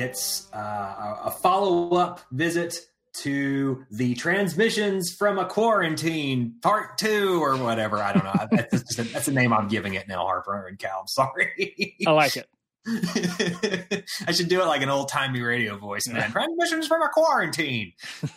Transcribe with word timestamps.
It's 0.00 0.52
uh, 0.52 1.16
a 1.24 1.30
follow 1.30 1.96
up 1.96 2.20
visit 2.30 2.78
to 3.22 3.84
the 3.90 4.14
transmissions 4.14 5.12
from 5.12 5.38
a 5.38 5.46
quarantine 5.46 6.54
part 6.62 6.98
two 6.98 7.42
or 7.42 7.56
whatever. 7.56 7.98
I 7.98 8.12
don't 8.12 8.24
know. 8.24 8.46
that's, 8.70 8.98
a, 8.98 9.02
that's 9.04 9.26
the 9.26 9.32
name 9.32 9.52
I'm 9.52 9.68
giving 9.68 9.94
it 9.94 10.08
now, 10.08 10.24
Harper 10.24 10.66
and 10.66 10.78
Cal. 10.78 11.00
I'm 11.00 11.06
sorry. 11.08 11.96
I 12.06 12.10
like 12.10 12.36
it. 12.36 12.48
I 14.26 14.32
should 14.32 14.48
do 14.48 14.62
it 14.62 14.66
like 14.66 14.82
an 14.82 14.88
old 14.88 15.10
timey 15.10 15.42
radio 15.42 15.76
voice, 15.76 16.08
man. 16.08 16.30
Transmissions 16.30 16.86
from 16.86 17.02
a 17.02 17.08
quarantine. 17.08 17.92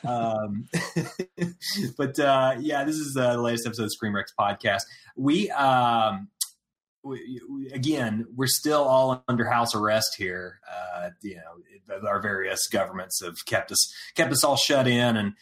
um, 0.06 0.68
but 1.98 2.20
uh, 2.20 2.56
yeah, 2.60 2.84
this 2.84 2.98
is 2.98 3.16
uh, 3.16 3.34
the 3.34 3.42
latest 3.42 3.66
episode 3.66 3.84
of 3.84 3.92
ScreenRex 3.92 4.26
podcast. 4.38 4.82
We, 5.16 5.50
um, 5.52 6.28
we, 7.04 7.72
again, 7.74 8.26
we're 8.36 8.48
still 8.48 8.84
all 8.84 9.24
under 9.28 9.46
house 9.46 9.76
arrest 9.76 10.16
here. 10.18 10.60
Uh, 10.70 11.10
you 11.22 11.36
know, 11.36 12.08
our 12.08 12.22
various 12.22 12.68
governments 12.68 13.24
have 13.24 13.46
kept 13.46 13.72
us 13.72 13.94
kept 14.16 14.32
us 14.32 14.44
all 14.44 14.56
shut 14.56 14.88
in, 14.88 15.18
and 15.18 15.34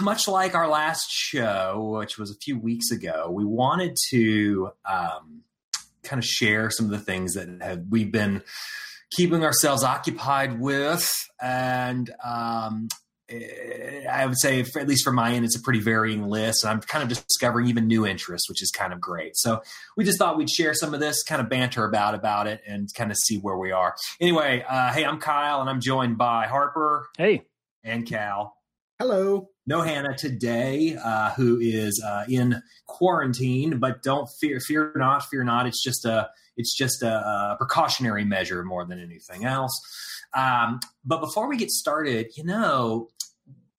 much 0.00 0.28
like 0.28 0.54
our 0.54 0.68
last 0.68 1.10
show, 1.10 1.96
which 1.98 2.18
was 2.18 2.30
a 2.30 2.36
few 2.36 2.58
weeks 2.58 2.90
ago, 2.90 3.30
we 3.30 3.44
wanted 3.44 3.96
to. 4.10 4.70
Um, 4.84 5.42
kind 6.02 6.18
of 6.18 6.26
share 6.26 6.68
some 6.68 6.86
of 6.86 6.90
the 6.90 6.98
things 6.98 7.34
that 7.34 7.48
have 7.62 7.84
we've 7.88 8.10
been 8.10 8.42
keeping 9.12 9.44
ourselves 9.44 9.84
occupied 9.84 10.58
with 10.58 11.28
and 11.40 12.10
um, 12.24 12.88
I 14.10 14.26
would 14.26 14.38
say, 14.38 14.62
for, 14.62 14.80
at 14.80 14.88
least 14.88 15.04
for 15.04 15.12
my 15.12 15.32
end, 15.32 15.44
it's 15.44 15.56
a 15.56 15.62
pretty 15.62 15.80
varying 15.80 16.24
list. 16.24 16.64
And 16.64 16.70
I'm 16.70 16.80
kind 16.80 17.02
of 17.02 17.08
discovering 17.08 17.66
even 17.66 17.86
new 17.86 18.06
interests, 18.06 18.48
which 18.48 18.62
is 18.62 18.70
kind 18.70 18.92
of 18.92 19.00
great. 19.00 19.36
So 19.36 19.62
we 19.96 20.04
just 20.04 20.18
thought 20.18 20.36
we'd 20.36 20.50
share 20.50 20.74
some 20.74 20.94
of 20.94 21.00
this, 21.00 21.22
kind 21.22 21.40
of 21.40 21.48
banter 21.48 21.84
about 21.84 22.14
about 22.14 22.46
it, 22.46 22.60
and 22.66 22.88
kind 22.94 23.10
of 23.10 23.16
see 23.16 23.38
where 23.38 23.56
we 23.56 23.72
are. 23.72 23.94
Anyway, 24.20 24.64
uh, 24.68 24.92
hey, 24.92 25.04
I'm 25.04 25.18
Kyle, 25.18 25.60
and 25.60 25.70
I'm 25.70 25.80
joined 25.80 26.18
by 26.18 26.46
Harper. 26.46 27.08
Hey, 27.16 27.46
and 27.84 28.06
Cal. 28.06 28.56
Hello 28.98 29.48
no 29.66 29.82
Hannah 29.82 30.16
today, 30.16 30.96
uh, 31.02 31.30
who 31.32 31.58
is 31.60 32.02
uh, 32.04 32.24
in 32.28 32.62
quarantine. 32.86 33.78
But 33.78 34.02
don't 34.02 34.28
fear, 34.40 34.60
fear 34.60 34.92
not, 34.96 35.24
fear 35.24 35.44
not. 35.44 35.66
It's 35.66 35.82
just 35.82 36.04
a, 36.04 36.30
it's 36.56 36.76
just 36.76 37.02
a, 37.02 37.12
a 37.52 37.56
precautionary 37.58 38.24
measure 38.24 38.64
more 38.64 38.84
than 38.84 39.00
anything 39.00 39.44
else. 39.44 39.72
Um, 40.34 40.80
but 41.04 41.20
before 41.20 41.48
we 41.48 41.56
get 41.56 41.70
started, 41.70 42.28
you 42.36 42.44
know, 42.44 43.08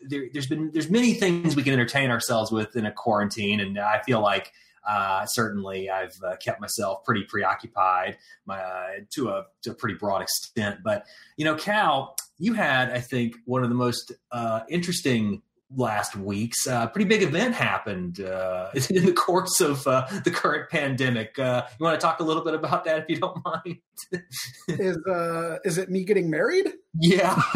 there, 0.08 0.26
has 0.34 0.48
been 0.48 0.72
there's 0.72 0.90
many 0.90 1.14
things 1.14 1.56
we 1.56 1.64
can 1.64 1.74
entertain 1.74 2.10
ourselves 2.10 2.52
with 2.52 2.76
in 2.76 2.86
a 2.86 2.92
quarantine, 2.92 3.60
and 3.60 3.78
I 3.80 4.02
feel 4.02 4.22
like. 4.22 4.52
Uh, 4.86 5.26
certainly, 5.26 5.90
I've 5.90 6.14
uh, 6.22 6.36
kept 6.44 6.60
myself 6.60 7.06
pretty 7.06 7.24
preoccupied 7.24 8.18
my, 8.46 8.60
uh, 8.60 8.88
to 9.12 9.30
a 9.30 9.46
to 9.62 9.72
a 9.72 9.74
pretty 9.74 9.96
broad 9.96 10.22
extent. 10.22 10.82
But 10.84 11.06
you 11.38 11.46
know, 11.46 11.56
Cal, 11.56 12.18
you 12.38 12.54
had 12.54 12.92
I 12.92 13.00
think 13.00 13.38
one 13.46 13.64
of 13.64 13.70
the 13.70 13.76
most 13.76 14.12
uh, 14.34 14.60
interesting 14.68 15.42
last 15.76 16.16
week's 16.16 16.68
uh, 16.68 16.88
pretty 16.88 17.08
big 17.08 17.24
event 17.24 17.56
happened 17.56 18.20
uh, 18.22 18.70
in 18.90 19.06
the 19.06 19.14
course 19.14 19.62
of 19.62 19.86
uh, 19.88 20.08
the 20.24 20.32
current 20.32 20.70
pandemic. 20.70 21.38
Uh, 21.38 21.64
you 21.80 21.84
want 21.84 22.00
to 22.00 22.06
talk 22.06 22.20
a 22.20 22.24
little 22.24 22.44
bit 22.44 22.54
about 22.54 22.86
that, 22.86 23.00
if 23.00 23.06
you 23.10 23.18
don't 23.20 23.44
mind? 23.44 23.80
is 24.68 24.98
uh, 25.08 25.58
is 25.64 25.78
it 25.78 25.90
me 25.90 26.04
getting 26.04 26.30
married? 26.30 26.74
Yeah. 27.00 27.42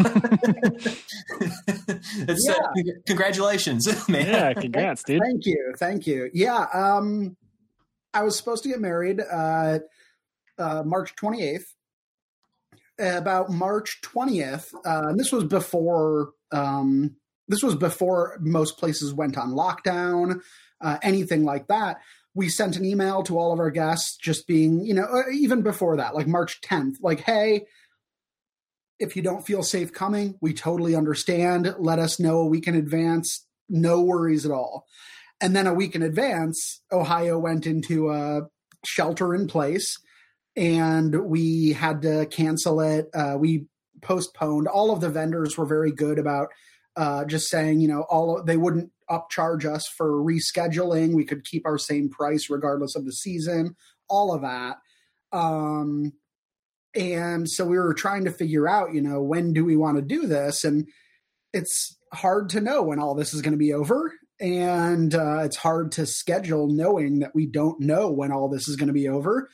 yeah. 2.26 2.92
congratulations, 3.06 4.08
man. 4.08 4.26
Yeah, 4.26 4.52
congrats, 4.54 5.02
dude. 5.04 5.22
Thank 5.22 5.46
you, 5.46 5.74
thank 5.78 6.06
you. 6.06 6.30
Yeah, 6.32 6.66
um, 6.72 7.36
I 8.14 8.22
was 8.22 8.36
supposed 8.36 8.62
to 8.64 8.68
get 8.68 8.80
married 8.80 9.20
uh, 9.20 9.78
March 10.58 11.14
twenty 11.16 11.42
eighth. 11.42 11.74
About 13.00 13.48
March 13.48 14.00
twentieth, 14.02 14.74
and 14.84 15.20
this 15.20 15.30
was 15.30 15.44
before 15.44 16.30
um, 16.50 17.14
this 17.48 17.62
was 17.62 17.74
before 17.74 18.38
most 18.40 18.78
places 18.78 19.14
went 19.14 19.36
on 19.36 19.50
lockdown, 19.50 20.40
uh, 20.80 20.98
anything 21.02 21.44
like 21.44 21.66
that. 21.68 21.98
We 22.34 22.48
sent 22.48 22.76
an 22.76 22.84
email 22.84 23.22
to 23.24 23.38
all 23.38 23.52
of 23.52 23.58
our 23.58 23.70
guests, 23.70 24.16
just 24.16 24.46
being, 24.46 24.84
you 24.84 24.94
know, 24.94 25.04
uh, 25.04 25.30
even 25.32 25.62
before 25.62 25.96
that, 25.96 26.14
like 26.14 26.28
March 26.28 26.60
10th, 26.60 26.96
like, 27.00 27.20
hey, 27.20 27.66
if 28.98 29.16
you 29.16 29.22
don't 29.22 29.46
feel 29.46 29.62
safe 29.62 29.92
coming, 29.92 30.36
we 30.40 30.52
totally 30.52 30.94
understand. 30.94 31.74
Let 31.78 31.98
us 31.98 32.20
know 32.20 32.38
a 32.38 32.46
week 32.46 32.66
in 32.66 32.74
advance. 32.74 33.46
No 33.68 34.02
worries 34.02 34.44
at 34.44 34.52
all. 34.52 34.86
And 35.40 35.54
then 35.54 35.66
a 35.66 35.74
week 35.74 35.94
in 35.94 36.02
advance, 36.02 36.80
Ohio 36.92 37.38
went 37.38 37.66
into 37.66 38.10
a 38.10 38.42
shelter 38.84 39.34
in 39.34 39.46
place 39.46 39.96
and 40.56 41.26
we 41.26 41.72
had 41.72 42.02
to 42.02 42.26
cancel 42.26 42.80
it. 42.80 43.08
Uh, 43.14 43.36
we 43.38 43.66
postponed. 44.02 44.66
All 44.66 44.90
of 44.90 45.00
the 45.00 45.08
vendors 45.08 45.56
were 45.56 45.66
very 45.66 45.92
good 45.92 46.18
about 46.18 46.48
uh, 46.98 47.24
just 47.24 47.48
saying, 47.48 47.80
you 47.80 47.86
know, 47.86 48.02
all 48.10 48.42
they 48.42 48.56
wouldn't 48.56 48.90
upcharge 49.08 49.64
us 49.64 49.86
for 49.96 50.20
rescheduling. 50.20 51.14
We 51.14 51.24
could 51.24 51.44
keep 51.44 51.64
our 51.64 51.78
same 51.78 52.10
price 52.10 52.50
regardless 52.50 52.96
of 52.96 53.04
the 53.04 53.12
season, 53.12 53.76
all 54.08 54.34
of 54.34 54.42
that. 54.42 54.78
Um, 55.32 56.12
and 56.96 57.48
so 57.48 57.64
we 57.64 57.78
were 57.78 57.94
trying 57.94 58.24
to 58.24 58.32
figure 58.32 58.68
out, 58.68 58.94
you 58.94 59.00
know, 59.00 59.22
when 59.22 59.52
do 59.52 59.64
we 59.64 59.76
want 59.76 59.96
to 59.96 60.02
do 60.02 60.26
this? 60.26 60.64
And 60.64 60.88
it's 61.52 61.96
hard 62.12 62.48
to 62.50 62.60
know 62.60 62.82
when 62.82 62.98
all 62.98 63.14
this 63.14 63.32
is 63.32 63.42
going 63.42 63.52
to 63.52 63.58
be 63.58 63.72
over. 63.72 64.12
And 64.40 65.14
uh, 65.14 65.42
it's 65.44 65.56
hard 65.56 65.92
to 65.92 66.06
schedule 66.06 66.66
knowing 66.66 67.20
that 67.20 67.34
we 67.34 67.46
don't 67.46 67.80
know 67.80 68.10
when 68.10 68.32
all 68.32 68.48
this 68.48 68.68
is 68.68 68.74
going 68.74 68.88
to 68.88 68.92
be 68.92 69.08
over. 69.08 69.48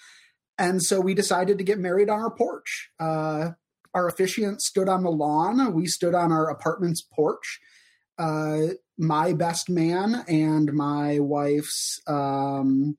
And 0.57 0.83
so 0.83 0.99
we 0.99 1.13
decided 1.13 1.59
to 1.59 1.65
get 1.65 1.79
married 1.79 2.09
on 2.09 2.21
our 2.21 2.31
porch. 2.31 2.89
Uh, 2.99 3.51
our 3.95 4.09
officiant 4.09 4.61
stood 4.61 4.89
on 4.89 5.03
the 5.03 5.11
lawn. 5.11 5.73
We 5.73 5.87
stood 5.87 6.15
on 6.15 6.33
our 6.33 6.51
apartment's 6.51 7.03
porch. 7.03 7.61
Uh, 8.19 8.75
my 8.99 9.33
best 9.33 9.69
man 9.69 10.25
and 10.29 10.73
my 10.73 11.19
wife's 11.19 12.01
um, 12.07 12.97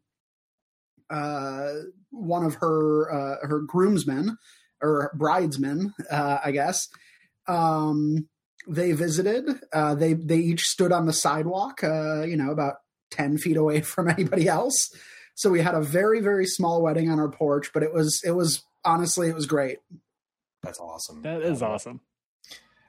uh, 1.10 1.72
one 2.12 2.44
of 2.44 2.56
her 2.56 3.12
uh, 3.12 3.48
her 3.48 3.60
groomsmen 3.60 4.38
or 4.82 5.12
bridesmen, 5.16 5.94
uh, 6.10 6.40
I 6.44 6.52
guess. 6.52 6.88
Um, 7.48 8.28
they 8.68 8.92
visited. 8.94 9.48
Uh, 9.72 9.96
they 9.96 10.14
they 10.14 10.38
each 10.38 10.64
stood 10.64 10.92
on 10.92 11.06
the 11.06 11.14
sidewalk. 11.14 11.84
Uh, 11.84 12.24
you 12.24 12.36
know, 12.36 12.52
about 12.52 12.76
ten 13.12 13.38
feet 13.38 13.58
away 13.58 13.82
from 13.82 14.10
anybody 14.10 14.48
else. 14.48 14.90
So 15.36 15.50
we 15.50 15.62
had 15.62 15.76
a 15.76 15.82
very 15.82 16.22
very 16.22 16.46
small 16.46 16.82
wedding 16.82 17.10
on 17.10 17.20
our 17.20 17.30
porch, 17.30 17.72
but 17.74 17.84
it 17.84 17.94
was 17.94 18.22
it 18.26 18.32
was 18.32 18.64
honestly 18.84 19.30
it 19.30 19.36
was 19.36 19.46
great. 19.46 19.80
That's 20.66 20.80
awesome. 20.80 21.22
That 21.22 21.42
is 21.44 21.62
um, 21.62 21.72
awesome. 21.72 22.02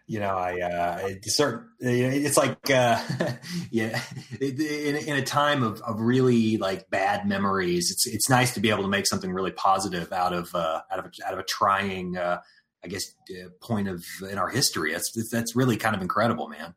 You 0.08 0.20
know, 0.20 0.36
I 0.36 0.60
uh, 0.60 1.08
start. 1.22 1.66
It's 1.80 2.36
like, 2.36 2.70
uh, 2.70 3.02
yeah, 3.70 4.00
in, 4.40 4.96
in 4.96 5.16
a 5.16 5.22
time 5.22 5.64
of, 5.64 5.80
of 5.82 6.00
really 6.00 6.58
like 6.58 6.88
bad 6.90 7.26
memories, 7.26 7.90
it's 7.90 8.06
it's 8.06 8.30
nice 8.30 8.54
to 8.54 8.60
be 8.60 8.70
able 8.70 8.82
to 8.82 8.88
make 8.88 9.06
something 9.08 9.32
really 9.32 9.50
positive 9.50 10.12
out 10.12 10.32
of 10.32 10.54
uh, 10.54 10.82
out 10.92 11.00
of 11.00 11.06
a, 11.06 11.26
out 11.26 11.32
of 11.32 11.40
a 11.40 11.42
trying, 11.42 12.16
uh, 12.16 12.40
I 12.84 12.88
guess, 12.88 13.02
uh, 13.30 13.48
point 13.60 13.88
of 13.88 14.04
in 14.30 14.38
our 14.38 14.48
history. 14.48 14.92
That's 14.92 15.12
that's 15.30 15.56
really 15.56 15.76
kind 15.76 15.96
of 15.96 16.02
incredible, 16.02 16.48
man. 16.48 16.76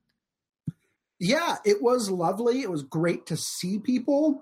Yeah, 1.19 1.57
it 1.63 1.84
was 1.84 2.10
lovely. 2.10 2.62
It 2.62 2.72
was 2.72 2.81
great 2.81 3.28
to 3.28 3.38
see 3.38 3.78
people, 3.78 4.42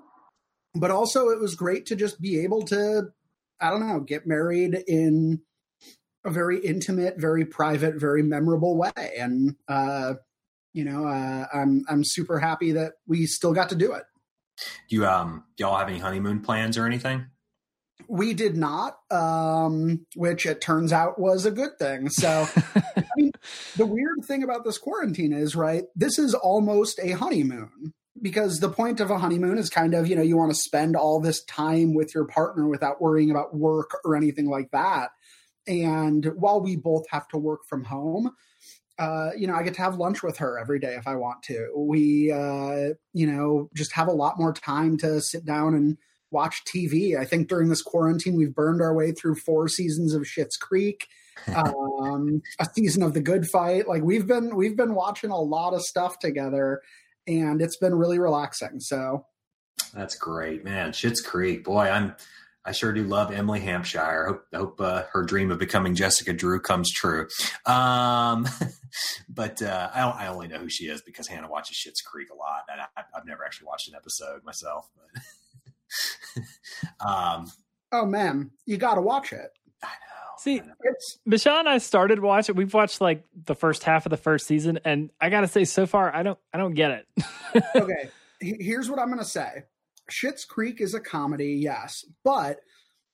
but 0.74 0.92
also 0.92 1.27
it 1.27 1.42
was 1.42 1.56
great 1.56 1.88
to 1.88 1.95
just 1.98 2.21
be 2.21 2.39
able 2.39 2.62
to, 2.68 3.10
I 3.60 3.69
don't 3.69 3.86
know, 3.86 4.00
get 4.00 4.27
married 4.27 4.81
in 4.88 5.42
a 6.27 6.31
very 6.31 6.59
intimate, 6.59 7.15
very 7.18 7.45
private, 7.45 7.95
very 7.95 8.21
memorable 8.21 8.77
way. 8.77 8.91
And 9.18 9.56
uh, 9.68 10.15
you 10.74 10.85
know, 10.85 11.07
uh, 11.07 11.47
I'm 11.53 11.83
I'm 11.89 12.03
super 12.03 12.39
happy 12.39 12.74
that 12.74 12.94
we 13.07 13.25
still 13.25 13.53
got 13.53 13.69
to 13.69 13.75
do 13.75 13.94
it. 13.94 14.03
Do 14.89 14.95
you 14.95 15.06
um 15.06 15.44
do 15.56 15.63
y'all 15.63 15.77
have 15.77 15.89
any 15.89 16.00
honeymoon 16.00 16.41
plans 16.41 16.77
or 16.77 16.85
anything? 16.85 17.27
We 18.09 18.33
did 18.33 18.56
not, 18.56 19.00
um, 19.12 20.06
which 20.15 20.45
it 20.45 20.62
turns 20.62 20.94
out 20.94 21.19
was 21.19 21.45
a 21.45 21.51
good 21.51 21.77
thing. 21.77 22.09
So, 22.09 22.47
I 22.75 23.03
mean, 23.18 23.31
the 23.75 23.85
weird 23.85 24.24
thing 24.24 24.44
about 24.44 24.63
this 24.63 24.77
quarantine 24.77 25.33
is, 25.33 25.57
right? 25.57 25.83
This 25.94 26.18
is 26.18 26.33
almost 26.33 27.00
a 27.03 27.12
honeymoon 27.12 27.94
because 28.21 28.59
the 28.59 28.69
point 28.69 29.00
of 29.00 29.12
a 29.12 29.18
honeymoon 29.18 29.57
is 29.57 29.69
kind 29.69 29.94
of, 29.94 30.07
you 30.07 30.15
know, 30.15 30.21
you 30.21 30.38
want 30.38 30.51
to 30.51 30.57
spend 30.57 30.95
all 30.95 31.19
this 31.19 31.44
time 31.44 31.94
with 31.94 32.15
your 32.15 32.25
partner 32.25 32.68
without 32.68 33.01
worrying 33.01 33.29
about 33.29 33.56
work 33.56 33.91
or 34.06 34.15
anything 34.15 34.47
like 34.47 34.71
that. 34.71 35.09
And 35.67 36.25
while 36.35 36.61
we 36.61 36.75
both 36.75 37.05
have 37.09 37.27
to 37.29 37.37
work 37.37 37.61
from 37.67 37.83
home, 37.83 38.31
uh, 38.99 39.29
you 39.37 39.45
know, 39.45 39.55
I 39.55 39.63
get 39.63 39.75
to 39.75 39.81
have 39.81 39.97
lunch 39.97 40.23
with 40.23 40.37
her 40.37 40.57
every 40.57 40.79
day 40.79 40.95
if 40.95 41.07
I 41.07 41.15
want 41.15 41.43
to. 41.43 41.69
We, 41.75 42.31
uh, 42.31 42.93
you 43.13 43.27
know, 43.27 43.69
just 43.75 43.93
have 43.93 44.07
a 44.07 44.13
lot 44.13 44.39
more 44.39 44.53
time 44.53 44.97
to 44.97 45.21
sit 45.21 45.45
down 45.45 45.75
and 45.75 45.97
watch 46.31 46.63
TV. 46.65 47.17
I 47.17 47.25
think 47.25 47.47
during 47.47 47.69
this 47.69 47.81
quarantine, 47.81 48.35
we've 48.35 48.55
burned 48.55 48.81
our 48.81 48.93
way 48.93 49.11
through 49.11 49.35
four 49.35 49.67
seasons 49.67 50.13
of 50.13 50.23
Schitt's 50.23 50.57
Creek, 50.57 51.07
um, 51.55 52.41
a 52.59 52.65
season 52.75 53.03
of 53.03 53.13
The 53.13 53.21
Good 53.21 53.47
Fight. 53.47 53.87
Like 53.87 54.01
we've 54.01 54.27
been, 54.27 54.55
we've 54.55 54.75
been 54.75 54.95
watching 54.95 55.29
a 55.29 55.39
lot 55.39 55.73
of 55.73 55.81
stuff 55.81 56.17
together, 56.19 56.81
and 57.27 57.61
it's 57.61 57.77
been 57.77 57.93
really 57.93 58.19
relaxing. 58.19 58.79
So 58.79 59.25
that's 59.93 60.15
great, 60.15 60.63
man. 60.63 60.91
Schitt's 60.91 61.21
Creek, 61.21 61.63
boy, 61.63 61.87
I'm 61.87 62.15
I 62.67 62.73
sure 62.73 62.91
do 62.91 63.03
love 63.03 63.31
Emily 63.31 63.61
Hampshire. 63.61 64.01
I 64.01 64.25
hope, 64.25 64.45
I 64.53 64.57
hope 64.57 64.81
uh, 64.81 65.03
her 65.13 65.23
dream 65.23 65.51
of 65.51 65.57
becoming 65.57 65.95
Jessica 65.95 66.33
Drew 66.33 66.59
comes 66.59 66.91
true. 66.91 67.29
Um, 67.65 68.45
but 69.29 69.61
uh, 69.61 69.89
I, 69.93 70.01
I, 70.01 70.27
only 70.27 70.49
know 70.49 70.57
who 70.57 70.67
she 70.67 70.87
is 70.87 71.01
because 71.01 71.27
Hannah 71.27 71.49
watches 71.49 71.77
Schitt's 71.77 72.01
Creek 72.01 72.27
a 72.29 72.35
lot, 72.35 72.63
and 72.69 72.81
I, 72.81 73.03
have 73.13 73.25
never 73.25 73.45
actually 73.45 73.67
watched 73.67 73.87
an 73.87 73.95
episode 73.95 74.43
myself. 74.43 74.89
But 76.35 76.43
um, 77.07 77.49
oh 77.93 78.05
man, 78.05 78.51
you 78.65 78.75
got 78.75 78.95
to 78.95 79.01
watch 79.01 79.31
it. 79.31 79.49
I 79.81 79.87
know. 79.87 80.37
See, 80.37 80.61
it's 80.83 81.19
Michelle 81.25 81.59
and 81.59 81.69
I 81.69 81.77
started 81.77 82.19
watching. 82.19 82.55
We've 82.55 82.73
watched 82.73 82.99
like 82.99 83.23
the 83.45 83.55
first 83.55 83.83
half 83.83 84.05
of 84.05 84.09
the 84.09 84.17
first 84.17 84.45
season, 84.45 84.79
and 84.83 85.09
I 85.21 85.29
gotta 85.29 85.47
say, 85.47 85.63
so 85.63 85.85
far, 85.85 86.13
I 86.13 86.21
don't, 86.21 86.39
I 86.53 86.57
don't 86.57 86.73
get 86.73 86.91
it. 86.91 87.63
okay, 87.77 88.09
here's 88.41 88.89
what 88.89 88.99
I'm 88.99 89.07
gonna 89.07 89.23
say 89.23 89.63
Schitt's 90.09 90.45
Creek 90.45 90.81
is 90.81 90.94
a 90.94 91.00
comedy, 91.00 91.54
yes, 91.62 92.06
but 92.24 92.59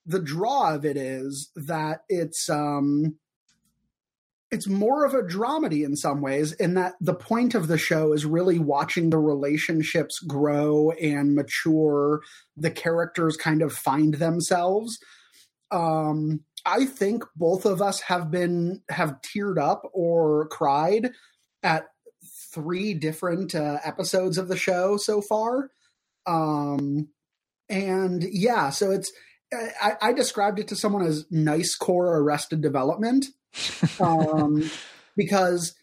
the 0.05 0.19
draw 0.19 0.75
of 0.75 0.85
it 0.85 0.97
is 0.97 1.49
that 1.55 2.01
it's 2.09 2.49
um 2.49 3.15
it's 4.51 4.67
more 4.67 5.03
of 5.03 5.15
a 5.15 5.23
dramedy 5.23 5.83
in 5.83 5.95
some 5.95 6.21
ways 6.21 6.51
in 6.53 6.75
that 6.75 6.93
the 7.01 7.15
point 7.15 7.55
of 7.55 7.67
the 7.67 7.77
show 7.77 8.13
is 8.13 8.25
really 8.25 8.59
watching 8.59 9.09
the 9.09 9.17
relationships 9.17 10.19
grow 10.19 10.91
and 10.91 11.33
mature 11.33 12.21
the 12.55 12.69
characters 12.69 13.35
kind 13.35 13.61
of 13.63 13.73
find 13.73 14.15
themselves. 14.15 14.99
Um 15.71 16.41
i 16.65 16.85
think 16.85 17.23
both 17.35 17.65
of 17.65 17.81
us 17.81 18.01
have 18.01 18.31
been 18.31 18.81
have 18.89 19.19
teared 19.21 19.57
up 19.57 19.81
or 19.93 20.47
cried 20.47 21.11
at 21.61 21.87
three 22.53 22.93
different 22.93 23.55
uh, 23.55 23.79
episodes 23.83 24.37
of 24.37 24.47
the 24.47 24.55
show 24.55 24.95
so 24.95 25.21
far 25.21 25.69
um, 26.25 27.09
and 27.69 28.23
yeah, 28.23 28.69
so 28.69 28.91
it's 28.91 29.11
I, 29.81 29.95
I, 30.01 30.13
described 30.13 30.59
it 30.59 30.67
to 30.69 30.75
someone 30.75 31.05
as 31.05 31.25
nice 31.29 31.75
core 31.75 32.17
arrested 32.17 32.61
development, 32.61 33.27
um, 33.99 34.69
because 35.17 35.75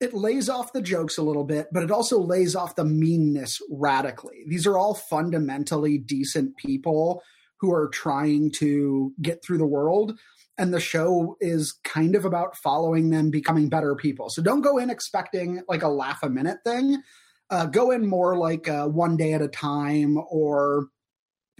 it 0.00 0.12
lays 0.12 0.48
off 0.48 0.72
the 0.72 0.82
jokes 0.82 1.16
a 1.16 1.22
little 1.22 1.44
bit, 1.44 1.68
but 1.72 1.82
it 1.82 1.90
also 1.90 2.20
lays 2.20 2.54
off 2.54 2.76
the 2.76 2.84
meanness 2.84 3.60
radically. 3.70 4.44
These 4.46 4.66
are 4.66 4.76
all 4.76 4.94
fundamentally 4.94 5.98
decent 5.98 6.56
people 6.56 7.22
who 7.60 7.72
are 7.72 7.88
trying 7.88 8.50
to 8.52 9.12
get 9.22 9.42
through 9.42 9.58
the 9.58 9.66
world. 9.66 10.18
And 10.58 10.72
the 10.72 10.80
show 10.80 11.36
is 11.40 11.78
kind 11.84 12.14
of 12.14 12.24
about 12.24 12.56
following 12.56 13.10
them 13.10 13.30
becoming 13.30 13.68
better 13.68 13.94
people. 13.94 14.28
So 14.30 14.42
don't 14.42 14.62
go 14.62 14.78
in 14.78 14.90
expecting 14.90 15.62
like 15.68 15.82
a 15.82 15.88
laugh 15.88 16.18
a 16.22 16.30
minute 16.30 16.58
thing 16.64 17.02
uh, 17.50 17.66
go 17.66 17.90
in 17.90 18.06
more 18.06 18.36
like 18.36 18.68
uh, 18.68 18.86
one 18.86 19.16
day 19.16 19.32
at 19.32 19.42
a 19.42 19.48
time 19.48 20.18
or 20.30 20.86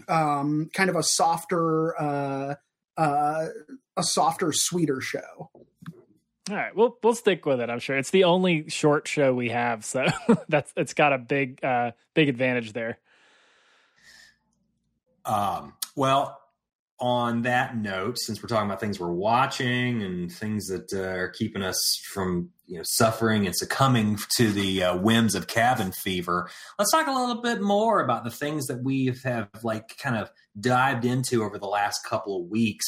um, 0.07 0.69
kind 0.73 0.89
of 0.89 0.95
a 0.95 1.03
softer, 1.03 1.99
uh, 1.99 2.55
uh, 2.97 3.47
a 3.95 4.03
softer, 4.03 4.51
sweeter 4.53 5.01
show. 5.01 5.49
All 6.49 6.55
right, 6.55 6.73
we'll 6.73 6.97
we'll 7.03 7.15
stick 7.15 7.45
with 7.45 7.59
it. 7.59 7.69
I'm 7.69 7.79
sure 7.79 7.97
it's 7.97 8.11
the 8.11 8.23
only 8.23 8.69
short 8.69 9.05
show 9.05 9.33
we 9.33 9.49
have, 9.49 9.83
so 9.83 10.07
that's 10.47 10.71
it's 10.77 10.93
got 10.93 11.11
a 11.11 11.17
big 11.17 11.63
uh, 11.63 11.91
big 12.13 12.29
advantage 12.29 12.71
there. 12.71 12.99
Um, 15.25 15.73
well, 15.95 16.39
on 16.99 17.43
that 17.43 17.77
note, 17.77 18.17
since 18.17 18.41
we're 18.41 18.49
talking 18.49 18.67
about 18.67 18.79
things 18.79 18.99
we're 18.99 19.11
watching 19.11 20.01
and 20.01 20.31
things 20.31 20.65
that 20.67 20.91
uh, 20.93 21.19
are 21.19 21.29
keeping 21.29 21.61
us 21.61 21.79
from 22.11 22.49
you 22.65 22.77
know 22.77 22.83
suffering 22.85 23.45
and 23.45 23.55
succumbing 23.55 24.17
to 24.35 24.51
the 24.51 24.83
uh, 24.83 24.97
whims 24.97 25.35
of 25.35 25.47
cabin 25.47 25.91
fever, 25.91 26.49
let's 26.79 26.91
talk 26.91 27.07
a 27.07 27.11
little 27.11 27.41
bit 27.41 27.61
more 27.61 28.01
about 28.01 28.23
the 28.23 28.31
things 28.31 28.65
that 28.67 28.83
we 28.83 29.13
have 29.23 29.49
like 29.63 29.97
kind 29.97 30.15
of 30.15 30.31
dived 30.59 31.05
into 31.05 31.43
over 31.43 31.59
the 31.59 31.67
last 31.67 31.99
couple 32.03 32.41
of 32.41 32.49
weeks. 32.49 32.85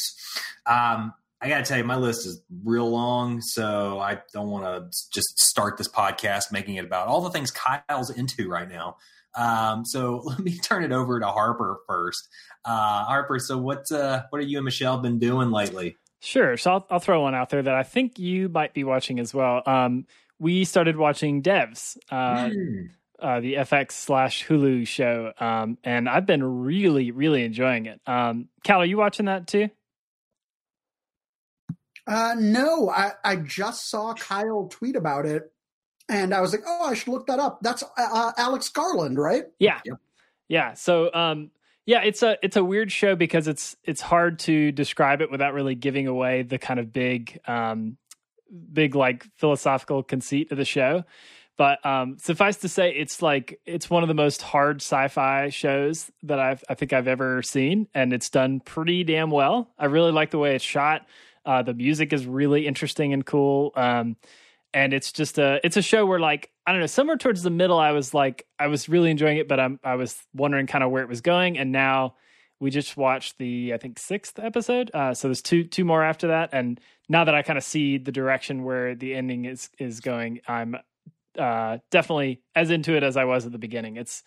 Um, 0.66 1.12
I 1.42 1.48
got 1.48 1.58
to 1.58 1.64
tell 1.64 1.78
you, 1.78 1.84
my 1.84 1.96
list 1.96 2.26
is 2.26 2.42
real 2.64 2.90
long, 2.90 3.40
so 3.40 3.98
I 3.98 4.20
don't 4.32 4.50
want 4.50 4.64
to 4.64 4.90
just 5.12 5.38
start 5.38 5.78
this 5.78 5.88
podcast 5.88 6.52
making 6.52 6.74
it 6.74 6.84
about 6.84 7.08
all 7.08 7.22
the 7.22 7.30
things 7.30 7.50
Kyle's 7.50 8.10
into 8.10 8.48
right 8.48 8.68
now. 8.68 8.96
Um, 9.34 9.84
so 9.84 10.16
let 10.24 10.40
me 10.40 10.58
turn 10.58 10.84
it 10.84 10.92
over 10.92 11.18
to 11.20 11.26
Harper 11.26 11.78
first. 11.86 12.28
Uh, 12.64 13.04
Harper, 13.04 13.38
so 13.38 13.58
what 13.58 13.90
uh, 13.90 14.24
what 14.30 14.40
have 14.40 14.48
you 14.48 14.58
and 14.58 14.64
Michelle 14.64 14.98
been 14.98 15.18
doing 15.18 15.50
lately? 15.50 15.96
Sure. 16.20 16.56
So 16.56 16.72
I'll, 16.72 16.86
I'll 16.90 17.00
throw 17.00 17.22
one 17.22 17.34
out 17.34 17.48
there 17.48 17.62
that 17.62 17.74
I 17.74 17.82
think 17.82 18.18
you 18.18 18.48
might 18.48 18.74
be 18.74 18.84
watching 18.84 19.18
as 19.18 19.32
well. 19.32 19.62
Um, 19.64 20.06
we 20.38 20.64
started 20.64 20.96
watching 20.96 21.42
Devs, 21.42 21.96
uh, 22.10 22.50
mm. 22.50 22.90
uh, 23.18 23.40
the 23.40 23.54
FX 23.54 23.92
slash 23.92 24.46
Hulu 24.46 24.86
show, 24.86 25.32
um, 25.38 25.78
and 25.84 26.08
I've 26.08 26.26
been 26.26 26.42
really, 26.42 27.10
really 27.10 27.44
enjoying 27.44 27.86
it. 27.86 28.00
Um, 28.06 28.48
Cal, 28.64 28.80
are 28.80 28.86
you 28.86 28.98
watching 28.98 29.26
that 29.26 29.46
too? 29.46 29.68
Uh, 32.06 32.34
no, 32.38 32.90
I, 32.90 33.12
I 33.24 33.36
just 33.36 33.88
saw 33.88 34.14
Kyle 34.14 34.68
tweet 34.70 34.96
about 34.96 35.26
it, 35.26 35.52
and 36.08 36.34
I 36.34 36.40
was 36.40 36.52
like, 36.52 36.62
oh, 36.66 36.86
I 36.86 36.94
should 36.94 37.08
look 37.08 37.26
that 37.28 37.38
up. 37.38 37.60
That's 37.62 37.82
uh, 37.82 37.86
uh 37.96 38.32
Alex 38.36 38.68
Garland, 38.68 39.18
right? 39.18 39.44
Yeah, 39.58 39.78
yep. 39.84 39.98
yeah. 40.48 40.74
So 40.74 41.12
um, 41.14 41.50
yeah, 41.90 42.02
it's 42.04 42.22
a 42.22 42.38
it's 42.40 42.54
a 42.54 42.62
weird 42.62 42.92
show 42.92 43.16
because 43.16 43.48
it's 43.48 43.74
it's 43.82 44.00
hard 44.00 44.38
to 44.40 44.70
describe 44.70 45.22
it 45.22 45.28
without 45.28 45.54
really 45.54 45.74
giving 45.74 46.06
away 46.06 46.42
the 46.42 46.56
kind 46.56 46.78
of 46.78 46.92
big 46.92 47.40
um 47.48 47.96
big 48.72 48.94
like 48.94 49.26
philosophical 49.38 50.04
conceit 50.04 50.52
of 50.52 50.56
the 50.56 50.64
show. 50.64 51.02
But 51.58 51.84
um 51.84 52.16
suffice 52.20 52.58
to 52.58 52.68
say 52.68 52.92
it's 52.92 53.22
like 53.22 53.58
it's 53.66 53.90
one 53.90 54.04
of 54.04 54.08
the 54.08 54.14
most 54.14 54.40
hard 54.40 54.76
sci-fi 54.76 55.48
shows 55.48 56.12
that 56.22 56.38
I've 56.38 56.62
I 56.68 56.74
think 56.74 56.92
I've 56.92 57.08
ever 57.08 57.42
seen 57.42 57.88
and 57.92 58.12
it's 58.12 58.30
done 58.30 58.60
pretty 58.60 59.02
damn 59.02 59.32
well. 59.32 59.74
I 59.76 59.86
really 59.86 60.12
like 60.12 60.30
the 60.30 60.38
way 60.38 60.54
it's 60.54 60.64
shot. 60.64 61.06
Uh 61.44 61.64
the 61.64 61.74
music 61.74 62.12
is 62.12 62.24
really 62.24 62.68
interesting 62.68 63.12
and 63.12 63.26
cool. 63.26 63.72
Um 63.74 64.14
and 64.72 64.92
it's 64.92 65.12
just 65.12 65.38
a 65.38 65.60
it's 65.64 65.76
a 65.76 65.82
show 65.82 66.06
where 66.06 66.20
like 66.20 66.50
I 66.66 66.72
don't 66.72 66.80
know 66.80 66.86
somewhere 66.86 67.16
towards 67.16 67.42
the 67.42 67.50
middle 67.50 67.78
I 67.78 67.92
was 67.92 68.14
like 68.14 68.46
I 68.58 68.68
was 68.68 68.88
really 68.88 69.10
enjoying 69.10 69.38
it 69.38 69.48
but 69.48 69.60
I'm 69.60 69.80
I 69.84 69.94
was 69.96 70.16
wondering 70.34 70.66
kind 70.66 70.84
of 70.84 70.90
where 70.90 71.02
it 71.02 71.08
was 71.08 71.20
going 71.20 71.58
and 71.58 71.72
now 71.72 72.14
we 72.60 72.70
just 72.70 72.96
watched 72.96 73.38
the 73.38 73.72
I 73.74 73.78
think 73.78 73.98
sixth 73.98 74.38
episode 74.38 74.90
uh, 74.94 75.14
so 75.14 75.28
there's 75.28 75.42
two 75.42 75.64
two 75.64 75.84
more 75.84 76.02
after 76.04 76.28
that 76.28 76.50
and 76.52 76.80
now 77.08 77.24
that 77.24 77.34
I 77.34 77.42
kind 77.42 77.56
of 77.56 77.64
see 77.64 77.98
the 77.98 78.12
direction 78.12 78.64
where 78.64 78.94
the 78.94 79.14
ending 79.14 79.44
is 79.44 79.70
is 79.78 80.00
going 80.00 80.40
I'm 80.46 80.76
uh, 81.38 81.78
definitely 81.90 82.42
as 82.54 82.70
into 82.70 82.96
it 82.96 83.02
as 83.02 83.16
I 83.16 83.24
was 83.24 83.46
at 83.46 83.52
the 83.52 83.58
beginning. 83.58 83.96
It's 83.96 84.22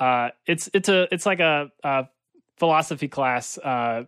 uh, 0.00 0.30
it's 0.46 0.68
it's 0.74 0.88
a 0.88 1.12
it's 1.12 1.26
like 1.26 1.40
a, 1.40 1.70
a 1.82 2.06
philosophy 2.58 3.08
class 3.08 3.58
uh, 3.58 4.04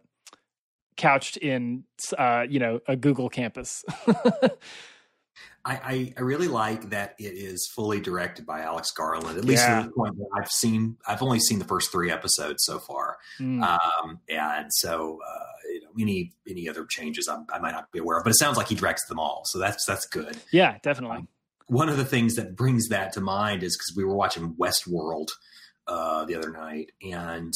couched 0.96 1.36
in 1.36 1.84
uh, 2.16 2.44
you 2.48 2.60
know 2.60 2.80
a 2.86 2.96
Google 2.96 3.28
campus 3.28 3.84
I, 5.66 6.12
I, 6.16 6.20
really 6.20 6.48
like 6.48 6.90
that 6.90 7.14
it 7.18 7.32
is 7.32 7.70
fully 7.74 7.98
directed 7.98 8.44
by 8.44 8.60
Alex 8.60 8.90
Garland. 8.90 9.38
At 9.38 9.46
least 9.46 9.66
yeah. 9.66 9.80
at 9.80 9.86
the 9.86 9.92
point 9.92 10.16
that 10.18 10.28
I've 10.36 10.50
seen, 10.50 10.98
I've 11.06 11.22
only 11.22 11.40
seen 11.40 11.58
the 11.58 11.64
first 11.64 11.90
three 11.90 12.10
episodes 12.10 12.64
so 12.64 12.78
far, 12.78 13.16
mm. 13.40 13.62
um, 13.62 14.20
and 14.28 14.66
so 14.70 15.20
uh, 15.26 15.46
you 15.72 15.80
know, 15.80 15.88
any 15.98 16.32
any 16.46 16.68
other 16.68 16.84
changes 16.84 17.28
I, 17.28 17.38
I, 17.52 17.60
might 17.60 17.72
not 17.72 17.90
be 17.92 17.98
aware 17.98 18.18
of. 18.18 18.24
But 18.24 18.30
it 18.30 18.38
sounds 18.38 18.58
like 18.58 18.68
he 18.68 18.74
directs 18.74 19.06
them 19.08 19.18
all, 19.18 19.42
so 19.46 19.58
that's 19.58 19.86
that's 19.86 20.06
good. 20.06 20.36
Yeah, 20.50 20.76
definitely. 20.82 21.18
Um, 21.18 21.28
one 21.66 21.88
of 21.88 21.96
the 21.96 22.04
things 22.04 22.34
that 22.34 22.56
brings 22.56 22.88
that 22.88 23.14
to 23.14 23.22
mind 23.22 23.62
is 23.62 23.74
because 23.74 23.96
we 23.96 24.04
were 24.04 24.14
watching 24.14 24.54
Westworld 24.60 25.28
uh, 25.86 26.26
the 26.26 26.34
other 26.34 26.50
night, 26.50 26.92
and 27.02 27.54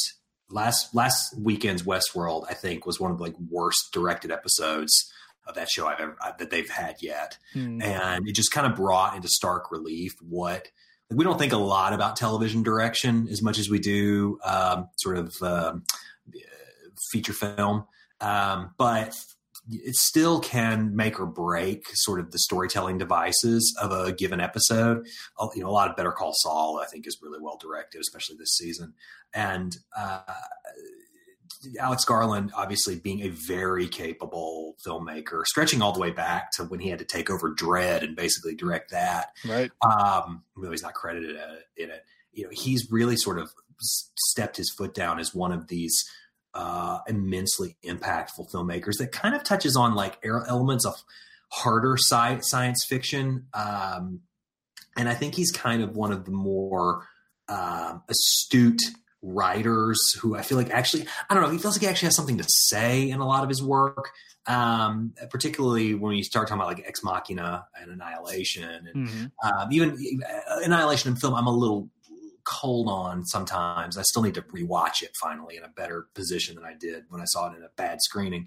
last 0.49 0.95
last 0.95 1.39
weekend's 1.39 1.83
Westworld, 1.83 2.47
I 2.49 2.55
think, 2.55 2.87
was 2.87 2.99
one 2.99 3.11
of 3.11 3.19
the 3.19 3.25
like 3.25 3.39
worst 3.51 3.91
directed 3.93 4.31
episodes 4.31 5.13
of 5.49 5.55
that 5.55 5.69
show 5.69 5.87
I've 5.87 6.01
ever 6.01 6.17
uh, 6.25 6.33
that 6.39 6.51
they've 6.51 6.69
had 6.69 6.97
yet, 7.01 7.39
mm. 7.55 7.83
and 7.83 8.29
it 8.29 8.35
just 8.35 8.53
kind 8.53 8.67
of 8.67 8.77
brought 8.77 9.17
into 9.17 9.29
stark 9.29 9.73
relief 9.73 10.13
what 10.21 10.69
like, 11.11 11.19
we 11.19 11.25
don't 11.25 11.39
think 11.39 11.53
a 11.53 11.59
lot 11.59 11.93
about 11.93 12.17
television 12.17 12.63
direction 12.63 13.29
as 13.31 13.43
much 13.43 13.59
as 13.59 13.71
we 13.71 13.79
do 13.79 14.39
um, 14.45 14.89
sort 14.99 15.17
of 15.17 15.35
um, 15.43 15.85
feature 17.11 17.33
film, 17.33 17.87
um, 18.21 18.75
but 18.77 19.15
it 19.71 19.97
still 19.97 20.41
can 20.41 20.97
make 20.97 21.21
or 21.21 21.27
break 21.27 21.85
sort 21.93 22.21
of 22.21 22.31
the 22.31 22.39
storytelling 22.39 22.99
devices 22.99 23.77
of 23.81 23.93
a 23.93 24.13
given 24.13 24.41
episode. 24.41 25.07
You 25.55 25.63
know, 25.63 25.69
a 25.69 25.71
lot 25.71 25.91
of 25.91 25.97
Better 25.97 26.13
Call 26.13 26.33
Saul, 26.35 26.81
I 26.83 26.87
think, 26.87 27.07
is 27.07 27.19
really 27.23 27.39
well 27.41 27.59
directed, 27.59 28.01
especially 28.01 28.37
this 28.37 28.57
season, 28.57 28.95
and 29.35 29.77
uh, 29.97 30.21
Alex 31.79 32.05
Garland, 32.05 32.53
obviously 32.55 32.97
being 32.97 33.23
a 33.23 33.29
very 33.29 33.89
capable 33.89 34.77
filmmaker, 34.85 35.45
stretching 35.45 35.83
all 35.83 35.93
the 35.93 36.01
way 36.01 36.11
back 36.11 36.53
to 36.53 36.65
when 36.65 36.81
he 36.81 36.89
had 36.89 36.99
to 36.99 37.05
take 37.05 37.31
over 37.31 37.51
Dredd 37.51 38.03
and 38.03 38.15
basically 38.17 38.55
direct 38.55 38.91
that. 38.91 39.33
Right. 39.47 39.71
Um, 39.83 40.45
though 40.57 40.71
he's 40.71 40.83
not 40.83 40.95
credited 40.95 41.37
in 41.77 41.91
it, 41.91 42.05
you 42.33 42.45
know, 42.45 42.51
he's 42.53 42.91
really 42.91 43.17
sort 43.17 43.39
of 43.39 43.51
stepped 43.81 44.57
his 44.57 44.71
foot 44.71 44.95
down 44.95 45.19
as 45.19 45.35
one 45.35 45.53
of 45.53 45.69
these 45.69 46.09
uh, 46.55 46.99
immensely 47.07 47.77
impactful 47.85 48.51
filmmakers 48.53 48.99
that 48.99 49.13
kind 49.13 49.35
of 49.35 49.45
touches 49.45 49.77
on 49.77 49.95
like 49.95 50.19
elements 50.25 50.85
of 50.85 50.95
harder 51.51 51.97
sci- 51.97 52.41
science 52.41 52.85
fiction. 52.89 53.47
Um, 53.55 54.21
and 54.97 55.09
I 55.09 55.15
think 55.15 55.35
he's 55.35 55.51
kind 55.51 55.83
of 55.83 55.97
one 55.97 56.13
of 56.13 56.25
the 56.25 56.33
more 56.33 57.07
um, 57.49 58.03
astute 58.09 58.83
writers 59.23 60.15
who 60.21 60.37
I 60.37 60.43
feel 60.43 60.57
like 60.59 60.71
actually 60.71 61.07
I 61.29 61.35
don't 61.35 61.43
know 61.43 61.51
he 61.51 61.59
feels 61.59 61.75
like 61.75 61.83
he 61.83 61.89
actually 61.89 62.07
has 62.07 62.17
something 62.17 62.39
to 62.39 62.47
say 62.47 63.11
in 63.11 63.21
a 63.21 63.27
lot 63.27 63.43
of 63.43 63.49
his 63.49 63.63
work. 63.63 64.11
Um, 64.47 65.13
particularly 65.31 65.95
when 65.95 66.17
you 66.17 66.25
start 66.25 66.49
talking 66.49 66.59
about 66.59 66.75
like 66.75 66.87
Ex 66.89 67.05
Machina 67.05 67.67
and 67.79 67.91
Annihilation, 67.91 68.65
and 68.95 69.09
mm-hmm. 69.09 69.47
um, 69.47 69.69
even 69.71 69.91
uh, 69.91 70.61
Annihilation 70.65 71.11
in 71.11 71.17
film, 71.17 71.35
I'm 71.35 71.47
a 71.47 71.55
little 71.55 71.91
cold 72.49 72.89
on 72.89 73.27
sometimes. 73.27 73.99
I 73.99 74.03
still 74.03 74.23
need 74.23 74.35
to 74.35 74.43
rewatch 74.43 75.03
it 75.03 75.11
finally 75.21 75.57
in 75.57 75.65
a 75.65 75.69
better 75.69 76.07
position 76.15 76.55
than 76.55 76.65
I 76.65 76.75
did 76.75 77.05
when 77.11 77.21
I 77.21 77.27
saw 77.27 77.53
it 77.53 77.57
in 77.57 77.63
a 77.63 77.69
bad 77.77 77.99
screening. 78.01 78.47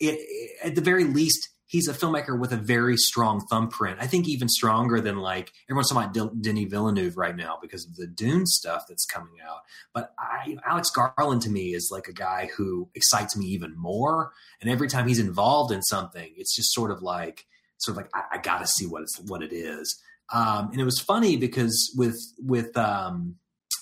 It, 0.00 0.16
it, 0.18 0.68
at 0.68 0.74
the 0.74 0.80
very 0.80 1.04
least, 1.04 1.50
he's 1.74 1.88
a 1.88 1.92
filmmaker 1.92 2.38
with 2.38 2.52
a 2.52 2.56
very 2.56 2.96
strong 2.96 3.44
thumbprint. 3.48 3.98
I 4.00 4.06
think 4.06 4.28
even 4.28 4.48
stronger 4.48 5.00
than 5.00 5.16
like 5.16 5.52
everyone's 5.68 5.90
talking 5.90 6.08
about 6.08 6.40
Denis 6.40 6.70
Villeneuve 6.70 7.16
right 7.16 7.34
now 7.34 7.58
because 7.60 7.84
of 7.84 7.96
the 7.96 8.06
Dune 8.06 8.46
stuff 8.46 8.84
that's 8.88 9.04
coming 9.04 9.34
out. 9.44 9.58
But 9.92 10.14
I, 10.16 10.56
Alex 10.64 10.90
Garland 10.90 11.42
to 11.42 11.50
me 11.50 11.74
is 11.74 11.88
like 11.90 12.06
a 12.06 12.12
guy 12.12 12.48
who 12.56 12.88
excites 12.94 13.36
me 13.36 13.46
even 13.46 13.76
more. 13.76 14.30
And 14.60 14.70
every 14.70 14.86
time 14.86 15.08
he's 15.08 15.18
involved 15.18 15.72
in 15.72 15.82
something, 15.82 16.32
it's 16.36 16.54
just 16.54 16.72
sort 16.72 16.92
of 16.92 17.02
like 17.02 17.44
sort 17.78 17.98
of 17.98 18.04
like 18.04 18.10
I, 18.14 18.36
I 18.36 18.38
got 18.40 18.60
to 18.60 18.68
see 18.68 18.86
what 18.86 19.02
it's 19.02 19.18
what 19.26 19.42
it 19.42 19.52
is. 19.52 20.00
Um, 20.32 20.70
and 20.70 20.80
it 20.80 20.84
was 20.84 21.00
funny 21.00 21.36
because 21.36 21.92
with 21.96 22.16
with 22.38 22.76
um, 22.78 23.34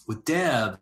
with 0.08 0.24
Devs, 0.24 0.78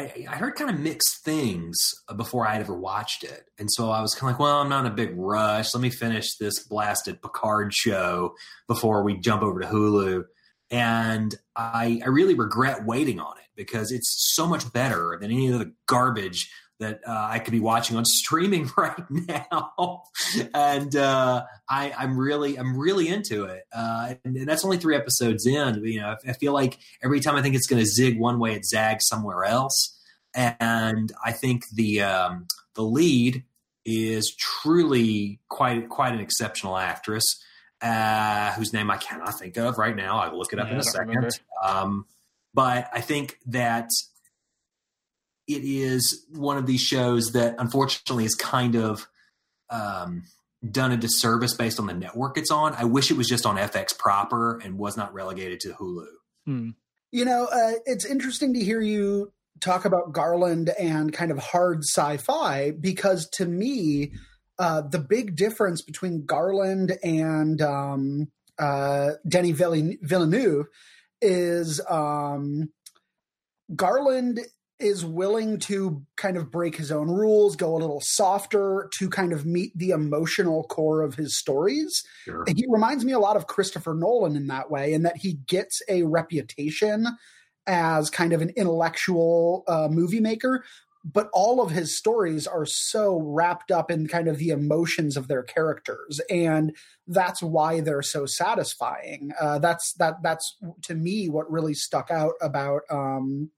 I, 0.00 0.26
I 0.28 0.36
heard 0.36 0.54
kind 0.54 0.70
of 0.70 0.78
mixed 0.78 1.24
things 1.24 1.76
uh, 2.08 2.14
before 2.14 2.46
I 2.46 2.52
had 2.52 2.62
ever 2.62 2.74
watched 2.74 3.24
it, 3.24 3.44
and 3.58 3.68
so 3.70 3.90
I 3.90 4.00
was 4.00 4.14
kind 4.14 4.30
of 4.30 4.38
like, 4.38 4.40
"Well, 4.40 4.60
I'm 4.60 4.68
not 4.68 4.86
in 4.86 4.92
a 4.92 4.94
big 4.94 5.12
rush. 5.14 5.74
Let 5.74 5.80
me 5.80 5.90
finish 5.90 6.36
this 6.36 6.66
blasted 6.66 7.22
Picard 7.22 7.74
show 7.74 8.34
before 8.66 9.02
we 9.02 9.18
jump 9.18 9.42
over 9.42 9.60
to 9.60 9.66
Hulu." 9.66 10.24
And 10.70 11.34
I, 11.56 12.00
I 12.04 12.08
really 12.08 12.34
regret 12.34 12.86
waiting 12.86 13.18
on 13.18 13.36
it 13.38 13.44
because 13.56 13.90
it's 13.90 14.32
so 14.34 14.46
much 14.46 14.72
better 14.72 15.18
than 15.20 15.32
any 15.32 15.50
of 15.50 15.58
the 15.58 15.74
garbage 15.86 16.48
that 16.80 17.00
uh, 17.06 17.28
I 17.30 17.38
could 17.38 17.52
be 17.52 17.60
watching 17.60 17.96
on 17.96 18.04
streaming 18.06 18.68
right 18.76 19.08
now, 19.08 20.02
and 20.52 20.94
uh, 20.96 21.44
I, 21.68 21.92
am 22.02 22.18
really 22.18 22.58
I'm 22.58 22.76
really 22.76 23.08
into 23.08 23.44
it. 23.44 23.62
Uh, 23.72 24.14
and, 24.24 24.36
and, 24.36 24.48
that's 24.48 24.64
only 24.64 24.78
three 24.78 24.96
episodes 24.96 25.46
in. 25.46 25.84
You 25.84 26.00
know, 26.00 26.16
I, 26.26 26.30
I 26.30 26.32
feel 26.32 26.52
like 26.52 26.78
every 27.02 27.20
time 27.20 27.36
I 27.36 27.42
think 27.42 27.54
it's 27.54 27.66
going 27.66 27.80
to 27.80 27.86
zig 27.86 28.18
one 28.18 28.40
way, 28.40 28.54
it 28.54 28.66
zags 28.66 29.06
somewhere 29.06 29.44
else. 29.44 29.96
And 30.34 31.12
I 31.24 31.32
think 31.32 31.64
the 31.70 32.02
um, 32.02 32.46
the 32.74 32.82
lead 32.82 33.44
is 33.84 34.34
truly 34.38 35.40
quite 35.48 35.88
quite 35.88 36.12
an 36.12 36.20
exceptional 36.20 36.76
actress, 36.76 37.24
uh, 37.82 38.52
whose 38.52 38.72
name 38.72 38.90
I 38.90 38.96
cannot 38.96 39.38
think 39.38 39.56
of 39.56 39.78
right 39.78 39.96
now. 39.96 40.18
I'll 40.18 40.38
look 40.38 40.52
it 40.52 40.58
up 40.58 40.68
yeah, 40.68 40.74
in 40.74 40.78
a 40.80 40.84
second. 40.84 41.30
Um, 41.62 42.06
but 42.54 42.88
I 42.92 43.00
think 43.00 43.38
that 43.46 43.88
it 45.56 45.64
is 45.64 46.26
one 46.30 46.56
of 46.56 46.66
these 46.66 46.80
shows 46.80 47.32
that 47.32 47.56
unfortunately 47.58 48.24
is 48.24 48.34
kind 48.34 48.74
of 48.74 49.06
um, 49.70 50.24
done 50.68 50.92
a 50.92 50.96
disservice 50.96 51.54
based 51.54 51.78
on 51.78 51.86
the 51.86 51.94
network 51.94 52.36
it's 52.36 52.50
on. 52.50 52.74
I 52.74 52.84
wish 52.84 53.10
it 53.10 53.16
was 53.16 53.28
just 53.28 53.46
on 53.46 53.56
FX 53.56 53.96
proper 53.96 54.58
and 54.58 54.78
was 54.78 54.96
not 54.96 55.14
relegated 55.14 55.60
to 55.60 55.72
Hulu. 55.72 56.06
Hmm. 56.46 56.70
You 57.12 57.24
know, 57.24 57.46
uh, 57.46 57.72
it's 57.86 58.04
interesting 58.04 58.54
to 58.54 58.60
hear 58.60 58.80
you 58.80 59.32
talk 59.60 59.84
about 59.84 60.12
Garland 60.12 60.70
and 60.78 61.12
kind 61.12 61.30
of 61.30 61.38
hard 61.38 61.82
sci-fi 61.82 62.70
because 62.70 63.28
to 63.30 63.46
me, 63.46 64.12
uh, 64.58 64.82
the 64.82 64.98
big 64.98 65.36
difference 65.36 65.82
between 65.82 66.24
Garland 66.26 66.96
and 67.02 67.60
um, 67.62 68.30
uh, 68.58 69.12
Denis 69.26 69.56
Villeneuve 70.02 70.66
is 71.22 71.80
um, 71.88 72.70
Garland 73.74 74.40
is 74.80 75.04
willing 75.04 75.58
to 75.58 76.02
kind 76.16 76.36
of 76.36 76.50
break 76.50 76.76
his 76.76 76.90
own 76.90 77.08
rules, 77.08 77.56
go 77.56 77.74
a 77.74 77.78
little 77.78 78.00
softer 78.00 78.88
to 78.94 79.08
kind 79.08 79.32
of 79.32 79.46
meet 79.46 79.76
the 79.76 79.90
emotional 79.90 80.64
core 80.64 81.02
of 81.02 81.14
his 81.14 81.36
stories. 81.36 82.04
Sure. 82.24 82.44
He 82.48 82.64
reminds 82.68 83.04
me 83.04 83.12
a 83.12 83.18
lot 83.18 83.36
of 83.36 83.46
Christopher 83.46 83.94
Nolan 83.94 84.36
in 84.36 84.46
that 84.48 84.70
way, 84.70 84.92
in 84.92 85.02
that 85.02 85.18
he 85.18 85.34
gets 85.46 85.82
a 85.88 86.02
reputation 86.02 87.06
as 87.66 88.10
kind 88.10 88.32
of 88.32 88.42
an 88.42 88.50
intellectual 88.56 89.64
uh, 89.68 89.88
movie 89.90 90.20
maker, 90.20 90.64
but 91.04 91.30
all 91.32 91.62
of 91.62 91.70
his 91.70 91.96
stories 91.96 92.46
are 92.46 92.66
so 92.66 93.20
wrapped 93.20 93.70
up 93.70 93.90
in 93.90 94.06
kind 94.06 94.28
of 94.28 94.38
the 94.38 94.50
emotions 94.50 95.16
of 95.16 95.28
their 95.28 95.42
characters 95.42 96.20
and 96.28 96.76
that's 97.06 97.42
why 97.42 97.80
they're 97.80 98.02
so 98.02 98.26
satisfying 98.26 99.32
uh, 99.40 99.58
that's 99.58 99.94
that 99.94 100.16
that's 100.22 100.56
to 100.82 100.94
me 100.94 101.28
what 101.28 101.50
really 101.50 101.74
stuck 101.74 102.10
out 102.10 102.34
about 102.42 102.82
um, 102.90 103.50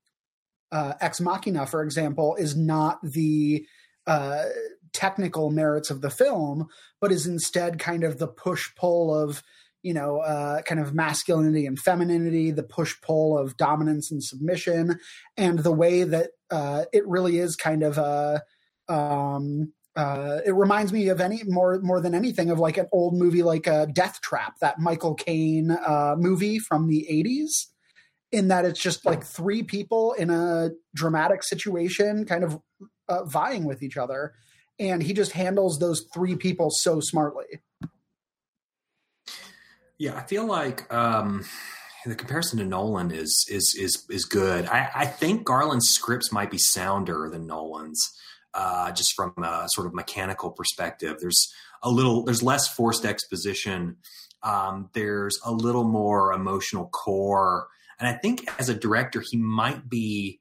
uh, 0.73 0.95
Ex 1.01 1.21
Machina, 1.21 1.67
for 1.67 1.83
example, 1.83 2.35
is 2.37 2.57
not 2.57 2.99
the 3.03 3.65
uh, 4.07 4.45
technical 4.93 5.51
merits 5.51 5.91
of 5.91 6.01
the 6.01 6.11
film, 6.11 6.67
but 7.01 7.13
is 7.13 7.27
instead 7.27 7.79
kind 7.79 8.03
of 8.03 8.19
the 8.19 8.27
push 8.27 8.75
pull 8.75 9.15
of 9.15 9.43
you 9.83 9.93
know 9.93 10.21
uh, 10.21 10.63
kind 10.63 10.81
of 10.81 10.95
masculinity 10.95 11.67
and 11.67 11.79
femininity, 11.79 12.51
the 12.51 12.63
push 12.63 12.95
pull 13.03 13.39
of 13.39 13.57
dominance 13.57 14.11
and 14.11 14.25
submission, 14.25 14.99
and 15.37 15.61
the 15.61 15.73
way 15.73 16.05
that 16.05 16.31
uh, 16.51 16.85
it 16.93 17.07
really 17.07 17.39
is 17.39 17.57
kind 17.57 17.83
of 17.83 17.99
a. 17.99 18.43
Um, 18.89 19.73
uh, 19.95 20.39
it 20.47 20.53
reminds 20.53 20.91
me 20.91 21.09
of 21.09 21.21
any 21.21 21.43
more 21.45 21.79
more 21.83 22.01
than 22.01 22.15
anything 22.15 22.51
of 22.51 22.59
like 22.59 22.79
an 22.79 22.89
old 22.93 23.15
movie 23.15 23.43
like 23.43 23.69
uh, 23.69 23.85
Death 23.85 24.23
Trap, 24.23 24.55
that 24.61 24.79
Michael 24.79 25.15
Caine 25.15 25.71
uh, 25.71 26.15
movie 26.17 26.59
from 26.59 26.89
the 26.89 27.07
'80s, 27.11 27.67
in 28.33 28.49
that 28.49 28.65
it's 28.65 28.81
just 28.81 29.05
like 29.05 29.25
three 29.25 29.63
people 29.63 30.13
in 30.15 30.31
a 30.31 30.71
dramatic 30.95 31.43
situation 31.43 32.25
kind 32.25 32.45
of 32.45 32.59
uh, 33.09 33.25
vying 33.25 33.65
with 33.65 33.83
each 33.83 33.97
other 33.97 34.33
and 34.79 35.03
he 35.03 35.13
just 35.13 35.33
handles 35.33 35.79
those 35.79 36.07
three 36.13 36.35
people 36.35 36.71
so 36.71 37.01
smartly. 37.01 37.61
Yeah 39.99 40.17
i 40.17 40.23
feel 40.23 40.47
like 40.47 40.93
um 40.93 41.45
the 42.05 42.17
comparison 42.17 42.59
to 42.59 42.65
nolan 42.65 43.13
is 43.13 43.47
is 43.49 43.77
is 43.79 44.05
is 44.11 44.25
good. 44.25 44.67
I 44.67 44.91
i 44.95 45.07
think 45.07 45.45
garland's 45.45 45.91
scripts 45.91 46.33
might 46.33 46.51
be 46.51 46.59
sounder 46.59 47.29
than 47.31 47.47
nolan's 47.47 48.03
uh, 48.55 48.93
just 48.93 49.15
from 49.15 49.33
a 49.43 49.67
sort 49.69 49.87
of 49.87 49.95
mechanical 49.95 50.51
perspective. 50.51 51.17
There's 51.21 51.51
a 51.83 51.89
little 51.91 52.23
there's 52.23 52.43
less 52.43 52.69
forced 52.69 53.07
exposition 53.07 53.97
um, 54.43 54.91
there's 54.93 55.39
a 55.45 55.53
little 55.53 55.85
more 55.85 56.33
emotional 56.33 56.89
core 56.89 57.69
and 58.03 58.09
I 58.09 58.19
think 58.19 58.45
as 58.59 58.69
a 58.69 58.75
director, 58.75 59.23
he 59.25 59.37
might 59.37 59.89
be 59.89 60.41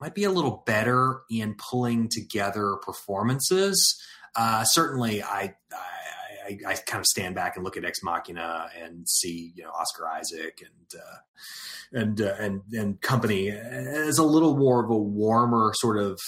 might 0.00 0.14
be 0.14 0.24
a 0.24 0.30
little 0.30 0.64
better 0.66 1.20
in 1.30 1.54
pulling 1.54 2.08
together 2.08 2.76
performances. 2.82 3.96
Uh, 4.34 4.64
certainly, 4.64 5.22
I, 5.22 5.54
I, 5.72 6.58
I 6.66 6.74
kind 6.74 6.98
of 6.98 7.06
stand 7.06 7.36
back 7.36 7.54
and 7.54 7.64
look 7.64 7.76
at 7.76 7.84
Ex 7.84 8.02
Machina 8.02 8.70
and 8.82 9.08
see 9.08 9.52
you 9.54 9.62
know 9.62 9.70
Oscar 9.70 10.08
Isaac 10.08 10.60
and 10.60 11.00
uh, 11.00 12.00
and 12.00 12.20
uh, 12.20 12.34
and 12.40 12.62
and 12.72 13.00
company 13.00 13.50
as 13.50 14.18
a 14.18 14.24
little 14.24 14.56
more 14.56 14.84
of 14.84 14.90
a 14.90 14.98
warmer 14.98 15.74
sort 15.76 15.98
of 15.98 16.18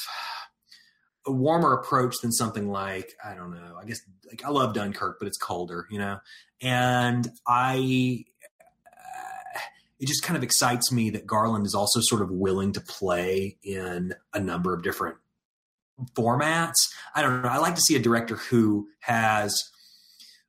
a 1.27 1.33
warmer 1.33 1.75
approach 1.75 2.15
than 2.23 2.31
something 2.31 2.71
like 2.71 3.15
I 3.25 3.35
don't 3.35 3.51
know. 3.51 3.77
I 3.83 3.85
guess 3.85 4.01
like 4.29 4.45
I 4.45 4.51
love 4.51 4.75
Dunkirk, 4.75 5.17
but 5.19 5.27
it's 5.27 5.39
colder, 5.39 5.89
you 5.91 5.99
know. 5.99 6.21
And 6.63 7.29
I 7.49 8.25
it 9.99 10.07
just 10.07 10.23
kind 10.23 10.37
of 10.37 10.43
excites 10.43 10.93
me 10.93 11.11
that 11.11 11.27
Garland 11.27 11.67
is 11.67 11.75
also 11.75 12.01
sort 12.03 12.23
of 12.23 12.31
willing 12.31 12.73
to 12.73 12.81
play 12.81 13.57
in 13.63 14.15
a 14.33 14.41
number 14.41 14.73
of 14.73 14.83
different 14.83 15.17
formats. 16.15 16.77
I 17.15 17.23
don't 17.23 17.43
know. 17.43 17.49
I 17.49 17.59
like 17.59 17.75
to 17.75 17.81
see 17.81 17.97
a 17.97 18.01
director 18.01 18.37
who 18.37 18.89
has 19.01 19.71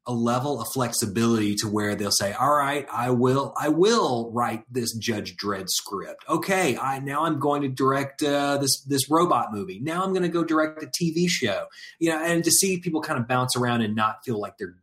a 0.05 0.13
level 0.13 0.59
of 0.59 0.67
flexibility 0.73 1.53
to 1.55 1.67
where 1.67 1.93
they'll 1.93 2.11
say, 2.11 2.33
"All 2.33 2.53
right, 2.53 2.87
I 2.91 3.11
will, 3.11 3.53
I 3.59 3.69
will 3.69 4.31
write 4.31 4.63
this 4.71 4.95
Judge 4.95 5.35
Dredd 5.35 5.69
script. 5.69 6.23
Okay, 6.27 6.77
I 6.77 6.99
now 6.99 7.25
I'm 7.25 7.39
going 7.39 7.61
to 7.61 7.67
direct 7.67 8.23
uh, 8.23 8.57
this 8.57 8.81
this 8.81 9.09
robot 9.09 9.53
movie. 9.53 9.79
Now 9.79 10.03
I'm 10.03 10.11
going 10.11 10.23
to 10.23 10.29
go 10.29 10.43
direct 10.43 10.81
a 10.81 10.87
TV 10.87 11.27
show. 11.27 11.65
You 11.99 12.09
know, 12.09 12.23
and 12.23 12.43
to 12.43 12.51
see 12.51 12.79
people 12.79 13.01
kind 13.01 13.19
of 13.19 13.27
bounce 13.27 13.55
around 13.55 13.81
and 13.81 13.95
not 13.95 14.23
feel 14.25 14.39
like 14.39 14.57
they're 14.57 14.75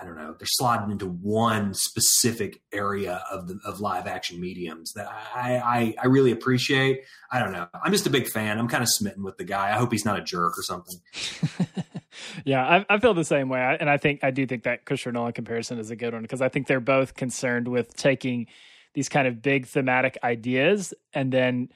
I 0.00 0.04
don't 0.04 0.16
know, 0.16 0.34
they're 0.38 0.46
slotted 0.46 0.90
into 0.90 1.06
one 1.06 1.74
specific 1.74 2.60
area 2.72 3.22
of 3.30 3.48
the 3.48 3.58
of 3.64 3.80
live 3.80 4.06
action 4.06 4.40
mediums 4.40 4.92
that 4.92 5.08
I, 5.08 5.56
I, 5.56 5.94
I 6.02 6.06
really 6.06 6.30
appreciate. 6.30 7.02
I 7.32 7.40
don't 7.40 7.52
know. 7.52 7.66
I'm 7.82 7.92
just 7.92 8.06
a 8.06 8.10
big 8.10 8.28
fan. 8.28 8.58
I'm 8.58 8.68
kind 8.68 8.82
of 8.82 8.88
smitten 8.88 9.22
with 9.22 9.36
the 9.36 9.44
guy. 9.44 9.70
I 9.70 9.78
hope 9.78 9.92
he's 9.92 10.04
not 10.04 10.18
a 10.18 10.22
jerk 10.22 10.58
or 10.58 10.62
something. 10.62 10.96
yeah, 12.44 12.64
I, 12.64 12.94
I, 12.94 12.98
feel 12.98 13.14
the 13.14 13.24
same 13.24 13.48
way, 13.48 13.76
and 13.80 13.90
I 13.90 13.96
think 13.96 14.20
I 14.22 14.30
do 14.30 14.46
think 14.46 14.64
that 14.64 14.84
Christopher 14.84 15.12
Nolan 15.12 15.32
comparison 15.32 15.78
is 15.78 15.90
a 15.90 15.96
good 15.96 16.12
one 16.12 16.22
because 16.22 16.42
I 16.42 16.48
think 16.48 16.66
they're 16.66 16.80
both 16.80 17.14
concerned 17.14 17.68
with 17.68 17.96
taking 17.96 18.46
these 18.94 19.08
kind 19.08 19.28
of 19.28 19.42
big 19.42 19.66
thematic 19.66 20.18
ideas 20.22 20.94
and 21.12 21.32
then 21.32 21.68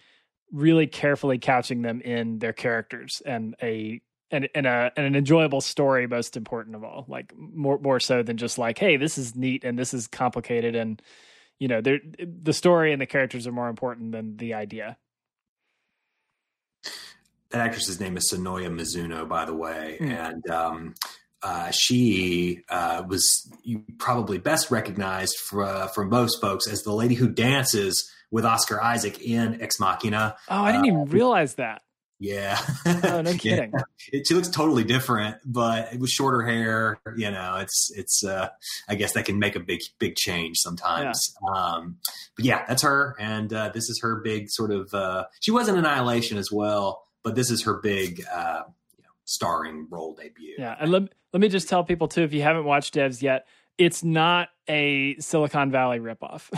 really 0.53 0.87
carefully 0.87 1.39
couching 1.39 1.83
them 1.83 2.01
in 2.01 2.39
their 2.39 2.53
characters 2.53 3.23
and 3.25 3.55
a 3.63 4.01
and 4.33 4.49
and 4.55 4.67
a 4.67 4.91
and 4.97 5.07
an 5.07 5.15
enjoyable 5.15 5.61
story 5.61 6.07
most 6.07 6.37
important 6.37 6.75
of 6.75 6.83
all 6.83 7.05
like 7.09 7.33
more 7.37 7.79
more 7.79 8.01
so 8.01 8.23
than 8.23 8.37
just 8.37 8.59
like 8.59 8.79
hey 8.79 8.97
this 8.97 9.19
is 9.19 9.37
neat 9.37 9.63
and 9.63 9.79
this 9.79 9.95
is 9.95 10.07
complicated 10.09 10.75
and 10.75 11.01
you 11.59 11.69
know 11.69 11.81
the 11.81 12.53
story 12.53 12.93
and 12.93 13.01
the 13.01 13.07
characters 13.07 13.47
are 13.47 13.53
more 13.53 13.69
important 13.69 14.13
than 14.13 14.37
the 14.39 14.55
idea 14.55 14.97
that 17.53 17.61
actress's 17.61 18.01
name 18.01 18.17
is 18.17 18.33
Sonoya 18.33 18.69
Mizuno, 18.69 19.29
by 19.29 19.45
the 19.45 19.55
way, 19.55 19.99
mm. 20.01 20.09
and 20.09 20.51
um, 20.51 20.95
uh, 21.43 21.71
she 21.71 22.63
uh, 22.69 23.03
was 23.07 23.51
probably 23.99 24.39
best 24.39 24.71
recognized 24.71 25.37
for, 25.37 25.65
uh, 25.65 25.87
from 25.89 26.09
most 26.09 26.41
folks 26.41 26.67
as 26.67 26.83
the 26.83 26.93
lady 26.93 27.15
who 27.15 27.29
dances 27.29 28.11
with 28.31 28.45
Oscar 28.45 28.83
Isaac 28.83 29.21
in 29.21 29.61
Ex 29.61 29.79
Machina. 29.79 30.37
Oh, 30.49 30.63
I 30.63 30.73
didn't 30.73 30.87
even 30.87 31.01
uh, 31.01 31.05
realize 31.05 31.55
that. 31.57 31.83
Yeah. 32.23 32.61
Oh, 32.87 33.21
no 33.21 33.35
kidding. 33.39 33.73
yeah. 33.75 33.81
It, 34.13 34.27
she 34.29 34.35
looks 34.35 34.49
totally 34.49 34.85
different, 34.85 35.39
but 35.45 35.95
with 35.99 36.09
shorter 36.09 36.43
hair, 36.43 37.01
you 37.17 37.31
know, 37.31 37.57
it's, 37.57 37.91
it's, 37.97 38.25
uh, 38.25 38.49
I 38.89 38.95
guess 38.95 39.15
that 39.15 39.25
can 39.25 39.41
make 39.41 39.57
a 39.57 39.61
big, 39.61 39.81
big 39.99 40.15
change 40.15 40.59
sometimes. 40.59 41.35
Yeah. 41.43 41.61
Um, 41.61 41.97
but 42.37 42.45
yeah, 42.45 42.65
that's 42.67 42.83
her. 42.83 43.17
And, 43.19 43.53
uh, 43.53 43.71
this 43.75 43.91
is 43.91 44.01
her 44.03 44.21
big 44.23 44.51
sort 44.51 44.71
of, 44.71 44.95
uh, 44.95 45.25
she 45.41 45.51
was 45.51 45.69
in 45.69 45.77
Annihilation 45.77 46.39
as 46.39 46.53
well, 46.53 47.03
but 47.25 47.35
this 47.35 47.51
is 47.51 47.65
her 47.65 47.81
big, 47.83 48.23
uh, 48.33 48.63
you 48.97 49.03
know, 49.03 49.11
starring 49.25 49.89
role 49.91 50.15
debut. 50.15 50.55
Yeah. 50.59 50.77
And 50.79 50.93
let, 50.93 51.03
let 51.33 51.41
me 51.41 51.49
just 51.49 51.69
tell 51.69 51.83
people 51.83 52.07
too, 52.07 52.23
if 52.23 52.33
you 52.33 52.43
haven't 52.43 52.65
watched 52.65 52.95
Devs 52.95 53.21
yet, 53.21 53.47
it's 53.79 54.05
not 54.05 54.49
a 54.69 55.17
Silicon 55.19 55.71
Valley 55.71 55.99
ripoff 55.99 56.51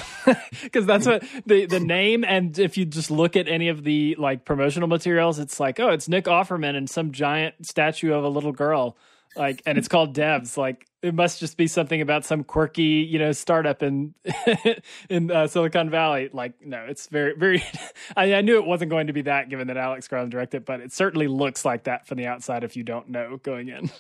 because 0.62 0.86
that's 0.86 1.06
what 1.06 1.24
the 1.46 1.66
the 1.66 1.80
name 1.80 2.24
and 2.24 2.58
if 2.58 2.76
you 2.76 2.84
just 2.84 3.10
look 3.10 3.36
at 3.36 3.48
any 3.48 3.68
of 3.68 3.84
the 3.84 4.14
like 4.18 4.44
promotional 4.44 4.88
materials, 4.88 5.38
it's 5.38 5.58
like 5.58 5.80
oh, 5.80 5.90
it's 5.90 6.08
Nick 6.08 6.24
Offerman 6.24 6.76
and 6.76 6.88
some 6.88 7.12
giant 7.12 7.66
statue 7.66 8.12
of 8.12 8.24
a 8.24 8.28
little 8.28 8.52
girl, 8.52 8.96
like, 9.36 9.62
and 9.66 9.78
it's 9.78 9.88
called 9.88 10.14
Devs. 10.14 10.56
Like, 10.56 10.86
it 11.02 11.14
must 11.14 11.40
just 11.40 11.56
be 11.56 11.66
something 11.66 12.00
about 12.00 12.24
some 12.24 12.44
quirky 12.44 13.06
you 13.08 13.18
know 13.18 13.32
startup 13.32 13.82
in 13.82 14.14
in 15.08 15.30
uh, 15.30 15.46
Silicon 15.46 15.90
Valley. 15.90 16.30
Like, 16.32 16.64
no, 16.64 16.84
it's 16.88 17.08
very 17.08 17.34
very. 17.36 17.62
I, 18.16 18.34
I 18.34 18.40
knew 18.42 18.56
it 18.56 18.66
wasn't 18.66 18.90
going 18.90 19.08
to 19.08 19.12
be 19.12 19.22
that 19.22 19.48
given 19.48 19.68
that 19.68 19.76
Alex 19.76 20.08
Garland 20.08 20.30
directed, 20.30 20.64
but 20.64 20.80
it 20.80 20.92
certainly 20.92 21.26
looks 21.26 21.64
like 21.64 21.84
that 21.84 22.06
from 22.06 22.18
the 22.18 22.26
outside 22.26 22.64
if 22.64 22.76
you 22.76 22.82
don't 22.82 23.08
know 23.08 23.38
going 23.42 23.68
in. 23.68 23.90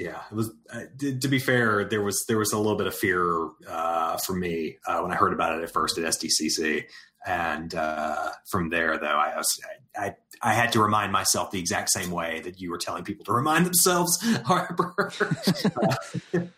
Yeah, 0.00 0.22
it 0.30 0.34
was. 0.34 0.50
Uh, 0.72 0.84
to, 0.98 1.18
to, 1.18 1.28
be 1.28 1.38
fair, 1.38 1.84
there 1.84 2.00
was 2.00 2.24
there 2.26 2.38
was 2.38 2.52
a 2.52 2.58
little 2.58 2.76
bit 2.76 2.86
of 2.86 2.94
fear 2.94 3.50
uh, 3.68 4.16
for 4.26 4.34
me 4.34 4.78
uh, 4.86 5.00
when 5.00 5.12
I 5.12 5.14
heard 5.14 5.34
about 5.34 5.58
it 5.58 5.62
at 5.62 5.70
first 5.70 5.98
at 5.98 6.04
SDCC, 6.04 6.84
and 7.26 7.74
uh, 7.74 8.30
from 8.50 8.70
there, 8.70 8.96
though, 8.96 9.06
I, 9.06 9.36
was, 9.36 9.60
I 9.94 10.14
I 10.42 10.54
had 10.54 10.72
to 10.72 10.82
remind 10.82 11.12
myself 11.12 11.50
the 11.50 11.58
exact 11.58 11.90
same 11.90 12.10
way 12.10 12.40
that 12.40 12.60
you 12.60 12.70
were 12.70 12.78
telling 12.78 13.04
people 13.04 13.26
to 13.26 13.32
remind 13.32 13.66
themselves, 13.66 14.18
Harper. 14.44 15.12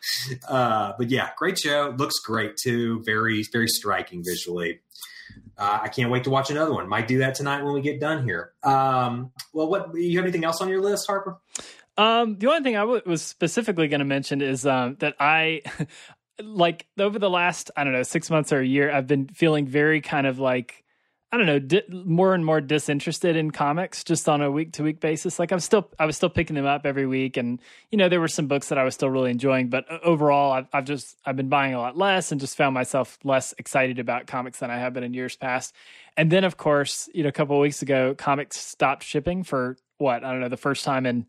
Uh, 0.49 0.93
but 0.99 1.11
yeah, 1.11 1.31
great 1.37 1.59
show. 1.59 1.95
Looks 1.97 2.19
great 2.21 2.57
too. 2.57 3.03
Very 3.05 3.45
very 3.53 3.69
striking 3.69 4.23
visually. 4.25 4.81
Uh, 5.57 5.81
I 5.83 5.89
can't 5.89 6.11
wait 6.11 6.25
to 6.25 6.31
watch 6.31 6.51
another 6.51 6.73
one. 6.73 6.89
Might 6.89 7.09
do 7.09 7.19
that 7.19 7.35
tonight 7.35 7.63
when 7.63 7.73
we 7.75 7.81
get 7.81 8.01
done 8.01 8.25
here. 8.25 8.53
Um, 8.63 9.33
well, 9.53 9.69
what 9.69 9.95
you 9.95 10.17
have 10.19 10.25
anything 10.25 10.45
else 10.45 10.61
on 10.61 10.69
your 10.69 10.81
list, 10.81 11.07
Harper? 11.07 11.39
Um, 11.97 12.39
the 12.39 12.49
only 12.49 12.63
thing 12.63 12.77
I 12.77 12.81
w- 12.81 13.03
was 13.05 13.23
specifically 13.23 13.89
going 13.89 14.01
to 14.01 14.07
mention 14.07 14.41
is 14.41 14.67
um, 14.67 14.97
that 15.01 15.15
I, 15.21 15.63
like, 16.43 16.87
over 16.99 17.19
the 17.19 17.31
last, 17.31 17.71
I 17.77 17.85
don't 17.85 17.93
know, 17.93 18.03
six 18.03 18.31
months 18.31 18.53
or 18.53 18.61
a 18.61 18.67
year, 18.67 18.91
I've 18.91 19.07
been 19.07 19.29
feeling 19.29 19.67
very 19.67 20.01
kind 20.01 20.27
of 20.27 20.39
like, 20.39 20.85
I 21.31 21.39
don't 21.39 21.47
know, 21.47 21.59
di- 21.59 21.83
more 21.91 22.35
and 22.35 22.45
more 22.45 22.61
disinterested 22.61 23.37
in 23.37 23.51
comics 23.51 24.05
just 24.05 24.29
on 24.29 24.43
a 24.43 24.51
week 24.51 24.73
to 24.75 24.83
week 24.83 25.01
basis. 25.01 25.39
Like 25.39 25.51
I'm 25.51 25.61
still, 25.61 25.91
I 25.99 26.05
was 26.05 26.15
still 26.15 26.29
picking 26.29 26.57
them 26.57 26.67
up 26.67 26.85
every 26.85 27.07
week, 27.07 27.39
and 27.39 27.59
you 27.91 27.97
know 27.97 28.11
there 28.11 28.21
were 28.21 28.29
some 28.29 28.49
books 28.49 28.69
that 28.69 28.77
I 28.77 28.85
was 28.85 28.93
still 28.93 29.09
really 29.09 29.31
enjoying, 29.31 29.69
but 29.71 29.87
overall, 30.05 30.53
I've, 30.53 30.67
I've 30.75 30.85
just 30.85 31.17
I've 31.25 31.37
been 31.37 31.49
buying 31.49 31.73
a 31.73 31.79
lot 31.79 31.97
less 31.97 32.33
and 32.33 32.41
just 32.41 32.55
found 32.55 32.75
myself 32.75 33.19
less 33.25 33.55
excited 33.57 33.99
about 33.99 34.27
comics 34.27 34.59
than 34.59 34.71
I 34.71 34.77
have 34.77 34.93
been 34.93 35.05
in 35.05 35.15
years 35.15 35.35
past. 35.35 35.75
And 36.19 36.31
then, 36.31 36.45
of 36.45 36.59
course, 36.59 37.09
you 37.15 37.23
know, 37.23 37.31
a 37.31 37.33
couple 37.33 37.57
of 37.57 37.63
weeks 37.63 37.81
ago, 37.81 38.15
comics 38.15 38.59
stopped 38.59 39.03
shipping 39.03 39.43
for 39.43 39.79
what 39.97 40.25
I 40.25 40.33
don't 40.33 40.41
know 40.41 40.51
the 40.51 40.59
first 40.59 40.85
time 40.85 41.07
in 41.07 41.25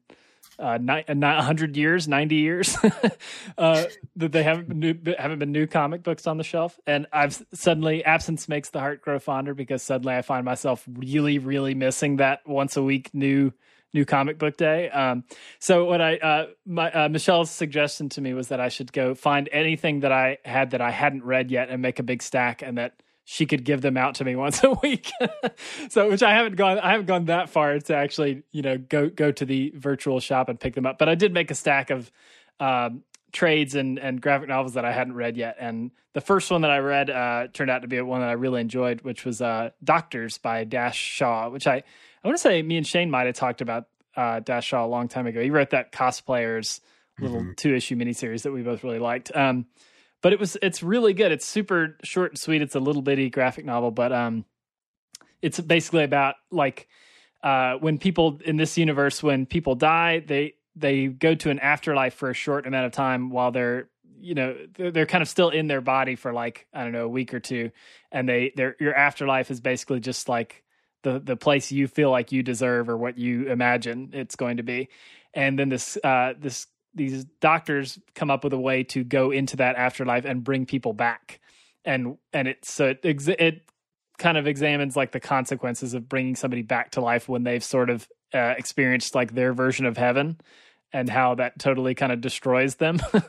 uh, 0.60 0.78
ni- 0.78 1.04
100 1.08 1.78
years, 1.78 2.08
90 2.08 2.36
years 2.36 2.78
uh, 3.58 3.86
that 4.16 4.32
they 4.32 4.44
haven't 4.44 4.68
been 4.68 4.80
new, 4.80 4.96
haven't 5.18 5.40
been 5.40 5.52
new 5.52 5.68
comic 5.68 6.04
books 6.04 6.28
on 6.28 6.38
the 6.38 6.44
shelf. 6.44 6.80
And 6.86 7.08
I've 7.12 7.42
suddenly 7.54 8.04
absence 8.04 8.48
makes 8.48 8.70
the 8.70 8.80
heart 8.80 9.02
grow 9.02 9.20
fonder 9.20 9.54
because 9.54 9.84
suddenly 9.84 10.16
I 10.16 10.22
find 10.22 10.46
myself 10.46 10.84
really, 10.88 11.40
really 11.40 11.74
missing 11.74 12.18
that 12.18 12.48
once 12.48 12.78
a 12.78 12.84
week 12.84 13.10
new 13.14 13.54
new 13.94 14.06
comic 14.06 14.40
book 14.40 14.58
day. 14.58 14.90
Um, 14.90 15.24
so 15.60 15.86
what 15.86 16.02
I 16.02 16.18
uh, 16.18 16.46
my 16.66 16.92
uh, 16.92 17.10
Michelle's 17.10 17.52
suggestion 17.52 18.10
to 18.10 18.22
me 18.22 18.34
was 18.34 18.48
that 18.48 18.60
I 18.60 18.70
should 18.70 18.92
go 18.92 19.14
find 19.14 19.48
anything 19.52 20.02
that 20.02 20.12
I 20.12 20.40
had 20.44 20.72
that 20.72 20.82
I 20.82 20.92
hadn't 20.92 21.24
read 21.24 21.52
yet 21.52 21.70
and 21.70 21.82
make 21.82 22.00
a 22.00 22.04
big 22.04 22.24
stack 22.24 22.62
and 22.62 22.78
that 22.78 22.96
she 23.26 23.46
could 23.46 23.64
give 23.64 23.82
them 23.82 23.98
out 23.98 24.16
to 24.16 24.26
me 24.26 24.36
once 24.46 24.64
a 24.64 24.72
week. 24.84 25.12
so, 25.90 26.10
which 26.10 26.24
I 26.24 26.34
haven't 26.34 26.56
gone, 26.56 26.80
I 26.80 26.92
haven't 26.92 27.08
gone 27.08 27.26
that 27.26 27.50
far 27.50 27.80
to 27.80 27.96
actually, 27.96 28.44
you 28.52 28.62
know, 28.62 28.78
go 28.78 29.10
go 29.10 29.32
to 29.32 29.46
the 29.46 29.72
virtual 29.76 30.20
shop 30.20 30.50
and 30.50 30.60
pick 30.60 30.76
them 30.76 30.86
up. 30.86 30.98
But 30.98 31.10
I 31.10 31.16
did 31.16 31.34
make 31.34 31.52
a 31.52 31.56
stack 31.56 31.90
of 31.90 32.12
um, 32.60 33.04
trades 33.32 33.76
and 33.76 34.00
and 34.00 34.22
graphic 34.22 34.50
novels 34.50 34.74
that 34.74 34.86
I 34.86 34.92
hadn't 34.92 35.16
read 35.16 35.38
yet. 35.38 35.58
And 35.60 35.92
the 36.14 36.22
first 36.22 36.52
one 36.52 36.62
that 36.62 36.72
I 36.72 36.80
read 36.80 37.10
uh, 37.10 37.48
turned 37.52 37.72
out 37.72 37.82
to 37.82 37.88
be 37.88 38.00
one 38.02 38.22
that 38.22 38.30
I 38.30 38.34
really 38.34 38.62
enjoyed, 38.62 39.02
which 39.02 39.26
was 39.26 39.42
uh, 39.42 39.72
Doctors 39.84 40.38
by 40.38 40.64
Dash 40.64 40.98
Shaw, 40.98 41.50
which 41.50 41.68
I 41.68 41.84
I 42.24 42.28
want 42.28 42.38
to 42.38 42.42
say 42.42 42.62
me 42.62 42.78
and 42.78 42.88
Shane 42.88 43.10
might 43.10 43.26
have 43.26 43.36
talked 43.36 43.62
about 43.62 43.88
uh, 44.16 44.40
Dash 44.40 44.68
Shaw 44.68 44.86
a 44.86 44.88
long 44.88 45.08
time 45.08 45.28
ago. 45.28 45.42
He 45.42 45.50
wrote 45.50 45.72
that 45.72 45.92
cosplayers 45.92 46.80
little 47.20 47.42
mm-hmm. 47.42 47.54
two 47.56 47.76
issue 47.76 47.96
miniseries 47.96 48.44
that 48.44 48.52
we 48.52 48.62
both 48.62 48.84
really 48.84 49.00
liked. 49.00 49.32
Um, 49.36 49.68
but 50.24 50.32
it 50.32 50.40
was 50.40 50.58
it's 50.62 50.82
really 50.82 51.14
good. 51.14 51.32
It's 51.32 51.46
super 51.46 51.98
short 52.02 52.32
and 52.32 52.40
sweet. 52.40 52.64
It's 52.64 52.76
a 52.76 52.80
little 52.80 53.04
bitty 53.04 53.30
graphic 53.30 53.66
novel, 53.66 53.92
but 53.92 54.12
um, 54.12 54.46
it's 55.42 55.60
basically 55.60 56.06
about 56.06 56.36
like 56.50 56.88
uh, 57.44 57.76
when 57.76 58.00
people 58.00 58.40
in 58.44 58.56
this 58.56 58.78
universe 58.78 59.22
when 59.22 59.46
people 59.46 59.76
die, 59.76 60.24
they 60.26 60.54
they 60.76 61.08
go 61.08 61.36
to 61.36 61.52
an 61.52 61.60
afterlife 61.60 62.16
for 62.16 62.30
a 62.30 62.34
short 62.34 62.66
amount 62.66 62.86
of 62.86 62.94
time 62.94 63.30
while 63.30 63.52
they're 63.52 63.90
you 64.20 64.34
know 64.34 64.56
they're, 64.78 65.06
kind 65.06 65.22
of 65.22 65.28
still 65.28 65.50
in 65.50 65.68
their 65.68 65.82
body 65.82 66.16
for 66.16 66.32
like 66.32 66.68
I 66.74 66.84
don't 66.84 66.94
know 66.94 67.04
a 67.04 67.10
week 67.10 67.34
or 67.34 67.42
two, 67.42 67.72
and 68.10 68.28
they 68.28 68.54
their 68.56 68.78
your 68.80 68.96
afterlife 68.96 69.52
is 69.52 69.60
basically 69.60 70.00
just 70.00 70.30
like 70.30 70.64
the 71.02 71.20
the 71.20 71.36
place 71.36 71.70
you 71.70 71.90
feel 71.90 72.10
like 72.10 72.32
you 72.32 72.44
deserve 72.44 72.88
or 72.88 72.96
what 72.96 73.18
you 73.18 73.50
imagine 73.50 74.12
it's 74.14 74.38
going 74.38 74.56
to 74.56 74.64
be 74.64 74.88
and 75.34 75.58
then 75.58 75.70
this 75.70 75.98
uh, 76.04 76.34
this 76.40 76.68
these 76.96 77.26
doctors 77.42 78.00
come 78.16 78.30
up 78.30 78.44
with 78.44 78.54
a 78.54 78.60
way 78.60 78.84
to 78.84 79.04
go 79.04 79.32
into 79.32 79.58
that 79.58 79.76
afterlife 79.76 80.26
and 80.26 80.44
bring 80.44 80.66
people 80.66 80.94
back. 80.94 81.40
And 81.86 82.18
and 82.32 82.48
it 82.48 82.66
so 82.66 82.88
it, 82.88 83.00
it 83.04 83.62
kind 84.18 84.38
of 84.38 84.48
examines 84.48 84.96
like 84.96 85.12
the 85.12 85.20
consequences 85.20 85.94
of 85.94 86.08
bringing 86.08 86.36
somebody 86.36 86.62
back 86.62 86.92
to 86.92 87.02
life 87.02 87.28
when 87.28 87.44
they've 87.44 87.64
sort 87.64 87.90
of 87.90 88.08
uh, 88.34 88.54
experienced 88.58 89.16
like 89.16 89.34
their 89.34 89.54
version 89.54 89.86
of 89.86 89.98
heaven 89.98 90.40
and 90.94 91.10
how 91.10 91.36
that 91.36 91.58
totally 91.60 91.96
kind 91.96 92.12
of 92.12 92.22
destroys 92.22 92.76
them. 92.76 93.00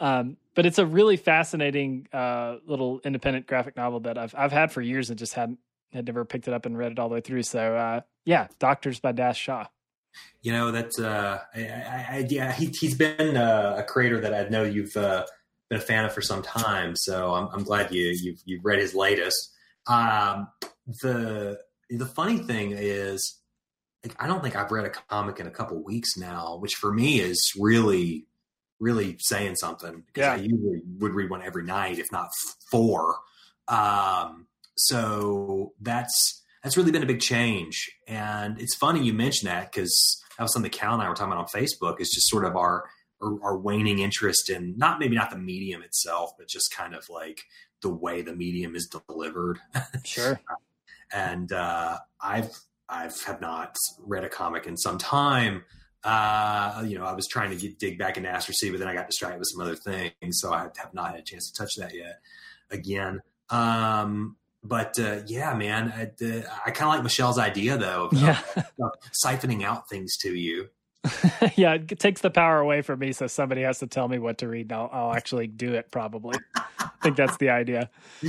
Um, 0.00 0.38
but 0.56 0.66
it's 0.66 0.78
a 0.78 0.86
really 0.86 1.16
fascinating 1.16 2.08
uh, 2.12 2.56
little 2.66 3.00
independent 3.04 3.46
graphic 3.46 3.76
novel 3.76 4.00
that 4.00 4.18
I've 4.18 4.34
I've 4.36 4.50
had 4.50 4.72
for 4.72 4.80
years 4.80 5.08
and 5.08 5.16
just 5.16 5.34
hadn't 5.34 5.60
had 5.92 6.06
never 6.06 6.24
picked 6.24 6.48
it 6.48 6.54
up 6.54 6.66
and 6.66 6.76
read 6.76 6.90
it 6.90 6.98
all 6.98 7.08
the 7.08 7.14
way 7.14 7.20
through. 7.20 7.44
So 7.44 7.76
uh, 7.76 8.00
yeah 8.24 8.48
doctors 8.58 8.98
by 8.98 9.12
dash 9.12 9.38
shaw 9.38 9.66
you 10.42 10.52
know 10.52 10.70
that's 10.70 10.98
uh, 10.98 11.40
I, 11.54 11.60
I, 11.60 12.26
yeah 12.28 12.52
he, 12.52 12.66
has 12.82 12.94
been 12.94 13.36
uh, 13.36 13.76
a 13.78 13.82
creator 13.82 14.20
that 14.20 14.34
I 14.34 14.48
know 14.48 14.62
you've 14.62 14.96
uh, 14.96 15.24
been 15.68 15.78
a 15.78 15.82
fan 15.82 16.04
of 16.04 16.12
for 16.12 16.22
some 16.22 16.42
time. 16.42 16.94
So 16.96 17.34
I'm, 17.34 17.48
I'm 17.52 17.64
glad 17.64 17.92
you 17.92 18.14
you've, 18.20 18.40
you've, 18.44 18.64
read 18.64 18.78
his 18.78 18.94
latest. 18.94 19.52
Um, 19.86 20.48
the 21.02 21.58
the 21.90 22.06
funny 22.06 22.38
thing 22.38 22.72
is, 22.72 23.38
like, 24.04 24.14
I 24.22 24.26
don't 24.26 24.42
think 24.42 24.56
I've 24.56 24.70
read 24.70 24.86
a 24.86 24.90
comic 24.90 25.40
in 25.40 25.46
a 25.46 25.50
couple 25.50 25.82
weeks 25.82 26.16
now, 26.16 26.56
which 26.56 26.74
for 26.74 26.92
me 26.92 27.20
is 27.20 27.52
really 27.58 28.26
really 28.80 29.16
saying 29.20 29.56
something 29.56 30.02
because 30.06 30.22
yeah. 30.22 30.32
I 30.32 30.36
usually 30.36 30.82
would 30.98 31.12
read 31.12 31.30
one 31.30 31.42
every 31.42 31.64
night, 31.64 31.98
if 31.98 32.10
not 32.12 32.28
four. 32.70 33.16
Um, 33.68 34.46
so 34.76 35.72
that's 35.80 36.42
that's 36.64 36.78
really 36.78 36.90
been 36.90 37.02
a 37.02 37.06
big 37.06 37.20
change. 37.20 37.90
And 38.08 38.58
it's 38.58 38.74
funny 38.74 39.04
you 39.04 39.12
mention 39.12 39.46
that 39.46 39.70
because 39.70 40.20
that 40.36 40.42
was 40.42 40.52
something 40.52 40.72
Cal 40.72 40.94
and 40.94 41.02
I 41.02 41.08
were 41.08 41.14
talking 41.14 41.32
about 41.32 41.54
on 41.54 41.60
Facebook 41.60 42.00
is 42.00 42.10
just 42.10 42.28
sort 42.28 42.46
of 42.46 42.56
our, 42.56 42.84
our, 43.22 43.38
our 43.44 43.58
waning 43.58 43.98
interest 43.98 44.48
in 44.48 44.74
not 44.78 44.98
maybe 44.98 45.14
not 45.14 45.30
the 45.30 45.36
medium 45.36 45.82
itself, 45.82 46.30
but 46.38 46.48
just 46.48 46.74
kind 46.74 46.94
of 46.94 47.04
like 47.10 47.42
the 47.82 47.90
way 47.90 48.22
the 48.22 48.34
medium 48.34 48.74
is 48.74 48.88
delivered. 49.06 49.60
Sure. 50.04 50.40
and 51.12 51.52
uh, 51.52 51.98
I've 52.20 52.50
I've 52.88 53.20
have 53.24 53.40
not 53.42 53.76
read 54.00 54.24
a 54.24 54.28
comic 54.28 54.66
in 54.66 54.76
some 54.76 54.96
time. 54.96 55.64
Uh, 56.02 56.82
you 56.86 56.98
know, 56.98 57.04
I 57.04 57.14
was 57.14 57.26
trying 57.26 57.50
to 57.50 57.56
get, 57.56 57.78
dig 57.78 57.98
back 57.98 58.16
into 58.16 58.28
Astro 58.28 58.52
City, 58.52 58.70
but 58.70 58.78
then 58.78 58.88
I 58.88 58.94
got 58.94 59.06
distracted 59.06 59.38
with 59.38 59.48
some 59.50 59.62
other 59.62 59.76
things, 59.76 60.38
so 60.40 60.52
I 60.52 60.68
have 60.76 60.92
not 60.92 61.12
had 61.12 61.20
a 61.20 61.22
chance 61.22 61.50
to 61.50 61.62
touch 61.62 61.76
that 61.76 61.94
yet. 61.94 62.20
Again, 62.70 63.22
um, 63.48 64.36
but 64.64 64.98
uh, 64.98 65.20
yeah, 65.26 65.54
man, 65.54 65.92
I, 65.94 66.10
I 66.66 66.70
kind 66.70 66.88
of 66.88 66.94
like 66.94 67.02
Michelle's 67.02 67.38
idea 67.38 67.76
though, 67.76 68.06
of, 68.06 68.18
yeah. 68.18 68.40
siphoning 69.12 69.62
out 69.62 69.88
things 69.88 70.16
to 70.18 70.34
you. 70.34 70.68
yeah, 71.56 71.74
it 71.74 71.98
takes 71.98 72.22
the 72.22 72.30
power 72.30 72.58
away 72.58 72.80
from 72.80 72.98
me, 72.98 73.12
so 73.12 73.26
somebody 73.26 73.62
has 73.62 73.78
to 73.80 73.86
tell 73.86 74.08
me 74.08 74.18
what 74.18 74.38
to 74.38 74.48
read. 74.48 74.70
And 74.70 74.72
I'll, 74.72 74.90
I'll 74.90 75.12
actually 75.12 75.46
do 75.46 75.74
it 75.74 75.90
probably. 75.90 76.38
I 76.56 76.88
think 77.02 77.16
that's 77.16 77.36
the 77.36 77.50
idea. 77.50 77.90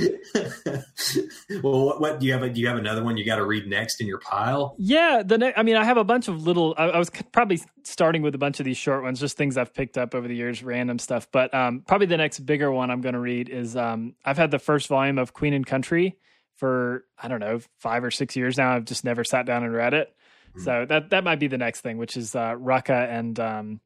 well, 1.62 1.86
what, 1.86 2.00
what, 2.00 2.20
do 2.20 2.26
you 2.26 2.32
have? 2.32 2.42
A, 2.42 2.50
do 2.50 2.60
you 2.60 2.66
have 2.66 2.76
another 2.76 3.02
one 3.02 3.16
you 3.16 3.24
got 3.24 3.36
to 3.36 3.46
read 3.46 3.66
next 3.66 4.00
in 4.00 4.06
your 4.06 4.18
pile? 4.18 4.74
Yeah, 4.78 5.22
the 5.24 5.38
ne- 5.38 5.54
I 5.56 5.62
mean, 5.62 5.76
I 5.76 5.84
have 5.84 5.96
a 5.96 6.04
bunch 6.04 6.28
of 6.28 6.46
little. 6.46 6.74
I, 6.76 6.88
I, 6.88 6.98
was 6.98 7.10
probably 7.32 7.62
starting 7.84 8.20
with 8.20 8.34
a 8.34 8.38
bunch 8.38 8.60
of 8.60 8.66
these 8.66 8.76
short 8.76 9.02
ones, 9.02 9.20
just 9.20 9.38
things 9.38 9.56
I've 9.56 9.72
picked 9.72 9.96
up 9.96 10.14
over 10.14 10.28
the 10.28 10.36
years, 10.36 10.62
random 10.62 10.98
stuff. 10.98 11.28
But 11.32 11.54
um, 11.54 11.82
probably 11.86 12.08
the 12.08 12.18
next 12.18 12.40
bigger 12.40 12.70
one 12.70 12.90
I'm 12.90 13.00
going 13.00 13.14
to 13.14 13.20
read 13.20 13.48
is 13.48 13.74
um, 13.74 14.14
I've 14.22 14.36
had 14.36 14.50
the 14.50 14.58
first 14.58 14.88
volume 14.88 15.18
of 15.18 15.32
Queen 15.32 15.54
and 15.54 15.66
Country 15.66 16.18
for 16.56 17.04
I 17.18 17.28
don't 17.28 17.40
know 17.40 17.60
five 17.78 18.04
or 18.04 18.10
six 18.10 18.36
years 18.36 18.56
now. 18.56 18.74
I've 18.74 18.84
just 18.84 19.04
never 19.04 19.24
sat 19.24 19.46
down 19.46 19.64
and 19.64 19.72
read 19.72 19.94
it. 19.94 20.14
Mm-hmm. 20.50 20.60
So 20.62 20.86
that 20.88 21.10
that 21.10 21.24
might 21.24 21.38
be 21.38 21.48
the 21.48 21.58
next 21.58 21.80
thing, 21.80 21.98
which 21.98 22.16
is 22.16 22.34
uh, 22.34 22.54
Rucka 22.54 23.08
and 23.08 23.38
um, 23.38 23.80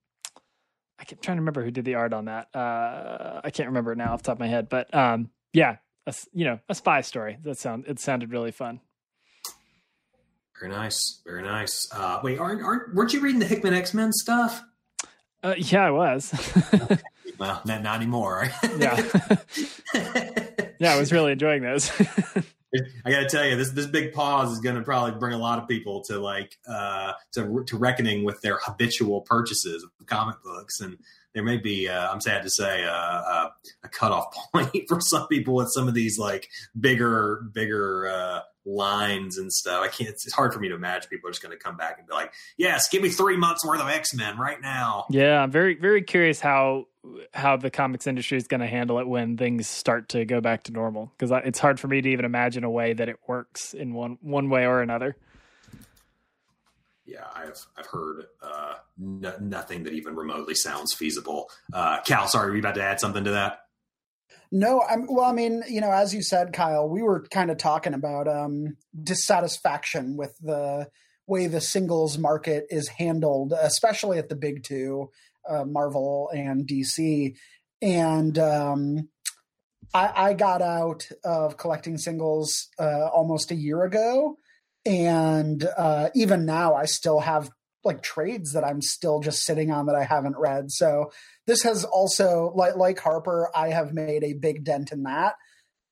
I 1.01 1.05
keep 1.05 1.23
trying 1.23 1.37
to 1.37 1.41
remember 1.41 1.65
who 1.65 1.71
did 1.71 1.87
the 1.87 1.95
art 1.95 2.13
on 2.13 2.27
that. 2.27 2.55
Uh, 2.55 3.41
I 3.43 3.51
can't 3.51 3.69
remember 3.69 3.93
it 3.93 3.99
now 3.99 4.13
off 4.13 4.23
the 4.23 4.27
top 4.27 4.37
of 4.37 4.41
my 4.41 4.49
head, 4.49 4.69
but 4.69 4.95
um, 4.95 5.31
yeah, 5.55 5.77
a, 6.07 6.15
you 6.33 6.45
know, 6.45 6.61
a 6.69 6.75
spy 6.75 7.01
story. 7.01 7.39
That 7.43 7.59
sound 7.59 7.85
it 7.89 7.99
sounded 7.99 8.33
really 8.33 8.53
fun. 8.53 8.81
Very 10.61 10.73
nice, 10.73 11.23
very 11.25 11.43
nice. 11.43 11.89
Uh, 11.91 12.21
wait, 12.23 12.39
aren't, 12.39 12.63
aren't 12.63 12.95
weren't 12.95 13.15
you 13.15 13.21
reading 13.21 13.41
the 13.41 13.47
Hickman 13.47 13.73
X 13.73 13.95
Men 13.95 14.13
stuff? 14.13 14.63
Uh, 15.43 15.55
yeah, 15.57 15.87
I 15.87 15.91
was. 15.91 16.35
okay. 16.75 16.99
Well, 17.39 17.63
not, 17.65 17.83
not 17.83 17.97
anymore. 17.97 18.51
yeah, 18.79 19.03
yeah, 20.79 20.93
I 20.93 20.99
was 20.99 21.13
really 21.13 21.33
enjoying 21.33 21.63
those. 21.63 21.91
I 23.05 23.11
got 23.11 23.21
to 23.21 23.29
tell 23.29 23.47
you, 23.47 23.57
this 23.57 23.71
this 23.71 23.87
big 23.87 24.13
pause 24.13 24.53
is 24.53 24.61
going 24.61 24.77
to 24.77 24.83
probably 24.83 25.19
bring 25.19 25.35
a 25.35 25.39
lot 25.39 25.59
of 25.59 25.67
people 25.67 26.03
to 26.05 26.19
like 26.19 26.59
uh, 26.69 27.13
to 27.33 27.65
to 27.67 27.77
reckoning 27.77 28.25
with 28.25 28.41
their 28.43 28.59
habitual 28.63 29.23
purchases 29.23 29.83
of 29.83 30.07
comic 30.07 30.37
books, 30.45 30.81
and 30.81 30.97
there 31.35 31.45
may 31.45 31.57
be, 31.57 31.89
uh, 31.89 32.11
I'm 32.11 32.21
sad 32.21 32.43
to 32.43 32.51
say, 32.51 32.85
uh, 32.85 32.91
uh, 32.91 33.51
a 33.85 33.89
cutoff 33.89 34.35
point 34.55 34.85
for 34.89 35.01
some 35.01 35.27
people 35.29 35.55
with 35.55 35.71
some 35.73 35.89
of 35.89 35.95
these 35.95 36.19
like 36.19 36.49
bigger 36.79 37.45
bigger 37.53 38.09
uh, 38.09 38.41
lines 38.65 39.39
and 39.39 39.53
stuff. 39.53 39.83
I 39.83 39.89
can't. 39.89 40.11
It's 40.11 40.33
hard 40.33 40.53
for 40.53 40.61
me 40.61 40.69
to 40.69 40.75
imagine 40.75 41.09
people 41.09 41.29
are 41.29 41.33
just 41.33 41.43
going 41.43 41.57
to 41.57 41.63
come 41.63 41.77
back 41.77 41.99
and 41.99 42.07
be 42.07 42.15
like, 42.15 42.33
"Yes, 42.57 42.89
give 42.89 43.03
me 43.03 43.09
three 43.09 43.37
months 43.37 43.65
worth 43.65 43.81
of 43.81 43.89
X 43.89 44.15
Men 44.15 44.39
right 44.39 44.61
now." 44.61 45.07
Yeah, 45.11 45.43
I'm 45.43 45.51
very 45.51 45.75
very 45.75 46.03
curious 46.03 46.41
how 46.41 46.87
how 47.33 47.57
the 47.57 47.71
comics 47.71 48.07
industry 48.07 48.37
is 48.37 48.47
going 48.47 48.61
to 48.61 48.67
handle 48.67 48.99
it 48.99 49.07
when 49.07 49.37
things 49.37 49.67
start 49.67 50.09
to 50.11 50.25
go 50.25 50.41
back 50.41 50.65
to 50.65 50.73
normal. 50.73 51.13
Because 51.17 51.31
it's 51.45 51.59
hard 51.59 51.81
for 51.81 51.89
me 51.89 52.01
to 52.01 52.09
even 52.09 52.25
imagine 52.25 52.65
a 52.65 52.71
way 52.71 52.93
that 52.93 53.09
it 53.09 53.17
works 53.27 53.75
in 53.75 53.95
one 53.95 54.19
one 54.21 54.51
way 54.51 54.67
or 54.67 54.83
another. 54.83 55.17
Yeah 57.07 57.27
i've 57.35 57.67
i've 57.77 57.87
heard 57.87 58.27
uh, 58.43 58.75
nothing 58.97 59.83
that 59.85 59.95
even 59.95 60.15
remotely 60.15 60.55
sounds 60.55 60.95
feasible. 60.95 61.51
Uh, 61.73 62.01
cal 62.03 62.29
sorry 62.29 62.51
are 62.51 62.55
you 62.55 62.61
about 62.61 62.75
to 62.77 62.83
add 62.83 63.01
something 63.01 63.25
to 63.25 63.31
that? 63.31 63.61
No 64.53 64.83
i'm 64.89 65.07
well 65.07 65.25
i 65.25 65.33
mean 65.33 65.63
you 65.69 65.81
know 65.81 65.91
as 65.91 66.15
you 66.15 66.23
said 66.23 66.53
kyle 66.53 66.89
we 66.89 67.03
were 67.03 67.25
kind 67.31 67.51
of 67.51 67.57
talking 67.59 67.95
about 67.95 68.29
um 68.29 68.77
dissatisfaction 69.03 70.17
with 70.17 70.37
the 70.41 70.89
way 71.27 71.47
the 71.47 71.61
singles 71.61 72.19
market 72.19 72.67
is 72.71 72.89
handled 72.89 73.53
especially 73.53 74.19
at 74.19 74.29
the 74.29 74.35
big 74.37 74.65
two 74.65 75.09
uh, 75.51 75.65
Marvel 75.65 76.31
and 76.33 76.67
DC, 76.67 77.37
and 77.83 78.39
um, 78.39 79.09
I, 79.93 80.29
I, 80.29 80.33
got 80.35 80.63
out 80.63 81.09
of 81.25 81.57
collecting 81.57 81.99
singles 81.99 82.69
uh, 82.79 83.09
almost 83.09 83.51
a 83.51 83.57
year 83.57 83.83
ago, 83.83 84.37
and 84.87 85.67
uh, 85.77 86.11
even 86.15 86.47
now 86.47 86.75
I 86.75 86.85
still 86.85 87.21
have 87.21 87.51
like 87.83 88.03
trades 88.03 88.53
that 88.53 88.65
I'm 88.65 88.83
still 88.83 89.21
just 89.21 89.45
sitting 89.45 89.71
on 89.71 89.87
that 89.87 89.97
I 89.97 90.05
haven't 90.05 90.37
read. 90.37 90.71
So 90.71 91.11
this 91.47 91.63
has 91.63 91.85
also 91.85 92.53
like 92.55 92.77
like 92.77 93.01
Harper, 93.01 93.51
I 93.55 93.71
have 93.71 93.93
made 93.93 94.23
a 94.23 94.35
big 94.35 94.65
dent 94.65 94.93
in 94.93 95.03
that, 95.05 95.35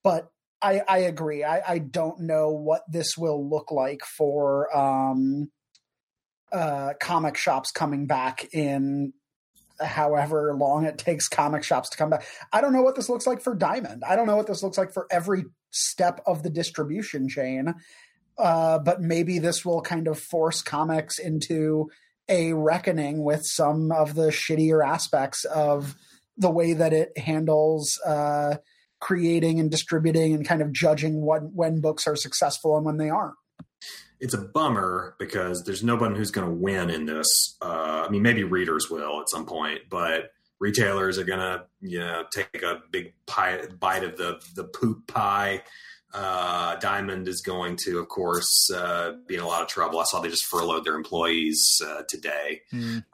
but. 0.02 0.30
I, 0.60 0.82
I 0.88 0.98
agree. 0.98 1.44
I, 1.44 1.62
I 1.74 1.78
don't 1.78 2.22
know 2.22 2.50
what 2.50 2.82
this 2.90 3.16
will 3.16 3.48
look 3.48 3.70
like 3.70 4.00
for 4.04 4.76
um, 4.76 5.52
uh, 6.52 6.94
comic 7.00 7.36
shops 7.36 7.70
coming 7.70 8.06
back 8.06 8.52
in 8.52 9.12
however 9.80 10.54
long 10.54 10.84
it 10.84 10.98
takes 10.98 11.28
comic 11.28 11.64
shops 11.64 11.90
to 11.90 11.96
come 11.96 12.10
back. 12.10 12.26
I 12.52 12.60
don't 12.60 12.72
know 12.72 12.82
what 12.82 12.96
this 12.96 13.08
looks 13.08 13.26
like 13.26 13.40
for 13.40 13.54
Diamond. 13.54 14.02
I 14.06 14.16
don't 14.16 14.26
know 14.26 14.36
what 14.36 14.46
this 14.46 14.62
looks 14.62 14.78
like 14.78 14.92
for 14.92 15.06
every 15.10 15.44
step 15.70 16.20
of 16.26 16.42
the 16.42 16.50
distribution 16.50 17.28
chain. 17.28 17.74
Uh, 18.38 18.78
but 18.78 19.00
maybe 19.00 19.38
this 19.38 19.64
will 19.64 19.80
kind 19.80 20.06
of 20.06 20.18
force 20.18 20.62
comics 20.62 21.18
into 21.18 21.90
a 22.28 22.52
reckoning 22.52 23.24
with 23.24 23.44
some 23.44 23.90
of 23.90 24.14
the 24.14 24.28
shittier 24.28 24.86
aspects 24.86 25.44
of 25.44 25.96
the 26.36 26.50
way 26.50 26.72
that 26.72 26.92
it 26.92 27.16
handles 27.18 27.98
uh, 28.06 28.56
creating 29.00 29.58
and 29.58 29.70
distributing 29.70 30.34
and 30.34 30.46
kind 30.46 30.62
of 30.62 30.72
judging 30.72 31.20
what 31.22 31.40
when 31.52 31.80
books 31.80 32.06
are 32.06 32.16
successful 32.16 32.76
and 32.76 32.86
when 32.86 32.96
they 32.96 33.10
aren't 33.10 33.34
it's 34.20 34.34
a 34.34 34.38
bummer 34.38 35.14
because 35.18 35.62
there's 35.64 35.82
nobody 35.82 36.16
who's 36.16 36.30
going 36.30 36.46
to 36.46 36.54
win 36.54 36.90
in 36.90 37.06
this. 37.06 37.56
Uh, 37.62 38.04
I 38.06 38.10
mean, 38.10 38.22
maybe 38.22 38.44
readers 38.44 38.90
will 38.90 39.20
at 39.20 39.28
some 39.28 39.46
point, 39.46 39.82
but 39.88 40.32
retailers 40.58 41.18
are 41.18 41.24
going 41.24 41.38
to, 41.38 41.64
you 41.80 42.00
know, 42.00 42.24
take 42.32 42.62
a 42.62 42.82
big 42.90 43.14
pie, 43.26 43.66
bite 43.78 44.04
of 44.04 44.16
the 44.16 44.40
the 44.54 44.64
poop 44.64 45.06
pie. 45.06 45.62
Uh, 46.14 46.74
Diamond 46.76 47.28
is 47.28 47.42
going 47.42 47.76
to, 47.84 47.98
of 47.98 48.08
course, 48.08 48.70
uh, 48.74 49.12
be 49.26 49.34
in 49.34 49.40
a 49.40 49.46
lot 49.46 49.60
of 49.60 49.68
trouble. 49.68 50.00
I 50.00 50.04
saw 50.04 50.20
they 50.20 50.30
just 50.30 50.46
furloughed 50.46 50.84
their 50.84 50.94
employees 50.94 51.82
uh, 51.84 52.02
today 52.08 52.62
mm. 52.72 53.04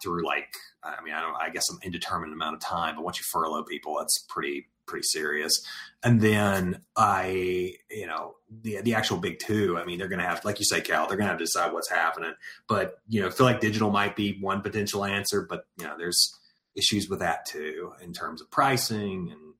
through 0.00 0.24
like, 0.24 0.48
I 0.84 1.02
mean, 1.02 1.12
I 1.12 1.22
don't, 1.22 1.34
I 1.34 1.50
guess 1.50 1.66
some 1.66 1.80
indeterminate 1.82 2.32
amount 2.32 2.54
of 2.54 2.60
time. 2.60 2.94
But 2.94 3.04
once 3.04 3.18
you 3.18 3.24
furlough 3.24 3.64
people, 3.64 3.96
that's 3.98 4.24
pretty 4.28 4.68
pretty 4.86 5.02
serious. 5.02 5.60
And 6.04 6.20
then 6.20 6.82
I, 6.96 7.74
you 7.90 8.06
know, 8.06 8.35
the 8.62 8.80
the 8.82 8.94
actual 8.94 9.18
big 9.18 9.38
two. 9.38 9.78
I 9.78 9.84
mean, 9.84 9.98
they're 9.98 10.08
going 10.08 10.20
to 10.20 10.26
have, 10.26 10.44
like 10.44 10.58
you 10.58 10.64
say, 10.64 10.80
Cal, 10.80 11.06
they're 11.06 11.16
going 11.16 11.26
to 11.26 11.30
have 11.30 11.38
to 11.38 11.44
decide 11.44 11.72
what's 11.72 11.90
happening. 11.90 12.34
But 12.68 12.98
you 13.08 13.20
know, 13.20 13.30
feel 13.30 13.46
like 13.46 13.60
digital 13.60 13.90
might 13.90 14.16
be 14.16 14.38
one 14.40 14.62
potential 14.62 15.04
answer, 15.04 15.46
but 15.48 15.66
you 15.78 15.86
know, 15.86 15.96
there's 15.98 16.32
issues 16.76 17.08
with 17.08 17.20
that 17.20 17.46
too 17.46 17.92
in 18.02 18.12
terms 18.12 18.40
of 18.40 18.50
pricing 18.50 19.30
and 19.32 19.54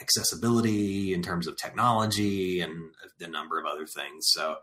accessibility, 0.00 1.12
in 1.12 1.22
terms 1.22 1.46
of 1.46 1.56
technology, 1.56 2.60
and 2.60 2.90
the 3.18 3.28
number 3.28 3.58
of 3.58 3.66
other 3.66 3.86
things. 3.86 4.28
So 4.30 4.56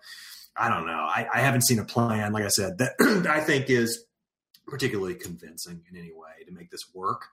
I 0.55 0.69
don't 0.69 0.85
know. 0.85 0.93
I, 0.93 1.27
I 1.33 1.39
haven't 1.41 1.65
seen 1.65 1.79
a 1.79 1.85
plan, 1.85 2.31
like 2.31 2.45
I 2.45 2.49
said, 2.49 2.77
that 2.77 2.93
I 3.29 3.41
think 3.41 3.69
is 3.69 4.05
particularly 4.67 5.15
convincing 5.15 5.81
in 5.91 5.97
any 5.97 6.11
way 6.13 6.45
to 6.45 6.51
make 6.53 6.71
this 6.71 6.93
work. 6.93 7.23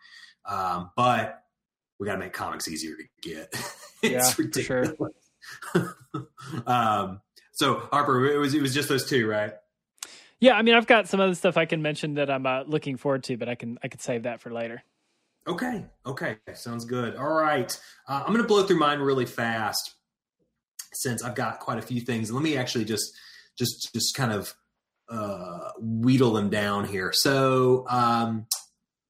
Um, 0.44 0.90
but 0.96 1.44
we 1.98 2.07
got 2.07 2.14
to 2.14 2.18
make 2.18 2.33
comics 2.33 2.66
easier 2.68 2.96
to 2.96 3.05
get. 3.28 3.48
it's 4.02 4.02
yeah, 4.02 4.33
ridiculous. 4.37 4.88
Sure. 4.98 5.11
um, 6.66 7.20
so 7.52 7.81
Harper, 7.90 8.26
it 8.26 8.38
was 8.38 8.55
it 8.55 8.62
was 8.62 8.74
just 8.74 8.88
those 8.88 9.09
two, 9.09 9.28
right? 9.28 9.52
Yeah, 10.40 10.55
I 10.55 10.62
mean, 10.62 10.74
I've 10.74 10.87
got 10.87 11.09
some 11.09 11.20
other 11.20 11.37
stuff 11.37 11.57
I 11.57 11.66
can 11.66 11.83
mention 11.83 12.14
that 12.14 12.28
I'm 12.28 12.46
uh, 12.46 12.64
looking 12.64 12.96
forward 12.96 13.22
to, 13.24 13.37
but 13.37 13.48
I 13.48 13.55
can 13.55 13.78
I 13.83 13.88
can 13.88 14.00
save 14.00 14.24
that 14.24 14.40
for 14.40 14.50
later. 14.50 14.83
Okay, 15.46 15.85
okay, 16.07 16.37
sounds 16.55 16.85
good. 16.85 17.16
All 17.16 17.33
right, 17.33 17.78
uh, 18.09 18.22
I'm 18.26 18.33
going 18.33 18.42
to 18.42 18.48
blow 18.48 18.64
through 18.64 18.78
mine 18.78 19.00
really 19.00 19.26
fast 19.26 19.94
since 20.94 21.22
I've 21.22 21.35
got 21.35 21.61
quite 21.61 21.78
a 21.78 21.83
few 21.83 22.00
things. 22.00 22.31
Let 22.31 22.42
me 22.42 22.57
actually 22.57 22.85
just 22.85 23.12
just 23.59 23.92
just 23.92 24.14
kind 24.14 24.33
of 24.33 24.55
uh, 25.09 25.70
wheedle 25.81 26.33
them 26.33 26.50
down 26.50 26.87
here. 26.87 27.12
So 27.12 27.87
um, 27.88 28.46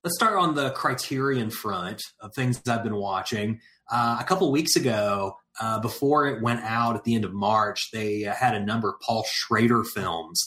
let's 0.05 0.17
start 0.17 0.39
on 0.39 0.55
the 0.55 0.71
criterion 0.71 1.51
front 1.51 2.03
of 2.21 2.33
things 2.35 2.61
I've 2.67 2.83
been 2.83 2.97
watching. 2.97 3.61
Uh, 3.93 4.17
a 4.19 4.25
couple 4.25 4.51
weeks 4.51 4.75
ago, 4.75 5.37
uh, 5.61 5.79
before 5.79 6.27
it 6.27 6.43
went 6.43 6.61
out 6.63 6.97
at 6.97 7.05
the 7.05 7.15
end 7.15 7.27
of 7.27 7.35
March, 7.35 7.91
they 7.93 8.25
uh, 8.25 8.33
had 8.33 8.55
a 8.55 8.65
number 8.65 8.89
of 8.89 8.95
Paul 9.01 9.25
Schrader 9.31 9.85
films. 9.85 10.41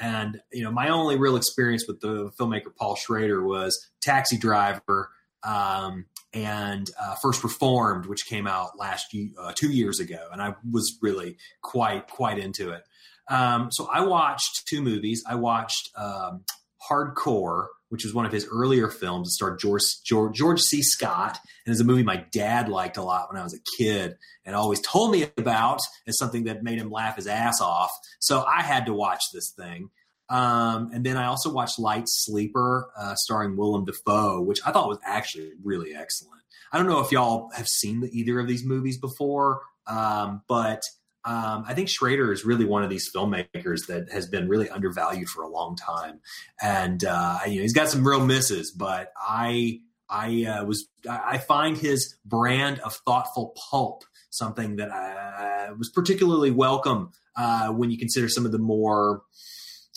And, 0.00 0.40
you 0.50 0.62
know, 0.62 0.70
my 0.70 0.88
only 0.88 1.16
real 1.16 1.36
experience 1.36 1.84
with 1.86 2.00
the 2.00 2.30
filmmaker 2.40 2.74
Paul 2.74 2.96
Schrader 2.96 3.44
was 3.44 3.78
Taxi 4.00 4.38
Driver 4.38 5.10
um, 5.42 6.06
and 6.32 6.90
uh, 7.00 7.16
First 7.22 7.44
Reformed, 7.44 8.06
which 8.06 8.26
came 8.26 8.46
out 8.46 8.78
last 8.78 9.14
uh, 9.38 9.52
two 9.54 9.70
years 9.70 10.00
ago. 10.00 10.28
And 10.32 10.40
I 10.40 10.54
was 10.70 10.98
really 11.02 11.36
quite, 11.62 12.08
quite 12.08 12.38
into 12.38 12.70
it. 12.70 12.82
Um, 13.28 13.68
so 13.72 13.88
I 13.92 14.00
watched 14.00 14.66
two 14.66 14.80
movies. 14.80 15.22
I 15.28 15.34
watched 15.34 15.90
um, 15.96 16.44
Hardcore, 16.88 17.66
which 17.88 18.04
was 18.04 18.14
one 18.14 18.26
of 18.26 18.32
his 18.32 18.46
earlier 18.50 18.88
films. 18.88 19.28
It 19.28 19.32
starred 19.32 19.58
George, 19.58 19.82
George, 20.04 20.36
George 20.36 20.60
C. 20.60 20.82
Scott, 20.82 21.38
and 21.64 21.72
is 21.72 21.80
a 21.80 21.84
movie 21.84 22.02
my 22.02 22.24
dad 22.32 22.68
liked 22.68 22.96
a 22.96 23.02
lot 23.02 23.30
when 23.30 23.40
I 23.40 23.44
was 23.44 23.54
a 23.54 23.82
kid 23.82 24.16
and 24.44 24.54
always 24.54 24.80
told 24.80 25.12
me 25.12 25.26
about 25.36 25.80
as 26.06 26.18
something 26.18 26.44
that 26.44 26.62
made 26.62 26.78
him 26.78 26.90
laugh 26.90 27.16
his 27.16 27.26
ass 27.26 27.60
off. 27.60 27.90
So 28.18 28.44
I 28.44 28.62
had 28.62 28.86
to 28.86 28.94
watch 28.94 29.22
this 29.32 29.52
thing. 29.56 29.90
Um, 30.28 30.90
and 30.92 31.06
then 31.06 31.16
I 31.16 31.26
also 31.26 31.52
watched 31.52 31.78
Light 31.78 32.04
Sleeper, 32.06 32.90
uh, 32.98 33.14
starring 33.14 33.56
Willem 33.56 33.84
Dafoe, 33.84 34.42
which 34.42 34.60
I 34.66 34.72
thought 34.72 34.88
was 34.88 34.98
actually 35.04 35.52
really 35.62 35.94
excellent. 35.94 36.42
I 36.72 36.78
don't 36.78 36.88
know 36.88 37.00
if 37.00 37.12
y'all 37.12 37.50
have 37.54 37.68
seen 37.68 38.00
the, 38.00 38.10
either 38.12 38.40
of 38.40 38.48
these 38.48 38.64
movies 38.64 38.98
before, 38.98 39.62
um, 39.86 40.42
but 40.48 40.82
um, 41.26 41.64
I 41.66 41.74
think 41.74 41.88
Schrader 41.88 42.32
is 42.32 42.44
really 42.44 42.64
one 42.64 42.84
of 42.84 42.90
these 42.90 43.10
filmmakers 43.12 43.88
that 43.88 44.10
has 44.12 44.28
been 44.28 44.48
really 44.48 44.70
undervalued 44.70 45.28
for 45.28 45.42
a 45.42 45.48
long 45.48 45.76
time, 45.76 46.20
and 46.62 47.04
uh, 47.04 47.40
you 47.46 47.56
know 47.56 47.62
he's 47.62 47.72
got 47.72 47.88
some 47.88 48.06
real 48.06 48.24
misses, 48.24 48.70
but 48.70 49.12
I 49.20 49.80
I 50.08 50.44
uh, 50.44 50.64
was 50.64 50.88
I 51.10 51.38
find 51.38 51.76
his 51.76 52.16
brand 52.24 52.78
of 52.80 52.94
thoughtful 53.04 53.56
pulp 53.70 54.04
something 54.30 54.76
that 54.76 54.90
I, 54.90 55.72
was 55.76 55.90
particularly 55.90 56.50
welcome 56.50 57.10
uh, 57.36 57.68
when 57.68 57.90
you 57.90 57.98
consider 57.98 58.28
some 58.28 58.46
of 58.46 58.52
the 58.52 58.58
more 58.58 59.22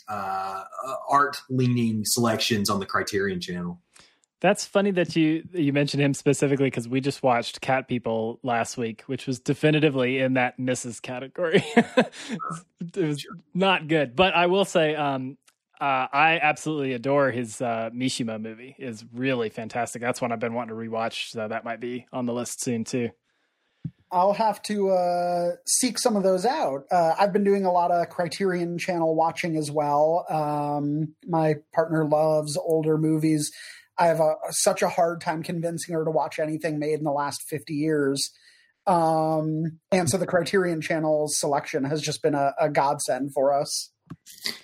uh, 0.08 0.63
art 1.08 1.38
leaning 1.50 2.04
selections 2.06 2.70
on 2.70 2.80
the 2.80 2.86
Criterion 2.86 3.39
Channel. 3.39 3.80
That's 4.41 4.65
funny 4.65 4.91
that 4.91 5.15
you 5.15 5.43
you 5.52 5.73
mentioned 5.73 6.02
him 6.02 6.13
specifically 6.13 6.67
because 6.67 6.88
we 6.88 7.02
just 7.02 7.21
watched 7.21 7.60
Cat 7.60 7.88
People 7.88 8.39
last 8.41 8.78
week, 8.78 9.02
which 9.02 9.28
was 9.28 9.39
definitively 9.39 10.19
in 10.19 10.36
that 10.36 10.58
Mrs. 10.58 11.02
category. 11.02 11.63
it 11.75 12.95
was 12.95 13.25
not 13.54 13.88
good, 13.88 14.15
but 14.15 14.34
I 14.34 14.45
will 14.45 14.63
say 14.63 14.95
um, 14.95 15.38
uh, 15.82 16.08
I 16.12 16.39
absolutely 16.41 16.93
adore 16.93 17.32
his 17.32 17.62
uh, 17.62 17.89
Mishima 17.93 18.41
movie. 18.41 18.75
is 18.78 19.06
really 19.13 19.49
fantastic. 19.49 20.02
That's 20.02 20.21
one 20.21 20.32
I've 20.32 20.39
been 20.39 20.54
wanting 20.54 20.75
to 20.75 20.82
rewatch, 20.82 21.32
so 21.32 21.47
that 21.47 21.63
might 21.63 21.80
be 21.80 22.06
on 22.12 22.25
the 22.25 22.34
list 22.34 22.62
soon 22.62 22.84
too. 22.84 23.10
I'll 24.12 24.34
have 24.34 24.62
to 24.63 24.89
uh, 24.89 25.52
seek 25.67 25.99
some 25.99 26.15
of 26.15 26.23
those 26.23 26.45
out. 26.45 26.86
Uh, 26.91 27.13
I've 27.17 27.32
been 27.32 27.43
doing 27.43 27.65
a 27.65 27.71
lot 27.71 27.91
of 27.91 28.10
Criterion 28.10 28.78
Channel 28.78 29.15
watching 29.15 29.56
as 29.56 29.69
well. 29.69 30.25
Um, 30.30 31.13
my 31.28 31.56
partner 31.73 32.06
loves 32.06 32.58
older 32.58 32.97
movies. 32.97 33.52
I 34.00 34.08
have 34.08 34.20
a, 34.20 34.36
such 34.52 34.82
a 34.82 34.90
hard 34.90 35.22
time 35.22 35.44
convincing 35.44 35.94
her 35.94 36.06
to 36.06 36.12
watch 36.12 36.40
anything 36.40 36.80
made 36.80 36.98
in 37.00 37.04
the 37.04 37.12
last 37.12 37.44
50 37.50 37.74
years. 37.74 38.32
Um, 38.88 39.80
and 39.92 40.10
so 40.10 40.18
the 40.18 40.26
Criterion 40.26 40.82
Channel's 40.82 41.38
selection 41.38 41.84
has 41.84 42.02
just 42.02 42.24
been 42.24 42.34
a, 42.34 42.54
a 42.60 42.70
godsend 42.70 43.34
for 43.34 43.54
us. 43.54 43.92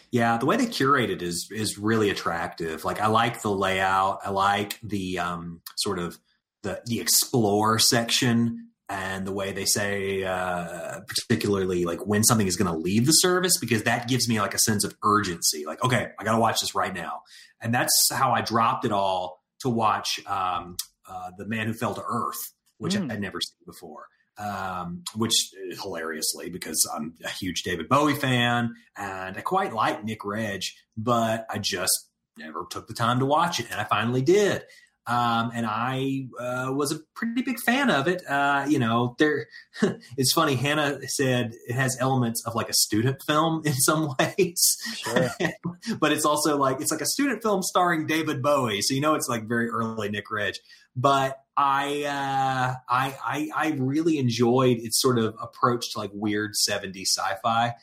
Yeah, 0.10 0.38
the 0.38 0.46
way 0.46 0.58
they 0.58 0.66
curate 0.66 1.12
it 1.12 1.22
is 1.22 1.50
is 1.52 1.78
really 1.78 2.10
attractive. 2.10 2.84
Like 2.86 3.00
I 3.00 3.08
like 3.08 3.42
the 3.42 3.52
layout. 3.52 4.22
I 4.26 4.32
like 4.32 4.80
the 4.82 5.20
um, 5.20 5.62
sort 5.76 6.00
of 6.00 6.18
the 6.64 6.82
the 6.86 7.00
explore 7.00 7.78
section 7.78 8.70
and 8.88 9.26
the 9.26 9.32
way 9.32 9.52
they 9.52 9.66
say 9.66 10.24
uh, 10.24 11.00
particularly 11.08 11.86
like 11.86 12.06
when 12.06 12.24
something 12.24 12.48
is 12.48 12.56
going 12.56 12.72
to 12.72 12.78
leave 12.78 13.06
the 13.06 13.14
service 13.14 13.58
because 13.60 13.84
that 13.84 14.08
gives 14.08 14.30
me 14.30 14.40
like 14.40 14.54
a 14.54 14.60
sense 14.60 14.84
of 14.84 14.96
urgency. 15.04 15.66
Like 15.66 15.84
okay 15.84 16.10
i 16.20 16.24
gotta 16.24 16.40
watch 16.40 16.60
this 16.62 16.76
right 16.76 16.94
now. 16.94 17.22
And 17.62 17.74
that's 17.74 18.10
how 18.12 18.32
i 18.32 18.42
dropped 18.42 18.86
it 18.86 18.92
all 18.92 19.42
to 19.62 19.70
watch 19.70 20.20
um, 20.28 20.78
uh, 21.10 21.32
the 21.38 21.48
man 21.48 21.68
who 21.68 21.74
fell 21.74 21.94
to 21.96 22.04
earth 22.06 22.52
which 22.78 22.96
mm. 22.96 23.12
i'd 23.12 23.22
never 23.22 23.42
seen 23.42 23.66
before. 23.66 24.08
Um, 24.38 25.04
which 25.16 25.34
hilariously 25.82 26.50
because 26.50 26.86
i'm 26.94 27.14
a 27.24 27.30
huge 27.30 27.64
david 27.64 27.88
bowie 27.88 28.16
fan 28.16 28.76
and 28.98 29.38
i 29.38 29.40
quite 29.40 29.74
like 29.74 30.04
Nic 30.04 30.20
Roeg 30.20 30.66
but 30.98 31.46
i 31.50 31.58
just 31.58 32.10
never 32.38 32.66
took 32.70 32.86
the 32.88 32.94
time 32.94 33.20
to 33.20 33.26
watch 33.26 33.62
it 33.62 33.68
and 33.72 33.80
i 33.80 33.86
finally 33.86 34.22
did 34.22 34.64
um, 35.08 35.52
and 35.54 35.66
I 35.68 36.28
uh, 36.40 36.72
was 36.74 36.92
a 36.92 37.00
pretty 37.16 37.44
big 37.44 37.60
fan 37.60 37.92
of 37.92 38.08
it. 38.08 38.24
Uh, 38.28 38.66
you 38.68 38.80
know, 38.80 39.16
there. 39.20 39.48
it's 40.18 40.34
funny. 40.34 40.56
Hannah 40.56 41.00
said 41.08 41.54
it 41.68 41.74
has 41.74 41.96
elements 42.00 42.44
of 42.46 42.56
like 42.56 42.70
a 42.70 42.74
student 42.74 43.22
film 43.26 43.62
in 43.66 43.74
some 43.74 44.16
ways, 44.20 44.78
sure. 44.96 45.30
but 46.00 46.12
it's 46.12 46.26
also 46.26 46.58
like 46.58 46.82
it's 46.82 46.92
like 46.92 47.02
a 47.02 47.06
student 47.06 47.44
film 47.44 47.62
starring 47.62 48.08
David 48.08 48.42
Bowie. 48.42 48.82
So 48.82 48.96
you 48.96 49.02
know, 49.02 49.14
it's 49.14 49.30
like 49.30 49.48
very 49.48 49.70
early 49.70 50.10
Nic 50.10 50.26
Roeg. 50.28 50.56
But 50.96 51.38
I, 51.58 52.04
uh, 52.04 52.76
I, 52.90 53.18
I, 53.24 53.50
I 53.54 53.76
really 53.78 54.18
enjoyed 54.18 54.78
its 54.78 55.02
sort 55.02 55.20
of 55.20 55.36
approach 55.42 55.92
to 55.92 56.00
like 56.00 56.12
weird 56.14 56.54
'70s 56.70 57.08
sci-fi, 57.08 57.76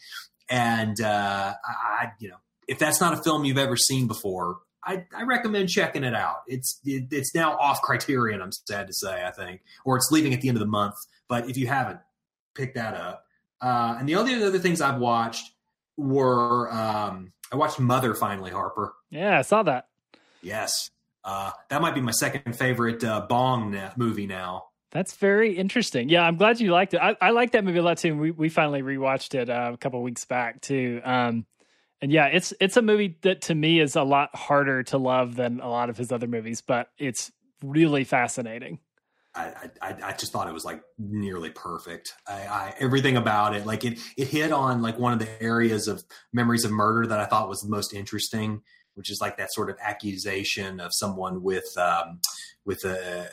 and 0.49 1.01
uh, 1.01 1.55
I, 1.65 2.13
you 2.19 2.31
know, 2.31 2.37
if 2.67 2.79
that's 2.79 3.01
not 3.01 3.13
a 3.13 3.23
film 3.23 3.45
you've 3.45 3.59
ever 3.59 3.77
seen 3.77 4.07
before, 4.09 4.59
I, 4.85 5.07
I, 5.17 5.23
recommend 5.23 5.69
checking 5.69 6.05
it 6.05 6.15
out. 6.15 6.43
It's 6.47 6.81
it, 6.85 7.09
it's 7.11 7.35
now 7.35 7.57
off 7.57 7.81
Criterion. 7.83 8.43
I'm 8.43 8.53
sad 8.53 8.89
to 8.89 8.93
say, 8.93 9.25
I 9.25 9.31
think, 9.31 9.63
or 9.85 9.97
it's 9.97 10.11
leaving 10.11 10.35
at 10.35 10.41
the 10.41 10.49
end 10.49 10.57
of 10.57 10.61
the 10.61 10.67
month. 10.67 10.97
But 11.29 11.49
if 11.49 11.57
you 11.57 11.67
haven't, 11.67 12.01
pick 12.55 12.75
that 12.75 12.95
up. 12.95 13.25
Uh, 13.61 13.97
and 13.99 14.09
the 14.09 14.17
only 14.17 14.35
other 14.35 14.59
things 14.59 14.81
I've 14.81 14.99
watched 14.99 15.53
were 15.97 16.73
um, 16.73 17.33
I 17.53 17.57
watched 17.57 17.79
Mother 17.79 18.15
finally, 18.15 18.51
Harper. 18.51 18.95
Yeah, 19.11 19.39
I 19.39 19.43
saw 19.43 19.63
that. 19.63 19.89
Yes, 20.43 20.91
uh, 21.25 21.53
that 21.69 21.81
might 21.81 21.95
be 21.95 22.01
my 22.01 22.11
second 22.11 22.57
favorite 22.57 23.05
uh, 23.05 23.27
Bong 23.29 23.79
movie 23.97 24.27
now. 24.27 24.65
That's 24.91 25.15
very 25.17 25.57
interesting. 25.57 26.09
Yeah, 26.09 26.23
I'm 26.23 26.37
glad 26.37 26.61
you 26.61 26.71
liked 26.71 26.95
it. 26.95 27.01
I, 27.01 27.17
I 27.21 27.31
like 27.31 27.53
that 27.53 27.65
movie 27.65 27.79
a 27.79 27.83
lot 27.83 27.99
too. 27.99 28.17
we 28.17 28.31
we 28.31 28.49
finally 28.49 28.83
rewatched 28.83 29.35
it 29.35 29.49
uh, 29.49 29.71
a 29.73 29.77
couple 29.77 30.03
weeks 30.03 30.25
back 30.25 30.61
too. 30.61 31.01
Um, 31.05 31.47
and 32.03 32.13
yeah, 32.13 32.27
it's 32.27 32.53
it's 32.61 32.77
a 32.77 32.83
movie 32.83 33.17
that 33.23 33.43
to 33.43 33.55
me 33.55 33.81
is 33.81 33.97
a 33.97 34.03
lot 34.03 34.35
harder 34.35 34.83
to 34.83 34.99
love 34.99 35.37
than 35.37 35.61
a 35.61 35.69
lot 35.71 35.89
of 35.89 35.97
his 35.97 36.11
other 36.11 36.27
movies, 36.27 36.61
but 36.61 36.91
it's 36.99 37.31
really 37.63 38.03
fascinating. 38.05 38.81
I, 39.35 39.71
I, 39.81 39.97
I 40.05 40.13
just 40.13 40.31
thought 40.31 40.47
it 40.47 40.53
was 40.53 40.65
like 40.65 40.83
nearly 40.99 41.49
perfect. 41.49 42.13
I, 42.29 42.35
I, 42.35 42.75
everything 42.79 43.17
about 43.17 43.57
it, 43.57 43.65
like 43.65 43.83
it, 43.83 43.99
it 44.19 44.29
hit 44.29 44.53
on 44.53 44.83
like 44.83 44.99
one 44.99 45.15
of 45.15 45.21
the 45.21 45.43
areas 45.43 45.89
of 45.89 46.05
memories 46.35 46.67
of 46.67 46.71
murder 46.71 47.07
that 47.07 47.19
I 47.19 47.25
thought 47.25 47.49
was 47.49 47.63
the 47.63 47.71
most 47.71 47.95
interesting, 47.95 48.61
which 48.95 49.11
is 49.11 49.23
like 49.23 49.39
that 49.39 49.51
sort 49.53 49.71
of 49.71 49.77
accusation 49.81 50.81
of 50.81 50.93
someone 50.93 51.43
with, 51.43 51.65
um, 51.79 52.21
with 52.67 52.85
a, 52.85 53.31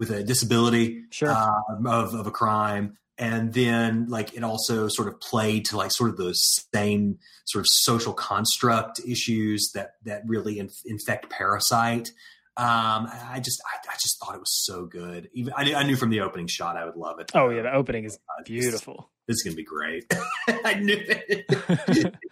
with 0.00 0.10
a 0.10 0.24
disability 0.24 1.04
sure. 1.10 1.30
uh, 1.30 1.50
of, 1.86 2.12
of 2.14 2.26
a 2.26 2.32
crime 2.32 2.98
and 3.18 3.52
then 3.52 4.06
like 4.08 4.34
it 4.34 4.44
also 4.44 4.88
sort 4.88 5.08
of 5.08 5.20
played 5.20 5.64
to 5.66 5.76
like 5.76 5.90
sort 5.90 6.10
of 6.10 6.16
those 6.16 6.42
same 6.74 7.18
sort 7.46 7.60
of 7.60 7.66
social 7.70 8.12
construct 8.12 9.00
issues 9.06 9.70
that 9.74 9.92
that 10.04 10.22
really 10.26 10.58
inf- 10.58 10.82
infect 10.84 11.30
parasite. 11.30 12.10
Um 12.58 13.08
i 13.28 13.38
just 13.42 13.60
I, 13.66 13.92
I, 13.92 13.94
just 13.94 14.18
thought 14.18 14.34
it 14.34 14.40
was 14.40 14.64
so 14.64 14.86
good. 14.86 15.28
Even 15.34 15.52
I, 15.56 15.74
I, 15.74 15.82
knew 15.82 15.96
from 15.96 16.08
the 16.08 16.20
opening 16.20 16.46
shot 16.46 16.76
i 16.76 16.84
would 16.84 16.96
love 16.96 17.18
it. 17.20 17.30
Oh 17.34 17.50
yeah 17.50 17.62
the 17.62 17.72
opening 17.72 18.04
is 18.04 18.16
uh, 18.16 18.42
beautiful. 18.44 19.10
This, 19.26 19.36
this, 19.36 19.36
is 19.36 19.42
gonna 19.42 19.56
be 19.56 19.64
great. 19.64 20.12
I 20.48 20.74
knew 20.74 20.96
it. 20.98 22.14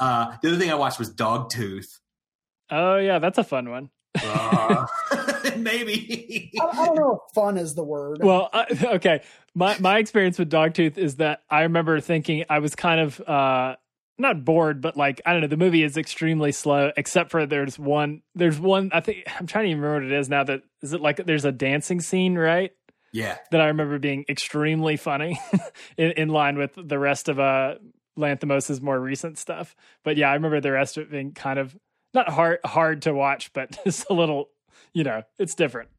Uh 0.00 0.36
the 0.42 0.48
other 0.48 0.58
thing 0.58 0.68
i 0.72 0.74
watched 0.74 0.98
was 0.98 1.14
dogtooth. 1.14 1.86
Oh 2.72 2.96
yeah 2.96 3.20
that's 3.20 3.38
a 3.38 3.44
fun 3.44 3.70
one 3.70 3.90
uh, 4.22 4.86
maybe 5.56 6.52
I, 6.60 6.64
I, 6.64 6.86
don't 6.86 6.96
know 6.96 7.20
if 7.26 7.34
fun 7.34 7.56
is 7.56 7.74
the 7.74 7.84
word 7.84 8.18
well 8.22 8.50
uh, 8.52 8.64
okay 8.94 9.22
my 9.54 9.76
my 9.78 9.98
experience 9.98 10.38
with 10.38 10.50
Dogtooth 10.50 10.98
is 10.98 11.16
that 11.16 11.42
I 11.48 11.62
remember 11.62 12.00
thinking 12.00 12.44
I 12.48 12.58
was 12.58 12.74
kind 12.74 13.00
of 13.00 13.20
uh 13.20 13.76
not 14.20 14.44
bored, 14.44 14.80
but 14.80 14.96
like 14.96 15.20
I 15.26 15.32
don't 15.32 15.40
know, 15.40 15.48
the 15.48 15.56
movie 15.56 15.82
is 15.82 15.96
extremely 15.96 16.52
slow, 16.52 16.92
except 16.96 17.30
for 17.30 17.46
there's 17.46 17.78
one 17.78 18.22
there's 18.34 18.60
one 18.60 18.90
I 18.92 19.00
think 19.00 19.24
I'm 19.38 19.46
trying 19.46 19.64
to 19.64 19.70
even 19.70 19.82
remember 19.82 20.06
what 20.06 20.12
it 20.12 20.18
is 20.20 20.28
now 20.28 20.44
that 20.44 20.62
is 20.82 20.92
it 20.92 21.00
like 21.00 21.24
there's 21.24 21.44
a 21.44 21.52
dancing 21.52 22.00
scene, 22.00 22.36
right? 22.36 22.72
Yeah. 23.12 23.38
That 23.50 23.60
I 23.60 23.66
remember 23.66 23.98
being 23.98 24.24
extremely 24.28 24.96
funny 24.96 25.40
in, 25.96 26.12
in 26.12 26.28
line 26.28 26.56
with 26.56 26.72
the 26.76 26.98
rest 26.98 27.28
of 27.28 27.40
uh 27.40 27.76
Lanthimos's 28.16 28.80
more 28.80 29.00
recent 29.00 29.38
stuff. 29.38 29.74
But 30.04 30.16
yeah, 30.16 30.30
I 30.30 30.34
remember 30.34 30.60
the 30.60 30.72
rest 30.72 30.96
of 30.96 31.04
it 31.04 31.10
being 31.10 31.32
kind 31.32 31.58
of 31.58 31.76
not 32.14 32.28
hard 32.28 32.58
hard 32.64 33.02
to 33.02 33.14
watch, 33.14 33.52
but 33.52 33.78
it's 33.84 34.04
a 34.10 34.12
little, 34.12 34.48
you 34.92 35.04
know, 35.04 35.22
it's 35.38 35.54
different. 35.54 35.90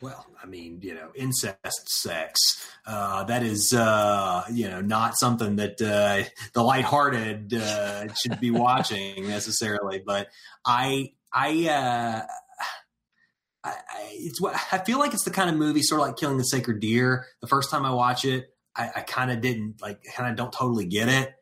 Well, 0.00 0.24
I 0.40 0.46
mean, 0.46 0.78
you 0.80 0.94
know, 0.94 1.10
incest 1.16 1.88
sex. 1.88 2.38
Uh, 2.86 3.24
that 3.24 3.42
is, 3.42 3.74
uh, 3.76 4.44
you 4.50 4.68
know, 4.68 4.80
not 4.80 5.18
something 5.18 5.56
that 5.56 5.82
uh, 5.82 6.28
the 6.52 6.62
lighthearted 6.62 7.52
uh, 7.52 8.12
should 8.14 8.38
be 8.38 8.52
watching 8.52 9.26
necessarily. 9.26 10.00
But 10.04 10.28
I, 10.64 11.14
I, 11.32 11.68
uh, 11.68 12.22
I, 13.64 13.74
it's 14.12 14.40
what 14.40 14.54
I 14.72 14.78
feel 14.78 15.00
like 15.00 15.14
it's 15.14 15.24
the 15.24 15.32
kind 15.32 15.50
of 15.50 15.56
movie, 15.56 15.82
sort 15.82 16.00
of 16.00 16.06
like 16.06 16.16
Killing 16.16 16.38
the 16.38 16.44
Sacred 16.44 16.78
Deer. 16.78 17.26
The 17.40 17.48
first 17.48 17.68
time 17.68 17.84
I 17.84 17.92
watch 17.92 18.24
it, 18.24 18.46
I, 18.76 18.90
I 18.96 19.00
kind 19.00 19.32
of 19.32 19.40
didn't 19.40 19.82
like, 19.82 20.00
kind 20.14 20.30
of 20.30 20.36
don't 20.36 20.52
totally 20.52 20.86
get 20.86 21.08
it, 21.08 21.34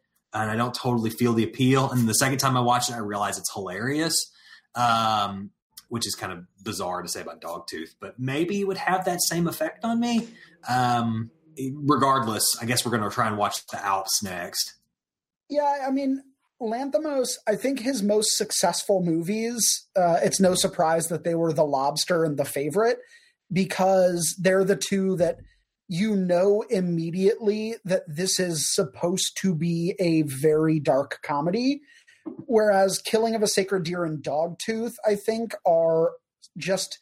and 0.42 0.50
I 0.50 0.56
don't 0.56 0.74
totally 0.74 1.10
feel 1.10 1.32
the 1.32 1.44
appeal. 1.44 1.90
And 1.90 2.08
the 2.08 2.14
second 2.14 2.38
time 2.38 2.56
I 2.56 2.60
watch 2.60 2.90
it, 2.90 2.94
I 2.94 2.98
realize 2.98 3.38
it's 3.38 3.52
hilarious. 3.52 4.32
Um, 4.74 5.50
which 5.88 6.06
is 6.06 6.14
kind 6.14 6.32
of 6.32 6.44
bizarre 6.62 7.02
to 7.02 7.08
say 7.08 7.20
about 7.20 7.40
Dogtooth, 7.40 7.94
but 8.00 8.18
maybe 8.18 8.60
it 8.60 8.66
would 8.66 8.76
have 8.76 9.04
that 9.04 9.22
same 9.22 9.46
effect 9.46 9.84
on 9.84 10.00
me. 10.00 10.28
Um, 10.68 11.30
regardless, 11.74 12.56
I 12.60 12.66
guess 12.66 12.84
we're 12.84 12.90
going 12.90 13.08
to 13.08 13.14
try 13.14 13.28
and 13.28 13.38
watch 13.38 13.66
the 13.68 13.84
Alps 13.84 14.22
next. 14.22 14.74
Yeah, 15.48 15.84
I 15.86 15.90
mean, 15.90 16.22
Lanthimos, 16.60 17.36
I 17.46 17.54
think 17.54 17.80
his 17.80 18.02
most 18.02 18.36
successful 18.36 19.02
movies, 19.02 19.86
uh, 19.94 20.18
it's 20.22 20.40
no 20.40 20.54
surprise 20.54 21.08
that 21.08 21.22
they 21.24 21.34
were 21.34 21.52
The 21.52 21.64
Lobster 21.64 22.24
and 22.24 22.36
The 22.36 22.44
Favorite 22.44 22.98
because 23.52 24.34
they're 24.40 24.64
the 24.64 24.76
two 24.76 25.16
that 25.16 25.38
you 25.88 26.16
know 26.16 26.62
immediately 26.68 27.76
that 27.84 28.02
this 28.08 28.40
is 28.40 28.74
supposed 28.74 29.36
to 29.36 29.54
be 29.54 29.94
a 29.98 30.22
very 30.22 30.80
dark 30.80 31.20
comedy 31.22 31.80
Whereas 32.46 32.98
Killing 32.98 33.34
of 33.34 33.42
a 33.42 33.48
Sacred 33.48 33.84
Deer 33.84 34.04
and 34.04 34.22
Dogtooth, 34.22 34.94
I 35.06 35.14
think, 35.14 35.54
are 35.66 36.12
just 36.56 36.98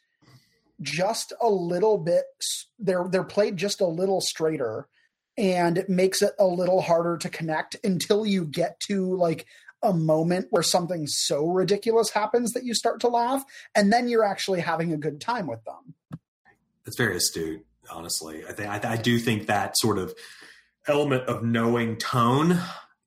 just 0.80 1.32
a 1.40 1.48
little 1.48 1.98
bit 1.98 2.24
they're 2.80 3.06
they're 3.08 3.22
played 3.22 3.56
just 3.56 3.80
a 3.80 3.86
little 3.86 4.20
straighter 4.20 4.88
and 5.38 5.78
it 5.78 5.88
makes 5.88 6.20
it 6.20 6.32
a 6.36 6.44
little 6.44 6.82
harder 6.82 7.16
to 7.16 7.28
connect 7.28 7.76
until 7.84 8.26
you 8.26 8.44
get 8.44 8.80
to 8.80 9.14
like 9.14 9.46
a 9.84 9.92
moment 9.92 10.48
where 10.50 10.64
something 10.64 11.06
so 11.06 11.46
ridiculous 11.46 12.10
happens 12.10 12.52
that 12.52 12.64
you 12.64 12.74
start 12.74 13.00
to 13.00 13.08
laugh, 13.08 13.44
and 13.74 13.92
then 13.92 14.08
you're 14.08 14.24
actually 14.24 14.60
having 14.60 14.92
a 14.92 14.96
good 14.96 15.20
time 15.20 15.46
with 15.46 15.62
them. 15.64 15.94
That's 16.84 16.96
very 16.96 17.16
astute, 17.16 17.64
honestly. 17.90 18.44
I 18.48 18.52
think 18.52 18.68
I, 18.84 18.96
do 18.96 19.18
think 19.18 19.46
that 19.46 19.76
sort 19.76 19.98
of 19.98 20.14
element 20.86 21.24
of 21.24 21.42
knowing 21.42 21.96
tone 21.96 22.58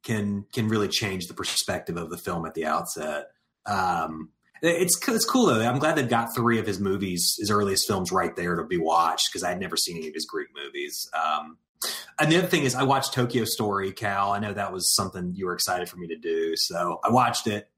can 0.04 0.46
can 0.54 0.68
really 0.70 0.88
change 0.88 1.28
the 1.28 1.34
perspective 1.34 1.98
of 1.98 2.10
the 2.10 2.18
film 2.18 2.46
at 2.46 2.54
the 2.54 2.66
outset. 2.66 3.28
Um, 3.66 4.30
it's 4.62 4.98
it's 5.08 5.26
cool 5.26 5.48
though. 5.48 5.62
I'm 5.62 5.80
glad 5.80 5.96
they've 5.96 6.10
got 6.10 6.36
three 6.36 6.60
of 6.60 6.66
his 6.66 6.80
movies, 6.80 7.36
his 7.38 7.52
earliest 7.52 7.88
films, 7.88 8.12
right 8.12 8.36
there 8.36 8.56
to 8.56 8.64
be 8.64 8.78
watched 8.78 9.30
because 9.32 9.44
I'd 9.44 9.60
never 9.60 9.78
seen 9.78 9.98
any 9.98 10.08
of 10.08 10.14
his 10.14 10.26
Greek 10.26 10.48
movies. 10.56 11.10
Um, 11.14 11.58
and 12.20 12.32
the 12.32 12.38
other 12.38 12.48
thing 12.48 12.64
is, 12.64 12.74
I 12.74 12.84
watched 12.84 13.14
Tokyo 13.14 13.46
Story, 13.46 13.92
Cal. 13.92 14.32
I 14.32 14.40
know 14.40 14.54
that 14.54 14.74
was 14.74 14.96
something 14.96 15.34
you 15.36 15.46
were 15.46 15.54
excited 15.54 15.88
for 15.90 15.98
me 15.98 16.08
to 16.08 16.18
do, 16.18 16.56
so 16.56 17.00
I 17.04 17.12
watched 17.12 17.46
it. 17.46 17.70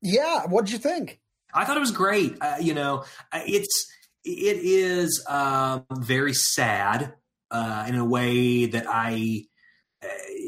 Yeah, 0.00 0.46
what 0.46 0.66
did 0.66 0.72
you 0.72 0.78
think? 0.78 1.20
I 1.52 1.64
thought 1.64 1.76
it 1.76 1.80
was 1.80 1.90
great. 1.90 2.36
Uh, 2.40 2.56
you 2.60 2.74
know, 2.74 3.04
it's 3.32 3.90
it 4.24 4.58
is 4.62 5.24
um, 5.28 5.84
very 5.92 6.34
sad 6.34 7.14
uh, 7.50 7.86
in 7.88 7.94
a 7.96 8.04
way 8.04 8.66
that 8.66 8.86
I 8.88 9.44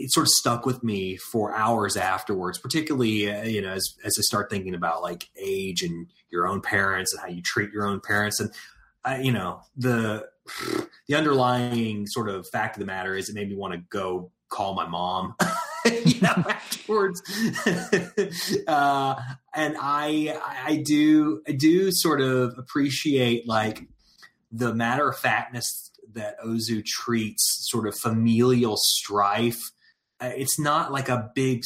it 0.03 0.13
sort 0.13 0.27
of 0.27 0.31
stuck 0.31 0.67
with 0.67 0.83
me 0.83 1.17
for 1.17 1.55
hours 1.55 1.97
afterwards, 1.97 2.59
particularly, 2.59 3.31
uh, 3.31 3.45
you 3.45 3.63
know, 3.63 3.73
as, 3.73 3.95
as 4.05 4.17
I 4.19 4.23
start 4.23 4.51
thinking 4.51 4.75
about 4.75 5.03
like 5.03 5.29
age 5.41 5.83
and 5.83 6.07
your 6.31 6.49
own 6.49 6.61
parents 6.61 7.13
and 7.13 7.23
how 7.23 7.29
you 7.29 7.43
treat 7.43 7.71
your 7.71 7.87
own 7.87 8.01
parents. 8.01 8.41
And, 8.41 8.51
uh, 9.05 9.19
you 9.21 9.33
know, 9.33 9.61
the, 9.77 10.27
the 11.09 11.15
underlying 11.15 12.07
sort 12.07 12.29
of 12.29 12.49
fact 12.49 12.77
of 12.77 12.81
the 12.81 12.87
matter 12.87 13.15
is 13.15 13.29
it 13.29 13.35
made 13.35 13.49
me 13.49 13.55
want 13.55 13.75
to 13.75 13.81
go 13.91 14.33
call 14.49 14.75
my 14.75 14.87
mom, 14.87 15.35
you 16.05 16.21
know, 16.21 16.35
afterwards. 16.49 17.23
uh, 18.67 19.15
and 19.55 19.77
I, 19.81 20.39
I 20.65 20.83
do, 20.85 21.43
I 21.47 21.53
do 21.53 21.91
sort 21.93 22.21
of 22.21 22.59
appreciate 22.59 23.47
like 23.47 23.87
the 24.51 24.75
matter 24.75 25.09
of 25.09 25.17
factness 25.17 25.91
that 26.15 26.39
Ozu 26.41 26.85
treats 26.85 27.67
sort 27.71 27.87
of 27.87 27.97
familial 27.97 28.77
strife. 28.77 29.61
Uh, 30.21 30.31
it's 30.37 30.59
not 30.59 30.93
like 30.93 31.09
a 31.09 31.31
big, 31.35 31.65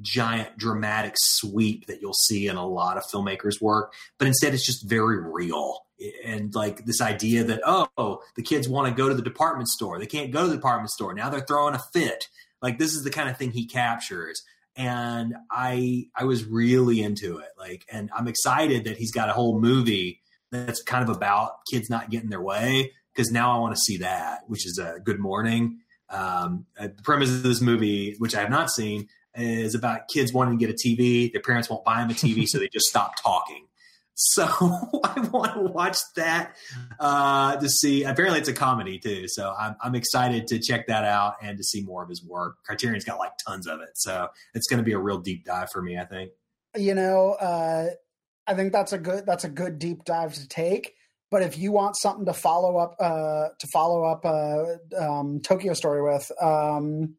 giant, 0.00 0.56
dramatic 0.56 1.14
sweep 1.16 1.86
that 1.86 2.00
you'll 2.00 2.14
see 2.14 2.46
in 2.46 2.56
a 2.56 2.66
lot 2.66 2.96
of 2.96 3.04
filmmakers' 3.04 3.60
work, 3.60 3.92
but 4.18 4.28
instead 4.28 4.54
it's 4.54 4.64
just 4.64 4.88
very 4.88 5.20
real. 5.20 5.84
And 6.24 6.54
like 6.54 6.84
this 6.84 7.00
idea 7.00 7.42
that, 7.44 7.60
oh, 7.66 8.22
the 8.36 8.42
kids 8.42 8.68
want 8.68 8.88
to 8.88 8.94
go 8.94 9.08
to 9.08 9.14
the 9.14 9.22
department 9.22 9.68
store. 9.68 9.98
They 9.98 10.06
can't 10.06 10.30
go 10.30 10.42
to 10.42 10.48
the 10.48 10.54
department 10.54 10.90
store. 10.90 11.12
Now 11.12 11.28
they're 11.28 11.40
throwing 11.40 11.74
a 11.74 11.80
fit. 11.92 12.28
Like 12.62 12.78
this 12.78 12.94
is 12.94 13.04
the 13.04 13.10
kind 13.10 13.28
of 13.28 13.36
thing 13.36 13.50
he 13.50 13.66
captures. 13.66 14.42
And 14.76 15.34
I 15.50 16.06
I 16.16 16.24
was 16.24 16.44
really 16.44 17.02
into 17.02 17.38
it. 17.38 17.48
Like, 17.58 17.84
and 17.90 18.10
I'm 18.16 18.28
excited 18.28 18.84
that 18.84 18.96
he's 18.96 19.12
got 19.12 19.28
a 19.28 19.32
whole 19.32 19.60
movie 19.60 20.20
that's 20.50 20.82
kind 20.82 21.08
of 21.08 21.14
about 21.14 21.52
kids 21.70 21.90
not 21.90 22.10
getting 22.10 22.30
their 22.30 22.40
way 22.40 22.92
because 23.12 23.30
now 23.30 23.56
I 23.56 23.58
want 23.58 23.74
to 23.74 23.80
see 23.80 23.98
that, 23.98 24.42
which 24.46 24.66
is 24.66 24.78
a 24.78 25.00
Good 25.00 25.18
Morning. 25.18 25.80
Um, 26.10 26.66
uh, 26.78 26.88
the 26.96 27.02
premise 27.02 27.30
of 27.30 27.42
this 27.42 27.60
movie, 27.60 28.14
which 28.18 28.34
I 28.34 28.40
have 28.40 28.50
not 28.50 28.70
seen, 28.70 29.08
is 29.34 29.74
about 29.74 30.08
kids 30.08 30.32
wanting 30.32 30.58
to 30.58 30.66
get 30.66 30.74
a 30.74 30.88
TV. 30.88 31.32
Their 31.32 31.42
parents 31.42 31.68
won't 31.68 31.84
buy 31.84 32.00
them 32.00 32.10
a 32.10 32.14
TV, 32.14 32.46
so 32.46 32.58
they 32.58 32.68
just 32.68 32.86
stop 32.86 33.20
talking. 33.22 33.67
So 34.20 34.44
I 35.04 35.28
want 35.32 35.54
to 35.54 35.60
watch 35.60 35.96
that 36.16 36.56
uh, 36.98 37.56
to 37.56 37.68
see. 37.68 38.02
Apparently, 38.02 38.40
it's 38.40 38.48
a 38.48 38.52
comedy 38.52 38.98
too, 38.98 39.28
so 39.28 39.54
I'm, 39.56 39.76
I'm 39.80 39.94
excited 39.94 40.48
to 40.48 40.58
check 40.58 40.88
that 40.88 41.04
out 41.04 41.36
and 41.40 41.56
to 41.56 41.62
see 41.62 41.82
more 41.82 42.02
of 42.02 42.08
his 42.08 42.24
work. 42.24 42.56
Criterion's 42.64 43.04
got 43.04 43.20
like 43.20 43.30
tons 43.46 43.68
of 43.68 43.80
it, 43.80 43.90
so 43.94 44.26
it's 44.54 44.66
going 44.66 44.78
to 44.78 44.84
be 44.84 44.92
a 44.92 44.98
real 44.98 45.18
deep 45.18 45.44
dive 45.44 45.68
for 45.72 45.80
me. 45.80 45.96
I 45.96 46.04
think. 46.04 46.32
You 46.76 46.96
know, 46.96 47.34
uh, 47.34 47.90
I 48.48 48.54
think 48.54 48.72
that's 48.72 48.92
a 48.92 48.98
good 48.98 49.24
that's 49.24 49.44
a 49.44 49.48
good 49.48 49.78
deep 49.78 50.04
dive 50.04 50.34
to 50.34 50.48
take. 50.48 50.94
But 51.30 51.42
if 51.42 51.56
you 51.56 51.70
want 51.70 51.96
something 51.96 52.26
to 52.26 52.32
follow 52.32 52.76
up 52.76 52.96
uh, 52.98 53.50
to 53.56 53.66
follow 53.72 54.02
up 54.02 54.24
uh, 54.24 55.00
um, 55.00 55.40
Tokyo 55.44 55.74
Story 55.74 56.02
with, 56.02 56.28
um, 56.42 57.14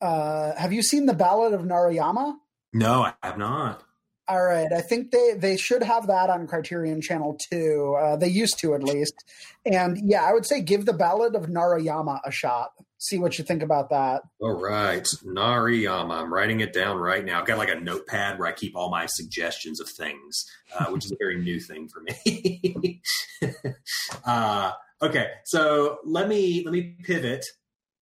uh, 0.00 0.56
have 0.56 0.72
you 0.72 0.82
seen 0.82 1.06
the 1.06 1.14
Ballad 1.14 1.54
of 1.54 1.60
Narayama? 1.60 2.34
No, 2.72 3.04
I 3.04 3.14
have 3.22 3.38
not. 3.38 3.84
All 4.30 4.42
right, 4.42 4.72
I 4.72 4.80
think 4.80 5.10
they 5.10 5.34
they 5.36 5.56
should 5.56 5.82
have 5.82 6.06
that 6.06 6.30
on 6.30 6.46
Criterion 6.46 7.00
Channel 7.00 7.36
too. 7.50 7.96
Uh, 8.00 8.16
they 8.16 8.28
used 8.28 8.58
to 8.60 8.74
at 8.74 8.82
least, 8.82 9.24
and 9.66 9.98
yeah, 10.04 10.22
I 10.22 10.32
would 10.32 10.46
say 10.46 10.60
give 10.60 10.86
the 10.86 10.92
Ballad 10.92 11.34
of 11.34 11.46
Narayama 11.46 12.20
a 12.24 12.30
shot 12.30 12.70
see 13.00 13.18
what 13.18 13.38
you 13.38 13.44
think 13.44 13.62
about 13.62 13.90
that. 13.90 14.22
All 14.40 14.60
right. 14.60 15.06
Narayama. 15.24 16.20
I'm 16.20 16.32
writing 16.32 16.60
it 16.60 16.72
down 16.72 16.98
right 16.98 17.24
now. 17.24 17.40
I've 17.40 17.46
got 17.46 17.58
like 17.58 17.70
a 17.70 17.80
notepad 17.80 18.38
where 18.38 18.46
I 18.46 18.52
keep 18.52 18.76
all 18.76 18.90
my 18.90 19.06
suggestions 19.06 19.80
of 19.80 19.88
things, 19.88 20.44
uh, 20.78 20.86
which 20.86 21.06
is 21.06 21.12
a 21.12 21.16
very 21.18 21.40
new 21.42 21.58
thing 21.58 21.88
for 21.88 22.02
me. 22.02 23.00
uh, 24.24 24.72
okay. 25.02 25.28
So 25.46 25.98
let 26.04 26.28
me, 26.28 26.62
let 26.64 26.72
me 26.72 26.94
pivot. 27.02 27.44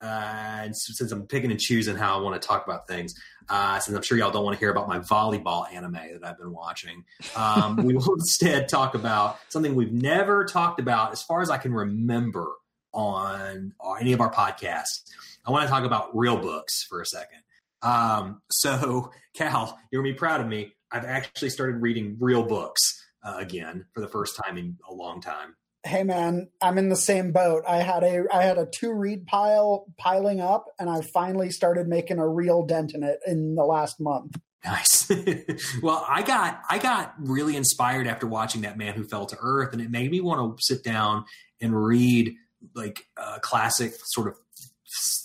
Uh, 0.01 0.61
and 0.65 0.77
since 0.77 1.11
I'm 1.11 1.27
picking 1.27 1.51
and 1.51 1.61
choosing 1.61 1.97
how 1.97 2.19
I 2.19 2.23
want 2.23 2.41
to 2.41 2.47
talk 2.47 2.67
about 2.67 2.87
things, 2.89 3.15
uh, 3.49 3.79
since 3.79 3.97
I'm 3.97 4.03
sure 4.03 4.19
y'all 4.19 4.31
don't 4.31 4.45
want 4.45 4.57
to 4.57 4.59
hear 4.59 4.71
about 4.71 4.89
my 4.89 4.99
volleyball 4.99 5.73
anime 5.73 5.93
that 5.93 6.21
I've 6.23 6.39
been 6.39 6.53
watching, 6.53 7.05
um, 7.37 7.77
we 7.77 7.95
will 7.95 8.15
instead 8.19 8.69
talk 8.69 8.95
about 8.95 9.39
something 9.49 9.75
we've 9.75 9.93
never 9.93 10.45
talked 10.45 10.81
about 10.81 11.13
as 11.13 11.23
far 11.23 11.41
as 11.41 11.51
I 11.51 11.59
can 11.59 11.73
remember 11.73 12.53
on 12.93 13.73
any 14.01 14.13
of 14.13 14.21
our 14.21 14.33
podcasts. 14.33 15.05
I 15.47 15.51
want 15.51 15.65
to 15.65 15.71
talk 15.71 15.85
about 15.85 16.17
real 16.17 16.37
books 16.37 16.85
for 16.89 17.01
a 17.01 17.07
second. 17.07 17.39
Um, 17.83 18.43
so, 18.51 19.13
Cal, 19.35 19.79
you're 19.91 20.03
gonna 20.03 20.13
be 20.13 20.19
proud 20.19 20.41
of 20.41 20.47
me. 20.47 20.75
I've 20.91 21.05
actually 21.05 21.51
started 21.51 21.77
reading 21.83 22.17
real 22.19 22.43
books 22.43 23.05
uh, 23.23 23.37
again 23.39 23.87
for 23.93 24.01
the 24.01 24.09
first 24.09 24.39
time 24.43 24.57
in 24.59 24.77
a 24.89 24.95
long 24.95 25.21
time. 25.21 25.55
Hey 25.85 26.03
man, 26.03 26.49
I'm 26.61 26.77
in 26.77 26.89
the 26.89 26.97
same 26.97 27.33
boat. 27.33 27.65
I 27.67 27.79
had 27.79 28.03
a 28.03 28.25
I 28.33 28.43
had 28.43 28.59
a 28.59 28.67
two 28.67 28.93
read 28.93 29.27
pile 29.27 29.87
piling 29.97 30.41
up, 30.41 30.67
and 30.79 30.91
I 30.91 31.03
finally 31.15 31.51
started 31.51 31.87
making 31.87 32.19
a 32.19 32.29
real 32.29 32.67
dent 32.67 32.95
in 32.95 33.03
it 33.03 33.21
in 33.27 33.55
the 33.55 33.65
last 33.65 34.01
month. 34.01 34.37
Nice. 34.65 35.11
well, 35.83 36.05
I 36.09 36.23
got 36.23 36.63
I 36.69 36.79
got 36.79 37.15
really 37.19 37.57
inspired 37.57 38.07
after 38.07 38.27
watching 38.27 38.63
that 38.63 38.77
Man 38.77 38.95
Who 38.95 39.05
Fell 39.05 39.27
to 39.27 39.37
Earth, 39.41 39.73
and 39.73 39.81
it 39.81 39.91
made 39.91 40.11
me 40.11 40.21
want 40.21 40.59
to 40.59 40.63
sit 40.63 40.83
down 40.83 41.25
and 41.61 41.81
read 41.81 42.35
like 42.75 43.07
uh, 43.17 43.39
classic 43.41 43.93
sort 44.05 44.29
of 44.29 44.37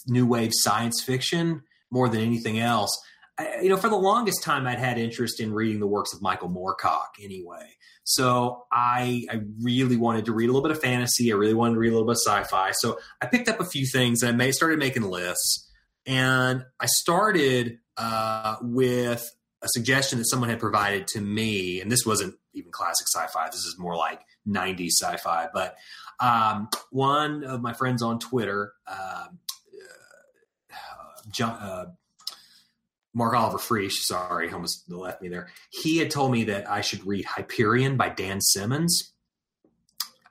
new 0.08 0.26
wave 0.26 0.52
science 0.54 1.02
fiction 1.02 1.64
more 1.90 2.10
than 2.10 2.22
anything 2.22 2.60
else. 2.60 3.02
I, 3.38 3.62
you 3.62 3.70
know, 3.70 3.78
for 3.78 3.90
the 3.90 3.96
longest 3.96 4.44
time, 4.44 4.68
I'd 4.68 4.80
had 4.80 4.98
interest 4.98 5.40
in 5.40 5.54
reading 5.54 5.80
the 5.80 5.88
works 5.88 6.14
of 6.14 6.22
Michael 6.22 6.50
Moorcock 6.50 7.08
anyway. 7.22 7.76
So 8.04 8.66
I, 8.72 9.26
I 9.30 9.42
really 9.62 9.96
wanted 9.96 10.26
to 10.26 10.34
read 10.34 10.50
a 10.50 10.52
little 10.52 10.68
bit 10.68 10.76
of 10.76 10.82
fantasy. 10.82 11.32
I 11.32 11.36
really 11.36 11.54
wanted 11.54 11.76
to 11.76 11.80
read 11.80 11.90
a 11.90 11.92
little 11.92 12.08
bit 12.08 12.18
of 12.18 12.22
sci-fi. 12.26 12.72
So 12.72 13.00
I 13.22 13.28
picked 13.28 13.48
up 13.48 13.60
a 13.60 13.66
few 13.66 13.86
things 13.86 14.22
and 14.22 14.34
I 14.34 14.36
may, 14.36 14.52
started 14.52 14.80
making 14.80 15.04
lists. 15.04 15.70
And 16.06 16.66
I 16.80 16.86
started 16.88 17.80
uh, 17.98 18.58
with 18.62 19.30
a 19.62 19.68
suggestion 19.70 20.20
that 20.20 20.26
someone 20.26 20.50
had 20.50 20.60
provided 20.60 21.08
to 21.08 21.22
me, 21.22 21.80
and 21.80 21.90
this 21.90 22.06
wasn't 22.06 22.36
even 22.54 22.72
classic 22.72 23.08
sci-fi. 23.08 23.48
This 23.48 23.64
is 23.66 23.78
more 23.80 23.96
like 23.96 24.20
90s 24.48 24.92
sci-fi. 25.02 25.48
But 25.54 25.78
um, 26.20 26.70
one 26.92 27.44
of 27.46 27.62
my 27.62 27.74
friends 27.74 28.02
on 28.02 28.20
Twitter, 28.20 28.74
um, 28.88 29.40
uh, 30.72 31.30
John, 31.32 31.52
uh, 31.52 31.86
Mark 33.14 33.36
Oliver 33.36 33.58
Friesch, 33.58 34.02
sorry, 34.02 34.52
almost 34.52 34.90
left 34.90 35.22
me 35.22 35.30
there. 35.30 35.50
He 35.70 35.98
had 35.98 36.10
told 36.10 36.32
me 36.32 36.46
that 36.46 36.70
I 36.70 36.82
should 36.82 37.06
read 37.06 37.26
Hyperion 37.26 37.96
by 37.96 38.10
Dan 38.10 38.42
Simmons. 38.42 39.14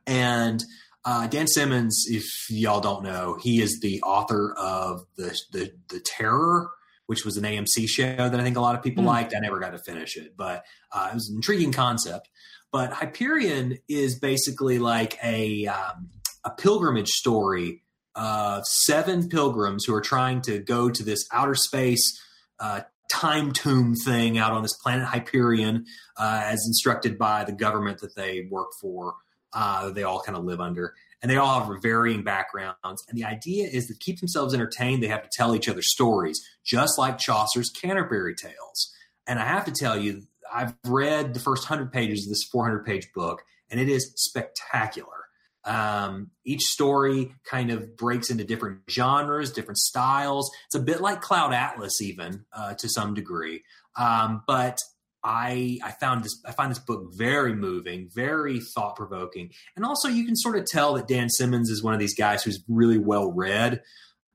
And 0.06 0.62
uh, 1.04 1.26
Dan 1.28 1.46
Simmons, 1.46 2.04
if 2.08 2.24
y'all 2.50 2.80
don't 2.80 3.04
know, 3.04 3.38
he 3.40 3.60
is 3.60 3.80
the 3.80 4.02
author 4.02 4.54
of 4.56 5.04
the 5.16 5.38
the, 5.52 5.72
the 5.90 6.00
Terror, 6.00 6.70
which 7.06 7.24
was 7.24 7.36
an 7.36 7.44
AMC 7.44 7.88
show 7.88 8.16
that 8.16 8.34
I 8.34 8.42
think 8.42 8.56
a 8.56 8.60
lot 8.60 8.74
of 8.74 8.82
people 8.82 9.04
mm. 9.04 9.08
liked. 9.08 9.34
I 9.34 9.40
never 9.40 9.60
got 9.60 9.70
to 9.70 9.78
finish 9.78 10.16
it, 10.16 10.36
but 10.36 10.64
uh, 10.92 11.08
it 11.10 11.14
was 11.14 11.28
an 11.28 11.36
intriguing 11.36 11.72
concept. 11.72 12.28
But 12.72 12.92
Hyperion 12.92 13.78
is 13.88 14.18
basically 14.18 14.78
like 14.78 15.18
a 15.22 15.66
um, 15.66 16.10
a 16.44 16.50
pilgrimage 16.50 17.10
story 17.10 17.82
of 18.14 18.64
seven 18.66 19.28
pilgrims 19.28 19.84
who 19.84 19.94
are 19.94 20.00
trying 20.00 20.40
to 20.42 20.58
go 20.58 20.90
to 20.90 21.02
this 21.02 21.26
outer 21.32 21.54
space 21.54 22.20
uh, 22.62 22.80
time 23.10 23.52
tomb 23.52 23.94
thing 23.94 24.38
out 24.38 24.52
on 24.52 24.62
this 24.62 24.76
planet 24.82 25.04
Hyperion, 25.04 25.84
uh, 26.16 26.42
as 26.44 26.64
instructed 26.66 27.18
by 27.18 27.44
the 27.44 27.52
government 27.52 28.00
that 28.00 28.14
they 28.14 28.48
work 28.50 28.68
for. 28.80 29.14
Uh, 29.52 29.90
they 29.90 30.02
all 30.02 30.22
kind 30.22 30.38
of 30.38 30.44
live 30.44 30.60
under, 30.60 30.94
and 31.20 31.30
they 31.30 31.36
all 31.36 31.60
have 31.60 31.82
varying 31.82 32.22
backgrounds. 32.22 33.04
And 33.08 33.18
the 33.18 33.24
idea 33.24 33.68
is 33.70 33.86
to 33.88 33.94
keep 34.00 34.20
themselves 34.20 34.54
entertained, 34.54 35.02
they 35.02 35.08
have 35.08 35.24
to 35.24 35.30
tell 35.30 35.54
each 35.54 35.68
other 35.68 35.82
stories, 35.82 36.40
just 36.64 36.98
like 36.98 37.18
Chaucer's 37.18 37.68
Canterbury 37.68 38.34
Tales. 38.34 38.94
And 39.26 39.38
I 39.38 39.44
have 39.44 39.66
to 39.66 39.72
tell 39.72 39.98
you, 39.98 40.22
I've 40.52 40.74
read 40.84 41.34
the 41.34 41.40
first 41.40 41.68
100 41.68 41.92
pages 41.92 42.26
of 42.26 42.30
this 42.30 42.44
400 42.50 42.86
page 42.86 43.08
book, 43.14 43.42
and 43.70 43.78
it 43.78 43.88
is 43.88 44.12
spectacular. 44.16 45.21
Um, 45.64 46.30
each 46.44 46.62
story 46.62 47.34
kind 47.44 47.70
of 47.70 47.96
breaks 47.96 48.30
into 48.30 48.44
different 48.44 48.80
genres, 48.90 49.52
different 49.52 49.78
styles. 49.78 50.50
It's 50.66 50.74
a 50.74 50.80
bit 50.80 51.00
like 51.00 51.20
Cloud 51.20 51.52
Atlas, 51.52 52.00
even 52.00 52.44
uh, 52.52 52.74
to 52.74 52.88
some 52.88 53.14
degree. 53.14 53.62
Um, 53.96 54.42
but 54.46 54.78
I 55.24 55.78
I 55.84 55.92
found 55.92 56.24
this 56.24 56.40
I 56.44 56.52
find 56.52 56.70
this 56.70 56.78
book 56.78 57.12
very 57.14 57.54
moving, 57.54 58.08
very 58.12 58.60
thought 58.60 58.96
provoking, 58.96 59.50
and 59.76 59.84
also 59.84 60.08
you 60.08 60.24
can 60.24 60.36
sort 60.36 60.56
of 60.56 60.66
tell 60.66 60.94
that 60.94 61.06
Dan 61.06 61.28
Simmons 61.28 61.70
is 61.70 61.82
one 61.82 61.94
of 61.94 62.00
these 62.00 62.16
guys 62.16 62.42
who's 62.42 62.62
really 62.68 62.98
well 62.98 63.32
read. 63.32 63.82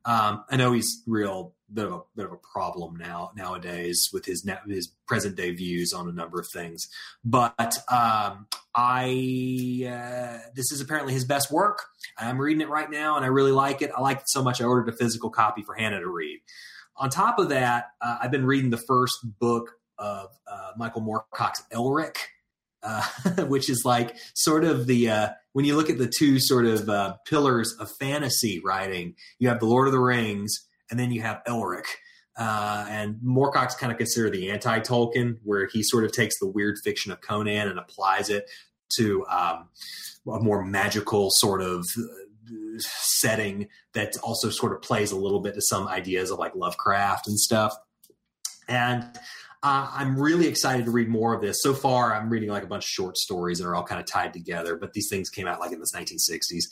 Um, 0.07 0.45
I 0.49 0.55
know 0.55 0.71
he's 0.71 1.03
real 1.05 1.53
bit 1.73 1.85
of 1.85 1.91
a 1.91 1.99
bit 2.15 2.25
of 2.25 2.31
a 2.31 2.37
problem 2.37 2.95
now 2.95 3.31
nowadays 3.35 4.09
with 4.13 4.25
his 4.25 4.49
his 4.67 4.87
present 5.05 5.35
day 5.35 5.51
views 5.51 5.91
on 5.91 6.07
a 6.07 6.13
number 6.13 6.39
of 6.39 6.47
things, 6.47 6.87
but 7.25 7.77
um, 7.91 8.47
I 8.73 9.83
uh, 9.85 10.49
this 10.55 10.71
is 10.71 10.79
apparently 10.79 11.13
his 11.13 11.25
best 11.25 11.51
work. 11.51 11.83
I'm 12.17 12.39
reading 12.39 12.61
it 12.61 12.69
right 12.69 12.89
now, 12.89 13.17
and 13.17 13.25
I 13.25 13.27
really 13.27 13.51
like 13.51 13.81
it. 13.81 13.91
I 13.95 13.99
like 13.99 14.19
it 14.19 14.29
so 14.29 14.41
much 14.41 14.61
I 14.61 14.63
ordered 14.63 14.87
a 14.87 14.95
physical 14.95 15.29
copy 15.29 15.61
for 15.61 15.75
Hannah 15.75 15.99
to 15.99 16.09
read. 16.09 16.39
On 16.95 17.09
top 17.09 17.37
of 17.37 17.49
that, 17.49 17.91
uh, 18.01 18.17
I've 18.21 18.31
been 18.31 18.45
reading 18.45 18.69
the 18.69 18.77
first 18.77 19.17
book 19.39 19.73
of 19.99 20.29
uh, 20.49 20.71
Michael 20.77 21.01
Moorcock's 21.01 21.63
Elric, 21.73 22.15
uh, 22.87 23.01
which 23.47 23.69
is 23.69 23.83
like 23.85 24.15
sort 24.33 24.63
of 24.63 24.87
the 24.87 25.09
uh, 25.09 25.29
when 25.53 25.65
you 25.65 25.75
look 25.75 25.89
at 25.89 25.97
the 25.97 26.11
two 26.17 26.39
sort 26.39 26.65
of 26.65 26.89
uh, 26.89 27.15
pillars 27.27 27.75
of 27.79 27.91
fantasy 27.91 28.61
writing, 28.63 29.15
you 29.39 29.49
have 29.49 29.59
the 29.59 29.65
Lord 29.65 29.87
of 29.87 29.91
the 29.91 29.99
Rings, 29.99 30.67
and 30.89 30.99
then 30.99 31.11
you 31.11 31.21
have 31.21 31.41
Elric. 31.47 31.85
Uh, 32.37 32.85
and 32.87 33.15
Moorcock's 33.25 33.73
kind 33.75 33.91
of 33.91 33.97
considered 33.97 34.31
the 34.31 34.51
anti-Tolkien, 34.51 35.39
where 35.43 35.65
he 35.65 35.81
sort 35.81 36.03
of 36.03 36.11
takes 36.11 36.35
the 36.39 36.47
weird 36.47 36.77
fiction 36.83 37.11
of 37.11 37.19
Conan 37.19 37.67
and 37.67 37.79
applies 37.79 38.29
it 38.29 38.47
to 38.97 39.25
um, 39.25 39.69
a 40.31 40.39
more 40.39 40.63
magical 40.63 41.29
sort 41.31 41.61
of 41.61 41.85
uh, 41.97 42.03
setting 42.77 43.67
that 43.93 44.15
also 44.17 44.49
sort 44.49 44.71
of 44.73 44.81
plays 44.81 45.11
a 45.11 45.17
little 45.17 45.39
bit 45.39 45.55
to 45.55 45.61
some 45.61 45.87
ideas 45.87 46.29
of 46.29 46.37
like 46.37 46.55
Lovecraft 46.55 47.27
and 47.27 47.39
stuff. 47.39 47.75
And 48.67 49.03
uh, 49.63 49.89
I'm 49.91 50.19
really 50.19 50.47
excited 50.47 50.85
to 50.85 50.91
read 50.91 51.09
more 51.09 51.33
of 51.33 51.41
this. 51.41 51.57
So 51.61 51.73
far, 51.73 52.13
I'm 52.13 52.29
reading 52.29 52.49
like 52.49 52.63
a 52.63 52.67
bunch 52.67 52.85
of 52.85 52.89
short 52.89 53.17
stories 53.17 53.57
that 53.59 53.65
are 53.65 53.75
all 53.75 53.83
kind 53.83 53.99
of 53.99 54.05
tied 54.05 54.33
together. 54.33 54.75
But 54.75 54.93
these 54.93 55.07
things 55.09 55.29
came 55.29 55.47
out 55.47 55.59
like 55.59 55.71
in 55.71 55.79
the 55.79 55.87
1960s, 55.93 56.65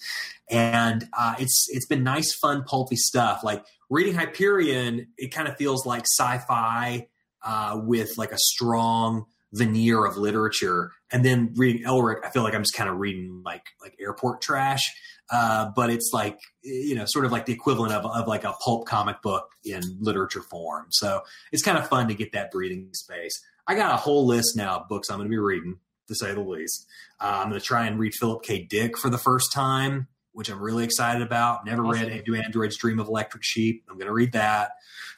and 0.50 1.08
uh, 1.18 1.36
it's 1.40 1.68
it's 1.70 1.88
been 1.88 2.04
nice, 2.04 2.34
fun, 2.36 2.64
pulpy 2.64 2.96
stuff. 2.96 3.44
Like 3.44 3.66
reading 3.90 4.14
Hyperion, 4.14 5.08
it 5.18 5.34
kind 5.34 5.48
of 5.48 5.58
feels 5.58 5.86
like 5.86 6.04
sci-fi 6.04 7.08
uh, 7.44 7.82
with 7.84 8.18
like 8.18 8.32
a 8.32 8.38
strong 8.38 9.26
veneer 9.54 10.06
of 10.06 10.18
literature. 10.18 10.92
And 11.12 11.24
then 11.26 11.54
reading 11.56 11.84
Elric, 11.84 12.24
I 12.24 12.30
feel 12.30 12.44
like 12.44 12.54
I'm 12.54 12.64
just 12.64 12.76
kind 12.76 12.90
of 12.90 12.98
reading 12.98 13.42
like 13.44 13.64
like 13.82 13.96
airport 14.00 14.42
trash. 14.42 14.94
Uh, 15.32 15.72
but 15.76 15.90
it's 15.90 16.12
like 16.14 16.40
you 16.62 16.96
know 16.96 17.06
sort 17.08 17.26
of 17.26 17.32
like 17.32 17.46
the 17.46 17.54
equivalent 17.54 17.92
of, 17.92 18.06
of 18.06 18.28
like 18.28 18.44
a 18.44 18.54
pulp 18.64 18.86
comic 18.86 19.22
book 19.22 19.50
in 19.64 19.82
literature 20.00 20.42
form. 20.42 20.86
So 20.92 21.22
it's 21.52 21.64
kind 21.64 21.78
of 21.78 21.88
fun 21.88 22.08
to 22.10 22.14
get 22.14 22.32
that 22.34 22.52
breathing 22.52 22.90
space. 22.94 23.34
I 23.68 23.76
got 23.76 23.94
a 23.94 23.98
whole 23.98 24.28
list 24.28 24.56
now 24.56 24.82
of 24.82 24.88
books 24.88 25.10
i'm 25.10 25.18
going 25.18 25.28
to 25.28 25.30
be 25.30 25.38
reading 25.38 25.80
to 26.08 26.16
say 26.16 26.34
the 26.34 26.42
least. 26.42 26.86
Uh, 27.20 27.42
i'm 27.42 27.50
going 27.50 27.60
to 27.60 27.66
try 27.66 27.88
and 27.88 28.00
read 28.00 28.14
philip 28.14 28.44
k. 28.44 28.64
Dick 28.64 28.98
for 28.98 29.10
the 29.10 29.18
first 29.18 29.52
time 29.52 30.08
which 30.34 30.50
i'm 30.50 30.62
really 30.62 30.84
excited 30.84 31.22
about. 31.22 31.66
Never 31.66 31.86
awesome. 31.86 32.10
read 32.10 32.26
do 32.26 32.36
androids 32.36 32.78
dream 32.78 33.00
of 33.00 33.08
electric 33.08 33.44
sheep. 33.44 33.84
I'm 33.90 33.98
going 33.98 34.08
to 34.08 34.14
read 34.14 34.34
that. 34.34 34.72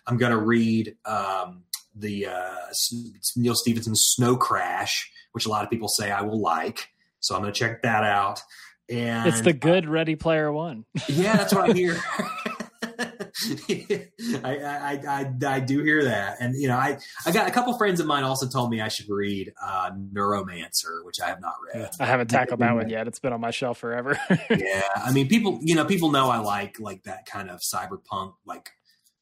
I'm 0.05 0.17
going 0.17 0.31
to 0.31 0.37
read 0.37 0.95
um, 1.05 1.63
the 1.95 2.27
uh, 2.27 2.55
neal 3.35 3.55
stephenson's 3.55 4.03
snow 4.15 4.37
crash 4.37 5.11
which 5.33 5.45
a 5.45 5.49
lot 5.49 5.63
of 5.63 5.69
people 5.69 5.87
say 5.87 6.11
i 6.11 6.21
will 6.21 6.39
like. 6.39 6.89
So 7.19 7.35
i'm 7.35 7.41
going 7.41 7.53
to 7.53 7.59
check 7.59 7.81
that 7.81 8.03
out 8.03 8.41
and 8.89 9.27
it's 9.27 9.41
the 9.41 9.53
good 9.53 9.87
Ready 9.87 10.15
Player 10.15 10.51
One. 10.51 10.85
yeah, 11.07 11.35
that's 11.37 11.53
what 11.53 11.69
I 11.69 11.73
hear. 11.73 11.97
I, 13.69 14.09
I, 14.43 15.01
I, 15.07 15.33
I, 15.45 15.59
do 15.59 15.83
hear 15.83 16.05
that. 16.05 16.37
And, 16.39 16.55
you 16.55 16.67
know, 16.67 16.77
I, 16.77 16.97
I 17.25 17.31
got 17.31 17.47
a 17.47 17.51
couple 17.51 17.77
friends 17.77 17.99
of 17.99 18.07
mine 18.07 18.23
also 18.23 18.47
told 18.47 18.71
me 18.71 18.81
I 18.81 18.87
should 18.87 19.07
read 19.09 19.53
uh, 19.61 19.91
Neuromancer, 19.91 21.03
which 21.03 21.17
I 21.23 21.27
have 21.27 21.39
not 21.39 21.53
read. 21.73 21.89
I 21.99 22.05
haven't 22.05 22.29
tackled 22.29 22.59
that 22.61 22.75
one 22.75 22.89
yet. 22.89 23.07
It's 23.07 23.19
been 23.19 23.33
on 23.33 23.41
my 23.41 23.51
shelf 23.51 23.77
forever. 23.77 24.19
yeah. 24.49 24.87
I 24.95 25.11
mean, 25.11 25.27
people, 25.27 25.59
you 25.61 25.75
know, 25.75 25.85
people 25.85 26.11
know 26.11 26.29
I 26.29 26.39
like, 26.39 26.79
like 26.79 27.03
that 27.03 27.25
kind 27.25 27.49
of 27.49 27.61
cyberpunk, 27.73 28.33
like 28.45 28.71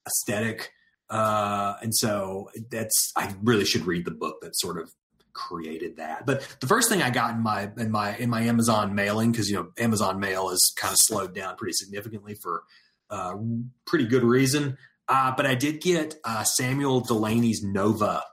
aesthetic. 0.08 0.72
Uh, 1.10 1.76
and 1.82 1.94
so 1.94 2.50
that's, 2.72 3.12
I 3.18 3.36
really 3.44 3.66
should 3.66 3.86
read 3.86 4.06
the 4.06 4.12
book 4.12 4.38
that 4.42 4.58
sort 4.58 4.80
of 4.80 4.92
created 5.36 5.98
that. 5.98 6.26
But 6.26 6.58
the 6.62 6.68
first 6.68 6.90
thing 6.90 7.04
I 7.04 7.12
got 7.12 7.36
in 7.36 7.42
my 7.42 7.70
in 7.78 7.92
my 7.92 8.16
in 8.16 8.30
my 8.30 8.42
Amazon 8.42 8.96
mailing 8.96 9.32
because 9.32 9.50
you 9.50 9.58
know 9.58 9.72
Amazon 9.78 10.20
mail 10.20 10.50
is 10.50 10.74
kind 10.78 10.92
of 10.92 10.98
slowed 11.00 11.36
down 11.36 11.56
pretty 11.58 11.74
significantly 11.74 12.34
for 12.34 12.64
uh, 13.12 13.36
pretty 13.86 14.08
good 14.08 14.24
reason. 14.24 14.78
Uh, 15.08 15.34
but 15.38 15.46
I 15.46 15.54
did 15.54 15.82
get 15.82 16.16
uh, 16.24 16.44
Samuel 16.44 17.02
Delany's 17.02 17.64
Nova, 17.64 18.24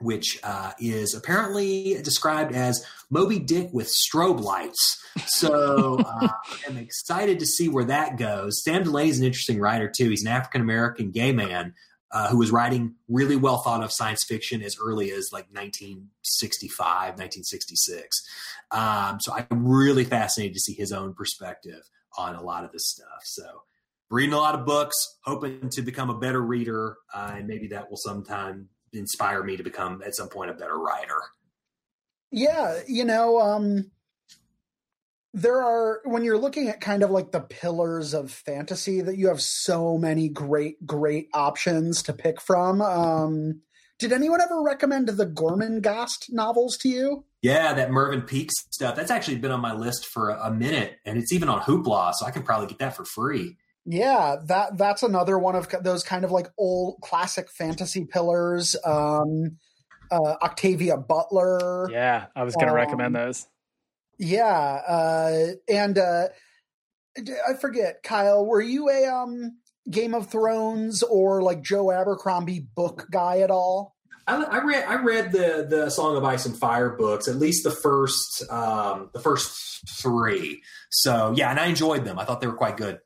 which 0.00 0.38
uh, 0.42 0.72
is 0.80 1.14
apparently 1.14 2.00
described 2.02 2.54
as 2.54 2.86
Moby 3.10 3.38
Dick 3.38 3.68
with 3.72 3.88
strobe 3.88 4.40
lights. 4.40 5.02
So 5.26 5.98
uh, 5.98 6.28
I'm 6.68 6.78
excited 6.78 7.40
to 7.40 7.46
see 7.46 7.68
where 7.68 7.84
that 7.84 8.16
goes. 8.16 8.62
Sam 8.64 8.84
Delany 8.84 9.10
is 9.10 9.18
an 9.18 9.26
interesting 9.26 9.60
writer 9.60 9.92
too. 9.94 10.08
He's 10.08 10.22
an 10.22 10.28
African 10.28 10.62
American 10.62 11.10
gay 11.10 11.32
man 11.32 11.74
uh, 12.16 12.28
who 12.28 12.38
was 12.38 12.50
writing 12.50 12.94
really 13.08 13.36
well 13.36 13.58
thought 13.58 13.84
of 13.84 13.92
science 13.92 14.24
fiction 14.24 14.62
as 14.62 14.78
early 14.82 15.10
as 15.10 15.28
like 15.34 15.44
1965, 15.50 17.18
1966. 17.18 18.22
Um, 18.70 19.20
so 19.20 19.34
I'm 19.34 19.68
really 19.68 20.04
fascinated 20.04 20.54
to 20.54 20.60
see 20.60 20.72
his 20.72 20.92
own 20.92 21.12
perspective 21.12 21.82
on 22.16 22.34
a 22.34 22.42
lot 22.42 22.64
of 22.64 22.72
this 22.72 22.90
stuff. 22.90 23.20
So 23.24 23.44
reading 24.08 24.32
a 24.32 24.38
lot 24.38 24.54
of 24.54 24.64
books, 24.64 24.96
hoping 25.24 25.68
to 25.68 25.82
become 25.82 26.08
a 26.08 26.18
better 26.18 26.40
reader, 26.40 26.96
uh, 27.14 27.34
and 27.36 27.46
maybe 27.46 27.68
that 27.68 27.90
will 27.90 27.98
sometime 27.98 28.70
inspire 28.94 29.42
me 29.42 29.58
to 29.58 29.62
become 29.62 30.00
at 30.00 30.14
some 30.14 30.30
point 30.30 30.50
a 30.50 30.54
better 30.54 30.78
writer. 30.78 31.20
Yeah, 32.30 32.80
you 32.88 33.04
know, 33.04 33.38
um, 33.38 33.90
there 35.36 35.62
are 35.62 36.00
when 36.04 36.24
you're 36.24 36.38
looking 36.38 36.68
at 36.68 36.80
kind 36.80 37.02
of 37.02 37.10
like 37.10 37.30
the 37.30 37.40
pillars 37.40 38.14
of 38.14 38.30
fantasy 38.30 39.02
that 39.02 39.18
you 39.18 39.28
have 39.28 39.40
so 39.40 39.98
many 39.98 40.30
great 40.30 40.84
great 40.86 41.28
options 41.34 42.02
to 42.02 42.14
pick 42.14 42.40
from 42.40 42.80
um 42.80 43.60
did 43.98 44.12
anyone 44.12 44.40
ever 44.40 44.62
recommend 44.62 45.08
the 45.08 45.26
Gormenghast 45.26 46.30
novels 46.30 46.76
to 46.78 46.88
you? 46.88 47.24
Yeah, 47.40 47.72
that 47.72 47.90
Mervyn 47.90 48.22
Peake 48.22 48.50
stuff. 48.52 48.94
That's 48.94 49.10
actually 49.10 49.38
been 49.38 49.50
on 49.50 49.60
my 49.60 49.72
list 49.72 50.04
for 50.04 50.30
a 50.30 50.50
minute, 50.50 50.98
and 51.06 51.16
it's 51.16 51.32
even 51.32 51.48
on 51.48 51.62
Hoopla, 51.62 52.12
so 52.12 52.26
I 52.26 52.30
can 52.30 52.42
probably 52.42 52.66
get 52.66 52.78
that 52.80 52.94
for 52.94 53.06
free. 53.06 53.56
Yeah, 53.86 54.36
that 54.48 54.76
that's 54.76 55.02
another 55.02 55.38
one 55.38 55.54
of 55.54 55.68
those 55.82 56.02
kind 56.02 56.24
of 56.26 56.30
like 56.30 56.48
old 56.58 57.00
classic 57.00 57.50
fantasy 57.50 58.04
pillars. 58.04 58.76
Um, 58.84 59.56
uh, 60.10 60.34
Octavia 60.42 60.98
Butler. 60.98 61.90
Yeah, 61.90 62.26
I 62.36 62.42
was 62.44 62.54
going 62.54 62.66
to 62.66 62.72
um, 62.72 62.76
recommend 62.76 63.16
those. 63.16 63.46
Yeah, 64.18 64.80
uh, 64.86 65.46
and 65.68 65.98
uh, 65.98 66.28
I 67.18 67.54
forget, 67.60 68.02
Kyle, 68.02 68.46
were 68.46 68.62
you 68.62 68.88
a 68.88 69.06
um, 69.06 69.58
Game 69.90 70.14
of 70.14 70.30
Thrones 70.30 71.02
or 71.02 71.42
like 71.42 71.62
Joe 71.62 71.90
Abercrombie 71.90 72.66
book 72.74 73.06
guy 73.10 73.40
at 73.40 73.50
all? 73.50 73.94
I, 74.26 74.42
I, 74.42 74.64
read 74.64 74.84
I 74.86 74.94
read 74.96 75.32
the 75.32 75.66
the 75.68 75.90
Song 75.90 76.16
of 76.16 76.24
Ice 76.24 76.46
and 76.46 76.56
Fire 76.56 76.90
books, 76.90 77.28
at 77.28 77.36
least 77.36 77.62
the 77.62 77.70
first 77.70 78.44
um, 78.50 79.10
the 79.12 79.20
first 79.20 79.88
three. 79.88 80.62
So 80.90 81.32
yeah, 81.36 81.50
and 81.50 81.60
I 81.60 81.66
enjoyed 81.66 82.04
them. 82.04 82.18
I 82.18 82.24
thought 82.24 82.40
they 82.40 82.46
were 82.46 82.56
quite 82.56 82.76
good. 82.76 82.98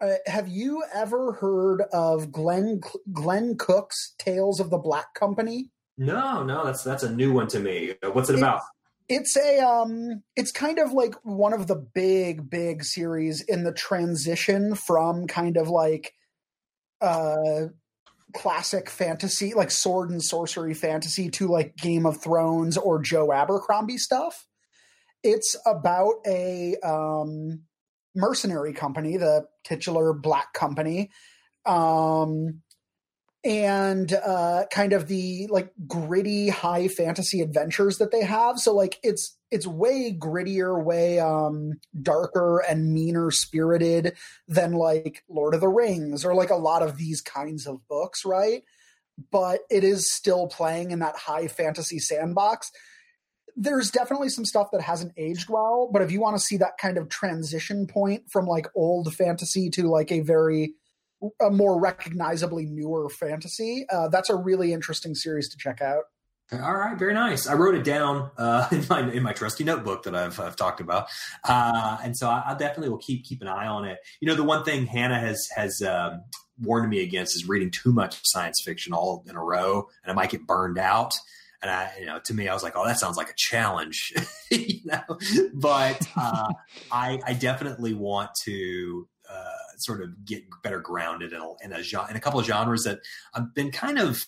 Uh, 0.00 0.14
have 0.26 0.48
you 0.48 0.82
ever 0.94 1.32
heard 1.32 1.82
of 1.92 2.32
Glenn 2.32 2.80
Glenn 3.12 3.56
Cook's 3.56 4.14
Tales 4.18 4.58
of 4.58 4.70
the 4.70 4.78
Black 4.78 5.14
Company? 5.14 5.70
No, 5.98 6.42
no, 6.42 6.64
that's 6.64 6.82
that's 6.82 7.02
a 7.02 7.12
new 7.12 7.32
one 7.32 7.48
to 7.48 7.60
me. 7.60 7.94
What's 8.12 8.30
it 8.30 8.38
about? 8.38 8.62
It's 9.08 9.36
a 9.36 9.58
um 9.60 10.22
it's 10.34 10.52
kind 10.52 10.78
of 10.78 10.92
like 10.92 11.14
one 11.24 11.52
of 11.52 11.66
the 11.66 11.76
big 11.76 12.48
big 12.48 12.84
series 12.84 13.42
in 13.42 13.64
the 13.64 13.72
transition 13.72 14.74
from 14.74 15.26
kind 15.26 15.56
of 15.56 15.68
like 15.68 16.14
uh 17.00 17.66
classic 18.32 18.90
fantasy 18.90 19.54
like 19.54 19.70
sword 19.70 20.10
and 20.10 20.22
sorcery 20.22 20.74
fantasy 20.74 21.28
to 21.30 21.46
like 21.46 21.76
game 21.76 22.06
of 22.06 22.20
thrones 22.20 22.76
or 22.76 23.00
joe 23.00 23.32
abercrombie 23.32 23.98
stuff. 23.98 24.46
It's 25.22 25.56
about 25.66 26.14
a 26.26 26.76
um 26.82 27.62
mercenary 28.14 28.72
company 28.72 29.16
the 29.16 29.46
titular 29.64 30.12
black 30.12 30.52
company 30.52 31.10
um 31.66 32.62
and 33.44 34.10
uh, 34.14 34.64
kind 34.72 34.94
of 34.94 35.06
the 35.06 35.46
like 35.50 35.70
gritty 35.86 36.48
high 36.48 36.88
fantasy 36.88 37.42
adventures 37.42 37.98
that 37.98 38.10
they 38.10 38.22
have. 38.24 38.58
So 38.58 38.74
like 38.74 38.98
it's 39.02 39.36
it's 39.50 39.66
way 39.66 40.16
grittier, 40.18 40.82
way 40.82 41.20
um, 41.20 41.74
darker 42.00 42.60
and 42.60 42.92
meaner 42.92 43.30
spirited 43.30 44.16
than 44.48 44.72
like 44.72 45.22
Lord 45.28 45.54
of 45.54 45.60
the 45.60 45.68
Rings 45.68 46.24
or 46.24 46.34
like 46.34 46.50
a 46.50 46.56
lot 46.56 46.82
of 46.82 46.96
these 46.96 47.20
kinds 47.20 47.66
of 47.66 47.86
books, 47.86 48.24
right? 48.24 48.62
But 49.30 49.60
it 49.70 49.84
is 49.84 50.12
still 50.12 50.48
playing 50.48 50.90
in 50.90 51.00
that 51.00 51.16
high 51.16 51.46
fantasy 51.46 51.98
sandbox. 51.98 52.72
there's 53.56 53.90
definitely 53.90 54.28
some 54.28 54.44
stuff 54.44 54.68
that 54.72 54.80
hasn't 54.80 55.12
aged 55.16 55.48
well, 55.48 55.88
but 55.92 56.02
if 56.02 56.10
you 56.10 56.20
want 56.20 56.36
to 56.36 56.42
see 56.42 56.56
that 56.56 56.78
kind 56.78 56.98
of 56.98 57.08
transition 57.08 57.86
point 57.86 58.24
from 58.30 58.46
like 58.46 58.66
old 58.74 59.14
fantasy 59.14 59.70
to 59.70 59.88
like 59.88 60.10
a 60.10 60.20
very 60.20 60.74
a 61.40 61.50
more 61.50 61.80
recognizably 61.80 62.66
newer 62.66 63.08
fantasy, 63.08 63.86
uh, 63.92 64.08
that's 64.08 64.30
a 64.30 64.36
really 64.36 64.72
interesting 64.72 65.14
series 65.14 65.48
to 65.50 65.56
check 65.56 65.80
out. 65.80 66.04
All 66.52 66.74
right, 66.74 66.98
very 66.98 67.14
nice. 67.14 67.46
I 67.46 67.54
wrote 67.54 67.74
it 67.74 67.84
down 67.84 68.30
uh, 68.36 68.68
in 68.72 68.84
my 68.88 69.10
in 69.10 69.22
my 69.22 69.32
trusty 69.32 69.64
notebook 69.64 70.02
that 70.04 70.14
I've 70.14 70.38
I've 70.38 70.56
talked 70.56 70.80
about, 70.80 71.08
uh, 71.44 71.98
and 72.02 72.16
so 72.16 72.28
I, 72.28 72.42
I, 72.48 72.54
definitely 72.54 72.90
will 72.90 72.98
keep 72.98 73.24
keep 73.24 73.40
an 73.40 73.48
eye 73.48 73.66
on 73.66 73.86
it. 73.86 73.98
You 74.20 74.28
know, 74.28 74.34
the 74.34 74.44
one 74.44 74.62
thing 74.62 74.86
Hannah 74.86 75.18
has 75.18 75.48
has 75.56 75.80
um, 75.80 76.22
warned 76.60 76.90
me 76.90 77.02
against 77.02 77.34
is 77.34 77.48
reading 77.48 77.70
too 77.70 77.92
much 77.92 78.20
science 78.24 78.60
fiction 78.62 78.92
all 78.92 79.24
in 79.26 79.36
a 79.36 79.42
row, 79.42 79.88
and 80.02 80.12
I 80.12 80.14
might 80.14 80.30
get 80.30 80.46
burned 80.46 80.78
out. 80.78 81.14
And 81.62 81.70
I, 81.70 81.90
you 81.98 82.04
know, 82.04 82.20
to 82.26 82.34
me, 82.34 82.46
I 82.46 82.52
was 82.52 82.62
like, 82.62 82.74
"Oh, 82.76 82.86
that 82.86 82.98
sounds 82.98 83.16
like 83.16 83.30
a 83.30 83.34
challenge," 83.36 84.12
you 84.50 84.80
know. 84.84 85.18
But 85.54 86.06
uh, 86.14 86.52
I, 86.92 87.20
I 87.26 87.32
definitely 87.32 87.94
want 87.94 88.30
to 88.44 89.08
uh, 89.28 89.63
sort 89.80 90.02
of 90.02 90.24
get 90.24 90.44
better 90.62 90.80
grounded 90.80 91.32
in 91.32 91.40
a, 91.40 91.48
in 91.64 91.72
a 91.72 92.10
in 92.10 92.16
a 92.16 92.20
couple 92.20 92.40
of 92.40 92.46
genres 92.46 92.84
that 92.84 93.00
I've 93.34 93.54
been 93.54 93.70
kind 93.70 93.98
of 93.98 94.26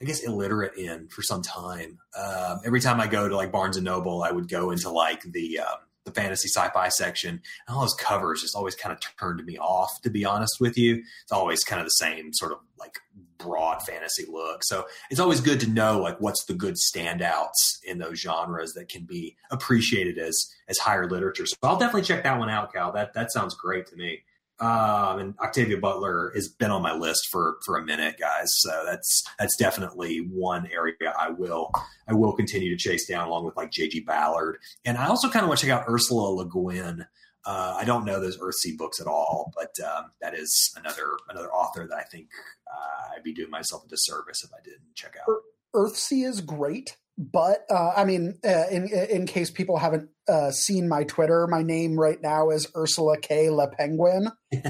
I 0.00 0.04
guess 0.04 0.24
illiterate 0.24 0.76
in 0.76 1.08
for 1.08 1.22
some 1.22 1.42
time. 1.42 1.98
Um, 2.18 2.60
every 2.64 2.80
time 2.80 3.00
I 3.00 3.06
go 3.06 3.28
to 3.28 3.36
like 3.36 3.52
Barnes 3.52 3.76
and 3.76 3.84
Noble, 3.84 4.24
I 4.24 4.32
would 4.32 4.48
go 4.48 4.72
into 4.72 4.90
like 4.90 5.22
the 5.22 5.60
um, 5.60 5.78
the 6.04 6.10
fantasy 6.10 6.48
sci-fi 6.48 6.88
section, 6.88 7.40
and 7.68 7.74
all 7.74 7.82
those 7.82 7.94
covers 7.94 8.42
just 8.42 8.56
always 8.56 8.74
kind 8.74 8.92
of 8.92 8.98
turned 9.18 9.44
me 9.44 9.58
off. 9.58 9.90
To 10.02 10.10
be 10.10 10.24
honest 10.24 10.56
with 10.60 10.76
you, 10.76 11.04
it's 11.22 11.30
always 11.30 11.62
kind 11.62 11.80
of 11.80 11.86
the 11.86 11.90
same 11.90 12.32
sort 12.32 12.50
of 12.50 12.58
like 12.78 12.98
broad 13.38 13.82
fantasy 13.82 14.24
look. 14.28 14.64
So 14.64 14.86
it's 15.10 15.20
always 15.20 15.40
good 15.40 15.60
to 15.60 15.70
know 15.70 16.00
like 16.00 16.20
what's 16.20 16.44
the 16.46 16.54
good 16.54 16.74
standouts 16.74 17.78
in 17.84 17.98
those 17.98 18.18
genres 18.20 18.72
that 18.72 18.88
can 18.88 19.04
be 19.04 19.36
appreciated 19.50 20.18
as 20.18 20.52
as 20.68 20.78
higher 20.78 21.08
literature. 21.08 21.46
So 21.46 21.56
I'll 21.62 21.78
definitely 21.78 22.02
check 22.02 22.24
that 22.24 22.38
one 22.38 22.50
out, 22.50 22.72
Cal. 22.72 22.90
That 22.90 23.14
that 23.14 23.30
sounds 23.30 23.54
great 23.54 23.86
to 23.88 23.96
me. 23.96 24.24
Um, 24.62 25.18
and 25.18 25.34
Octavia 25.40 25.76
Butler 25.76 26.30
has 26.36 26.46
been 26.46 26.70
on 26.70 26.82
my 26.82 26.94
list 26.94 27.28
for 27.32 27.56
for 27.66 27.76
a 27.76 27.84
minute, 27.84 28.14
guys. 28.20 28.46
So 28.60 28.84
that's 28.86 29.24
that's 29.36 29.56
definitely 29.56 30.18
one 30.18 30.68
area 30.72 31.12
I 31.18 31.30
will 31.30 31.72
I 32.06 32.14
will 32.14 32.32
continue 32.32 32.70
to 32.70 32.76
chase 32.76 33.08
down, 33.08 33.26
along 33.26 33.44
with 33.44 33.56
like 33.56 33.72
J.G. 33.72 34.00
Ballard. 34.00 34.58
And 34.84 34.98
I 34.98 35.08
also 35.08 35.28
kind 35.28 35.42
of 35.42 35.48
want 35.48 35.58
to 35.60 35.66
check 35.66 35.74
out 35.74 35.88
Ursula 35.88 36.28
Le 36.30 36.48
Guin. 36.48 37.06
Uh, 37.44 37.74
I 37.76 37.84
don't 37.84 38.04
know 38.04 38.20
those 38.20 38.38
Earthsea 38.38 38.78
books 38.78 39.00
at 39.00 39.08
all, 39.08 39.52
but 39.56 39.74
um, 39.84 40.12
that 40.20 40.34
is 40.34 40.72
another 40.76 41.08
another 41.28 41.50
author 41.52 41.88
that 41.88 41.98
I 41.98 42.04
think 42.04 42.28
uh, 42.72 43.16
I'd 43.16 43.24
be 43.24 43.34
doing 43.34 43.50
myself 43.50 43.84
a 43.84 43.88
disservice 43.88 44.44
if 44.44 44.50
I 44.56 44.62
didn't 44.62 44.94
check 44.94 45.16
out. 45.20 45.34
Earthsea 45.74 46.28
is 46.28 46.40
great 46.40 46.98
but 47.30 47.64
uh, 47.70 47.92
I 47.96 48.04
mean, 48.04 48.38
uh, 48.44 48.64
in 48.70 48.88
in 48.88 49.26
case 49.26 49.50
people 49.50 49.78
haven't 49.78 50.08
uh, 50.28 50.50
seen 50.50 50.88
my 50.88 51.04
Twitter, 51.04 51.46
my 51.46 51.62
name 51.62 51.98
right 51.98 52.20
now 52.20 52.50
is 52.50 52.66
Ursula 52.76 53.18
K. 53.18 53.50
Le 53.50 53.68
Penguin. 53.68 54.28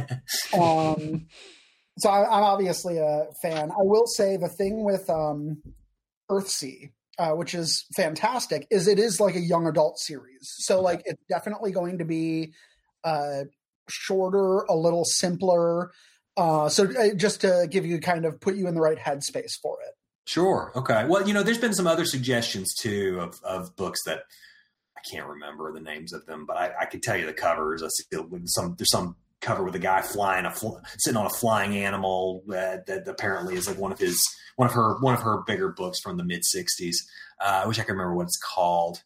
um, 0.54 1.26
so 1.98 2.10
I, 2.10 2.38
am 2.38 2.44
obviously 2.44 2.98
a 2.98 3.26
fan. 3.42 3.70
I 3.70 3.82
will 3.82 4.06
say 4.06 4.36
the 4.36 4.48
thing 4.48 4.84
with 4.84 5.08
um, 5.08 5.62
Earthsea, 6.30 6.90
uh, 7.18 7.30
which 7.30 7.54
is 7.54 7.86
fantastic, 7.96 8.66
is 8.70 8.88
it 8.88 8.98
is 8.98 9.20
like 9.20 9.36
a 9.36 9.40
young 9.40 9.66
adult 9.66 9.98
series. 9.98 10.52
So 10.58 10.80
like 10.80 11.02
it's 11.04 11.22
definitely 11.28 11.72
going 11.72 11.98
to 11.98 12.04
be 12.04 12.52
uh, 13.04 13.44
shorter, 13.88 14.64
a 14.68 14.76
little 14.76 15.04
simpler. 15.04 15.90
Uh, 16.36 16.68
so 16.68 17.14
just 17.14 17.42
to 17.42 17.66
give 17.70 17.86
you 17.86 18.00
kind 18.00 18.24
of 18.24 18.40
put 18.40 18.56
you 18.56 18.66
in 18.66 18.74
the 18.74 18.80
right 18.80 18.98
headspace 18.98 19.52
for 19.62 19.78
it. 19.82 19.94
Sure. 20.24 20.72
Okay. 20.76 21.04
Well, 21.08 21.26
you 21.26 21.34
know, 21.34 21.42
there's 21.42 21.58
been 21.58 21.74
some 21.74 21.86
other 21.86 22.04
suggestions 22.04 22.74
too 22.74 23.18
of, 23.20 23.40
of 23.42 23.74
books 23.76 24.00
that 24.06 24.22
I 24.96 25.00
can't 25.10 25.26
remember 25.26 25.72
the 25.72 25.80
names 25.80 26.12
of 26.12 26.26
them, 26.26 26.46
but 26.46 26.56
I, 26.56 26.72
I 26.82 26.84
could 26.84 27.02
tell 27.02 27.16
you 27.16 27.26
the 27.26 27.32
covers. 27.32 27.82
I 27.82 27.88
see 27.88 28.04
some 28.46 28.74
there's 28.78 28.90
some 28.90 29.16
cover 29.40 29.64
with 29.64 29.74
a 29.74 29.80
guy 29.80 30.00
flying 30.00 30.46
a 30.46 30.54
sitting 30.98 31.16
on 31.16 31.26
a 31.26 31.30
flying 31.30 31.76
animal 31.76 32.44
that, 32.46 32.86
that 32.86 33.08
apparently 33.08 33.56
is 33.56 33.66
like 33.66 33.78
one 33.78 33.90
of 33.90 33.98
his 33.98 34.22
one 34.56 34.68
of 34.68 34.74
her 34.74 34.98
one 35.00 35.14
of 35.14 35.20
her 35.20 35.42
bigger 35.46 35.70
books 35.70 35.98
from 36.00 36.16
the 36.16 36.24
mid 36.24 36.42
'60s. 36.42 36.94
Uh, 37.40 37.62
I 37.64 37.66
wish 37.66 37.78
I 37.78 37.82
could 37.82 37.92
remember 37.92 38.14
what 38.14 38.24
it's 38.24 38.38
called. 38.38 39.02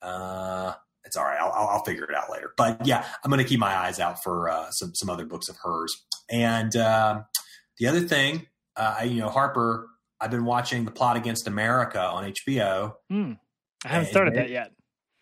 Uh, 0.00 0.72
it's 1.04 1.16
all 1.16 1.24
right. 1.24 1.38
I'll, 1.38 1.52
I'll, 1.52 1.84
figure 1.84 2.04
it 2.04 2.14
out 2.14 2.30
later. 2.30 2.52
But 2.56 2.86
yeah, 2.86 3.06
I'm 3.22 3.30
going 3.30 3.42
to 3.42 3.48
keep 3.48 3.60
my 3.60 3.74
eyes 3.74 4.00
out 4.00 4.22
for 4.22 4.48
uh, 4.48 4.70
some 4.70 4.94
some 4.94 5.10
other 5.10 5.26
books 5.26 5.48
of 5.48 5.56
hers. 5.62 5.94
And 6.30 6.74
um, 6.76 7.26
the 7.78 7.86
other 7.86 8.00
thing, 8.00 8.46
uh, 8.76 9.02
you 9.04 9.20
know, 9.20 9.28
Harper 9.28 9.88
I've 10.24 10.30
been 10.30 10.46
watching 10.46 10.86
The 10.86 10.90
Plot 10.90 11.18
Against 11.18 11.46
America 11.46 12.00
on 12.00 12.24
HBO. 12.24 12.94
Mm, 13.12 13.38
I 13.84 13.88
haven't 13.88 14.08
started 14.08 14.34
that 14.36 14.48
yet. 14.48 14.72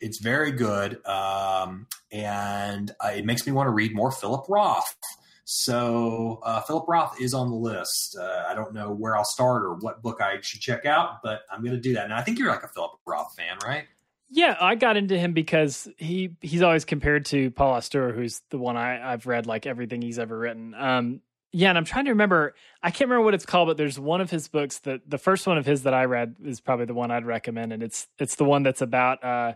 It's 0.01 0.19
very 0.19 0.53
good, 0.53 1.05
um, 1.05 1.89
and 2.13 2.89
uh, 3.05 3.09
it 3.09 3.25
makes 3.25 3.45
me 3.45 3.53
want 3.53 3.67
to 3.67 3.73
read 3.73 3.97
more 3.97 4.13
Philip 4.13 4.45
Roth. 4.49 4.97
So 5.45 6.39
uh, 6.45 6.61
Philip 6.61 6.85
Roth 6.87 7.21
is 7.21 7.35
on 7.35 7.51
the 7.51 7.57
list. 7.57 8.17
Uh, 8.17 8.45
I 8.49 8.55
don't 8.55 8.73
know 8.73 8.93
where 8.93 9.17
I'll 9.17 9.25
start 9.25 9.65
or 9.65 9.75
what 9.75 10.03
book 10.03 10.21
I 10.21 10.41
should 10.41 10.61
check 10.61 10.87
out, 10.87 11.21
but 11.21 11.41
I'm 11.51 11.63
going 11.63 11.75
to 11.75 11.81
do 11.81 11.95
that. 11.95 12.05
And 12.05 12.15
I 12.15 12.23
think 12.23 12.39
you're 12.39 12.49
like 12.49 12.63
a 12.63 12.69
Philip 12.69 12.93
Roth 13.05 13.35
fan, 13.37 13.59
right? 13.65 13.87
Yeah, 14.31 14.57
I 14.61 14.77
got 14.77 14.97
into 14.97 15.19
him 15.19 15.33
because 15.33 15.89
he 15.97 16.37
he's 16.41 16.63
always 16.63 16.85
compared 16.85 17.25
to 17.27 17.51
Paul 17.51 17.73
Auster, 17.73 18.13
who's 18.13 18.41
the 18.51 18.59
one 18.59 18.77
I, 18.77 19.13
I've 19.13 19.27
read 19.27 19.47
like 19.47 19.67
everything 19.67 20.01
he's 20.01 20.21
ever 20.21 20.39
written. 20.39 20.75
Um, 20.75 21.23
yeah, 21.53 21.69
and 21.69 21.77
I'm 21.77 21.85
trying 21.85 22.07
to 22.07 22.11
remember. 22.11 22.55
I 22.83 22.91
can't 22.91 23.09
remember 23.11 23.25
what 23.25 23.35
it's 23.35 23.47
called, 23.47 23.69
but 23.69 23.77
there's 23.77 24.01
one 24.01 24.21
of 24.21 24.31
his 24.31 24.49
books 24.49 24.79
that 24.81 25.09
the 25.09 25.19
first 25.19 25.47
one 25.47 25.59
of 25.59 25.67
his 25.67 25.83
that 25.83 25.95
I 25.95 26.07
read 26.07 26.37
is 26.45 26.61
probably 26.61 26.87
the 26.87 26.95
one 26.95 27.11
I'd 27.11 27.27
recommend, 27.27 27.73
and 27.73 27.83
it's 27.83 28.09
it's 28.19 28.37
the 28.37 28.45
one 28.45 28.63
that's 28.63 28.81
about 28.81 29.23
uh, 29.23 29.55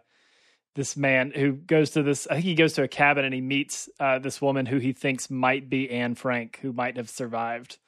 this 0.74 0.96
man 0.96 1.32
who 1.34 1.52
goes 1.52 1.90
to 1.92 2.02
this. 2.02 2.26
I 2.26 2.34
think 2.34 2.44
he 2.44 2.54
goes 2.54 2.74
to 2.74 2.82
a 2.82 2.88
cabin 2.88 3.24
and 3.24 3.32
he 3.34 3.40
meets 3.40 3.88
uh, 3.98 4.18
this 4.18 4.42
woman 4.42 4.66
who 4.66 4.76
he 4.76 4.92
thinks 4.92 5.30
might 5.30 5.70
be 5.70 5.90
Anne 5.90 6.14
Frank, 6.14 6.58
who 6.60 6.72
might 6.72 6.96
have 6.98 7.08
survived. 7.08 7.78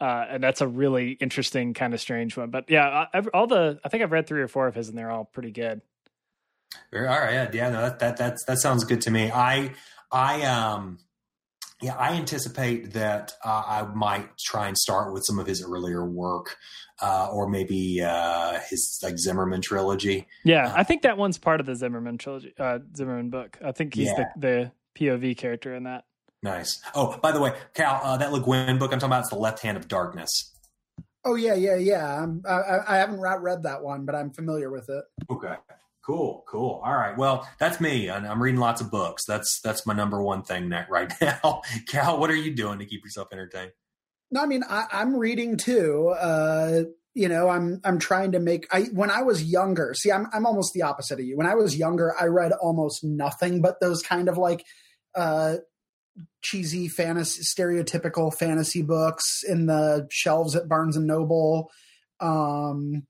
Uh, 0.00 0.26
and 0.30 0.42
that's 0.42 0.60
a 0.60 0.66
really 0.66 1.12
interesting 1.12 1.72
kind 1.72 1.94
of 1.94 2.00
strange 2.00 2.36
one. 2.36 2.50
But 2.50 2.68
yeah, 2.68 3.06
I've, 3.14 3.28
all 3.32 3.46
the 3.46 3.78
I 3.84 3.88
think 3.88 4.02
I've 4.02 4.10
read 4.10 4.26
three 4.26 4.42
or 4.42 4.48
four 4.48 4.66
of 4.66 4.74
his, 4.74 4.88
and 4.88 4.98
they're 4.98 5.10
all 5.10 5.24
pretty 5.24 5.52
good. 5.52 5.80
All 6.92 7.00
right, 7.00 7.32
yeah, 7.32 7.50
yeah, 7.52 7.70
no, 7.70 7.82
that 7.82 8.00
that 8.00 8.16
that 8.16 8.38
that 8.48 8.58
sounds 8.58 8.82
good 8.82 9.02
to 9.02 9.12
me. 9.12 9.30
I 9.30 9.70
I 10.10 10.42
um 10.42 10.98
yeah, 11.82 11.96
I 11.96 12.14
anticipate 12.14 12.92
that 12.92 13.32
uh, 13.44 13.62
I 13.66 13.82
might 13.94 14.38
try 14.38 14.68
and 14.68 14.78
start 14.78 15.12
with 15.12 15.24
some 15.24 15.38
of 15.38 15.46
his 15.46 15.62
earlier 15.62 16.04
work, 16.04 16.56
uh, 17.00 17.28
or 17.32 17.48
maybe 17.48 18.00
uh, 18.00 18.60
his 18.70 19.00
like 19.02 19.14
Zuckerman 19.14 19.62
trilogy. 19.62 20.28
Yeah, 20.44 20.68
uh, 20.68 20.74
I 20.76 20.84
think 20.84 21.02
that 21.02 21.18
one's 21.18 21.38
part 21.38 21.60
of 21.60 21.66
the 21.66 21.72
Zuckerman 21.72 22.18
trilogy, 22.18 22.54
uh, 22.58 22.78
Zuckerman 22.96 23.30
book. 23.30 23.58
I 23.64 23.72
think 23.72 23.94
he's 23.94 24.08
yeah. 24.08 24.28
the, 24.36 24.72
the 24.96 25.04
POV 25.04 25.36
character 25.36 25.74
in 25.74 25.84
that. 25.84 26.04
Nice. 26.42 26.80
Oh, 26.94 27.18
by 27.20 27.32
the 27.32 27.40
way, 27.40 27.52
Cal, 27.74 28.00
uh, 28.02 28.16
that 28.16 28.32
Le 28.32 28.40
Guin 28.40 28.78
book 28.78 28.92
I'm 28.92 28.98
talking 28.98 29.12
about 29.12 29.24
is 29.24 29.30
The 29.30 29.36
Left 29.36 29.60
Hand 29.60 29.76
of 29.76 29.88
Darkness. 29.88 30.52
Oh 31.24 31.36
yeah, 31.36 31.54
yeah, 31.54 31.76
yeah. 31.76 32.26
I, 32.48 32.78
I 32.88 32.96
haven't 32.96 33.20
read 33.20 33.62
that 33.62 33.82
one, 33.82 34.04
but 34.04 34.14
I'm 34.14 34.30
familiar 34.30 34.70
with 34.70 34.88
it. 34.88 35.04
Okay. 35.30 35.54
Cool, 36.04 36.42
cool. 36.48 36.80
All 36.84 36.94
right. 36.94 37.16
Well, 37.16 37.48
that's 37.60 37.80
me. 37.80 38.10
I'm 38.10 38.42
reading 38.42 38.58
lots 38.58 38.80
of 38.80 38.90
books. 38.90 39.24
That's 39.24 39.60
that's 39.60 39.86
my 39.86 39.94
number 39.94 40.20
one 40.20 40.42
thing 40.42 40.72
right 40.90 41.12
now. 41.20 41.62
Cal, 41.86 42.18
what 42.18 42.30
are 42.30 42.36
you 42.36 42.54
doing 42.54 42.80
to 42.80 42.86
keep 42.86 43.04
yourself 43.04 43.28
entertained? 43.32 43.70
No, 44.30 44.42
I 44.42 44.46
mean 44.46 44.64
I, 44.68 44.86
am 44.92 45.14
reading 45.14 45.56
too. 45.56 46.08
Uh, 46.08 46.82
you 47.14 47.28
know, 47.28 47.48
I'm 47.48 47.80
I'm 47.84 47.98
trying 47.98 48.32
to 48.32 48.40
make. 48.40 48.66
I 48.72 48.84
when 48.92 49.10
I 49.10 49.22
was 49.22 49.44
younger, 49.44 49.94
see, 49.94 50.10
I'm 50.10 50.26
I'm 50.32 50.46
almost 50.46 50.72
the 50.72 50.82
opposite 50.82 51.20
of 51.20 51.24
you. 51.24 51.36
When 51.36 51.46
I 51.46 51.54
was 51.54 51.76
younger, 51.76 52.14
I 52.18 52.24
read 52.24 52.52
almost 52.52 53.04
nothing 53.04 53.60
but 53.60 53.80
those 53.80 54.02
kind 54.02 54.28
of 54.28 54.38
like 54.38 54.64
uh, 55.14 55.56
cheesy 56.42 56.88
fantasy, 56.88 57.42
stereotypical 57.42 58.34
fantasy 58.34 58.82
books 58.82 59.42
in 59.46 59.66
the 59.66 60.08
shelves 60.10 60.56
at 60.56 60.68
Barnes 60.68 60.96
and 60.96 61.06
Noble. 61.06 61.70
Um, 62.18 63.06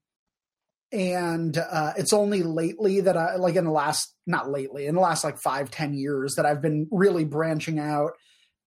and 0.93 1.57
uh, 1.57 1.93
it's 1.97 2.12
only 2.12 2.43
lately 2.43 3.01
that 3.01 3.16
I 3.16 3.36
like 3.36 3.57
in 3.57 3.64
the 3.64 3.70
last 3.70 4.14
not 4.26 4.51
lately 4.51 4.86
in 4.86 4.95
the 4.95 5.01
last 5.01 5.24
like 5.24 5.38
five 5.38 5.70
ten 5.70 5.95
years 5.95 6.34
that 6.36 6.47
I've 6.47 6.62
been 6.62 6.86
really 6.90 7.24
branching 7.24 7.78
out. 7.78 8.12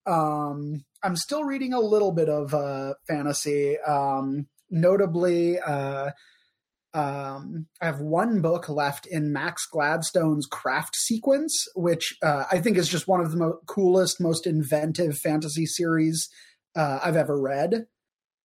Um, 0.06 0.84
I'm 1.02 1.16
still 1.16 1.44
reading 1.44 1.72
a 1.72 1.80
little 1.80 2.12
bit 2.12 2.28
of 2.28 2.52
uh, 2.52 2.94
fantasy, 3.06 3.78
um, 3.78 4.46
notably. 4.70 5.58
Uh, 5.58 6.10
um, 6.94 7.66
I 7.80 7.86
have 7.86 8.00
one 8.00 8.40
book 8.40 8.68
left 8.68 9.06
in 9.06 9.32
Max 9.32 9.66
Gladstone's 9.70 10.46
Craft 10.46 10.96
Sequence, 10.96 11.66
which 11.74 12.16
uh, 12.22 12.44
I 12.50 12.58
think 12.58 12.78
is 12.78 12.88
just 12.88 13.06
one 13.06 13.20
of 13.20 13.30
the 13.30 13.36
mo- 13.36 13.60
coolest, 13.66 14.20
most 14.20 14.46
inventive 14.46 15.18
fantasy 15.18 15.66
series 15.66 16.28
uh, 16.74 17.00
I've 17.04 17.16
ever 17.16 17.38
read. 17.38 17.86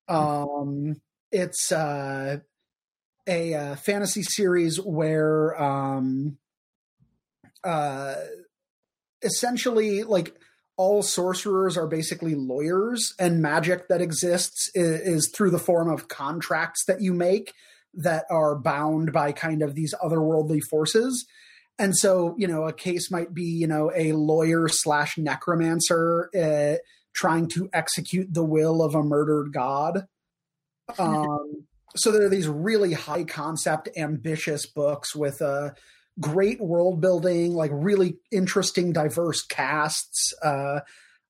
Um, 0.10 0.96
it's 1.32 1.72
uh, 1.72 2.40
a 3.28 3.54
uh, 3.54 3.76
fantasy 3.76 4.24
series 4.24 4.78
where 4.78 5.62
um, 5.62 6.38
uh, 7.64 8.16
essentially 9.22 10.04
like 10.04 10.36
all 10.78 11.04
sorcerers 11.04 11.78
are 11.78 11.88
basically 11.88 12.34
lawyers 12.34 13.14
and 13.20 13.42
magic 13.42 13.88
that 13.88 14.02
exists 14.02 14.70
is, 14.74 15.02
is, 15.02 15.32
through 15.36 15.52
the 15.52 15.60
form 15.60 15.90
of 15.90 16.08
contracts 16.08 16.86
that 16.86 17.02
you 17.02 17.14
make 17.14 17.54
that 17.94 18.26
are 18.32 18.58
bound 18.58 19.12
by 19.12 19.32
kind 19.32 19.62
of 19.62 19.76
these 19.76 19.94
otherworldly 20.04 20.60
forces. 20.70 21.26
And 21.78 21.96
so, 21.96 22.36
you 22.38 22.48
know, 22.48 22.64
a 22.64 22.74
case 22.74 23.12
might 23.12 23.34
be, 23.34 23.44
you 23.44 23.68
know, 23.68 23.92
a 23.96 24.14
lawyer 24.14 24.68
slash 24.68 25.18
necromancer 25.18 26.30
uh, 26.36 26.78
trying 27.14 27.48
to 27.50 27.70
execute 27.74 28.34
the 28.34 28.44
will 28.44 28.82
of 28.82 28.96
a 28.96 29.04
murdered 29.04 29.54
god. 29.54 30.08
Um, 31.00 31.68
so 31.96 32.12
there 32.12 32.26
are 32.26 32.30
these 32.30 32.48
really 32.48 32.94
high 32.94 33.24
concept, 33.24 33.89
ambitious 33.98 34.66
books 34.66 35.16
with 35.16 35.42
a 35.42 35.76
great 36.20 36.62
world 36.62 37.02
building, 37.02 37.54
like 37.54 37.72
really 37.74 38.18
interesting, 38.32 38.94
diverse 38.94 39.44
casts. 39.44 40.34
Uh, 40.44 40.82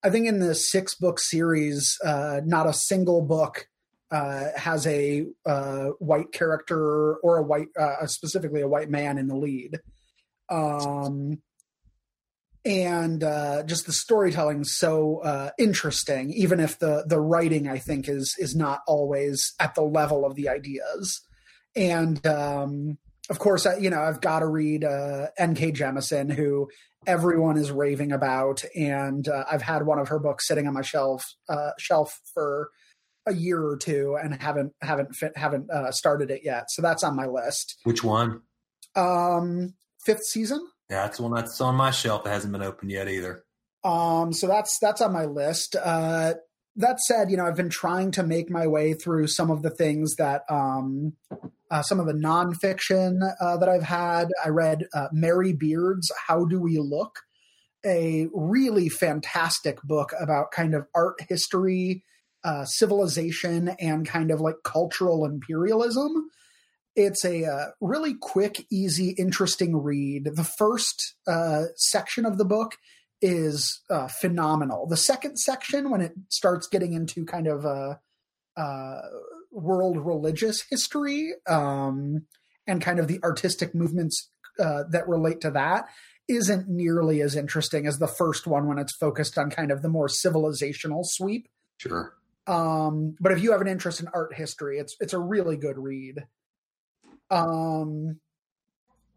I 0.04 0.10
think 0.10 0.28
in 0.28 0.40
the 0.40 0.56
six 0.56 0.96
book 0.96 1.20
series, 1.20 1.98
uh, 2.04 2.42
not 2.44 2.68
a 2.68 2.74
single 2.74 3.22
book 3.22 3.68
uh, 4.12 4.50
has 4.58 4.86
a 4.88 5.26
uh, 5.46 5.86
white 6.00 6.32
character 6.32 7.16
or 7.16 7.38
a 7.38 7.44
white, 7.44 7.68
uh, 7.80 8.06
specifically 8.08 8.62
a 8.62 8.68
white 8.68 8.90
man 8.90 9.18
in 9.18 9.28
the 9.28 9.36
lead. 9.36 9.80
Um, 10.50 11.42
and 12.64 13.24
uh, 13.24 13.64
just 13.64 13.86
the 13.86 13.94
storytelling 13.94 14.64
so 14.64 15.18
uh, 15.24 15.50
interesting, 15.58 16.32
even 16.32 16.60
if 16.60 16.78
the 16.80 17.04
the 17.08 17.20
writing 17.20 17.68
I 17.68 17.80
think 17.80 18.08
is 18.08 18.36
is 18.38 18.56
not 18.56 18.82
always 18.88 19.54
at 19.60 19.76
the 19.76 19.84
level 19.84 20.26
of 20.26 20.36
the 20.36 20.50
ideas. 20.50 21.22
And 21.76 22.26
um, 22.28 22.98
of 23.30 23.40
course, 23.40 23.66
I, 23.66 23.78
you 23.78 23.90
know 23.90 24.02
I've 24.02 24.22
got 24.22 24.40
to 24.40 24.48
read 24.48 24.84
uh, 24.84 25.28
N.K. 25.38 25.72
Jemisin, 25.72 26.32
who 26.32 26.70
everyone 27.08 27.58
is 27.58 27.72
raving 27.72 28.12
about, 28.12 28.64
and 28.76 29.28
uh, 29.28 29.46
I've 29.52 29.64
had 29.64 29.86
one 29.86 30.00
of 30.00 30.10
her 30.10 30.20
books 30.20 30.48
sitting 30.48 30.68
on 30.68 30.74
my 30.74 30.82
shelf 30.82 31.24
uh, 31.50 31.72
shelf 31.80 32.20
for 32.34 32.70
a 33.26 33.34
year 33.34 33.64
or 33.64 33.78
two, 33.78 34.18
and 34.22 34.40
haven't 34.40 34.74
haven't 34.82 35.16
fit, 35.16 35.36
haven't 35.36 35.72
uh, 35.72 35.92
started 35.92 36.30
it 36.30 36.42
yet. 36.44 36.70
So 36.70 36.84
that's 36.84 37.04
on 37.04 37.16
my 37.16 37.26
list. 37.26 37.78
Which 37.84 38.04
one? 38.04 38.42
Um, 38.96 39.74
fifth 40.06 40.26
season. 40.26 40.68
That's 40.92 41.20
one 41.22 41.34
that's 41.34 41.62
on 41.62 41.76
my 41.76 41.92
shelf 41.92 42.26
that 42.26 42.32
hasn't 42.32 42.52
been 42.52 42.62
opened 42.62 42.92
yet 42.92 43.08
either. 43.08 43.44
Um, 43.84 44.34
so 44.34 44.46
that's 44.48 44.78
that's 44.80 45.02
on 45.02 45.14
my 45.14 45.26
list. 45.26 45.76
Uh, 45.82 46.34
that 46.76 47.00
said, 47.00 47.32
you 47.32 47.38
know, 47.38 47.46
I've 47.46 47.56
been 47.56 47.70
trying 47.70 48.12
to 48.12 48.24
make 48.24 48.50
my 48.50 48.68
way 48.68 48.94
through 48.94 49.28
some 49.28 49.50
of 49.50 49.62
the 49.62 49.70
things 49.70 50.16
that 50.16 50.44
um, 50.50 51.14
uh, 51.70 51.82
some 51.82 52.00
of 52.02 52.08
the 52.08 52.14
nonfiction 52.14 53.22
uh, 53.40 53.58
that 53.58 53.70
I've 53.70 53.84
had. 53.84 54.28
I 54.44 54.50
read 54.50 54.86
uh, 54.94 55.08
Mary 55.14 55.54
Beard's 55.54 56.12
"How 56.28 56.44
Do 56.44 56.60
We 56.60 56.78
Look," 56.78 57.20
a 57.86 58.28
really 58.34 58.90
fantastic 58.90 59.82
book 59.84 60.12
about 60.20 60.52
kind 60.52 60.76
of 60.76 60.88
art 60.94 61.22
history, 61.30 62.04
uh, 62.44 62.66
civilization, 62.66 63.70
and 63.80 64.06
kind 64.06 64.30
of 64.30 64.42
like 64.42 64.58
cultural 64.66 65.24
imperialism 65.24 66.30
it's 66.96 67.24
a 67.24 67.46
uh, 67.46 67.66
really 67.80 68.16
quick, 68.20 68.66
easy, 68.72 69.12
interesting 69.18 69.78
read. 69.78 70.30
The 70.36 70.44
first 70.44 71.16
uh, 71.28 71.64
section 71.76 72.26
of 72.26 72.38
the 72.38 72.46
book 72.46 72.76
is 73.22 73.82
uh, 73.90 74.08
phenomenal. 74.08 74.88
The 74.88 74.98
second 74.98 75.38
section, 75.38 75.90
when 75.90 76.02
it 76.02 76.14
starts 76.30 76.68
getting 76.68 76.94
into 76.94 77.26
kind 77.26 77.48
of 77.48 77.66
a, 77.66 78.00
uh, 78.58 78.60
uh, 78.60 79.02
world 79.52 79.98
religious 79.98 80.64
history 80.70 81.34
um, 81.48 82.26
and 82.68 82.82
kind 82.82 83.00
of 83.00 83.08
the 83.08 83.20
artistic 83.24 83.74
movements 83.74 84.30
uh, 84.60 84.84
that 84.90 85.08
relate 85.08 85.42
to 85.42 85.52
that, 85.52 85.86
isn't 86.28 86.68
nearly 86.70 87.22
as 87.22 87.36
interesting 87.36 87.86
as 87.86 87.98
the 87.98 88.08
first 88.08 88.48
one 88.48 88.68
when 88.68 88.78
it's 88.78 88.96
focused 88.96 89.38
on 89.38 89.50
kind 89.50 89.72
of 89.72 89.82
the 89.82 89.90
more 89.90 90.08
civilizational 90.08 91.02
sweep. 91.04 91.48
Sure. 91.78 92.14
Um, 92.48 93.16
but 93.20 93.32
if 93.32 93.42
you 93.42 93.52
have 93.52 93.62
an 93.62 93.68
interest 93.68 94.00
in 94.00 94.08
art 94.14 94.34
history, 94.34 94.80
it's 94.80 94.96
it's 95.00 95.14
a 95.14 95.20
really 95.20 95.58
good 95.58 95.78
read. 95.78 96.26
Um, 97.32 98.20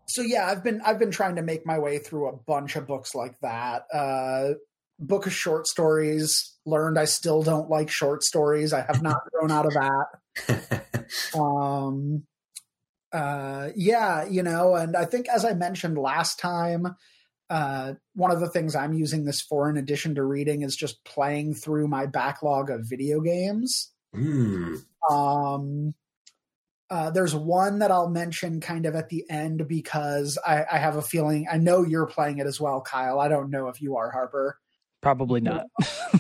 so 0.06 0.22
yeah, 0.22 0.46
I've 0.46 0.62
been 0.62 0.80
I've 0.82 0.98
been 0.98 1.10
trying 1.10 1.36
to 1.36 1.42
make 1.42 1.66
my 1.66 1.78
way 1.78 1.98
through 1.98 2.28
a 2.28 2.36
bunch 2.36 2.76
of 2.76 2.86
books 2.86 3.14
like 3.14 3.38
that. 3.40 3.84
Uh, 3.92 4.54
book 4.98 5.26
of 5.26 5.32
short 5.32 5.66
stories. 5.66 6.56
Learned 6.64 6.98
I 6.98 7.04
still 7.04 7.42
don't 7.42 7.68
like 7.68 7.90
short 7.90 8.22
stories. 8.22 8.72
I 8.72 8.82
have 8.82 9.02
not 9.02 9.20
grown 9.32 9.50
out 9.50 9.66
of 9.66 9.72
that. 9.74 11.06
um, 11.38 12.24
uh, 13.12 13.70
yeah, 13.76 14.24
you 14.24 14.42
know, 14.42 14.74
and 14.74 14.96
I 14.96 15.04
think 15.04 15.28
as 15.28 15.44
I 15.44 15.54
mentioned 15.54 15.98
last 15.98 16.38
time, 16.38 16.96
uh, 17.50 17.94
one 18.14 18.30
of 18.30 18.40
the 18.40 18.48
things 18.48 18.74
I'm 18.74 18.94
using 18.94 19.24
this 19.24 19.40
for, 19.40 19.68
in 19.68 19.76
addition 19.76 20.14
to 20.16 20.24
reading, 20.24 20.62
is 20.62 20.76
just 20.76 21.04
playing 21.04 21.54
through 21.54 21.88
my 21.88 22.06
backlog 22.06 22.70
of 22.70 22.88
video 22.88 23.20
games. 23.20 23.92
Mm. 24.14 24.82
Um, 25.10 25.94
uh, 26.90 27.10
there's 27.10 27.34
one 27.34 27.78
that 27.78 27.90
I'll 27.90 28.10
mention 28.10 28.60
kind 28.60 28.86
of 28.86 28.94
at 28.94 29.08
the 29.08 29.24
end 29.30 29.66
because 29.66 30.38
I, 30.46 30.64
I, 30.70 30.78
have 30.78 30.96
a 30.96 31.02
feeling 31.02 31.46
I 31.50 31.56
know 31.56 31.82
you're 31.82 32.06
playing 32.06 32.38
it 32.38 32.46
as 32.46 32.60
well, 32.60 32.82
Kyle. 32.82 33.18
I 33.18 33.28
don't 33.28 33.50
know 33.50 33.68
if 33.68 33.80
you 33.80 33.96
are, 33.96 34.10
Harper. 34.10 34.58
Probably 35.00 35.40
not. 35.40 35.66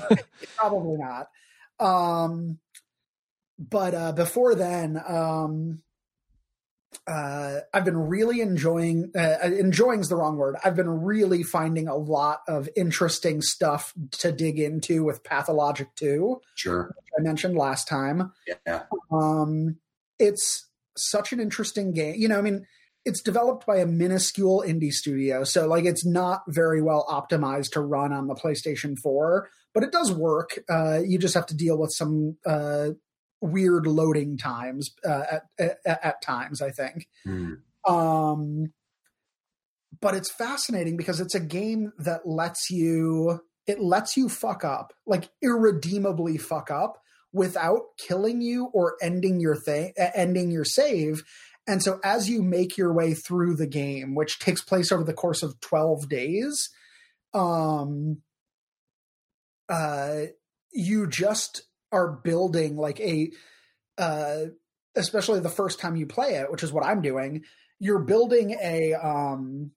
Probably 0.56 0.96
not. 0.98 1.28
Um, 1.78 2.58
but 3.58 3.94
uh, 3.94 4.12
before 4.12 4.54
then, 4.54 5.00
um, 5.06 5.82
uh, 7.06 7.60
I've 7.72 7.84
been 7.84 7.96
really 7.96 8.40
enjoying. 8.40 9.12
Uh, 9.16 9.36
enjoying 9.42 10.00
is 10.00 10.08
the 10.08 10.16
wrong 10.16 10.36
word. 10.36 10.56
I've 10.64 10.76
been 10.76 11.02
really 11.02 11.42
finding 11.42 11.88
a 11.88 11.96
lot 11.96 12.40
of 12.48 12.68
interesting 12.76 13.42
stuff 13.42 13.92
to 14.12 14.32
dig 14.32 14.58
into 14.58 15.04
with 15.04 15.24
Pathologic 15.24 15.94
Two. 15.96 16.40
Sure, 16.54 16.94
I 17.18 17.22
mentioned 17.22 17.56
last 17.56 17.88
time. 17.88 18.32
Yeah. 18.66 18.84
Um, 19.10 19.76
it's 20.18 20.68
such 20.96 21.32
an 21.32 21.40
interesting 21.40 21.92
game. 21.92 22.14
You 22.16 22.28
know, 22.28 22.38
I 22.38 22.42
mean, 22.42 22.66
it's 23.04 23.20
developed 23.20 23.66
by 23.66 23.76
a 23.76 23.86
minuscule 23.86 24.64
indie 24.66 24.92
studio, 24.92 25.44
so 25.44 25.66
like 25.66 25.84
it's 25.84 26.06
not 26.06 26.42
very 26.48 26.80
well 26.80 27.06
optimized 27.08 27.72
to 27.72 27.80
run 27.80 28.12
on 28.12 28.28
the 28.28 28.34
PlayStation 28.34 28.98
4, 28.98 29.48
but 29.74 29.82
it 29.82 29.92
does 29.92 30.12
work. 30.12 30.58
Uh, 30.68 31.00
you 31.04 31.18
just 31.18 31.34
have 31.34 31.46
to 31.46 31.56
deal 31.56 31.78
with 31.78 31.92
some 31.92 32.36
uh, 32.46 32.90
weird 33.40 33.86
loading 33.86 34.38
times 34.38 34.94
uh, 35.06 35.24
at, 35.32 35.42
at, 35.58 36.04
at 36.04 36.22
times. 36.22 36.62
I 36.62 36.70
think. 36.70 37.06
Mm. 37.26 37.58
Um, 37.86 38.72
but 40.00 40.14
it's 40.14 40.30
fascinating 40.30 40.96
because 40.96 41.20
it's 41.20 41.34
a 41.34 41.40
game 41.40 41.92
that 41.98 42.26
lets 42.26 42.70
you 42.70 43.40
it 43.66 43.80
lets 43.80 44.16
you 44.16 44.28
fuck 44.28 44.64
up 44.64 44.92
like 45.06 45.30
irredeemably 45.40 46.36
fuck 46.36 46.70
up 46.70 46.98
without 47.34 47.82
killing 47.98 48.40
you 48.40 48.66
or 48.72 48.96
ending 49.02 49.40
your 49.40 49.56
thing 49.56 49.92
ending 50.14 50.50
your 50.50 50.64
save. 50.64 51.22
And 51.66 51.82
so 51.82 51.98
as 52.04 52.28
you 52.28 52.42
make 52.42 52.76
your 52.76 52.92
way 52.92 53.14
through 53.14 53.56
the 53.56 53.66
game 53.66 54.14
which 54.14 54.38
takes 54.38 54.62
place 54.62 54.92
over 54.92 55.04
the 55.04 55.12
course 55.12 55.42
of 55.42 55.60
12 55.60 56.08
days 56.08 56.70
um 57.32 58.18
uh 59.68 60.22
you 60.72 61.06
just 61.06 61.62
are 61.90 62.12
building 62.12 62.76
like 62.76 63.00
a 63.00 63.30
uh 63.98 64.44
especially 64.94 65.40
the 65.40 65.48
first 65.48 65.80
time 65.80 65.96
you 65.96 66.06
play 66.06 66.34
it 66.36 66.50
which 66.50 66.62
is 66.62 66.72
what 66.72 66.84
i'm 66.84 67.02
doing 67.02 67.42
you're 67.80 68.04
building 68.04 68.56
a 68.62 68.94
um 68.94 69.72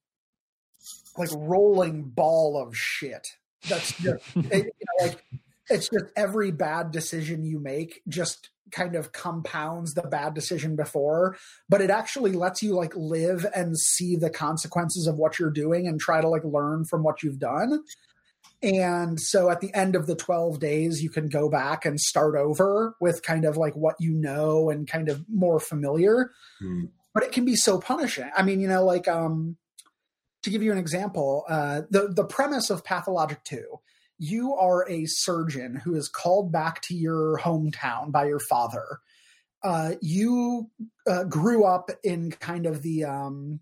like 1.17 1.29
rolling 1.33 2.03
ball 2.03 2.61
of 2.61 2.75
shit. 2.75 3.27
That's 3.67 3.93
just 3.99 4.23
you 4.35 4.43
know, 4.43 5.05
like 5.05 5.23
it's 5.69 5.89
just 5.89 6.05
every 6.15 6.51
bad 6.51 6.91
decision 6.91 7.43
you 7.43 7.59
make 7.59 8.01
just 8.07 8.49
kind 8.71 8.95
of 8.95 9.13
compounds 9.13 9.93
the 9.93 10.01
bad 10.03 10.33
decision 10.33 10.75
before 10.75 11.37
but 11.69 11.81
it 11.81 11.89
actually 11.89 12.33
lets 12.33 12.61
you 12.61 12.73
like 12.73 12.93
live 12.95 13.45
and 13.55 13.77
see 13.77 14.15
the 14.15 14.29
consequences 14.29 15.07
of 15.07 15.17
what 15.17 15.39
you're 15.39 15.49
doing 15.49 15.87
and 15.87 15.99
try 15.99 16.21
to 16.21 16.27
like 16.27 16.43
learn 16.43 16.85
from 16.85 17.03
what 17.03 17.23
you've 17.23 17.39
done. 17.39 17.83
And 18.63 19.19
so 19.19 19.49
at 19.51 19.61
the 19.61 19.73
end 19.73 19.95
of 19.95 20.07
the 20.07 20.15
12 20.15 20.59
days 20.59 21.03
you 21.03 21.09
can 21.09 21.29
go 21.29 21.49
back 21.49 21.85
and 21.85 21.99
start 21.99 22.35
over 22.35 22.95
with 22.99 23.21
kind 23.21 23.45
of 23.45 23.55
like 23.55 23.75
what 23.75 23.95
you 23.99 24.13
know 24.13 24.69
and 24.69 24.87
kind 24.87 25.09
of 25.09 25.23
more 25.29 25.59
familiar. 25.59 26.31
Hmm. 26.59 26.85
but 27.13 27.23
it 27.23 27.31
can 27.31 27.45
be 27.45 27.55
so 27.55 27.79
punishing. 27.79 28.29
I 28.35 28.43
mean 28.43 28.59
you 28.59 28.67
know 28.67 28.83
like 28.83 29.07
um 29.07 29.57
to 30.43 30.49
give 30.49 30.63
you 30.63 30.71
an 30.71 30.77
example 30.77 31.45
uh 31.49 31.81
the 31.89 32.07
the 32.07 32.23
premise 32.23 32.69
of 32.69 32.83
pathologic 32.83 33.43
2 33.43 33.79
you 34.17 34.55
are 34.55 34.87
a 34.89 35.05
surgeon 35.05 35.75
who 35.75 35.95
is 35.95 36.07
called 36.07 36.51
back 36.51 36.81
to 36.83 36.95
your 36.95 37.39
hometown 37.39 38.11
by 38.11 38.25
your 38.25 38.39
father. 38.39 38.99
Uh, 39.63 39.93
you 40.01 40.69
uh, 41.07 41.23
grew 41.25 41.65
up 41.65 41.89
in 42.03 42.31
kind 42.31 42.65
of 42.65 42.81
the 42.81 43.03
um, 43.03 43.59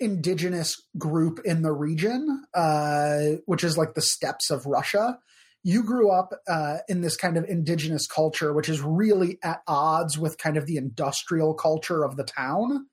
indigenous 0.00 0.76
group 0.98 1.40
in 1.44 1.62
the 1.62 1.72
region, 1.72 2.44
uh, 2.54 3.18
which 3.46 3.64
is 3.64 3.78
like 3.78 3.94
the 3.94 4.02
steppes 4.02 4.50
of 4.50 4.66
Russia. 4.66 5.18
You 5.62 5.82
grew 5.82 6.10
up 6.10 6.34
uh, 6.46 6.78
in 6.88 7.00
this 7.00 7.16
kind 7.16 7.36
of 7.36 7.44
indigenous 7.44 8.06
culture, 8.06 8.52
which 8.52 8.68
is 8.68 8.80
really 8.82 9.38
at 9.42 9.62
odds 9.66 10.18
with 10.18 10.36
kind 10.36 10.56
of 10.56 10.66
the 10.66 10.76
industrial 10.76 11.54
culture 11.54 12.04
of 12.04 12.16
the 12.16 12.24
town. 12.24 12.86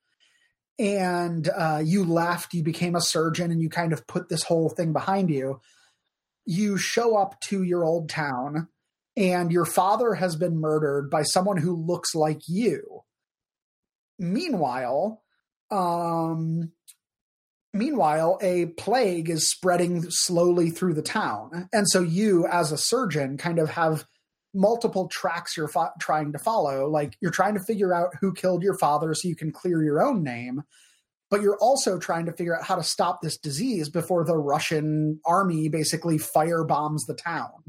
And 0.79 1.49
uh, 1.49 1.81
you 1.83 2.05
left, 2.05 2.53
you 2.53 2.63
became 2.63 2.95
a 2.95 3.01
surgeon, 3.01 3.51
and 3.51 3.61
you 3.61 3.69
kind 3.69 3.93
of 3.93 4.07
put 4.07 4.29
this 4.29 4.43
whole 4.43 4.69
thing 4.69 4.93
behind 4.93 5.29
you 5.29 5.59
you 6.51 6.77
show 6.77 7.15
up 7.15 7.39
to 7.39 7.63
your 7.63 7.85
old 7.85 8.09
town 8.09 8.67
and 9.15 9.51
your 9.51 9.63
father 9.63 10.13
has 10.15 10.35
been 10.35 10.59
murdered 10.59 11.09
by 11.09 11.23
someone 11.23 11.55
who 11.57 11.73
looks 11.73 12.13
like 12.13 12.41
you. 12.47 13.01
meanwhile, 14.19 15.23
um, 15.71 16.73
meanwhile, 17.73 18.37
a 18.41 18.65
plague 18.65 19.29
is 19.29 19.49
spreading 19.49 20.05
slowly 20.09 20.69
through 20.69 20.93
the 20.93 21.01
town, 21.01 21.69
and 21.73 21.87
so 21.89 22.01
you, 22.01 22.45
as 22.47 22.71
a 22.71 22.77
surgeon, 22.77 23.37
kind 23.37 23.57
of 23.57 23.69
have 23.69 24.05
multiple 24.53 25.07
tracks 25.07 25.55
you're 25.55 25.69
fo- 25.69 25.93
trying 26.01 26.33
to 26.33 26.39
follow. 26.39 26.87
Like 26.89 27.15
you're 27.21 27.31
trying 27.31 27.53
to 27.53 27.63
figure 27.63 27.93
out 27.93 28.13
who 28.19 28.33
killed 28.33 28.61
your 28.61 28.77
father 28.77 29.13
so 29.13 29.29
you 29.29 29.35
can 29.35 29.51
clear 29.51 29.81
your 29.81 30.03
own 30.03 30.21
name, 30.23 30.63
but 31.31 31.41
you're 31.41 31.57
also 31.57 31.97
trying 31.97 32.25
to 32.25 32.33
figure 32.33 32.55
out 32.55 32.65
how 32.65 32.75
to 32.75 32.83
stop 32.83 33.21
this 33.21 33.37
disease 33.37 33.89
before 33.89 34.25
the 34.25 34.37
Russian 34.37 35.19
army 35.25 35.69
basically 35.69 36.17
firebombs 36.17 37.07
the 37.07 37.15
town. 37.15 37.63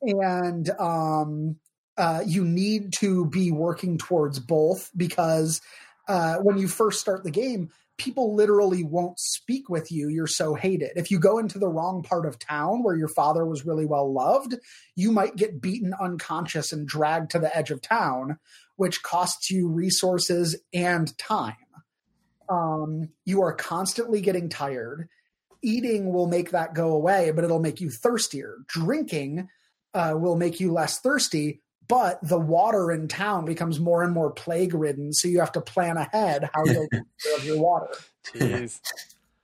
And 0.00 0.70
um, 0.80 1.56
uh, 1.98 2.22
you 2.26 2.44
need 2.44 2.94
to 3.00 3.26
be 3.26 3.50
working 3.50 3.98
towards 3.98 4.40
both 4.40 4.90
because 4.96 5.60
uh, 6.08 6.36
when 6.36 6.56
you 6.56 6.66
first 6.66 7.00
start 7.00 7.22
the 7.22 7.30
game, 7.30 7.68
people 7.98 8.34
literally 8.34 8.82
won't 8.82 9.20
speak 9.20 9.68
with 9.68 9.92
you. 9.92 10.08
You're 10.08 10.26
so 10.26 10.54
hated. 10.54 10.92
If 10.96 11.10
you 11.10 11.18
go 11.18 11.38
into 11.38 11.58
the 11.58 11.68
wrong 11.68 12.02
part 12.02 12.26
of 12.26 12.38
town 12.38 12.82
where 12.82 12.96
your 12.96 13.08
father 13.08 13.44
was 13.44 13.66
really 13.66 13.86
well 13.86 14.10
loved, 14.10 14.54
you 14.96 15.12
might 15.12 15.36
get 15.36 15.60
beaten 15.60 15.94
unconscious 16.00 16.72
and 16.72 16.88
dragged 16.88 17.30
to 17.32 17.38
the 17.38 17.54
edge 17.54 17.70
of 17.70 17.82
town, 17.82 18.38
which 18.76 19.02
costs 19.02 19.50
you 19.50 19.68
resources 19.68 20.56
and 20.72 21.16
time. 21.18 21.56
Um, 22.48 23.10
you 23.24 23.42
are 23.42 23.52
constantly 23.52 24.20
getting 24.20 24.48
tired. 24.48 25.08
Eating 25.62 26.12
will 26.12 26.26
make 26.26 26.50
that 26.50 26.74
go 26.74 26.92
away, 26.92 27.30
but 27.30 27.44
it'll 27.44 27.60
make 27.60 27.80
you 27.80 27.90
thirstier. 27.90 28.58
Drinking 28.66 29.48
uh, 29.94 30.14
will 30.16 30.36
make 30.36 30.60
you 30.60 30.72
less 30.72 31.00
thirsty, 31.00 31.62
but 31.88 32.18
the 32.22 32.38
water 32.38 32.90
in 32.90 33.08
town 33.08 33.44
becomes 33.44 33.80
more 33.80 34.02
and 34.02 34.12
more 34.12 34.30
plague 34.30 34.74
ridden. 34.74 35.12
So 35.12 35.28
you 35.28 35.40
have 35.40 35.52
to 35.52 35.60
plan 35.60 35.96
ahead 35.96 36.50
how 36.52 36.64
you'll 36.64 36.88
take 36.88 37.02
care 37.22 37.36
of 37.36 37.44
your 37.44 37.60
water. 37.60 37.88
Jeez. 38.34 38.80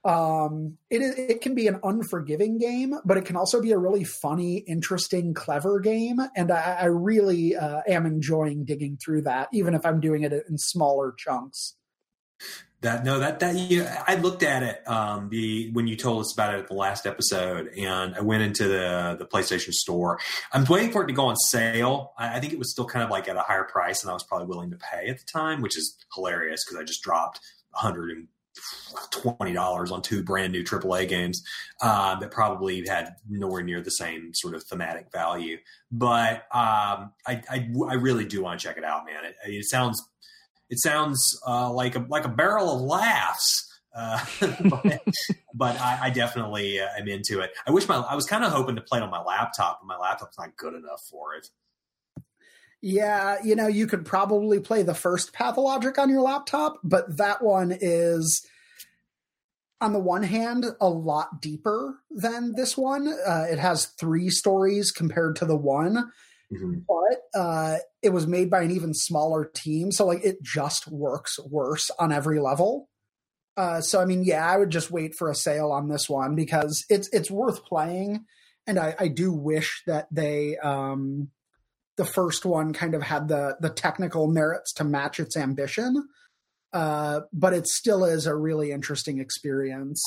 Um, 0.03 0.79
it 0.89 1.03
is, 1.03 1.15
it 1.19 1.43
can 1.43 1.55
be 1.55 1.69
an 1.69 1.79
unforgiving 1.83 2.59
game, 2.59 2.95
but 3.05 3.19
it 3.19 3.27
can 3.27 3.37
also 3.37 3.61
be 3.61 3.73
a 3.73 3.79
really 3.79 4.05
funny, 4.05 4.59
interesting, 4.59 5.35
clever 5.35 5.79
game. 5.79 6.19
And 6.35 6.51
I, 6.51 6.79
I 6.81 6.85
really 6.87 7.55
uh, 7.55 7.83
am 7.87 8.07
enjoying 8.07 8.65
digging 8.65 8.97
through 8.97 9.23
that, 9.23 9.49
even 9.53 9.75
if 9.75 9.85
I'm 9.85 10.01
doing 10.01 10.23
it 10.23 10.33
in 10.33 10.57
smaller 10.57 11.13
chunks. 11.17 11.77
That 12.83 13.05
no, 13.05 13.19
that 13.19 13.41
that 13.41 13.57
you, 13.57 13.87
I 14.07 14.15
looked 14.15 14.43
at 14.43 14.63
it 14.63 14.89
um, 14.89 15.29
the 15.29 15.71
when 15.73 15.87
you 15.87 15.97
told 15.97 16.23
us 16.23 16.33
about 16.33 16.55
it 16.55 16.61
at 16.61 16.69
the 16.69 16.75
last 16.75 17.07
episode, 17.07 17.69
and 17.77 18.15
I 18.15 18.23
went 18.23 18.43
into 18.43 18.69
the 18.69 19.17
the 19.19 19.27
PlayStation 19.27 19.73
Store. 19.73 20.19
I'm 20.51 20.65
waiting 20.65 20.91
for 20.91 21.03
it 21.03 21.09
to 21.09 21.13
go 21.13 21.27
on 21.27 21.37
sale. 21.37 22.15
I, 22.17 22.37
I 22.37 22.41
think 22.41 22.55
it 22.55 22.59
was 22.59 22.71
still 22.71 22.87
kind 22.87 23.05
of 23.05 23.11
like 23.11 23.29
at 23.29 23.37
a 23.37 23.41
higher 23.43 23.65
price 23.65 24.01
than 24.01 24.11
I 24.11 24.15
was 24.15 24.25
probably 24.25 24.47
willing 24.47 24.71
to 24.71 24.79
pay 24.79 25.09
at 25.09 25.19
the 25.19 25.27
time, 25.31 25.61
which 25.61 25.77
is 25.77 25.95
hilarious 26.15 26.65
because 26.65 26.81
I 26.81 26.85
just 26.85 27.03
dropped 27.03 27.41
120 27.73 29.53
dollars 29.53 29.91
on 29.91 30.01
two 30.01 30.23
brand 30.23 30.55
new 30.55 30.65
AAA 30.65 31.07
games 31.07 31.43
uh, 31.83 32.19
that 32.19 32.31
probably 32.31 32.87
had 32.87 33.15
nowhere 33.29 33.63
near 33.63 33.83
the 33.83 33.91
same 33.91 34.33
sort 34.33 34.55
of 34.55 34.65
thematic 34.65 35.13
value. 35.13 35.59
But 35.93 36.47
um, 36.51 37.13
I, 37.27 37.43
I, 37.51 37.71
I 37.89 37.95
really 37.95 38.25
do 38.25 38.43
want 38.43 38.59
to 38.59 38.67
check 38.67 38.79
it 38.79 38.85
out, 38.85 39.05
man. 39.05 39.27
It, 39.27 39.37
it 39.45 39.65
sounds 39.67 40.03
it 40.71 40.81
sounds 40.81 41.39
uh, 41.47 41.71
like 41.71 41.97
a 41.97 42.07
like 42.09 42.25
a 42.25 42.29
barrel 42.29 42.75
of 42.75 42.81
laughs. 42.81 43.67
Uh, 43.95 44.25
but, 44.41 45.03
but 45.53 45.81
I, 45.81 45.99
I, 46.03 46.11
definitely 46.11 46.79
uh, 46.79 46.87
am 46.97 47.09
into 47.09 47.41
it. 47.41 47.51
I 47.67 47.73
wish 47.73 47.89
my 47.89 47.97
I 47.97 48.15
was 48.15 48.25
kind 48.25 48.45
of 48.45 48.53
hoping 48.53 48.77
to 48.77 48.83
play 48.83 49.01
it 49.01 49.03
on 49.03 49.11
my 49.11 49.21
laptop, 49.21 49.81
but 49.81 49.87
my 49.89 49.99
laptop's 49.99 50.39
not 50.39 50.57
good 50.57 50.75
enough 50.75 51.03
for 51.11 51.35
it. 51.35 51.49
Yeah, 52.81 53.39
you 53.45 53.57
know, 53.57 53.67
you 53.67 53.87
could 53.87 54.07
probably 54.07 54.61
play 54.61 54.83
the 54.83 54.95
first 54.95 55.33
Pathologic 55.33 55.99
on 55.99 56.09
your 56.09 56.23
laptop, 56.23 56.79
but 56.83 57.17
that 57.19 57.43
one 57.43 57.77
is 57.79 58.47
on 59.81 59.93
the 59.93 59.99
one 59.99 60.23
hand 60.23 60.67
a 60.81 60.89
lot 60.89 61.43
deeper 61.43 61.99
than 62.11 62.55
this 62.55 62.77
one. 62.77 63.09
Uh, 63.09 63.47
it 63.51 63.59
has 63.59 63.87
three 63.87 64.31
stories 64.31 64.93
compared 64.93 65.37
to 65.37 65.45
the 65.45 65.57
one 65.57 66.11
Mm-hmm. 66.53 66.81
But 66.89 67.39
uh, 67.39 67.77
it 68.03 68.11
was 68.11 68.27
made 68.27 68.51
by 68.51 68.63
an 68.63 68.71
even 68.71 68.93
smaller 68.93 69.45
team, 69.45 69.93
so 69.93 70.07
like 70.07 70.25
it 70.25 70.43
just 70.43 70.89
works 70.89 71.39
worse 71.39 71.91
on 71.99 72.13
every 72.13 72.41
level. 72.41 72.89
Uh, 73.57 73.81
so 73.81 74.01
I 74.01 74.05
mean, 74.05 74.25
yeah, 74.25 74.47
I 74.47 74.57
would 74.57 74.71
just 74.71 74.91
wait 74.91 75.15
for 75.15 75.31
a 75.31 75.35
sale 75.35 75.71
on 75.71 75.89
this 75.89 76.09
one 76.09 76.35
because 76.35 76.85
it's 76.89 77.09
it's 77.13 77.31
worth 77.31 77.65
playing, 77.65 78.25
and 78.67 78.79
I, 78.79 78.95
I 78.99 79.09
do 79.09 79.33
wish 79.33 79.83
that 79.87 80.09
they 80.11 80.57
um, 80.59 81.29
the 81.97 82.05
first 82.05 82.45
one 82.45 82.73
kind 82.73 82.95
of 82.95 83.03
had 83.03 83.29
the 83.29 83.57
the 83.61 83.71
technical 83.71 84.27
merits 84.27 84.73
to 84.75 84.85
match 84.85 85.21
its 85.21 85.37
ambition. 85.37 86.09
Uh, 86.73 87.21
but 87.33 87.53
it 87.53 87.67
still 87.67 88.05
is 88.05 88.27
a 88.27 88.35
really 88.35 88.71
interesting 88.71 89.19
experience. 89.19 90.03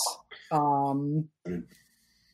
Um, 0.49 1.27
mm. 1.45 1.63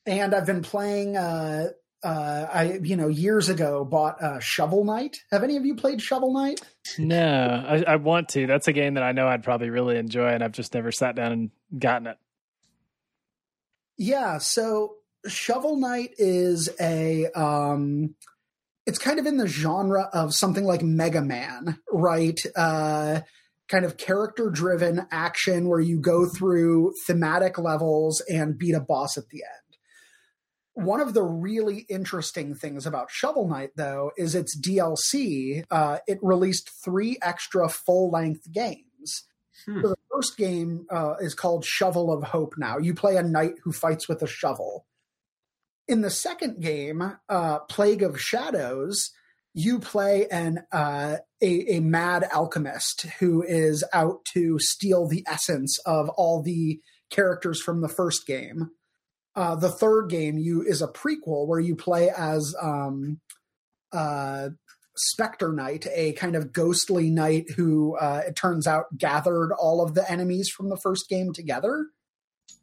and 0.06 0.36
I've 0.36 0.46
been 0.46 0.62
playing 0.62 1.18
uh, 1.18 1.70
uh, 2.04 2.48
I 2.52 2.80
you 2.82 2.96
know 2.96 3.08
years 3.08 3.50
ago 3.50 3.84
bought 3.84 4.22
uh, 4.22 4.40
Shovel 4.40 4.86
Knight. 4.86 5.18
Have 5.32 5.44
any 5.44 5.58
of 5.58 5.66
you 5.66 5.76
played 5.76 6.02
Shovel 6.02 6.34
Knight? 6.34 6.62
No, 6.98 7.66
I, 7.68 7.84
I, 7.84 7.96
want 7.98 8.30
to. 8.30 8.48
That's 8.48 8.68
a 8.68 8.74
game 8.74 8.94
that 8.94 9.04
I 9.04 9.12
know 9.12 9.28
I'd 9.28 9.44
probably 9.44 9.70
really 9.70 9.98
enjoy, 9.98 10.30
and 10.30 10.44
I've 10.44 10.54
just 10.54 10.74
never 10.74 10.92
sat 10.92 11.16
down 11.16 11.32
and 11.32 11.52
gotten 11.78 12.08
it. 12.08 12.18
Yeah, 13.98 14.38
so 14.38 14.96
Shovel 15.28 15.76
Knight 15.76 16.12
is 16.18 16.70
a 16.80 17.28
um, 17.36 18.16
it's 18.86 19.00
kind 19.00 19.20
of 19.20 19.26
in 19.26 19.38
the 19.38 19.48
genre 19.48 20.10
of 20.14 20.34
something 20.34 20.64
like 20.64 20.82
Mega 20.82 21.22
Man, 21.22 21.80
right? 21.92 22.40
Uh, 22.56 23.22
kind 23.68 23.86
of 23.86 23.98
character 23.98 24.50
driven 24.50 25.06
action 25.12 25.68
where 25.68 25.80
you 25.80 26.00
go 26.00 26.26
through 26.26 26.94
thematic 27.06 27.60
levels 27.60 28.22
and 28.30 28.58
beat 28.58 28.74
a 28.74 28.80
boss 28.80 29.18
at 29.18 29.30
the 29.30 29.44
end 29.44 29.69
one 30.84 31.02
of 31.02 31.14
the 31.14 31.24
really 31.24 31.86
interesting 31.90 32.56
things 32.56 32.86
about 32.86 33.12
Shovel 33.12 33.48
Knight, 33.48 33.72
though, 33.76 34.12
is 34.18 34.36
its 34.36 34.58
DLC. 34.60 35.64
Uh, 35.70 36.00
it 36.08 36.20
released 36.22 36.70
three 36.84 37.18
extra 37.22 37.70
full 37.70 38.10
length 38.12 38.52
games. 38.52 39.26
Hmm. 39.66 39.82
So 39.82 39.90
the 39.90 39.98
first 40.12 40.38
game 40.38 40.86
uh, 40.90 41.16
is 41.20 41.34
called 41.34 41.66
Shovel 41.66 42.12
of 42.12 42.24
Hope 42.24 42.56
now. 42.58 42.78
You 42.78 42.94
play 42.94 43.18
a 43.18 43.24
knight 43.24 43.54
who 43.64 43.72
fights 43.72 44.08
with 44.08 44.22
a 44.22 44.28
shovel. 44.28 44.86
In 45.88 46.02
the 46.02 46.12
second 46.12 46.62
game, 46.62 47.18
uh, 47.28 47.60
Plague 47.60 48.04
of 48.04 48.20
Shadows, 48.22 49.12
you 49.54 49.80
play 49.80 50.28
an 50.30 50.60
uh, 50.72 51.18
a, 51.42 51.76
a 51.76 51.80
mad 51.80 52.28
alchemist 52.32 53.08
who 53.20 53.44
is 53.44 53.84
out 53.94 54.24
to 54.34 54.60
steal 54.60 55.08
the 55.08 55.24
essence 55.28 55.80
of 55.86 56.10
all 56.10 56.44
the 56.44 56.80
characters 57.10 57.60
from 57.62 57.82
the 57.82 57.90
first 57.90 58.28
game 58.28 58.70
uh, 59.36 59.56
the 59.56 59.70
third 59.70 60.10
game 60.10 60.38
you 60.38 60.62
is 60.62 60.82
a 60.82 60.88
prequel 60.88 61.48
where 61.48 61.60
you 61.60 61.76
play 61.76 62.10
as 62.10 62.56
um, 62.62 63.20
uh, 63.92 64.50
Specter 64.98 65.54
Knight, 65.54 65.88
a 65.94 66.14
kind 66.14 66.36
of 66.36 66.52
ghostly 66.52 67.10
knight 67.10 67.52
who 67.52 67.96
uh, 67.98 68.22
it 68.28 68.36
turns 68.36 68.68
out 68.68 68.86
gathered 68.98 69.52
all 69.54 69.82
of 69.82 69.94
the 69.94 70.10
enemies 70.12 70.50
from 70.50 70.70
the 70.70 70.78
first 70.78 71.08
game 71.08 71.32
together. 71.32 71.88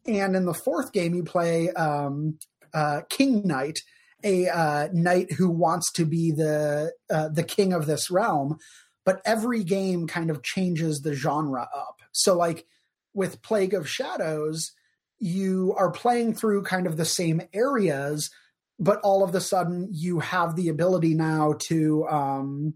And 0.06 0.36
in 0.36 0.44
the 0.44 0.54
fourth 0.54 0.92
game, 0.92 1.14
you 1.14 1.24
play 1.24 1.70
um, 1.70 2.38
uh, 2.74 3.02
King 3.08 3.46
Knight, 3.46 3.80
a 4.22 4.48
uh, 4.48 4.88
knight 4.92 5.32
who 5.32 5.48
wants 5.48 5.90
to 5.92 6.04
be 6.04 6.30
the 6.30 6.92
uh, 7.10 7.28
the 7.28 7.42
king 7.42 7.72
of 7.72 7.86
this 7.86 8.10
realm. 8.10 8.58
But 9.04 9.22
every 9.24 9.64
game 9.64 10.06
kind 10.06 10.30
of 10.30 10.42
changes 10.42 11.00
the 11.00 11.14
genre 11.14 11.68
up. 11.74 12.00
So, 12.12 12.36
like 12.36 12.66
with 13.14 13.40
Plague 13.40 13.72
of 13.72 13.88
Shadows, 13.88 14.72
you 15.18 15.74
are 15.76 15.90
playing 15.90 16.34
through 16.34 16.62
kind 16.62 16.86
of 16.86 16.96
the 16.96 17.04
same 17.04 17.40
areas, 17.52 18.30
but 18.78 19.00
all 19.00 19.24
of 19.24 19.34
a 19.34 19.40
sudden 19.40 19.88
you 19.90 20.20
have 20.20 20.56
the 20.56 20.68
ability 20.68 21.14
now 21.14 21.54
to 21.58 22.06
um, 22.08 22.74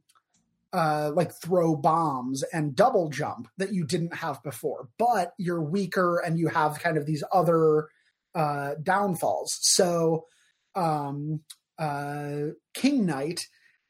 uh, 0.72 1.10
like 1.14 1.32
throw 1.32 1.76
bombs 1.76 2.42
and 2.52 2.76
double 2.76 3.10
jump 3.10 3.48
that 3.58 3.74
you 3.74 3.84
didn't 3.84 4.14
have 4.14 4.42
before. 4.42 4.88
But 4.98 5.32
you're 5.38 5.62
weaker 5.62 6.18
and 6.18 6.38
you 6.38 6.48
have 6.48 6.78
kind 6.78 6.96
of 6.96 7.06
these 7.06 7.24
other 7.32 7.88
uh, 8.34 8.74
downfalls. 8.82 9.58
So 9.60 10.26
um, 10.74 11.40
uh, 11.78 12.52
King 12.74 13.06
Knight 13.06 13.46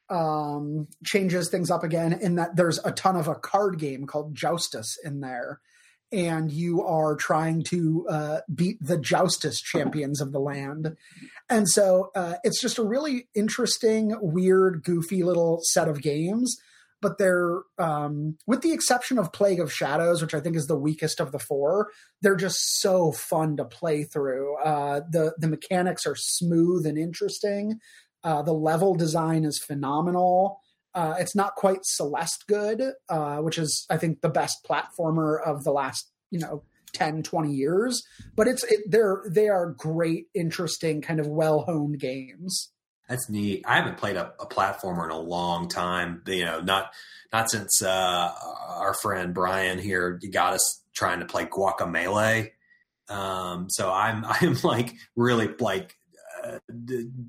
um, 0.09 0.88
changes 1.05 1.48
things 1.48 1.70
up 1.70 1.84
again 1.84 2.12
in 2.12 2.34
that 2.36 2.57
there's 2.57 2.84
a 2.84 2.90
ton 2.90 3.16
of 3.16 3.28
a 3.28 3.34
card 3.36 3.78
game 3.78 4.07
called 4.07 4.34
Joustus 4.34 4.98
in 5.05 5.20
there 5.20 5.61
and 6.13 6.51
you 6.51 6.83
are 6.83 7.15
trying 7.17 7.63
to 7.65 8.07
uh, 8.09 8.41
beat 8.53 8.79
the 8.81 8.99
joustus 8.99 9.61
champions 9.61 10.21
of 10.21 10.33
the 10.33 10.41
land. 10.41 10.97
And 11.49 11.69
so 11.69 12.11
uh, 12.15 12.35
it's 12.45 12.61
just 12.61 12.79
a 12.79 12.85
really 12.85 13.29
interesting, 13.35 14.17
weird, 14.21 14.83
goofy 14.83 15.23
little 15.23 15.61
set 15.63 15.89
of 15.89 16.03
games. 16.03 16.57
But 17.03 17.17
they're, 17.17 17.63
um, 17.79 18.37
with 18.47 18.61
the 18.61 18.73
exception 18.73 19.19
of 19.19 19.33
Plague 19.33 19.59
of 19.59 19.73
Shadows, 19.73 20.21
which 20.21 20.35
I 20.35 20.41
think 20.41 20.55
is 20.55 20.67
the 20.67 20.77
weakest 20.77 21.19
of 21.19 21.33
the 21.33 21.39
four, 21.39 21.89
they're 22.21 22.37
just 22.37 22.59
so 22.81 23.11
fun 23.11 23.57
to 23.57 23.65
play 23.65 24.05
through. 24.05 24.59
Uh, 24.59 25.01
the 25.11 25.33
the 25.39 25.49
mechanics 25.49 26.05
are 26.07 26.17
smooth 26.17 26.85
and 26.85 26.99
interesting. 26.99 27.81
Uh, 28.23 28.43
the 28.43 28.53
level 28.53 28.95
design 28.95 29.45
is 29.47 29.59
phenomenal. 29.59 30.60
Uh, 30.95 31.14
it's 31.18 31.36
not 31.36 31.55
quite 31.55 31.84
Celeste 31.84 32.47
good, 32.47 32.82
uh, 33.09 33.36
which 33.38 33.59
is 33.59 33.86
I 33.91 33.97
think 33.97 34.20
the 34.20 34.28
best 34.28 34.66
platformer 34.68 35.41
of 35.45 35.64
the 35.64 35.72
last 35.72 36.11
you 36.30 36.38
know 36.38 36.62
10 36.93 37.22
20 37.22 37.53
years 37.53 38.03
but 38.34 38.49
it's 38.49 38.64
it, 38.64 38.80
they're 38.88 39.22
they 39.28 39.49
are 39.49 39.74
great 39.78 40.26
interesting 40.34 41.01
kind 41.01 41.20
of 41.20 41.26
well 41.26 41.61
honed 41.61 42.01
games. 42.01 42.72
That's 43.09 43.28
neat. 43.28 43.64
I 43.66 43.76
haven't 43.76 43.97
played 43.97 44.14
a, 44.16 44.32
a, 44.38 44.47
platformer 44.47 45.05
in 45.05 45.11
a 45.11 45.18
long 45.18 45.68
time. 45.68 46.22
You 46.26 46.45
know 46.45 46.61
not 46.61 46.93
not 47.32 47.51
since 47.51 47.82
uh, 47.82 48.32
our 48.68 48.95
friend 48.95 49.34
brian 49.34 49.78
here 49.78 50.20
got 50.32 50.55
us 50.55 50.82
trying 50.95 51.20
to 51.20 51.26
play 51.26 51.47
guacamelee. 51.47 52.51
Um, 53.09 53.66
so 53.68 53.93
i'm 53.93 54.24
i'm 54.28 54.57
like 54.62 54.95
really 55.16 55.49
like 55.59 55.97
uh, 56.43 56.59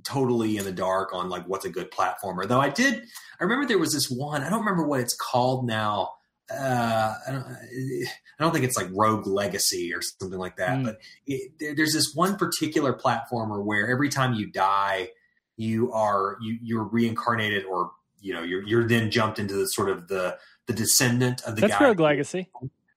totally 0.04 0.58
in 0.58 0.64
the 0.64 0.72
dark 0.72 1.14
on 1.14 1.30
like 1.30 1.44
what's 1.48 1.66
a 1.66 1.70
good 1.70 1.92
platformer 1.92 2.48
though 2.48 2.60
i 2.60 2.70
did 2.70 3.04
i 3.40 3.44
remember 3.44 3.66
there 3.66 3.80
was 3.80 3.94
this 3.94 4.10
one 4.10 4.44
i 4.44 4.50
don't 4.50 4.60
remember 4.60 4.86
what 4.86 5.00
it's 5.00 5.16
called 5.16 5.66
now 5.66 6.10
uh, 6.52 7.14
I 7.28 7.32
don't, 7.32 7.46
I 7.48 8.44
don't 8.44 8.52
think 8.52 8.66
it's 8.66 8.78
like 8.78 8.88
Rogue 8.92 9.28
Legacy 9.28 9.94
or 9.94 10.02
something 10.02 10.40
like 10.40 10.58
that, 10.58 10.80
mm. 10.80 10.84
but 10.84 11.00
it, 11.26 11.52
there, 11.60 11.76
there's 11.76 11.94
this 11.94 12.14
one 12.14 12.36
particular 12.36 12.94
platformer 12.94 13.64
where 13.64 13.90
every 13.90 14.10
time 14.10 14.34
you 14.34 14.48
die, 14.48 15.10
you 15.58 15.92
are 15.94 16.38
you 16.42 16.58
you're 16.62 16.84
reincarnated, 16.84 17.66
or 17.66 17.92
you 18.20 18.34
know 18.34 18.42
you're 18.42 18.64
you're 18.64 18.88
then 18.88 19.12
jumped 19.12 19.40
into 19.40 19.54
the 19.54 19.66
sort 19.68 19.90
of 19.90 20.08
the 20.08 20.38
the 20.68 20.74
descendant 20.74 21.42
of 21.44 21.56
the 21.56 21.62
That's 21.62 21.74
guy. 21.74 21.86
Rogue 21.86 22.00
Legacy. 22.00 22.50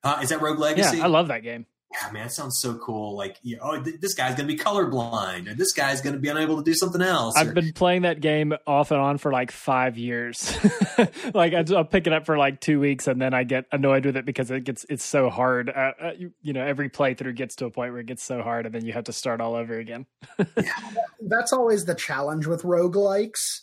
Uh, 0.03 0.19
is 0.23 0.31
that 0.31 0.41
Rogue 0.41 0.59
Legacy? 0.59 0.99
Yeah, 0.99 1.05
I 1.05 1.07
love 1.07 1.29
that 1.29 1.43
game 1.43 1.67
yeah, 1.95 2.11
man, 2.11 2.27
it 2.27 2.33
sounds 2.33 2.59
so 2.61 2.75
cool. 2.75 3.17
Like, 3.17 3.39
you 3.43 3.57
know, 3.57 3.63
oh, 3.65 3.83
th- 3.83 4.01
this 4.01 4.15
guy's 4.15 4.35
going 4.35 4.49
to 4.49 4.55
be 4.55 4.59
colorblind, 4.59 5.49
or 5.49 5.55
this 5.55 5.73
guy's 5.73 6.01
going 6.01 6.15
to 6.15 6.21
be 6.21 6.29
unable 6.29 6.57
to 6.57 6.63
do 6.63 6.75
something 6.75 7.03
else. 7.03 7.37
I've 7.37 7.49
or, 7.49 7.53
been 7.53 7.73
playing 7.73 8.03
that 8.03 8.21
game 8.21 8.55
off 8.67 8.91
and 8.91 9.01
on 9.01 9.19
for 9.19 9.31
like 9.31 9.53
five 9.53 9.97
years. 9.97 10.57
like, 11.35 11.55
I'll 11.55 11.85
pick 11.85 12.07
it 12.07 12.13
up 12.13 12.27
for 12.27 12.37
like 12.37 12.61
two 12.61 12.81
weeks, 12.81 13.07
and 13.07 13.21
then 13.21 13.33
I 13.33 13.45
get 13.45 13.67
annoyed 13.71 14.07
with 14.07 14.17
it 14.17 14.25
because 14.25 14.51
it 14.51 14.65
gets 14.65 14.85
it's 14.89 15.05
so 15.05 15.31
hard. 15.31 15.69
Uh, 15.69 15.93
uh, 16.03 16.11
you, 16.17 16.33
you, 16.43 16.53
know, 16.53 16.65
every 16.65 16.91
playthrough 16.91 17.37
gets 17.37 17.55
to 17.57 17.67
a 17.67 17.71
point 17.71 17.93
where 17.93 18.01
it 18.01 18.07
gets 18.07 18.25
so 18.25 18.43
hard, 18.43 18.67
and 18.67 18.75
then 18.75 18.85
you 18.85 18.93
have 18.93 19.05
to 19.05 19.13
start 19.13 19.41
all 19.41 19.55
over 19.55 19.79
again. 19.79 20.07
yeah, 20.57 20.73
that's 21.21 21.53
always 21.53 21.85
the 21.85 21.95
challenge 21.95 22.47
with 22.47 22.63
roguelikes, 22.63 23.61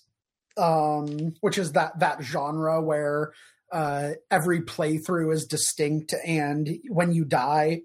um, 0.58 1.34
which 1.42 1.58
is 1.58 1.74
that 1.74 2.00
that 2.00 2.22
genre 2.24 2.82
where 2.82 3.34
uh, 3.74 4.12
every 4.30 4.62
playthrough 4.62 5.34
is 5.34 5.46
distinct, 5.46 6.14
and 6.26 6.70
when 6.88 7.12
you 7.12 7.26
die 7.26 7.82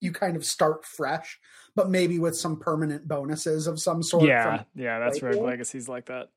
you 0.00 0.12
kind 0.12 0.36
of 0.36 0.44
start 0.44 0.84
fresh, 0.84 1.38
but 1.74 1.90
maybe 1.90 2.18
with 2.18 2.36
some 2.36 2.58
permanent 2.58 3.06
bonuses 3.08 3.66
of 3.66 3.80
some 3.80 4.02
sort. 4.02 4.24
Yeah, 4.24 4.62
yeah, 4.74 4.98
that's 4.98 5.22
Rogue 5.22 5.42
Legacies 5.42 5.88
like 5.88 6.06
that. 6.06 6.28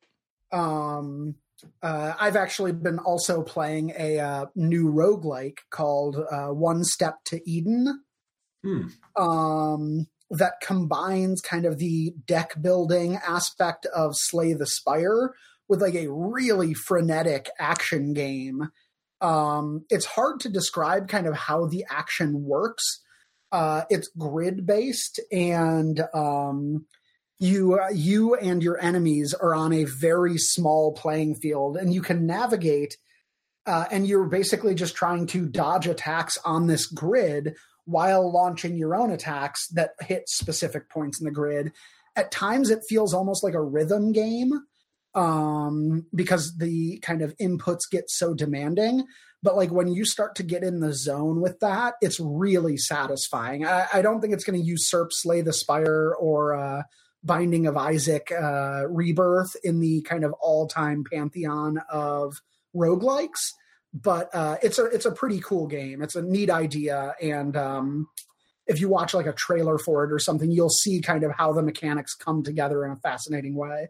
Um, 0.51 1.35
uh, 1.81 2.13
I've 2.19 2.35
actually 2.35 2.71
been 2.71 2.99
also 2.99 3.41
playing 3.43 3.93
a 3.97 4.19
uh, 4.19 4.45
new 4.55 4.91
roguelike 4.91 5.59
called 5.69 6.17
uh, 6.17 6.47
One 6.47 6.83
Step 6.83 7.23
to 7.25 7.49
Eden. 7.49 8.03
Hmm. 8.63 8.87
Um, 9.15 10.07
that 10.31 10.61
combines 10.61 11.41
kind 11.41 11.65
of 11.65 11.77
the 11.77 12.13
deck 12.25 12.53
building 12.61 13.17
aspect 13.27 13.85
of 13.87 14.15
Slay 14.15 14.53
the 14.53 14.65
Spire 14.65 15.35
with 15.67 15.81
like 15.81 15.95
a 15.95 16.11
really 16.11 16.73
frenetic 16.73 17.49
action 17.59 18.13
game. 18.13 18.69
Um, 19.19 19.85
it's 19.89 20.05
hard 20.05 20.39
to 20.41 20.49
describe 20.49 21.09
kind 21.09 21.27
of 21.27 21.35
how 21.35 21.65
the 21.65 21.85
action 21.89 22.43
works 22.43 23.01
uh, 23.51 23.83
it's 23.89 24.09
grid 24.17 24.65
based, 24.65 25.19
and 25.31 26.01
um, 26.13 26.85
you 27.39 27.79
uh, 27.79 27.89
you 27.93 28.35
and 28.35 28.63
your 28.63 28.81
enemies 28.81 29.33
are 29.33 29.53
on 29.53 29.73
a 29.73 29.83
very 29.83 30.37
small 30.37 30.93
playing 30.93 31.35
field, 31.35 31.77
and 31.77 31.93
you 31.93 32.01
can 32.01 32.25
navigate. 32.25 32.97
Uh, 33.67 33.85
and 33.91 34.07
you're 34.07 34.27
basically 34.27 34.73
just 34.73 34.95
trying 34.95 35.27
to 35.27 35.45
dodge 35.47 35.85
attacks 35.85 36.35
on 36.43 36.65
this 36.65 36.87
grid 36.87 37.53
while 37.85 38.31
launching 38.31 38.75
your 38.75 38.95
own 38.95 39.11
attacks 39.11 39.67
that 39.67 39.91
hit 40.01 40.27
specific 40.27 40.89
points 40.89 41.19
in 41.19 41.25
the 41.25 41.31
grid. 41.31 41.71
At 42.15 42.31
times, 42.31 42.71
it 42.71 42.79
feels 42.89 43.13
almost 43.13 43.43
like 43.43 43.53
a 43.53 43.61
rhythm 43.61 44.13
game 44.13 44.51
um, 45.13 46.05
because 46.13 46.57
the 46.57 46.99
kind 46.99 47.21
of 47.21 47.35
inputs 47.37 47.81
get 47.91 48.09
so 48.09 48.33
demanding. 48.33 49.05
But 49.43 49.55
like 49.55 49.71
when 49.71 49.87
you 49.87 50.05
start 50.05 50.35
to 50.35 50.43
get 50.43 50.63
in 50.63 50.79
the 50.79 50.93
zone 50.93 51.41
with 51.41 51.59
that, 51.61 51.95
it's 52.01 52.19
really 52.19 52.77
satisfying. 52.77 53.65
I, 53.65 53.87
I 53.93 54.01
don't 54.01 54.21
think 54.21 54.33
it's 54.33 54.43
going 54.43 54.59
to 54.59 54.65
usurp 54.65 55.09
Slay 55.11 55.41
the 55.41 55.53
Spire 55.53 56.15
or 56.19 56.53
uh, 56.53 56.83
Binding 57.23 57.65
of 57.65 57.75
Isaac 57.75 58.31
uh, 58.31 58.83
Rebirth 58.87 59.55
in 59.63 59.79
the 59.79 60.01
kind 60.01 60.23
of 60.23 60.33
all 60.33 60.67
time 60.67 61.03
pantheon 61.11 61.79
of 61.89 62.41
roguelikes. 62.75 63.53
But 63.93 64.33
uh, 64.33 64.57
it's 64.63 64.79
a 64.79 64.85
it's 64.85 65.05
a 65.05 65.11
pretty 65.11 65.41
cool 65.41 65.67
game. 65.67 66.01
It's 66.01 66.15
a 66.15 66.21
neat 66.21 66.49
idea, 66.49 67.13
and 67.21 67.57
um, 67.57 68.07
if 68.65 68.79
you 68.79 68.87
watch 68.87 69.13
like 69.13 69.25
a 69.25 69.33
trailer 69.33 69.77
for 69.77 70.05
it 70.05 70.13
or 70.13 70.19
something, 70.19 70.49
you'll 70.49 70.69
see 70.69 71.01
kind 71.01 71.23
of 71.23 71.31
how 71.31 71.51
the 71.51 71.61
mechanics 71.61 72.15
come 72.15 72.41
together 72.41 72.85
in 72.85 72.91
a 72.91 72.95
fascinating 72.95 73.53
way. 73.53 73.89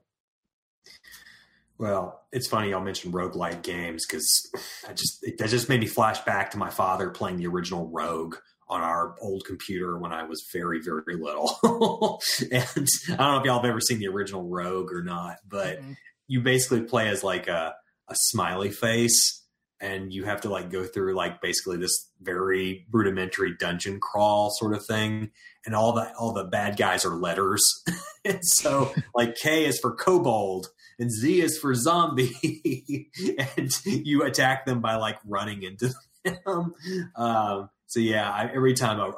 Well, 1.82 2.22
it's 2.32 2.46
funny 2.46 2.70
y'all 2.70 2.82
mentioned 2.82 3.12
roguelike 3.12 3.64
games 3.64 4.06
because 4.06 4.52
I 4.88 4.94
just 4.94 5.18
it, 5.24 5.40
that 5.40 5.50
just 5.50 5.68
made 5.68 5.80
me 5.80 5.88
flash 5.88 6.20
back 6.20 6.52
to 6.52 6.60
my 6.60 6.70
father 6.70 7.10
playing 7.10 7.38
the 7.38 7.48
original 7.48 7.90
Rogue 7.90 8.36
on 8.70 8.82
our 8.82 9.16
old 9.20 9.46
computer 9.46 9.98
when 9.98 10.14
I 10.14 10.22
was 10.22 10.48
very, 10.54 10.80
very 10.80 11.16
little. 11.16 11.58
and 12.52 12.88
I 13.10 13.16
don't 13.16 13.18
know 13.18 13.40
if 13.40 13.46
y'all 13.46 13.60
have 13.60 13.66
ever 13.66 13.82
seen 13.82 13.98
the 13.98 14.10
original 14.10 14.48
Rogue 14.48 14.94
or 14.94 15.04
not, 15.04 15.38
but 15.50 15.82
mm-hmm. 15.82 15.94
you 16.28 16.42
basically 16.42 16.82
play 16.82 17.10
as 17.10 17.24
like 17.24 17.48
a, 17.48 17.74
a 18.08 18.14
smiley 18.16 18.70
face 18.70 19.44
and 19.80 20.14
you 20.14 20.26
have 20.26 20.42
to 20.42 20.50
like 20.50 20.70
go 20.70 20.84
through 20.84 21.16
like 21.16 21.42
basically 21.42 21.78
this 21.78 22.12
very 22.22 22.86
rudimentary 22.92 23.56
dungeon 23.58 24.00
crawl 24.00 24.52
sort 24.52 24.76
of 24.76 24.86
thing 24.86 25.32
and 25.66 25.74
all 25.74 25.94
the 25.94 26.14
all 26.16 26.32
the 26.32 26.44
bad 26.44 26.78
guys 26.78 27.06
are 27.06 27.16
letters 27.16 27.84
and 28.24 28.46
so 28.46 28.94
like 29.16 29.36
k 29.36 29.66
is 29.66 29.80
for 29.80 29.96
kobold 29.96 30.68
and 31.00 31.12
Z 31.12 31.42
is 31.42 31.58
for 31.58 31.74
zombie, 31.74 33.10
and 33.58 33.72
you 33.86 34.24
attack 34.24 34.66
them 34.66 34.82
by 34.82 34.96
like 34.96 35.18
running 35.26 35.64
into 35.64 35.94
them. 36.24 36.74
Um, 37.16 37.70
so 37.92 38.00
yeah, 38.00 38.32
I, 38.32 38.46
every 38.46 38.74
time 38.74 39.02
a, 39.02 39.12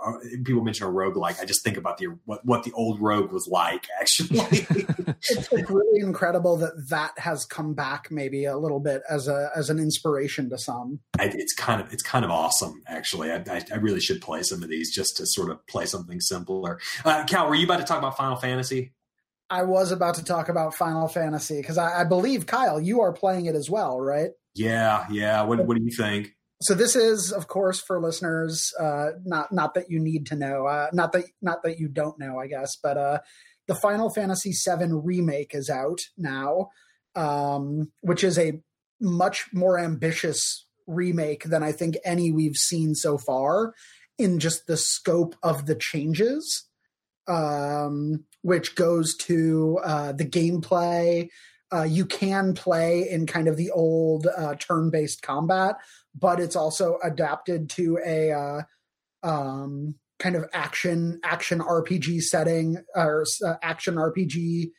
people 0.44 0.64
mention 0.64 0.88
a 0.88 0.90
rogue 0.90 1.16
like, 1.16 1.40
I 1.40 1.46
just 1.46 1.64
think 1.64 1.78
about 1.78 2.00
the 2.00 2.08
what, 2.26 2.44
what 2.44 2.64
the 2.64 2.72
old 2.72 3.00
rogue 3.00 3.32
was 3.32 3.48
like. 3.48 3.86
Actually, 4.02 4.40
it's, 5.30 5.54
it's, 5.54 5.70
really 5.70 6.00
incredible 6.00 6.58
that 6.58 6.90
that 6.90 7.12
has 7.20 7.46
come 7.46 7.76
back 7.76 8.10
maybe 8.10 8.46
a 8.46 8.58
little 8.58 8.80
bit 8.80 9.04
as 9.08 9.28
a 9.28 9.52
as 9.56 9.70
an 9.70 9.78
inspiration 9.78 10.50
to 10.50 10.58
some. 10.58 11.02
I, 11.20 11.26
it's 11.26 11.54
kind 11.54 11.82
of 11.82 11.94
it's 11.94 12.02
kind 12.02 12.26
of 12.26 12.32
awesome. 12.32 12.82
Actually, 12.88 13.32
I, 13.32 13.44
I, 13.72 13.76
really 13.76 14.00
should 14.00 14.22
play 14.22 14.42
some 14.42 14.64
of 14.64 14.70
these 14.70 14.92
just 14.92 15.18
to 15.18 15.28
sort 15.28 15.52
of 15.52 15.66
play 15.68 15.86
something 15.86 16.20
simpler. 16.20 16.80
Uh, 17.06 17.26
Cal, 17.26 17.48
were 17.48 17.54
you 17.54 17.66
about 17.66 17.78
to 17.78 17.86
talk 17.86 18.00
about 18.00 18.18
Final 18.18 18.38
Fantasy? 18.38 18.94
I 19.54 19.62
was 19.62 19.92
about 19.92 20.16
to 20.16 20.24
talk 20.24 20.50
about 20.50 20.74
Final 20.74 21.08
Fantasy 21.08 21.58
because 21.58 21.78
I, 21.78 22.02
I, 22.02 22.04
believe 22.06 22.48
Kyle, 22.48 22.82
you 22.82 23.02
are 23.02 23.14
playing 23.14 23.46
it 23.46 23.54
as 23.54 23.70
well, 23.70 24.02
right? 24.02 24.32
Yeah, 24.56 25.06
yeah. 25.12 25.44
What 25.44 25.64
What 25.68 25.78
do 25.78 25.84
you 25.84 25.96
think? 25.96 26.36
So 26.64 26.74
this 26.74 26.96
is, 26.96 27.32
of 27.32 27.48
course, 27.48 27.80
for 27.80 28.02
listeners, 28.02 28.74
uh, 28.80 29.12
not 29.24 29.52
not 29.52 29.76
that 29.76 29.92
you 29.92 30.00
need 30.00 30.26
to 30.28 30.36
know, 30.36 30.66
uh, 30.66 30.88
not 30.92 31.12
that 31.12 31.26
not 31.40 31.62
that 31.62 31.78
you 31.78 31.88
don't 31.88 32.18
know, 32.18 32.40
I 32.40 32.48
guess, 32.48 32.78
but 32.82 32.98
uh, 32.98 33.20
the 33.68 33.76
Final 33.76 34.10
Fantasy 34.10 34.54
VII 34.54 34.88
remake 34.92 35.54
is 35.54 35.70
out 35.70 36.00
now, 36.18 36.70
um, 37.16 37.92
which 38.02 38.24
is 38.24 38.40
a 38.40 38.60
much 39.00 39.50
more 39.54 39.78
ambitious 39.78 40.66
remake 40.88 41.44
than 41.44 41.62
I 41.62 41.74
think 41.74 41.98
any 42.04 42.32
we've 42.32 42.58
seen 42.58 42.96
so 42.96 43.20
far 43.20 43.76
in 44.18 44.40
just 44.40 44.66
the 44.66 44.78
scope 44.78 45.36
of 45.44 45.68
the 45.68 45.76
changes 45.76 46.68
um, 47.28 48.26
which 48.44 48.76
goes 48.76 49.16
to 49.16 49.80
uh, 49.84 50.12
the 50.12 50.26
gameplay. 50.26 51.28
Uh, 51.74 51.84
you 51.84 52.06
can 52.06 52.54
play 52.54 53.10
in 53.10 53.26
kind 53.26 53.48
of 53.48 53.58
the 53.58 53.72
old 53.72 54.28
uh, 54.38 54.54
turn-based 54.56 55.24
combat, 55.24 55.76
but 56.18 56.40
it's 56.40 56.56
also 56.56 57.00
adapted 57.04 57.70
to 57.70 57.98
a 58.06 58.32
uh, 58.32 58.62
um, 59.24 59.96
kind 60.20 60.36
of 60.36 60.46
action 60.54 61.20
action 61.24 61.60
RPG 61.60 62.22
setting 62.22 62.78
or 62.96 63.26
uh, 63.46 63.56
action 63.64 63.96
RPG 63.96 64.70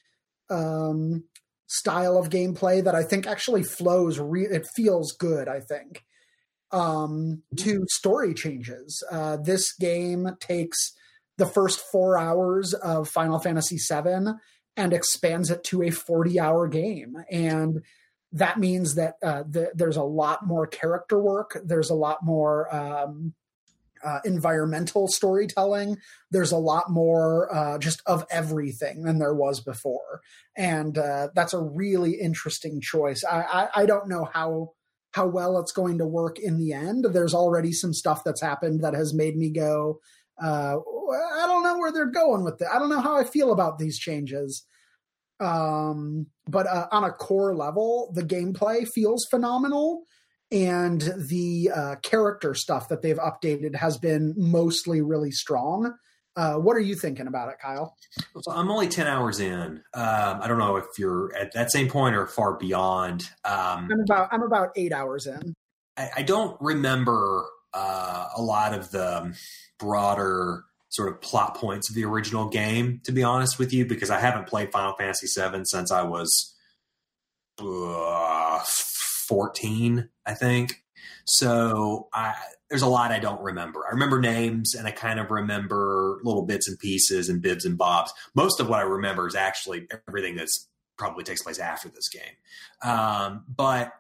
um, 0.51 1.25
style 1.67 2.17
of 2.17 2.31
gameplay 2.31 2.85
that 2.85 2.95
I 2.95 3.03
think 3.03 3.27
actually 3.27 3.65
flows. 3.65 4.21
Re- 4.21 4.47
it 4.47 4.67
feels 4.77 5.13
good. 5.13 5.49
I 5.49 5.61
think 5.61 6.05
um, 6.71 7.43
to 7.57 7.85
story 7.89 8.35
changes. 8.35 9.03
Uh, 9.11 9.37
this 9.37 9.73
game 9.75 10.29
takes 10.41 10.93
the 11.37 11.47
first 11.47 11.81
four 11.93 12.19
hours 12.19 12.75
of 12.75 13.09
Final 13.09 13.39
Fantasy 13.39 13.77
VII 13.77 14.33
and 14.77 14.93
expands 14.93 15.51
it 15.51 15.65
to 15.65 15.83
a 15.83 15.91
40 15.91 16.41
hour 16.41 16.69
game. 16.69 17.17
And 17.31 17.83
that 18.33 18.59
means 18.59 18.97
that 18.97 19.15
uh, 19.23 19.45
the, 19.49 19.71
there's 19.75 19.97
a 19.97 20.03
lot 20.03 20.47
more 20.47 20.67
character 20.67 21.21
work. 21.21 21.57
There's 21.65 21.91
a 21.91 21.95
lot 21.95 22.19
more 22.23 22.75
um, 22.75 23.35
uh, 24.05 24.19
environmental 24.25 25.09
storytelling. 25.09 25.99
There's 26.31 26.53
a 26.53 26.59
lot 26.59 26.91
more 26.91 27.53
uh, 27.55 27.79
just 27.79 28.03
of 28.07 28.27
everything 28.31 29.05
than 29.05 29.19
there 29.19 29.35
was 29.35 29.61
before, 29.61 30.21
and 30.57 30.99
uh, 30.99 31.29
that's 31.35 31.55
a 31.55 31.61
really 31.61 32.15
interesting 32.21 32.81
choice. 32.81 33.25
I, 33.25 33.69
I, 33.75 33.83
I 33.83 33.87
don't 33.87 34.09
know 34.09 34.29
how 34.33 34.73
how 35.13 35.27
well 35.29 35.59
it's 35.59 35.73
going 35.73 35.99
to 35.99 36.07
work 36.07 36.41
in 36.41 36.59
the 36.59 36.73
end. 36.73 37.07
There's 37.11 37.35
already 37.35 37.73
some 37.73 37.95
stuff 37.95 38.25
that's 38.25 38.43
happened 38.43 38.83
that 38.83 38.95
has 38.95 39.15
made 39.15 39.37
me 39.37 39.49
go, 39.49 40.01
uh, 40.43 40.77
I 40.77 41.47
don't 41.47 41.63
know 41.63 41.79
where 41.79 41.93
they're 41.93 42.07
going 42.07 42.45
with 42.45 42.61
it. 42.61 42.69
I 42.73 42.79
don't 42.79 42.91
know 42.91 43.01
how 43.01 43.17
I 43.17 43.25
feel 43.25 43.53
about 43.53 43.79
these 43.79 43.99
changes. 43.99 44.67
Um, 45.41 46.27
but 46.49 46.67
uh, 46.67 46.87
on 46.93 47.05
a 47.05 47.11
core 47.11 47.55
level, 47.55 48.11
the 48.15 48.23
gameplay 48.23 48.87
feels 48.87 49.27
phenomenal 49.31 50.05
and 50.51 51.01
the 51.01 51.71
uh, 51.75 51.97
character 52.03 52.55
stuff 52.55 52.89
that 52.89 53.03
they've 53.03 53.19
updated 53.19 53.75
has 53.77 53.99
been 53.99 54.35
mostly 54.37 55.03
really 55.03 55.33
strong. 55.33 55.95
Uh, 56.37 56.55
what 56.55 56.77
are 56.77 56.81
you 56.81 56.95
thinking 56.95 57.27
about 57.27 57.49
it, 57.49 57.57
Kyle? 57.63 57.97
So 58.41 58.53
I'm 58.53 58.71
only 58.71 58.89
10 58.89 59.07
hours 59.07 59.41
in. 59.41 59.83
Um, 59.95 60.41
I 60.41 60.47
don't 60.49 60.59
know 60.59 60.77
if 60.77 60.87
you're 60.99 61.35
at 61.37 61.53
that 61.55 61.71
same 61.71 61.89
point 61.89 62.17
or 62.17 62.27
far 62.27 62.57
beyond. 62.57 63.31
Um, 63.45 63.89
I'm 63.91 64.01
about 64.01 64.29
I'm 64.33 64.43
about 64.43 64.71
eight 64.77 64.93
hours 64.93 65.27
in. 65.27 65.55
I, 65.97 66.11
I 66.19 66.23
don't 66.23 66.57
remember 66.61 67.47
uh, 67.75 68.29
a 68.37 68.43
lot 68.43 68.75
of 68.75 68.91
the 68.91 69.37
broader 69.79 70.65
sort 70.89 71.09
of 71.09 71.21
plot 71.21 71.57
points 71.57 71.89
of 71.89 71.97
the 71.97 72.05
original 72.05 72.49
game, 72.49 73.01
to 73.05 73.13
be 73.13 73.23
honest 73.23 73.59
with 73.59 73.73
you, 73.73 73.85
because 73.85 74.11
I 74.11 74.21
haven't 74.21 74.47
played 74.47 74.71
Final 74.71 74.95
Fantasy 74.95 75.27
VII 75.27 75.65
since 75.65 75.91
I 75.91 76.03
was 76.03 76.55
uh, 77.59 78.63
14, 79.29 80.09
I 80.25 80.35
think. 80.35 80.83
So 81.27 82.09
I, 82.13 82.35
there's 82.69 82.83
a 82.83 82.87
lot 82.87 83.11
I 83.11 83.19
don't 83.19 83.41
remember. 83.41 83.85
I 83.87 83.91
remember 83.91 84.21
names 84.21 84.75
and 84.75 84.87
I 84.87 84.91
kind 84.91 85.19
of 85.19 85.31
remember 85.31 86.21
little 86.23 86.43
bits 86.43 86.69
and 86.69 86.79
pieces 86.79 87.29
and 87.29 87.43
bibs 87.43 87.65
and 87.65 87.77
bobs. 87.77 88.13
Most 88.35 88.61
of 88.61 88.69
what 88.69 88.79
I 88.79 88.83
remember 88.83 89.27
is 89.27 89.35
actually 89.35 89.89
everything 90.09 90.37
that's 90.37 90.69
probably 90.97 91.25
takes 91.25 91.43
place 91.43 91.59
after 91.59 91.89
this 91.89 92.09
game. 92.09 92.89
Um, 92.89 93.45
but 93.49 93.93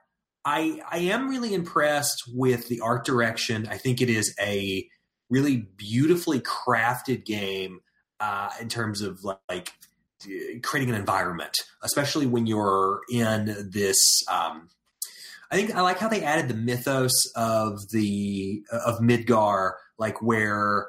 I 0.45 0.80
I 0.90 0.99
am 0.99 1.28
really 1.28 1.55
impressed 1.55 2.24
with 2.32 2.68
the 2.68 2.80
art 2.80 3.05
direction. 3.05 3.66
I 3.68 3.78
think 3.78 4.01
it 4.01 4.11
is 4.11 4.34
a 4.40 4.88
really 5.30 5.68
beautifully 5.76 6.40
crafted 6.40 7.24
game 7.24 7.80
uh, 8.20 8.51
in 8.61 8.68
terms 8.68 9.01
of 9.01 9.24
like 9.24 9.72
creating 10.62 10.90
an 10.90 11.01
environment, 11.01 11.57
especially 11.82 12.26
when 12.26 12.47
you're 12.47 13.01
in 13.11 13.70
this. 13.70 14.22
Um, 14.30 14.68
I 15.51 15.57
think 15.57 15.74
I 15.74 15.82
like 15.82 15.99
how 15.99 16.09
they 16.09 16.22
added 16.22 16.49
the 16.49 16.55
mythos 16.55 17.12
of 17.36 17.90
the 17.90 18.64
of 18.70 18.99
Midgar, 18.99 19.72
like 19.99 20.20
where 20.22 20.88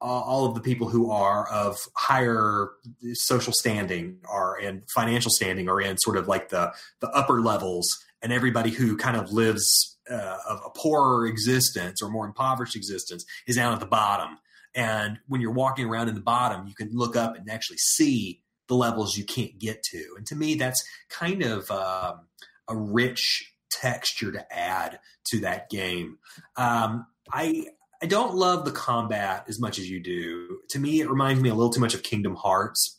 all 0.00 0.46
of 0.46 0.54
the 0.54 0.60
people 0.60 0.88
who 0.88 1.12
are 1.12 1.48
of 1.48 1.78
higher 1.96 2.70
social 3.12 3.52
standing 3.52 4.18
are 4.28 4.58
and 4.58 4.82
financial 4.92 5.30
standing 5.30 5.68
are 5.68 5.80
in 5.80 5.96
sort 5.98 6.16
of 6.16 6.26
like 6.26 6.48
the 6.48 6.72
the 7.00 7.08
upper 7.10 7.40
levels, 7.40 7.86
and 8.22 8.32
everybody 8.32 8.70
who 8.70 8.96
kind 8.96 9.16
of 9.16 9.32
lives 9.32 9.98
uh, 10.10 10.36
a 10.66 10.70
poorer 10.70 11.26
existence 11.26 12.02
or 12.02 12.10
more 12.10 12.26
impoverished 12.26 12.76
existence 12.76 13.24
is 13.46 13.56
down 13.56 13.72
at 13.72 13.80
the 13.80 13.86
bottom. 13.86 14.38
And 14.74 15.18
when 15.28 15.40
you're 15.40 15.52
walking 15.52 15.86
around 15.86 16.08
in 16.08 16.14
the 16.14 16.20
bottom, 16.20 16.66
you 16.66 16.74
can 16.74 16.90
look 16.92 17.16
up 17.16 17.36
and 17.36 17.50
actually 17.50 17.78
see 17.78 18.42
the 18.68 18.74
levels 18.74 19.16
you 19.16 19.24
can't 19.24 19.58
get 19.58 19.82
to. 19.82 20.14
And 20.16 20.26
to 20.26 20.36
me, 20.36 20.54
that's 20.54 20.82
kind 21.10 21.42
of 21.42 21.70
um, 21.70 22.20
a 22.68 22.76
rich 22.76 23.52
texture 23.70 24.32
to 24.32 24.46
add 24.52 24.98
to 25.26 25.40
that 25.40 25.68
game. 25.68 26.18
Um, 26.56 27.06
I 27.32 27.66
I 28.02 28.06
don't 28.06 28.34
love 28.34 28.64
the 28.64 28.72
combat 28.72 29.44
as 29.48 29.60
much 29.60 29.78
as 29.78 29.88
you 29.88 30.02
do. 30.02 30.58
To 30.70 30.78
me, 30.78 31.00
it 31.00 31.08
reminds 31.08 31.40
me 31.40 31.50
a 31.50 31.54
little 31.54 31.72
too 31.72 31.80
much 31.80 31.94
of 31.94 32.02
Kingdom 32.02 32.34
Hearts, 32.34 32.98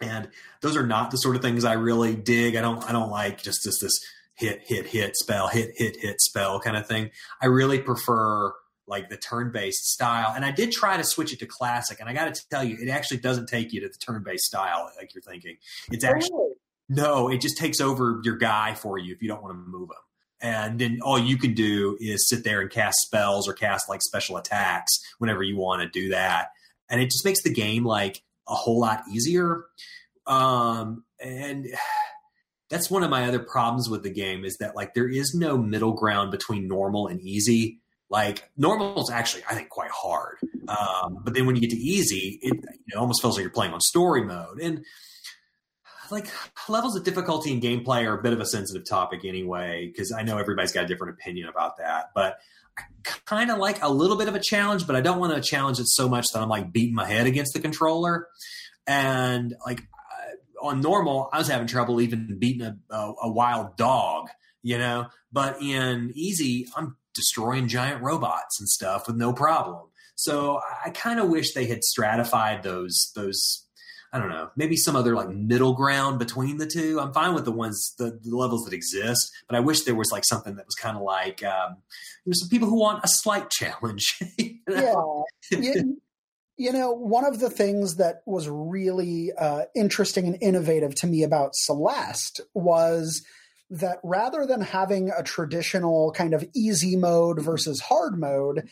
and 0.00 0.28
those 0.60 0.76
are 0.76 0.86
not 0.86 1.10
the 1.10 1.16
sort 1.16 1.36
of 1.36 1.42
things 1.42 1.64
I 1.64 1.74
really 1.74 2.16
dig. 2.16 2.56
I 2.56 2.60
don't 2.60 2.84
I 2.88 2.92
don't 2.92 3.10
like 3.10 3.42
just 3.42 3.60
this 3.64 3.78
this 3.80 3.98
hit 4.40 4.62
hit 4.66 4.86
hit 4.86 5.16
spell 5.16 5.48
hit 5.48 5.72
hit 5.76 5.96
hit 6.00 6.20
spell 6.20 6.58
kind 6.60 6.76
of 6.76 6.86
thing. 6.86 7.10
I 7.40 7.46
really 7.46 7.78
prefer 7.78 8.52
like 8.86 9.08
the 9.08 9.16
turn-based 9.16 9.84
style. 9.84 10.32
And 10.34 10.44
I 10.44 10.50
did 10.50 10.72
try 10.72 10.96
to 10.96 11.04
switch 11.04 11.32
it 11.32 11.38
to 11.38 11.46
classic, 11.46 12.00
and 12.00 12.08
I 12.08 12.12
got 12.12 12.34
to 12.34 12.42
tell 12.50 12.64
you, 12.64 12.76
it 12.80 12.88
actually 12.88 13.18
doesn't 13.18 13.46
take 13.48 13.72
you 13.72 13.80
to 13.82 13.88
the 13.88 13.98
turn-based 13.98 14.44
style 14.44 14.90
like 14.98 15.14
you're 15.14 15.22
thinking. 15.22 15.56
It's 15.92 16.04
actually. 16.04 16.54
No, 16.88 17.28
it 17.28 17.40
just 17.40 17.56
takes 17.56 17.80
over 17.80 18.20
your 18.24 18.36
guy 18.36 18.74
for 18.74 18.98
you 18.98 19.14
if 19.14 19.22
you 19.22 19.28
don't 19.28 19.42
want 19.42 19.54
to 19.54 19.58
move 19.58 19.90
him. 19.90 19.96
And 20.40 20.80
then 20.80 20.98
all 21.02 21.20
you 21.20 21.36
can 21.36 21.54
do 21.54 21.96
is 22.00 22.28
sit 22.28 22.42
there 22.42 22.60
and 22.60 22.68
cast 22.68 22.98
spells 23.02 23.46
or 23.48 23.52
cast 23.52 23.88
like 23.88 24.02
special 24.02 24.36
attacks 24.36 24.98
whenever 25.18 25.44
you 25.44 25.56
want 25.56 25.82
to 25.82 25.88
do 25.88 26.08
that. 26.08 26.48
And 26.88 27.00
it 27.00 27.10
just 27.10 27.24
makes 27.24 27.42
the 27.42 27.52
game 27.52 27.84
like 27.84 28.22
a 28.48 28.54
whole 28.54 28.80
lot 28.80 29.04
easier. 29.08 29.66
Um, 30.26 31.04
and 31.20 31.68
that's 32.70 32.90
one 32.90 33.02
of 33.02 33.10
my 33.10 33.26
other 33.26 33.40
problems 33.40 33.88
with 33.90 34.04
the 34.04 34.10
game 34.10 34.44
is 34.44 34.56
that 34.58 34.76
like 34.76 34.94
there 34.94 35.08
is 35.08 35.34
no 35.34 35.58
middle 35.58 35.92
ground 35.92 36.30
between 36.30 36.68
normal 36.68 37.08
and 37.08 37.20
easy. 37.20 37.80
Like 38.08 38.48
normal 38.56 39.02
is 39.02 39.10
actually, 39.10 39.42
I 39.50 39.54
think, 39.54 39.68
quite 39.68 39.90
hard. 39.90 40.38
Um, 40.68 41.18
but 41.24 41.34
then 41.34 41.46
when 41.46 41.56
you 41.56 41.60
get 41.60 41.70
to 41.70 41.76
easy, 41.76 42.38
it 42.42 42.54
you 42.54 42.94
know, 42.94 43.00
almost 43.00 43.22
feels 43.22 43.36
like 43.36 43.42
you're 43.42 43.50
playing 43.50 43.72
on 43.72 43.80
story 43.80 44.24
mode. 44.24 44.60
And 44.60 44.84
like 46.10 46.28
levels 46.68 46.96
of 46.96 47.04
difficulty 47.04 47.52
in 47.52 47.60
gameplay 47.60 48.04
are 48.04 48.18
a 48.18 48.22
bit 48.22 48.32
of 48.32 48.40
a 48.40 48.46
sensitive 48.46 48.88
topic 48.88 49.24
anyway 49.24 49.86
because 49.86 50.12
I 50.12 50.22
know 50.22 50.38
everybody's 50.38 50.72
got 50.72 50.84
a 50.84 50.88
different 50.88 51.14
opinion 51.14 51.48
about 51.48 51.78
that. 51.78 52.10
But 52.14 52.38
I 52.78 52.82
kind 53.26 53.50
of 53.50 53.58
like 53.58 53.82
a 53.82 53.88
little 53.88 54.16
bit 54.16 54.28
of 54.28 54.34
a 54.34 54.40
challenge, 54.40 54.86
but 54.86 54.94
I 54.94 55.00
don't 55.00 55.18
want 55.18 55.34
to 55.34 55.40
challenge 55.40 55.80
it 55.80 55.88
so 55.88 56.08
much 56.08 56.26
that 56.32 56.40
I'm 56.40 56.48
like 56.48 56.72
beating 56.72 56.94
my 56.94 57.06
head 57.06 57.26
against 57.26 57.52
the 57.52 57.60
controller. 57.60 58.28
And 58.86 59.54
like 59.66 59.82
on 60.62 60.80
normal, 60.80 61.28
I 61.32 61.38
was 61.38 61.48
having 61.48 61.66
trouble 61.66 62.00
even 62.00 62.38
beating 62.38 62.62
a, 62.62 62.76
a, 62.94 63.14
a 63.22 63.30
wild 63.30 63.76
dog, 63.76 64.28
you 64.62 64.78
know. 64.78 65.06
But 65.32 65.60
in 65.60 66.12
easy, 66.14 66.66
I'm 66.76 66.96
destroying 67.14 67.68
giant 67.68 68.02
robots 68.02 68.60
and 68.60 68.68
stuff 68.68 69.06
with 69.06 69.16
no 69.16 69.32
problem. 69.32 69.86
So 70.14 70.60
I 70.84 70.90
kind 70.90 71.18
of 71.18 71.28
wish 71.28 71.54
they 71.54 71.66
had 71.66 71.82
stratified 71.82 72.62
those 72.62 73.10
those 73.14 73.66
I 74.12 74.18
don't 74.18 74.28
know, 74.28 74.50
maybe 74.56 74.76
some 74.76 74.96
other 74.96 75.14
like 75.14 75.28
middle 75.28 75.72
ground 75.72 76.18
between 76.18 76.58
the 76.58 76.66
two. 76.66 76.98
I'm 77.00 77.12
fine 77.12 77.32
with 77.32 77.44
the 77.44 77.52
ones, 77.52 77.94
the, 77.96 78.18
the 78.20 78.36
levels 78.36 78.64
that 78.64 78.74
exist, 78.74 79.30
but 79.48 79.56
I 79.56 79.60
wish 79.60 79.82
there 79.82 79.94
was 79.94 80.10
like 80.10 80.24
something 80.24 80.56
that 80.56 80.66
was 80.66 80.74
kind 80.74 80.96
of 80.96 81.02
like, 81.04 81.44
um, 81.44 81.76
know, 82.26 82.32
some 82.34 82.48
people 82.48 82.68
who 82.68 82.80
want 82.80 83.04
a 83.04 83.08
slight 83.08 83.50
challenge. 83.50 84.18
you 84.38 84.58
know? 84.66 85.24
Yeah. 85.52 85.82
You, 86.60 86.72
know, 86.72 86.92
one 86.92 87.24
of 87.24 87.40
the 87.40 87.48
things 87.48 87.96
that 87.96 88.22
was 88.26 88.48
really 88.48 89.32
uh, 89.32 89.62
interesting 89.74 90.26
and 90.26 90.36
innovative 90.42 90.94
to 90.96 91.06
me 91.06 91.22
about 91.22 91.54
Celeste 91.54 92.42
was 92.52 93.24
that 93.70 93.98
rather 94.04 94.44
than 94.44 94.60
having 94.60 95.10
a 95.16 95.22
traditional 95.22 96.12
kind 96.12 96.34
of 96.34 96.44
easy 96.54 96.96
mode 96.96 97.40
versus 97.40 97.80
hard 97.80 98.18
mode, 98.18 98.68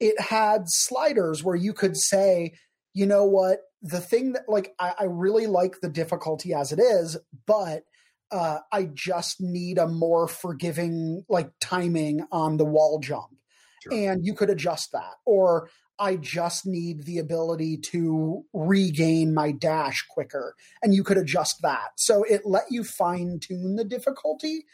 it 0.00 0.20
had 0.20 0.62
sliders 0.66 1.44
where 1.44 1.54
you 1.54 1.72
could 1.72 1.96
say, 1.96 2.54
you 2.92 3.06
know 3.06 3.24
what, 3.24 3.60
the 3.82 4.00
thing 4.00 4.32
that 4.32 4.48
like 4.48 4.74
I, 4.80 4.94
I 4.98 5.04
really 5.04 5.46
like 5.46 5.80
the 5.80 5.88
difficulty 5.88 6.54
as 6.54 6.72
it 6.72 6.80
is, 6.80 7.18
but 7.46 7.84
uh, 8.32 8.58
I 8.72 8.88
just 8.92 9.40
need 9.40 9.78
a 9.78 9.86
more 9.86 10.26
forgiving 10.26 11.24
like 11.28 11.50
timing 11.60 12.26
on 12.32 12.56
the 12.56 12.64
wall 12.64 12.98
jump. 12.98 13.36
Sure. 13.84 13.92
And 13.92 14.26
you 14.26 14.34
could 14.34 14.50
adjust 14.50 14.90
that. 14.92 15.14
Or 15.24 15.70
I 15.98 16.16
just 16.16 16.66
need 16.66 17.04
the 17.04 17.18
ability 17.18 17.78
to 17.90 18.44
regain 18.52 19.34
my 19.34 19.52
dash 19.52 20.04
quicker. 20.08 20.54
And 20.82 20.94
you 20.94 21.02
could 21.02 21.16
adjust 21.16 21.56
that. 21.62 21.90
So 21.96 22.22
it 22.22 22.42
let 22.44 22.64
you 22.70 22.84
fine 22.84 23.38
tune 23.40 23.76
the 23.76 23.84
difficulty 23.84 24.64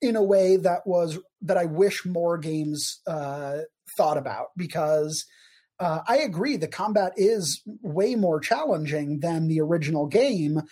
in 0.00 0.16
a 0.16 0.22
way 0.22 0.56
that 0.56 0.80
was 0.84 1.18
that 1.42 1.56
I 1.56 1.66
wish 1.66 2.04
more 2.04 2.36
games 2.36 3.00
uh, 3.06 3.58
thought 3.96 4.18
about 4.18 4.48
because 4.56 5.24
uh, 5.78 6.00
I 6.06 6.18
agree 6.18 6.56
the 6.56 6.68
combat 6.68 7.12
is 7.16 7.62
way 7.64 8.14
more 8.14 8.40
challenging 8.40 9.20
than 9.20 9.48
the 9.48 9.60
original 9.60 10.06
game, 10.06 10.62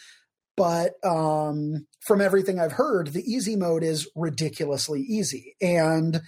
but 0.56 0.92
um, 1.04 1.86
from 2.00 2.20
everything 2.20 2.60
I've 2.60 2.72
heard, 2.72 3.08
the 3.08 3.22
easy 3.22 3.56
mode 3.56 3.82
is 3.82 4.08
ridiculously 4.14 5.00
easy. 5.00 5.56
And 5.60 6.20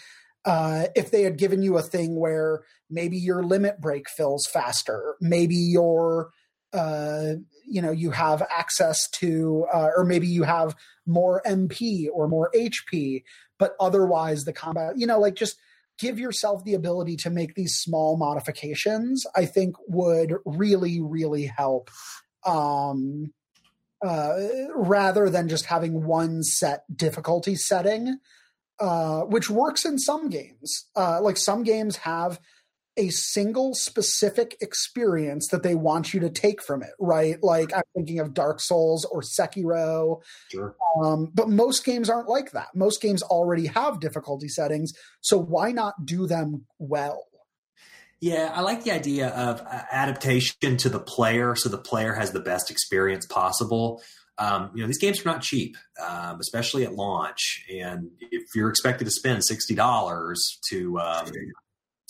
uh, 0.45 0.87
if 0.95 1.11
they 1.11 1.23
had 1.23 1.39
given 1.39 1.63
you 1.63 1.79
a 1.79 1.83
thing 1.83 2.19
where 2.19 2.63
maybe 2.91 3.17
your 3.17 3.43
limit 3.43 3.81
break 3.81 4.09
fills 4.09 4.47
faster, 4.47 5.17
maybe 5.21 5.55
your 5.55 6.31
uh, 6.73 7.35
you 7.67 7.83
know 7.83 7.91
you 7.91 8.11
have 8.11 8.43
access 8.51 9.09
to 9.11 9.67
uh, 9.73 9.89
or 9.97 10.05
maybe 10.05 10.27
you 10.27 10.43
have 10.43 10.75
more 11.05 11.43
mp 11.45 12.07
or 12.15 12.29
more 12.29 12.49
hp 12.55 13.23
but 13.59 13.75
otherwise 13.79 14.45
the 14.45 14.53
combat 14.53 14.97
you 14.97 15.07
know 15.07 15.19
like 15.19 15.35
just 15.35 15.59
give 16.03 16.19
yourself 16.19 16.65
the 16.65 16.75
ability 16.75 17.17
to 17.17 17.31
make 17.31 17.55
these 17.55 17.77
small 17.77 18.17
modifications, 18.17 19.25
I 19.37 19.47
think 19.47 19.77
would 19.87 20.35
really, 20.45 21.01
really 21.01 21.47
help. 21.47 21.91
Um, 22.45 23.33
uh, 24.05 24.35
rather 24.75 25.31
than 25.31 25.49
just 25.49 25.67
having 25.67 26.05
one 26.05 26.43
set 26.43 26.85
difficulty 26.95 27.55
setting, 27.55 28.19
uh, 28.83 29.21
which 29.21 29.49
works 29.49 29.85
in 29.85 29.97
some 29.97 30.29
games. 30.29 30.87
Uh, 30.97 31.21
like 31.23 31.37
some 31.37 31.63
games 31.63 31.99
have 31.99 32.41
a 32.97 33.11
single 33.11 33.75
specific 33.75 34.57
experience 34.61 35.47
that 35.49 35.63
they 35.63 35.77
want 35.77 36.13
you 36.13 36.19
to 36.19 36.29
take 36.29 36.61
from 36.61 36.83
it, 36.83 36.91
right? 36.99 37.37
Like 37.45 37.73
I'm 37.73 37.85
thinking 37.95 38.19
of 38.19 38.35
Dark 38.35 38.61
Souls 38.61 39.05
or 39.05 39.23
Sekiro. 39.23 40.21
Sure. 40.51 40.75
Um, 41.01 41.31
but 41.33 41.49
most 41.49 41.85
games 41.85 42.11
aren't 42.11 42.29
like 42.29 42.51
that. 42.51 42.75
Most 42.75 43.01
games 43.01 43.23
already 43.23 43.69
have 43.69 44.01
difficulty 44.01 44.49
settings. 44.49 44.93
So 45.21 45.39
why 45.39 45.71
not 45.71 46.05
do 46.05 46.27
them 46.27 46.67
well? 46.81 47.29
Yeah, 48.21 48.53
I 48.53 48.63
like 48.63 48.83
the 48.83 48.91
idea 48.91 49.29
of 49.29 49.61
uh, 49.61 49.83
adaptation 49.93 50.77
to 50.77 50.89
the 50.89 51.01
player 51.01 51.55
so 51.55 51.69
the 51.69 51.79
player 51.79 52.15
has 52.15 52.33
the 52.33 52.41
best 52.41 52.71
experience 52.71 53.27
possible. 53.27 54.03
Um, 54.39 54.71
you 54.75 54.83
know, 54.83 54.87
these 54.87 54.99
games 54.99 55.25
are 55.25 55.29
not 55.29 55.43
cheap, 55.43 55.77
um, 56.05 56.39
especially 56.41 56.85
at 56.85 56.95
launch. 56.95 57.65
And 57.73 58.11
if 58.21 58.43
you're 58.55 58.71
expected 58.71 59.05
to 59.05 59.11
spend 59.11 59.45
sixty 59.45 59.75
dollars 59.75 60.59
to 60.71 60.99
um, 60.99 61.31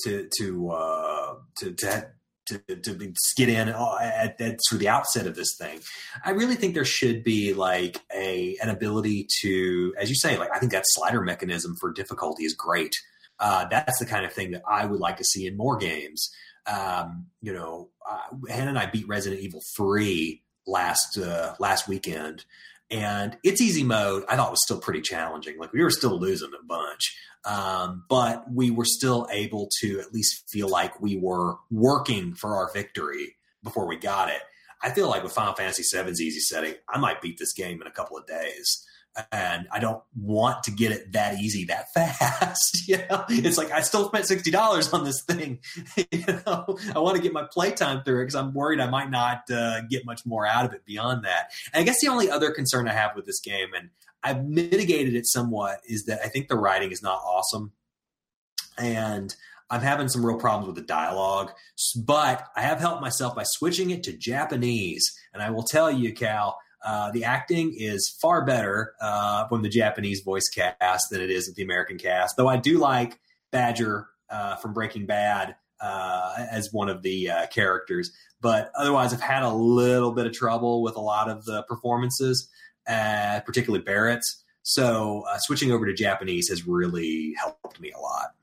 to 0.04 0.28
to 0.38 0.70
uh, 0.70 1.34
to 1.58 1.72
to 1.72 2.06
to, 2.46 2.58
to 2.58 3.14
get 3.36 3.48
in 3.48 3.68
at, 3.68 4.40
at, 4.40 4.58
through 4.68 4.78
the 4.78 4.88
outset 4.88 5.26
of 5.26 5.36
this 5.36 5.54
thing. 5.58 5.80
I 6.24 6.30
really 6.30 6.56
think 6.56 6.74
there 6.74 6.84
should 6.84 7.22
be 7.22 7.54
like 7.54 8.00
a 8.14 8.56
an 8.62 8.68
ability 8.68 9.28
to, 9.42 9.94
as 9.98 10.08
you 10.08 10.16
say, 10.16 10.38
like 10.38 10.50
I 10.54 10.58
think 10.58 10.72
that 10.72 10.84
slider 10.86 11.20
mechanism 11.20 11.76
for 11.80 11.92
difficulty 11.92 12.44
is 12.44 12.54
great. 12.54 12.94
Uh, 13.38 13.66
that's 13.70 13.98
the 13.98 14.06
kind 14.06 14.24
of 14.24 14.32
thing 14.32 14.52
that 14.52 14.62
I 14.68 14.86
would 14.86 15.00
like 15.00 15.16
to 15.18 15.24
see 15.24 15.46
in 15.46 15.56
more 15.56 15.76
games. 15.76 16.30
Um, 16.66 17.26
you 17.40 17.52
know, 17.52 17.90
uh, 18.08 18.36
Hannah 18.48 18.70
and 18.70 18.78
I 18.78 18.86
beat 18.86 19.08
Resident 19.08 19.40
Evil 19.40 19.62
three 19.76 20.42
last 20.66 21.18
uh, 21.18 21.54
last 21.58 21.88
weekend, 21.88 22.44
and 22.90 23.36
its 23.42 23.60
easy 23.60 23.84
mode 23.84 24.24
I 24.28 24.36
thought 24.36 24.50
was 24.50 24.62
still 24.64 24.80
pretty 24.80 25.00
challenging. 25.00 25.58
Like 25.58 25.72
we 25.72 25.82
were 25.82 25.90
still 25.90 26.18
losing 26.18 26.52
a 26.58 26.64
bunch, 26.64 27.16
um, 27.44 28.04
but 28.08 28.44
we 28.52 28.70
were 28.70 28.84
still 28.84 29.26
able 29.30 29.68
to 29.80 30.00
at 30.00 30.12
least 30.12 30.48
feel 30.48 30.68
like 30.68 31.00
we 31.00 31.16
were 31.16 31.56
working 31.70 32.34
for 32.34 32.56
our 32.56 32.70
victory 32.72 33.36
before 33.62 33.86
we 33.86 33.96
got 33.96 34.28
it. 34.28 34.42
I 34.82 34.90
feel 34.90 35.08
like 35.08 35.22
with 35.22 35.32
Final 35.32 35.54
Fantasy 35.54 35.84
VII's 35.96 36.20
easy 36.20 36.40
setting, 36.40 36.74
I 36.88 36.98
might 36.98 37.22
beat 37.22 37.38
this 37.38 37.52
game 37.52 37.80
in 37.80 37.86
a 37.86 37.92
couple 37.92 38.16
of 38.16 38.26
days. 38.26 38.84
And 39.30 39.68
I 39.70 39.78
don't 39.78 40.02
want 40.16 40.62
to 40.64 40.70
get 40.70 40.90
it 40.90 41.12
that 41.12 41.38
easy 41.38 41.66
that 41.66 41.92
fast. 41.94 42.88
you 42.88 42.96
know, 42.96 43.24
it's 43.28 43.58
like 43.58 43.70
I 43.70 43.82
still 43.82 44.08
spent 44.08 44.26
sixty 44.26 44.50
dollars 44.50 44.92
on 44.92 45.04
this 45.04 45.22
thing. 45.22 45.60
you 46.10 46.24
know, 46.46 46.78
I 46.94 46.98
want 46.98 47.16
to 47.16 47.22
get 47.22 47.32
my 47.32 47.46
playtime 47.50 48.04
through 48.04 48.20
it 48.20 48.24
because 48.24 48.36
I'm 48.36 48.54
worried 48.54 48.80
I 48.80 48.88
might 48.88 49.10
not 49.10 49.50
uh, 49.50 49.82
get 49.82 50.06
much 50.06 50.24
more 50.24 50.46
out 50.46 50.64
of 50.64 50.72
it 50.72 50.84
beyond 50.84 51.24
that. 51.24 51.50
And 51.72 51.82
I 51.82 51.84
guess 51.84 52.00
the 52.00 52.08
only 52.08 52.30
other 52.30 52.50
concern 52.52 52.88
I 52.88 52.92
have 52.92 53.14
with 53.14 53.26
this 53.26 53.40
game, 53.40 53.68
and 53.76 53.90
I've 54.22 54.44
mitigated 54.44 55.14
it 55.14 55.26
somewhat 55.26 55.80
is 55.86 56.04
that 56.04 56.20
I 56.24 56.28
think 56.28 56.48
the 56.48 56.56
writing 56.56 56.92
is 56.92 57.02
not 57.02 57.20
awesome. 57.24 57.72
And 58.78 59.34
I'm 59.72 59.80
having 59.80 60.08
some 60.08 60.24
real 60.24 60.38
problems 60.38 60.66
with 60.66 60.76
the 60.76 60.82
dialogue, 60.82 61.50
but 61.96 62.46
I 62.54 62.60
have 62.62 62.78
helped 62.78 63.00
myself 63.00 63.34
by 63.34 63.44
switching 63.44 63.90
it 63.90 64.02
to 64.04 64.12
Japanese. 64.12 65.02
And 65.32 65.42
I 65.42 65.50
will 65.50 65.62
tell 65.62 65.90
you, 65.90 66.12
Cal, 66.12 66.58
uh, 66.84 67.10
the 67.12 67.24
acting 67.24 67.74
is 67.76 68.16
far 68.20 68.44
better 68.44 68.94
uh, 69.00 69.46
from 69.48 69.62
the 69.62 69.68
Japanese 69.68 70.20
voice 70.20 70.48
cast 70.48 71.10
than 71.10 71.20
it 71.20 71.30
is 71.30 71.46
with 71.46 71.56
the 71.56 71.62
American 71.62 71.98
cast. 71.98 72.36
Though 72.36 72.48
I 72.48 72.56
do 72.56 72.78
like 72.78 73.20
Badger 73.50 74.08
uh, 74.30 74.56
from 74.56 74.72
Breaking 74.72 75.06
Bad 75.06 75.56
uh, 75.80 76.46
as 76.50 76.72
one 76.72 76.88
of 76.88 77.02
the 77.02 77.30
uh, 77.30 77.46
characters, 77.48 78.10
but 78.40 78.72
otherwise 78.76 79.12
I've 79.12 79.20
had 79.20 79.42
a 79.42 79.52
little 79.52 80.12
bit 80.12 80.26
of 80.26 80.32
trouble 80.32 80.82
with 80.82 80.96
a 80.96 81.00
lot 81.00 81.28
of 81.28 81.44
the 81.44 81.62
performances 81.64 82.48
particularly 82.86 83.84
Barret's. 83.84 84.42
So 84.64 85.24
switching 85.38 85.72
over 85.72 85.86
to 85.86 85.92
Japanese 85.92 86.48
has 86.48 86.66
really 86.66 87.34
helped 87.38 87.80
me 87.80 87.92
a 87.92 87.98
lot. 87.98 88.34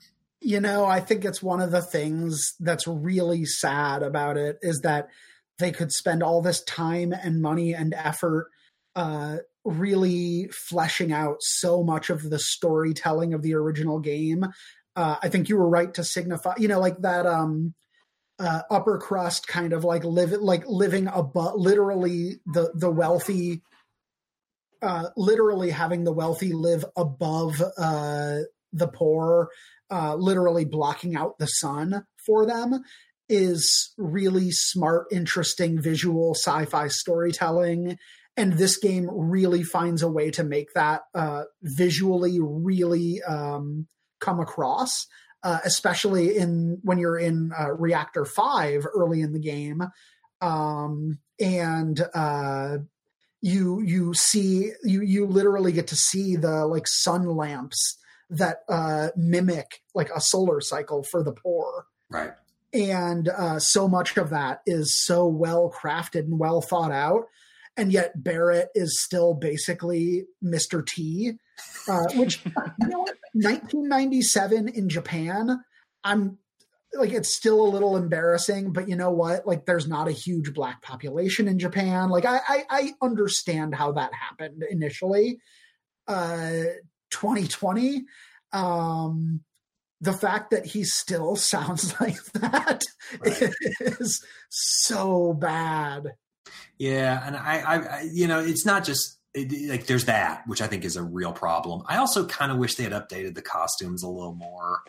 You 0.42 0.62
know, 0.62 0.86
I 0.86 1.02
think 1.02 1.26
it's 1.26 1.44
one 1.44 1.60
of 1.60 1.72
the 1.72 1.82
things 1.82 2.54
that's 2.62 2.88
really 2.88 3.44
sad 3.44 4.04
about 4.04 4.38
it 4.38 4.58
is 4.62 4.80
that 4.84 5.10
they 5.60 5.72
could 5.72 5.91
spend 5.91 6.24
all 6.24 6.41
this 6.41 6.64
time 6.64 7.14
and 7.14 7.41
money 7.41 7.74
and 7.74 7.93
effort 7.93 8.49
uh, 8.95 9.38
really 9.64 10.49
fleshing 10.51 11.12
out 11.12 11.38
so 11.41 11.84
much 11.84 12.10
of 12.10 12.30
the 12.30 12.39
storytelling 12.39 13.34
of 13.34 13.41
the 13.41 13.53
original 13.53 13.99
game. 13.99 14.45
Uh, 14.95 15.18
I 15.22 15.30
think 15.30 15.49
you 15.49 15.57
were 15.57 15.70
right 15.70 15.93
to 15.93 16.03
signify, 16.03 16.55
you 16.57 16.68
know, 16.68 16.80
like 16.80 16.97
that 16.99 17.26
um, 17.26 17.74
uh, 18.39 18.62
upper 18.72 18.97
crust 18.97 19.47
kind 19.47 19.74
of 19.74 19.84
like 19.84 20.03
live 20.03 20.32
like 20.32 20.64
living 20.68 21.07
above, 21.07 21.55
literally 21.55 22.39
the 22.45 22.72
the 22.74 22.89
wealthy 22.89 23.62
uh, 24.82 25.10
literally 25.18 25.70
having 25.70 26.03
the 26.03 26.14
wealthy 26.14 26.53
live 26.53 26.86
above 26.95 27.62
uh, 27.78 28.38
the 28.72 28.88
poor, 28.88 29.49
uh, 29.91 30.16
literally 30.16 30.66
blocking 30.66 31.16
out 31.16 31.38
the 31.38 31.47
sun 31.47 32.05
for 32.26 32.45
them, 32.45 32.82
is 33.30 33.94
really 33.98 34.52
smart, 34.52 35.08
interesting 35.12 35.82
visual 35.82 36.34
sci 36.36 36.66
fi 36.66 36.88
storytelling. 36.88 37.98
And 38.36 38.54
this 38.54 38.78
game 38.78 39.10
really 39.12 39.64
finds 39.64 40.02
a 40.02 40.10
way 40.10 40.32
to 40.32 40.44
make 40.44 40.74
that 40.74 41.02
uh, 41.14 41.44
visually 41.62 42.40
really 42.42 43.22
um, 43.24 43.88
come 44.20 44.40
across. 44.40 45.08
Uh, 45.42 45.60
especially 45.64 46.36
in 46.36 46.80
when 46.84 46.98
you're 46.98 47.18
in 47.18 47.54
uh, 47.58 47.72
reactor 47.72 48.26
5 48.26 48.86
early 48.94 49.22
in 49.22 49.32
the 49.32 49.40
game 49.40 49.84
um, 50.42 51.20
and 51.40 52.02
uh, 52.14 52.78
you 53.42 53.82
you 53.82 54.14
see 54.14 54.72
you 54.84 55.02
you 55.02 55.26
literally 55.26 55.72
get 55.72 55.88
to 55.88 55.96
see 55.96 56.36
the 56.36 56.66
like 56.66 56.88
sun 56.88 57.26
lamps 57.26 57.98
that 58.30 58.60
uh, 58.70 59.10
mimic 59.16 59.82
like 59.96 60.10
a 60.16 60.22
solar 60.22 60.62
cycle 60.62 61.04
for 61.04 61.24
the 61.24 61.32
poor. 61.32 61.86
Right. 62.10 62.32
And 62.74 63.30
uh, 63.30 63.59
so 63.59 63.88
much 63.88 64.15
of 64.17 64.30
that 64.30 64.61
is 64.65 64.95
so 64.95 65.26
well 65.26 65.74
crafted 65.76 66.22
and 66.22 66.39
well 66.39 66.61
thought 66.61 66.91
out. 66.91 67.24
And 67.78 67.91
yet 67.91 68.24
Barret 68.24 68.70
is 68.76 69.01
still 69.01 69.34
basically 69.34 70.26
Mr. 70.43 70.86
T, 70.86 71.34
uh, 71.88 72.03
which, 72.15 72.43
you 72.45 72.88
know 72.88 72.99
what, 72.99 73.15
1997 73.34 74.67
in 74.67 74.89
Japan, 74.89 75.63
I'm 76.03 76.38
like 76.93 77.11
it's 77.11 77.36
still 77.36 77.61
a 77.61 77.70
little 77.70 77.97
embarrassing, 77.97 78.74
but 78.74 78.89
you 78.89 78.95
know 78.95 79.11
what? 79.11 79.45
Like 79.45 79.65
there's 79.65 79.88
not 79.88 80.07
a 80.07 80.11
huge 80.13 80.53
black 80.53 80.82
population 80.82 81.47
in 81.47 81.59
Japan. 81.59 82.09
Like 82.09 82.26
I 82.26 82.39
I, 82.47 82.63
I 82.70 82.93
understand 83.01 83.76
how 83.76 83.91
that 83.93 84.11
happened 84.13 84.63
initially. 84.70 85.39
Uh 86.07 86.63
2020. 87.11 88.05
Um 88.53 89.41
the 90.02 90.14
fact 90.14 90.52
that 90.52 90.66
he 90.66 90.84
still 90.84 91.36
sounds 91.36 92.00
like 92.00 92.24
that 92.34 92.84
right. 93.20 93.54
is 93.80 94.24
so 94.50 95.34
bad. 95.34 96.14
Yeah, 96.78 97.21
and 97.26 97.36
I, 97.36 97.59
I, 97.59 98.01
you 98.12 98.28
know, 98.28 98.39
it's 98.39 98.66
not 98.66 98.86
just 98.86 99.20
it, 99.34 99.70
like 99.70 99.86
there's 99.86 100.05
that, 100.05 100.47
which 100.47 100.62
I 100.62 100.67
think 100.67 100.86
is 100.86 100.96
a 100.96 101.04
real 101.04 101.34
problem. 101.34 101.84
I 101.88 101.97
also 101.97 102.26
kind 102.26 102.51
of 102.51 102.58
wish 102.58 102.76
they 102.76 102.84
had 102.84 102.93
updated 102.93 103.36
the 103.36 103.42
costumes 103.42 104.01
a 104.01 104.09
little 104.09 104.34
more. 104.34 104.82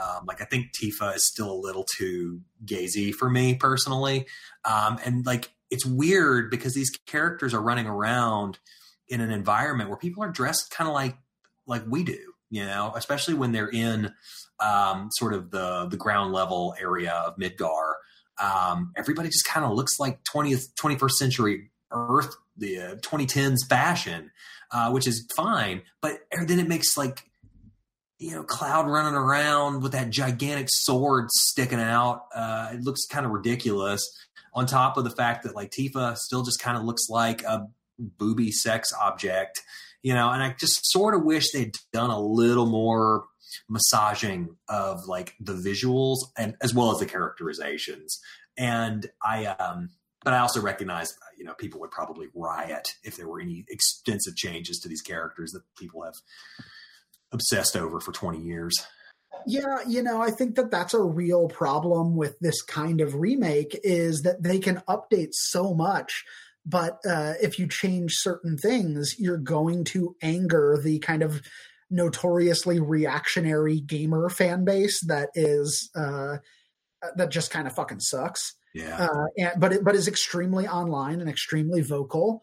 Um, 0.00 0.24
like 0.26 0.40
I 0.40 0.44
think 0.44 0.72
Tifa 0.72 1.16
is 1.16 1.26
still 1.26 1.50
a 1.50 1.54
little 1.54 1.84
too 1.84 2.40
gazy 2.64 3.12
for 3.12 3.28
me 3.28 3.54
personally, 3.54 4.26
um, 4.64 4.98
and 5.04 5.26
like 5.26 5.50
it's 5.70 5.84
weird 5.84 6.50
because 6.50 6.74
these 6.74 6.90
characters 7.06 7.54
are 7.54 7.62
running 7.62 7.86
around 7.86 8.58
in 9.08 9.20
an 9.20 9.30
environment 9.30 9.90
where 9.90 9.98
people 9.98 10.22
are 10.22 10.30
dressed 10.30 10.70
kind 10.70 10.88
of 10.88 10.94
like 10.94 11.16
like 11.66 11.82
we 11.88 12.04
do, 12.04 12.18
you 12.50 12.64
know, 12.64 12.92
especially 12.96 13.34
when 13.34 13.52
they're 13.52 13.68
in 13.68 14.12
um, 14.62 15.08
sort 15.12 15.34
of 15.34 15.50
the 15.50 15.86
the 15.90 15.96
ground 15.96 16.32
level 16.32 16.74
area 16.80 17.12
of 17.12 17.36
Midgar. 17.36 17.94
Um, 18.40 18.92
everybody 18.96 19.28
just 19.28 19.44
kind 19.44 19.64
of 19.64 19.72
looks 19.72 20.00
like 20.00 20.22
20th 20.24 20.72
21st 20.80 21.10
century 21.10 21.70
Earth 21.90 22.34
the 22.56 22.78
uh, 22.78 22.94
2010s 22.96 23.68
fashion, 23.68 24.30
uh, 24.70 24.90
which 24.90 25.06
is 25.06 25.26
fine. 25.36 25.82
But 26.00 26.20
then 26.46 26.58
it 26.58 26.68
makes 26.68 26.96
like 26.96 27.24
you 28.18 28.32
know 28.32 28.42
Cloud 28.42 28.86
running 28.86 29.14
around 29.14 29.82
with 29.82 29.92
that 29.92 30.10
gigantic 30.10 30.68
sword 30.70 31.30
sticking 31.30 31.80
out. 31.80 32.26
Uh, 32.34 32.70
it 32.72 32.82
looks 32.82 33.06
kind 33.06 33.26
of 33.26 33.32
ridiculous. 33.32 34.02
On 34.54 34.66
top 34.66 34.98
of 34.98 35.04
the 35.04 35.10
fact 35.10 35.44
that 35.44 35.54
like 35.54 35.70
Tifa 35.70 36.14
still 36.16 36.42
just 36.42 36.60
kind 36.60 36.76
of 36.76 36.84
looks 36.84 37.08
like 37.08 37.42
a 37.42 37.68
booby 37.98 38.52
sex 38.52 38.92
object, 39.00 39.62
you 40.02 40.12
know. 40.12 40.30
And 40.30 40.42
I 40.42 40.54
just 40.58 40.90
sort 40.90 41.14
of 41.14 41.24
wish 41.24 41.52
they'd 41.52 41.74
done 41.92 42.10
a 42.10 42.20
little 42.20 42.66
more 42.66 43.24
massaging 43.68 44.56
of 44.68 45.06
like 45.06 45.34
the 45.40 45.54
visuals 45.54 46.18
and 46.36 46.56
as 46.62 46.74
well 46.74 46.90
as 46.92 46.98
the 46.98 47.06
characterizations. 47.06 48.20
And 48.56 49.10
I 49.24 49.46
um 49.46 49.90
but 50.24 50.34
I 50.34 50.38
also 50.38 50.60
recognize, 50.60 51.16
you 51.36 51.44
know, 51.44 51.54
people 51.54 51.80
would 51.80 51.90
probably 51.90 52.28
riot 52.34 52.94
if 53.02 53.16
there 53.16 53.26
were 53.26 53.40
any 53.40 53.64
extensive 53.68 54.36
changes 54.36 54.78
to 54.80 54.88
these 54.88 55.02
characters 55.02 55.50
that 55.52 55.62
people 55.76 56.04
have 56.04 56.14
obsessed 57.32 57.76
over 57.76 57.98
for 58.00 58.12
20 58.12 58.40
years. 58.40 58.74
Yeah, 59.46 59.78
you 59.86 60.02
know, 60.02 60.22
I 60.22 60.30
think 60.30 60.54
that 60.56 60.70
that's 60.70 60.94
a 60.94 61.02
real 61.02 61.48
problem 61.48 62.16
with 62.16 62.38
this 62.40 62.62
kind 62.62 63.00
of 63.00 63.16
remake 63.16 63.78
is 63.82 64.22
that 64.22 64.42
they 64.42 64.58
can 64.58 64.82
update 64.88 65.30
so 65.32 65.74
much, 65.74 66.24
but 66.64 67.00
uh, 67.08 67.34
if 67.42 67.58
you 67.58 67.66
change 67.66 68.12
certain 68.14 68.56
things, 68.56 69.16
you're 69.18 69.38
going 69.38 69.84
to 69.86 70.14
anger 70.22 70.78
the 70.80 71.00
kind 71.00 71.22
of 71.22 71.42
notoriously 71.92 72.80
reactionary 72.80 73.80
gamer 73.80 74.28
fan 74.28 74.64
base 74.64 75.00
that 75.06 75.28
is 75.34 75.90
uh, 75.94 76.38
that 77.16 77.30
just 77.30 77.50
kind 77.50 77.66
of 77.66 77.74
fucking 77.74 78.00
sucks. 78.00 78.54
Yeah. 78.74 79.06
Uh, 79.06 79.26
and, 79.36 79.60
but 79.60 79.72
it, 79.72 79.84
but 79.84 79.94
is 79.94 80.08
extremely 80.08 80.66
online 80.66 81.20
and 81.20 81.28
extremely 81.28 81.82
vocal. 81.82 82.42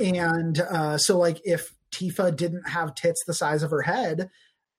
And 0.00 0.58
uh, 0.58 0.98
so 0.98 1.18
like 1.18 1.40
if 1.44 1.74
Tifa 1.94 2.34
didn't 2.34 2.68
have 2.68 2.94
tits 2.94 3.22
the 3.26 3.34
size 3.34 3.62
of 3.62 3.70
her 3.70 3.82
head, 3.82 4.30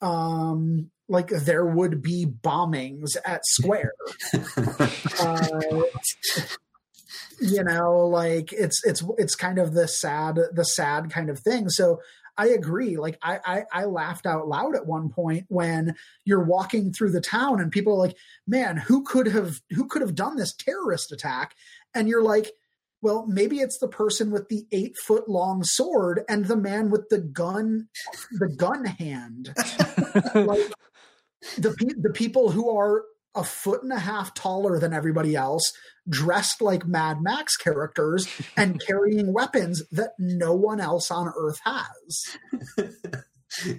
um, 0.02 0.89
like 1.07 1.30
there 1.30 1.65
would 1.65 2.02
be 2.02 2.26
bombings 2.26 3.15
at 3.26 3.45
Square. 3.45 3.94
uh, 5.22 5.81
you 7.39 7.64
know, 7.64 8.07
like 8.07 8.52
it's 8.52 8.81
it's 8.85 9.03
it's 9.18 9.35
kind 9.35 9.60
of 9.60 9.73
the 9.73 9.88
sad 9.88 10.39
the 10.52 10.65
sad 10.65 11.10
kind 11.10 11.30
of 11.30 11.39
thing. 11.39 11.69
So 11.69 12.02
I 12.38 12.47
agree. 12.49 12.97
Like 12.97 13.18
I, 13.22 13.39
I, 13.45 13.64
I 13.72 13.85
laughed 13.85 14.26
out 14.26 14.47
loud 14.47 14.76
at 14.76 14.85
one 14.85 15.09
point 15.09 15.45
when 15.47 15.95
you're 16.23 16.43
walking 16.43 16.93
through 16.93 17.11
the 17.11 17.22
town 17.22 17.59
and 17.59 17.72
people 17.72 17.93
are 17.93 18.07
like, 18.07 18.18
"Man, 18.45 18.77
who 18.77 19.03
could 19.03 19.27
have 19.27 19.59
who 19.72 19.88
could 19.88 20.01
have 20.01 20.15
done 20.15 20.38
this 20.38 20.53
terrorist 20.53 21.11
attack?" 21.11 21.55
And 21.95 22.07
you're 22.07 22.23
like, 22.23 22.51
"Well, 23.01 23.26
maybe 23.27 23.57
it's 23.57 23.80
the 23.80 23.88
person 23.88 24.31
with 24.31 24.49
the 24.49 24.68
eight 24.72 24.95
foot 25.05 25.27
long 25.27 25.64
sword 25.64 26.22
and 26.30 26.45
the 26.45 26.57
man 26.57 26.91
with 26.91 27.09
the 27.09 27.19
gun, 27.19 27.89
the 28.31 28.53
gun 28.55 28.85
hand." 28.85 29.53
like 30.35 30.72
the 31.57 31.76
the 31.99 32.11
people 32.14 32.51
who 32.51 32.69
are 32.69 33.03
a 33.38 33.43
foot 33.43 33.84
and 33.84 33.93
a 33.93 33.99
half 33.99 34.34
taller 34.34 34.80
than 34.80 34.93
everybody 34.93 35.35
else, 35.35 35.72
dressed 36.09 36.61
like 36.61 36.85
Mad 36.85 37.22
Max 37.22 37.55
characters, 37.55 38.27
and 38.55 38.81
carrying 38.88 39.34
weapons 39.34 39.84
that 39.91 40.11
no 40.18 40.53
one 40.53 40.80
else 40.80 41.11
on 41.11 41.31
Earth 41.38 41.59
has. 41.64 42.38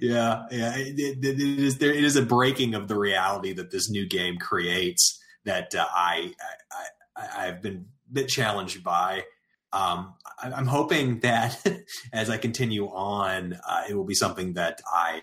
yeah, 0.00 0.44
yeah, 0.50 0.76
it, 0.76 0.98
it, 0.98 1.24
it 1.24 1.40
is 1.40 1.78
there. 1.78 1.92
It 1.92 2.04
is 2.04 2.16
a 2.16 2.22
breaking 2.22 2.74
of 2.74 2.88
the 2.88 2.98
reality 2.98 3.52
that 3.54 3.70
this 3.70 3.90
new 3.90 4.06
game 4.06 4.38
creates 4.38 5.20
that 5.44 5.74
uh, 5.74 5.86
I, 5.90 6.32
I, 6.70 6.84
I 7.16 7.46
I've 7.46 7.62
been 7.62 7.86
a 8.10 8.12
bit 8.12 8.28
challenged 8.28 8.82
by. 8.82 9.24
Um, 9.72 10.14
I, 10.42 10.58
am 10.58 10.66
hoping 10.66 11.20
that 11.20 11.66
as 12.12 12.30
I 12.30 12.38
continue 12.38 12.86
on, 12.86 13.58
uh, 13.68 13.84
it 13.88 13.94
will 13.94 14.04
be 14.04 14.14
something 14.14 14.54
that 14.54 14.80
I. 14.90 15.22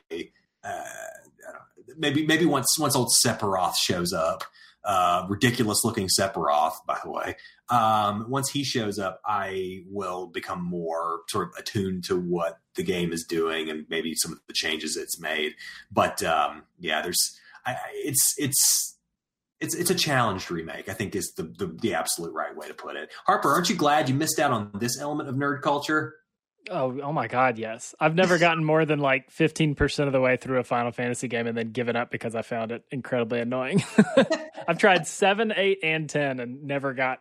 Uh, 0.63 0.83
maybe 1.97 2.25
maybe 2.25 2.45
once 2.45 2.77
once 2.79 2.95
old 2.95 3.11
Sephiroth 3.23 3.75
shows 3.75 4.13
up, 4.13 4.43
uh, 4.83 5.25
ridiculous 5.27 5.83
looking 5.83 6.07
Sephiroth, 6.07 6.85
by 6.85 6.99
the 7.03 7.09
way. 7.09 7.35
Um, 7.69 8.29
once 8.29 8.49
he 8.51 8.63
shows 8.63 8.99
up, 8.99 9.19
I 9.25 9.83
will 9.89 10.27
become 10.27 10.63
more 10.63 11.21
sort 11.27 11.47
of 11.47 11.53
attuned 11.57 12.03
to 12.05 12.19
what 12.19 12.59
the 12.75 12.83
game 12.83 13.11
is 13.11 13.23
doing 13.23 13.69
and 13.69 13.85
maybe 13.89 14.13
some 14.15 14.33
of 14.33 14.39
the 14.47 14.53
changes 14.53 14.95
it's 14.95 15.19
made. 15.19 15.53
But 15.91 16.21
um, 16.23 16.63
yeah, 16.79 17.01
there's 17.01 17.39
I, 17.65 17.77
it's 17.93 18.35
it's 18.37 18.97
it's 19.59 19.73
it's 19.73 19.89
a 19.89 19.95
challenged 19.95 20.51
remake. 20.51 20.89
I 20.89 20.93
think 20.93 21.15
is 21.15 21.33
the, 21.35 21.43
the 21.43 21.67
the 21.81 21.93
absolute 21.95 22.33
right 22.33 22.55
way 22.55 22.67
to 22.67 22.73
put 22.73 22.95
it. 22.95 23.11
Harper, 23.25 23.49
aren't 23.49 23.69
you 23.69 23.75
glad 23.75 24.09
you 24.09 24.15
missed 24.15 24.39
out 24.39 24.51
on 24.51 24.71
this 24.75 24.99
element 24.99 25.29
of 25.29 25.35
nerd 25.35 25.61
culture? 25.61 26.15
Oh, 26.69 26.99
oh 27.01 27.13
my 27.13 27.27
God, 27.27 27.57
yes. 27.57 27.93
I've 27.99 28.15
never 28.15 28.37
gotten 28.37 28.63
more 28.63 28.85
than 28.85 28.99
like 28.99 29.31
15% 29.31 30.07
of 30.07 30.13
the 30.13 30.21
way 30.21 30.37
through 30.37 30.59
a 30.59 30.63
Final 30.63 30.91
Fantasy 30.91 31.27
game 31.27 31.47
and 31.47 31.57
then 31.57 31.71
given 31.71 31.95
up 31.95 32.09
because 32.09 32.35
I 32.35 32.41
found 32.41 32.71
it 32.71 32.83
incredibly 32.91 33.39
annoying. 33.39 33.83
I've 34.67 34.77
tried 34.77 35.05
7, 35.05 35.53
8, 35.55 35.79
and 35.83 36.09
10 36.09 36.39
and 36.39 36.63
never 36.63 36.93
got 36.93 37.19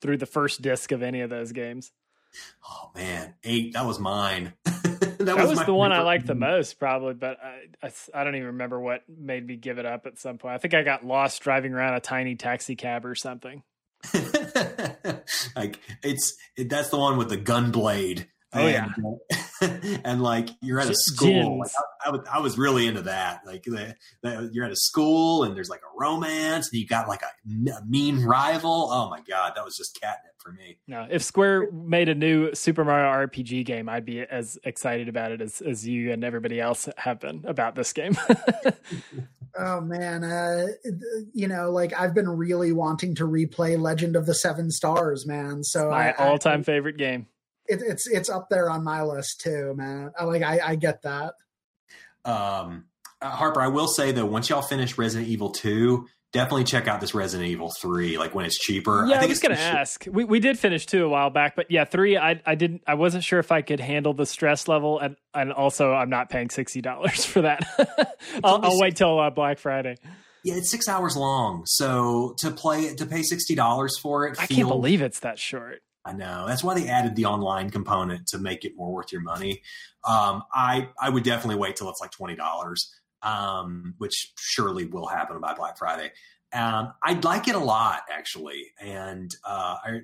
through 0.00 0.18
the 0.18 0.26
first 0.26 0.62
disc 0.62 0.92
of 0.92 1.02
any 1.02 1.20
of 1.20 1.30
those 1.30 1.52
games. 1.52 1.92
Oh 2.68 2.90
man, 2.94 3.34
8, 3.44 3.74
that 3.74 3.84
was 3.84 3.98
mine. 3.98 4.54
that, 4.64 5.16
that, 5.18 5.36
was, 5.36 5.58
was 5.58 5.66
the 5.66 5.74
one 5.74 5.92
I 5.92 6.00
liked 6.00 6.26
the 6.26 6.34
mm. 6.34 6.40
most 6.40 6.78
probably, 6.78 7.14
but 7.14 7.38
I, 7.42 7.86
I, 7.86 7.92
I 8.14 8.24
don't 8.24 8.34
even 8.34 8.48
remember 8.48 8.80
what 8.80 9.02
made 9.08 9.46
me 9.46 9.56
give 9.56 9.78
it 9.78 9.86
up 9.86 10.06
at 10.06 10.18
some 10.18 10.38
point. 10.38 10.54
I 10.54 10.58
think 10.58 10.74
I 10.74 10.82
got 10.82 11.04
lost 11.04 11.42
driving 11.42 11.72
around 11.72 11.94
a 11.94 12.00
tiny 12.00 12.36
taxi 12.36 12.76
cab 12.76 13.04
or 13.04 13.14
something. 13.14 13.62
like 15.56 15.80
it's 16.02 16.36
it, 16.56 16.68
that's 16.68 16.90
the 16.90 16.98
one 16.98 17.16
with 17.16 17.28
the 17.28 17.36
gun 17.36 17.72
blade 17.72 18.28
Oh 18.52 18.66
yeah, 18.66 18.88
and 20.04 20.22
like 20.22 20.50
you're 20.62 20.78
at 20.80 20.88
a 20.88 20.94
school. 20.94 21.58
Like, 21.58 21.70
I, 21.76 22.08
I, 22.08 22.10
was, 22.12 22.20
I, 22.34 22.38
was 22.38 22.56
really 22.56 22.86
into 22.86 23.02
that. 23.02 23.40
Like 23.44 23.64
the, 23.64 23.94
the, 24.22 24.50
you're 24.52 24.64
at 24.64 24.70
a 24.70 24.76
school 24.76 25.42
and 25.42 25.56
there's 25.56 25.68
like 25.68 25.80
a 25.80 25.98
romance, 26.00 26.70
and 26.72 26.80
you 26.80 26.86
got 26.86 27.08
like 27.08 27.22
a, 27.22 27.70
a, 27.70 27.84
mean 27.86 28.24
rival. 28.24 28.88
Oh 28.90 29.10
my 29.10 29.20
god, 29.28 29.52
that 29.56 29.64
was 29.64 29.76
just 29.76 29.98
catnip 30.00 30.34
for 30.38 30.52
me. 30.52 30.78
No, 30.86 31.06
if 31.10 31.22
Square 31.22 31.72
made 31.72 32.08
a 32.08 32.14
new 32.14 32.54
Super 32.54 32.84
Mario 32.84 33.26
RPG 33.26 33.64
game, 33.64 33.88
I'd 33.88 34.04
be 34.04 34.20
as 34.20 34.58
excited 34.62 35.08
about 35.08 35.32
it 35.32 35.42
as 35.42 35.60
as 35.60 35.86
you 35.86 36.12
and 36.12 36.22
everybody 36.22 36.60
else 36.60 36.88
have 36.96 37.18
been 37.18 37.44
about 37.46 37.74
this 37.74 37.92
game. 37.92 38.16
oh 39.58 39.80
man, 39.80 40.22
uh, 40.22 40.66
you 41.34 41.48
know, 41.48 41.72
like 41.72 41.92
I've 41.98 42.14
been 42.14 42.28
really 42.28 42.72
wanting 42.72 43.16
to 43.16 43.24
replay 43.24 43.78
Legend 43.78 44.14
of 44.14 44.24
the 44.24 44.34
Seven 44.34 44.70
Stars, 44.70 45.26
man. 45.26 45.64
So 45.64 45.90
my 45.90 46.12
all 46.12 46.38
time 46.38 46.62
favorite 46.62 46.96
game 46.96 47.26
it, 47.68 47.82
it's 47.82 48.06
it's 48.06 48.28
up 48.28 48.48
there 48.50 48.70
on 48.70 48.84
my 48.84 49.02
list 49.02 49.40
too, 49.40 49.74
man. 49.76 50.12
I, 50.18 50.24
like 50.24 50.42
I, 50.42 50.60
I 50.64 50.74
get 50.76 51.02
that. 51.02 51.34
Um, 52.24 52.86
uh, 53.22 53.30
Harper, 53.30 53.60
I 53.60 53.68
will 53.68 53.88
say 53.88 54.12
though, 54.12 54.26
once 54.26 54.48
y'all 54.48 54.62
finish 54.62 54.98
Resident 54.98 55.28
Evil 55.28 55.50
two, 55.50 56.06
definitely 56.32 56.64
check 56.64 56.86
out 56.86 57.00
this 57.00 57.14
Resident 57.14 57.48
Evil 57.48 57.70
three, 57.80 58.18
like 58.18 58.34
when 58.34 58.44
it's 58.44 58.58
cheaper. 58.58 59.06
Yeah, 59.06 59.16
I, 59.16 59.18
think 59.18 59.30
I 59.30 59.32
was 59.32 59.40
going 59.40 59.56
to 59.56 59.60
ask. 59.60 60.06
We 60.10 60.24
we 60.24 60.40
did 60.40 60.58
finish 60.58 60.86
two 60.86 61.04
a 61.04 61.08
while 61.08 61.30
back, 61.30 61.56
but 61.56 61.70
yeah, 61.70 61.84
three. 61.84 62.16
I 62.16 62.40
I 62.44 62.54
didn't. 62.54 62.82
I 62.86 62.94
wasn't 62.94 63.24
sure 63.24 63.38
if 63.38 63.50
I 63.52 63.62
could 63.62 63.80
handle 63.80 64.12
the 64.12 64.26
stress 64.26 64.68
level, 64.68 64.98
and 64.98 65.16
and 65.34 65.52
also 65.52 65.92
I'm 65.92 66.10
not 66.10 66.28
paying 66.28 66.50
sixty 66.50 66.80
dollars 66.80 67.24
for 67.24 67.42
that. 67.42 67.64
I'll, 68.44 68.64
I'll 68.64 68.80
wait 68.80 68.96
till 68.96 69.18
uh, 69.18 69.30
Black 69.30 69.58
Friday. 69.58 69.96
Yeah, 70.44 70.54
it's 70.54 70.70
six 70.70 70.88
hours 70.88 71.16
long, 71.16 71.64
so 71.66 72.34
to 72.38 72.50
play 72.50 72.94
to 72.94 73.06
pay 73.06 73.22
sixty 73.22 73.54
dollars 73.54 73.98
for 73.98 74.26
it, 74.28 74.36
I 74.38 74.46
can't 74.46 74.68
believe 74.68 75.02
it's 75.02 75.20
that 75.20 75.38
short. 75.38 75.80
I 76.06 76.12
know 76.12 76.46
that's 76.46 76.62
why 76.62 76.74
they 76.74 76.86
added 76.86 77.16
the 77.16 77.24
online 77.24 77.70
component 77.70 78.28
to 78.28 78.38
make 78.38 78.64
it 78.64 78.76
more 78.76 78.92
worth 78.92 79.10
your 79.10 79.22
money. 79.22 79.62
Um, 80.04 80.44
I 80.54 80.88
I 81.00 81.10
would 81.10 81.24
definitely 81.24 81.56
wait 81.56 81.76
till 81.76 81.90
it's 81.90 82.00
like 82.00 82.12
twenty 82.12 82.36
dollars, 82.36 82.94
um, 83.22 83.94
which 83.98 84.32
surely 84.38 84.86
will 84.86 85.08
happen 85.08 85.40
by 85.40 85.54
Black 85.54 85.76
Friday. 85.76 86.12
Um, 86.52 86.92
I'd 87.02 87.24
like 87.24 87.48
it 87.48 87.56
a 87.56 87.60
lot 87.60 88.02
actually, 88.10 88.72
and 88.80 89.34
uh, 89.44 89.76
I, 89.84 90.00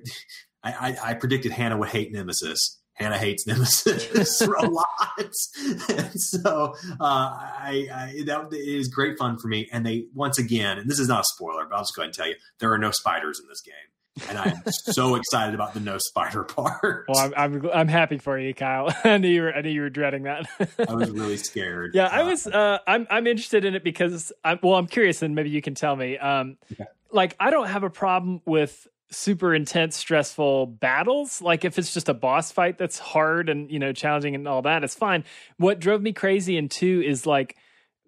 I, 0.63 0.97
I 1.03 1.13
predicted 1.13 1.51
Hannah 1.51 1.77
would 1.77 1.89
hate 1.89 2.11
Nemesis. 2.11 2.79
Hannah 2.95 3.17
hates 3.17 3.47
Nemesis 3.47 4.41
a 4.41 4.45
lot, 4.69 4.87
and 5.17 6.21
so 6.21 6.75
uh, 6.99 7.31
I, 7.31 7.87
I 7.91 8.23
that 8.25 8.49
it 8.51 8.57
is 8.57 8.89
great 8.89 9.17
fun 9.17 9.37
for 9.39 9.47
me. 9.47 9.69
And 9.71 9.85
they 9.85 10.05
once 10.13 10.37
again, 10.37 10.77
and 10.77 10.89
this 10.89 10.99
is 10.99 11.07
not 11.07 11.21
a 11.21 11.25
spoiler, 11.33 11.65
but 11.65 11.75
I'll 11.75 11.81
just 11.81 11.95
go 11.95 12.01
ahead 12.01 12.09
and 12.09 12.13
tell 12.13 12.27
you 12.27 12.35
there 12.59 12.71
are 12.73 12.77
no 12.77 12.91
spiders 12.91 13.39
in 13.39 13.47
this 13.47 13.61
game 13.61 13.92
and 14.27 14.37
I'm 14.37 14.61
so 14.71 15.15
excited 15.15 15.55
about 15.55 15.73
the 15.73 15.79
no 15.79 15.97
spider 15.97 16.43
part. 16.43 17.05
Well, 17.07 17.19
I'm 17.19 17.33
I'm, 17.35 17.69
I'm 17.73 17.87
happy 17.87 18.17
for 18.17 18.37
you, 18.37 18.53
Kyle. 18.53 18.93
I 19.03 19.17
knew 19.17 19.27
you 19.27 19.41
were 19.43 19.53
I 19.53 19.61
knew 19.61 19.69
you 19.69 19.81
were 19.81 19.89
dreading 19.89 20.23
that. 20.23 20.47
I 20.87 20.93
was 20.93 21.11
really 21.11 21.37
scared. 21.37 21.91
Yeah, 21.93 22.07
I 22.07 22.23
was. 22.23 22.45
Uh, 22.45 22.79
I'm 22.85 23.07
I'm 23.09 23.27
interested 23.27 23.65
in 23.65 23.75
it 23.75 23.83
because 23.83 24.31
I'm 24.43 24.59
well. 24.61 24.75
I'm 24.75 24.87
curious, 24.87 25.21
and 25.21 25.35
maybe 25.35 25.49
you 25.49 25.61
can 25.61 25.75
tell 25.75 25.95
me. 25.95 26.17
Um, 26.17 26.57
okay. 26.71 26.85
like 27.11 27.35
I 27.39 27.49
don't 27.49 27.67
have 27.67 27.83
a 27.83 27.89
problem 27.89 28.41
with 28.45 28.87
super 29.09 29.53
intense, 29.53 29.95
stressful 29.95 30.67
battles. 30.67 31.41
Like 31.41 31.65
if 31.65 31.77
it's 31.79 31.93
just 31.93 32.09
a 32.09 32.13
boss 32.13 32.51
fight 32.51 32.77
that's 32.77 32.99
hard 32.99 33.49
and 33.49 33.71
you 33.71 33.79
know 33.79 33.93
challenging 33.93 34.35
and 34.35 34.47
all 34.47 34.61
that, 34.63 34.83
it's 34.83 34.95
fine. 34.95 35.23
What 35.57 35.79
drove 35.79 36.01
me 36.01 36.13
crazy 36.13 36.57
in 36.57 36.69
two 36.69 37.01
is 37.05 37.25
like 37.25 37.55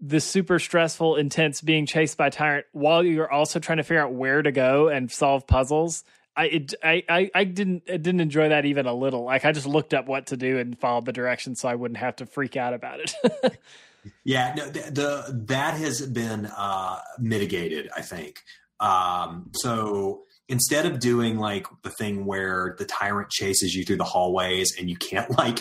the 0.01 0.19
super 0.19 0.59
stressful, 0.59 1.15
intense 1.15 1.61
being 1.61 1.85
chased 1.85 2.17
by 2.17 2.30
tyrant 2.30 2.65
while 2.72 3.03
you're 3.03 3.31
also 3.31 3.59
trying 3.59 3.77
to 3.77 3.84
figure 3.84 4.03
out 4.03 4.13
where 4.13 4.41
to 4.41 4.51
go 4.51 4.89
and 4.89 5.11
solve 5.11 5.47
puzzles. 5.47 6.03
I 6.38 6.45
it, 6.45 6.73
I, 6.84 7.31
I 7.34 7.43
didn't 7.45 7.84
I 7.88 7.97
didn't 7.97 8.19
enjoy 8.19 8.49
that 8.49 8.65
even 8.65 8.85
a 8.88 8.93
little. 8.93 9.23
Like 9.23 9.45
I 9.45 9.53
just 9.53 9.67
looked 9.67 9.93
up 9.93 10.07
what 10.07 10.27
to 10.27 10.38
do 10.38 10.57
and 10.57 10.77
followed 10.77 11.05
the 11.05 11.13
directions 11.13 11.61
so 11.61 11.69
I 11.69 11.76
wouldn't 11.76 11.97
have 11.97 12.17
to 12.17 12.26
freak 12.26 12.57
out 12.57 12.73
about 12.73 12.99
it. 12.99 13.57
yeah, 14.26 14.53
no, 14.57 14.65
the, 14.65 14.91
the, 14.91 15.43
that 15.47 15.76
has 15.76 16.05
been 16.05 16.47
uh, 16.47 16.99
mitigated. 17.19 17.89
I 17.95 18.01
think. 18.01 18.41
Um, 18.81 19.51
so 19.53 20.23
instead 20.49 20.85
of 20.85 20.99
doing 20.99 21.38
like 21.38 21.67
the 21.84 21.89
thing 21.89 22.26
where 22.26 22.76
the 22.77 22.85
tyrant 22.85 23.30
chases 23.30 23.73
you 23.73 23.84
through 23.84 23.95
the 23.95 24.03
hallways 24.03 24.76
and 24.77 24.89
you 24.89 24.97
can't 24.97 25.30
like 25.38 25.59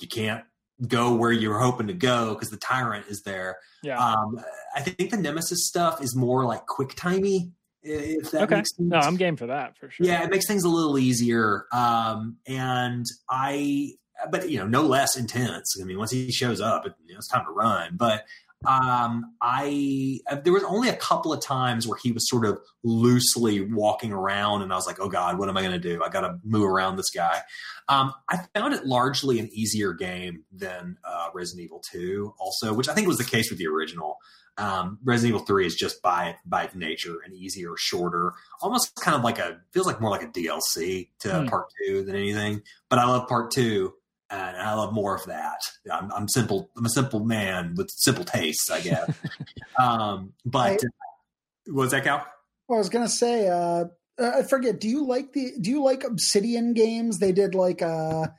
you 0.00 0.08
can't 0.08 0.44
go 0.86 1.14
where 1.14 1.32
you're 1.32 1.58
hoping 1.58 1.86
to 1.86 1.94
go 1.94 2.34
because 2.34 2.50
the 2.50 2.56
tyrant 2.56 3.06
is 3.08 3.22
there. 3.22 3.58
Yeah. 3.82 3.98
Um, 3.98 4.40
I 4.74 4.80
think 4.80 5.10
the 5.10 5.16
Nemesis 5.16 5.66
stuff 5.66 6.02
is 6.02 6.14
more 6.14 6.44
like 6.44 6.66
quick 6.66 6.94
timey. 6.94 7.52
If 7.82 8.32
that 8.32 8.42
okay. 8.44 8.56
makes 8.56 8.76
sense. 8.76 8.90
No, 8.90 8.98
I'm 8.98 9.16
game 9.16 9.36
for 9.36 9.46
that 9.46 9.78
for 9.78 9.90
sure. 9.90 10.06
Yeah, 10.06 10.24
it 10.24 10.30
makes 10.30 10.46
things 10.46 10.64
a 10.64 10.68
little 10.68 10.98
easier. 10.98 11.66
Um, 11.72 12.38
and 12.46 13.04
I, 13.30 13.92
but 14.30 14.50
you 14.50 14.58
know, 14.58 14.66
no 14.66 14.82
less 14.82 15.16
intense. 15.16 15.76
I 15.80 15.84
mean, 15.84 15.98
once 15.98 16.10
he 16.10 16.32
shows 16.32 16.60
up, 16.60 16.84
it, 16.84 16.94
you 17.04 17.12
know, 17.12 17.18
it's 17.18 17.28
time 17.28 17.44
to 17.44 17.52
run. 17.52 17.96
But 17.96 18.24
um, 18.64 19.34
I 19.42 20.20
uh, 20.30 20.36
there 20.36 20.52
was 20.52 20.64
only 20.64 20.88
a 20.88 20.96
couple 20.96 21.32
of 21.32 21.40
times 21.40 21.86
where 21.86 21.98
he 22.02 22.12
was 22.12 22.28
sort 22.28 22.46
of 22.46 22.58
loosely 22.82 23.60
walking 23.60 24.12
around, 24.12 24.62
and 24.62 24.72
I 24.72 24.76
was 24.76 24.86
like, 24.86 24.98
"Oh 24.98 25.08
God, 25.08 25.38
what 25.38 25.48
am 25.48 25.56
I 25.56 25.60
going 25.60 25.72
to 25.72 25.78
do? 25.78 26.02
I 26.02 26.08
got 26.08 26.22
to 26.22 26.38
move 26.42 26.64
around 26.64 26.96
this 26.96 27.10
guy." 27.10 27.40
Um, 27.88 28.14
I 28.28 28.38
found 28.54 28.74
it 28.74 28.86
largely 28.86 29.38
an 29.38 29.48
easier 29.52 29.92
game 29.92 30.44
than 30.50 30.96
uh, 31.04 31.28
Resident 31.34 31.64
Evil 31.64 31.82
Two, 31.90 32.34
also, 32.38 32.72
which 32.72 32.88
I 32.88 32.94
think 32.94 33.06
was 33.06 33.18
the 33.18 33.24
case 33.24 33.50
with 33.50 33.58
the 33.58 33.66
original. 33.66 34.18
Um, 34.58 34.98
Resident 35.04 35.34
Evil 35.34 35.46
Three 35.46 35.66
is 35.66 35.74
just 35.74 36.00
by 36.00 36.36
by 36.46 36.70
nature 36.74 37.18
an 37.26 37.34
easier, 37.34 37.74
shorter, 37.76 38.32
almost 38.62 38.96
kind 38.96 39.14
of 39.14 39.22
like 39.22 39.38
a 39.38 39.60
feels 39.72 39.86
like 39.86 40.00
more 40.00 40.10
like 40.10 40.22
a 40.22 40.28
DLC 40.28 41.10
to 41.20 41.40
hmm. 41.40 41.46
Part 41.46 41.66
Two 41.78 42.04
than 42.04 42.16
anything. 42.16 42.62
But 42.88 43.00
I 43.00 43.06
love 43.06 43.28
Part 43.28 43.50
Two 43.50 43.94
and 44.30 44.56
I 44.56 44.74
love 44.74 44.92
more 44.92 45.14
of 45.14 45.24
that. 45.26 45.60
I'm, 45.90 46.12
I'm, 46.12 46.28
simple. 46.28 46.70
I'm 46.76 46.84
a 46.84 46.90
simple 46.90 47.20
man 47.20 47.74
with 47.76 47.90
simple 47.90 48.24
tastes, 48.24 48.70
I 48.70 48.80
guess. 48.80 49.10
um, 49.78 50.32
but 50.44 50.82
I, 50.82 51.70
was 51.70 51.92
that 51.92 52.04
Cal? 52.04 52.26
I 52.70 52.74
was 52.74 52.88
gonna 52.88 53.08
say, 53.08 53.48
uh, 53.48 53.84
I 54.18 54.42
forget. 54.42 54.80
Do 54.80 54.88
you 54.88 55.06
like 55.06 55.32
the? 55.32 55.52
Do 55.60 55.70
you 55.70 55.82
like 55.82 56.04
Obsidian 56.04 56.74
games? 56.74 57.18
They 57.18 57.32
did 57.32 57.54
like 57.54 57.82
a, 57.82 58.32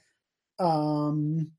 uh, 0.59 0.64
um, 0.64 1.51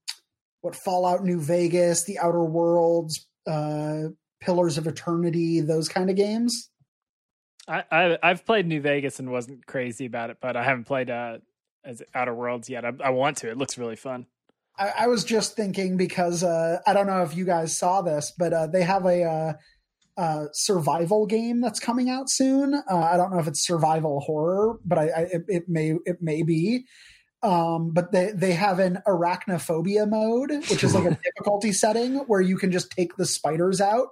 what 0.61 0.77
Fallout 0.77 1.25
New 1.25 1.41
Vegas, 1.41 2.05
The 2.05 2.19
Outer 2.19 2.45
Worlds, 2.45 3.27
uh, 3.47 4.09
Pillars 4.41 4.77
of 4.77 4.87
Eternity, 4.87 5.61
those 5.61 5.89
kind 5.89 6.11
of 6.11 6.17
games. 6.17 6.71
I, 7.69 8.19
I 8.23 8.29
have 8.29 8.47
played 8.47 8.67
New 8.67 8.81
Vegas 8.81 9.19
and 9.19 9.31
wasn't 9.31 9.67
crazy 9.67 10.07
about 10.07 10.31
it, 10.31 10.39
but 10.41 10.57
I 10.57 10.65
haven't 10.65 10.85
played 10.85 11.11
uh, 11.11 11.39
as 11.89 12.02
Outer 12.15 12.35
Worlds 12.35 12.69
yet. 12.69 12.85
I, 12.85 12.93
I 13.02 13.10
want 13.10 13.39
to. 13.39 13.51
It 13.51 13.56
looks 13.56 13.78
really 13.78 13.97
fun. 13.97 14.27
I, 14.78 14.93
I 15.01 15.06
was 15.09 15.24
just 15.24 15.56
thinking 15.56 15.97
because 15.97 16.44
uh, 16.44 16.78
I 16.86 16.93
don't 16.93 17.06
know 17.06 17.23
if 17.23 17.35
you 17.35 17.44
guys 17.44 17.77
saw 17.77 18.02
this, 18.02 18.32
but 18.36 18.52
uh, 18.52 18.66
they 18.69 18.85
have 18.85 19.05
a 19.06 19.24
uh, 19.24 19.52
uh 20.16 20.47
survival 20.52 21.27
game 21.27 21.60
that's 21.60 21.81
coming 21.81 22.10
out 22.10 22.28
soon. 22.28 22.74
Uh, 22.74 22.97
I 22.97 23.16
don't 23.16 23.32
know 23.32 23.40
if 23.40 23.48
it's 23.48 23.66
survival 23.66 24.20
horror, 24.20 24.78
but 24.85 24.98
I, 24.98 25.09
I 25.09 25.20
it, 25.23 25.43
it, 25.48 25.62
may 25.69 25.94
it 26.05 26.19
may 26.20 26.43
be. 26.43 26.85
Um, 27.43 27.93
but 27.93 28.12
they 28.12 28.32
they 28.35 28.52
have 28.52 28.78
an 28.81 28.98
arachnophobia 29.06 30.09
mode, 30.09 30.51
which 30.69 30.85
is 30.85 30.94
like 30.94 31.05
a 31.05 31.19
difficulty 31.24 31.73
setting 31.73 32.16
where 32.27 32.40
you 32.40 32.59
can 32.59 32.70
just 32.70 32.90
take 32.90 33.16
the 33.16 33.27
spiders 33.27 33.81
out. 33.81 34.09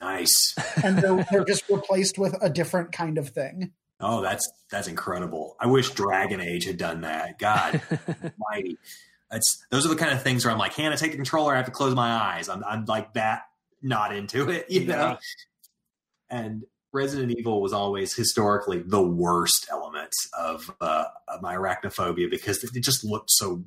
Nice, 0.00 0.54
and 0.82 0.98
they're, 0.98 1.24
they're 1.30 1.44
just 1.44 1.68
replaced 1.70 2.18
with 2.18 2.36
a 2.42 2.50
different 2.50 2.92
kind 2.92 3.16
of 3.16 3.30
thing. 3.30 3.72
Oh, 4.00 4.20
that's 4.22 4.50
that's 4.70 4.88
incredible. 4.88 5.56
I 5.60 5.66
wish 5.66 5.90
Dragon 5.90 6.40
Age 6.40 6.64
had 6.64 6.76
done 6.76 7.02
that. 7.02 7.38
God 7.38 7.80
mighty. 8.50 8.78
It's 9.30 9.64
those 9.70 9.86
are 9.86 9.88
the 9.88 9.96
kind 9.96 10.12
of 10.12 10.22
things 10.22 10.44
where 10.44 10.52
I'm 10.52 10.58
like, 10.58 10.74
Hannah, 10.74 10.96
take 10.96 11.12
the 11.12 11.16
controller. 11.16 11.54
I 11.54 11.56
have 11.56 11.66
to 11.66 11.72
close 11.72 11.94
my 11.94 12.10
eyes. 12.10 12.48
I'm 12.48 12.62
I'm 12.64 12.84
like 12.86 13.14
that, 13.14 13.42
not 13.82 14.14
into 14.14 14.50
it, 14.50 14.70
you 14.70 14.84
know. 14.84 14.94
Yeah. 14.94 15.16
And 16.30 16.64
Resident 16.94 17.32
Evil 17.36 17.60
was 17.60 17.72
always 17.72 18.14
historically 18.14 18.78
the 18.78 19.02
worst 19.02 19.66
elements 19.70 20.28
of, 20.38 20.74
uh, 20.80 21.06
of 21.26 21.42
my 21.42 21.56
arachnophobia 21.56 22.30
because 22.30 22.62
it 22.62 22.82
just 22.82 23.04
looked 23.04 23.30
so 23.30 23.64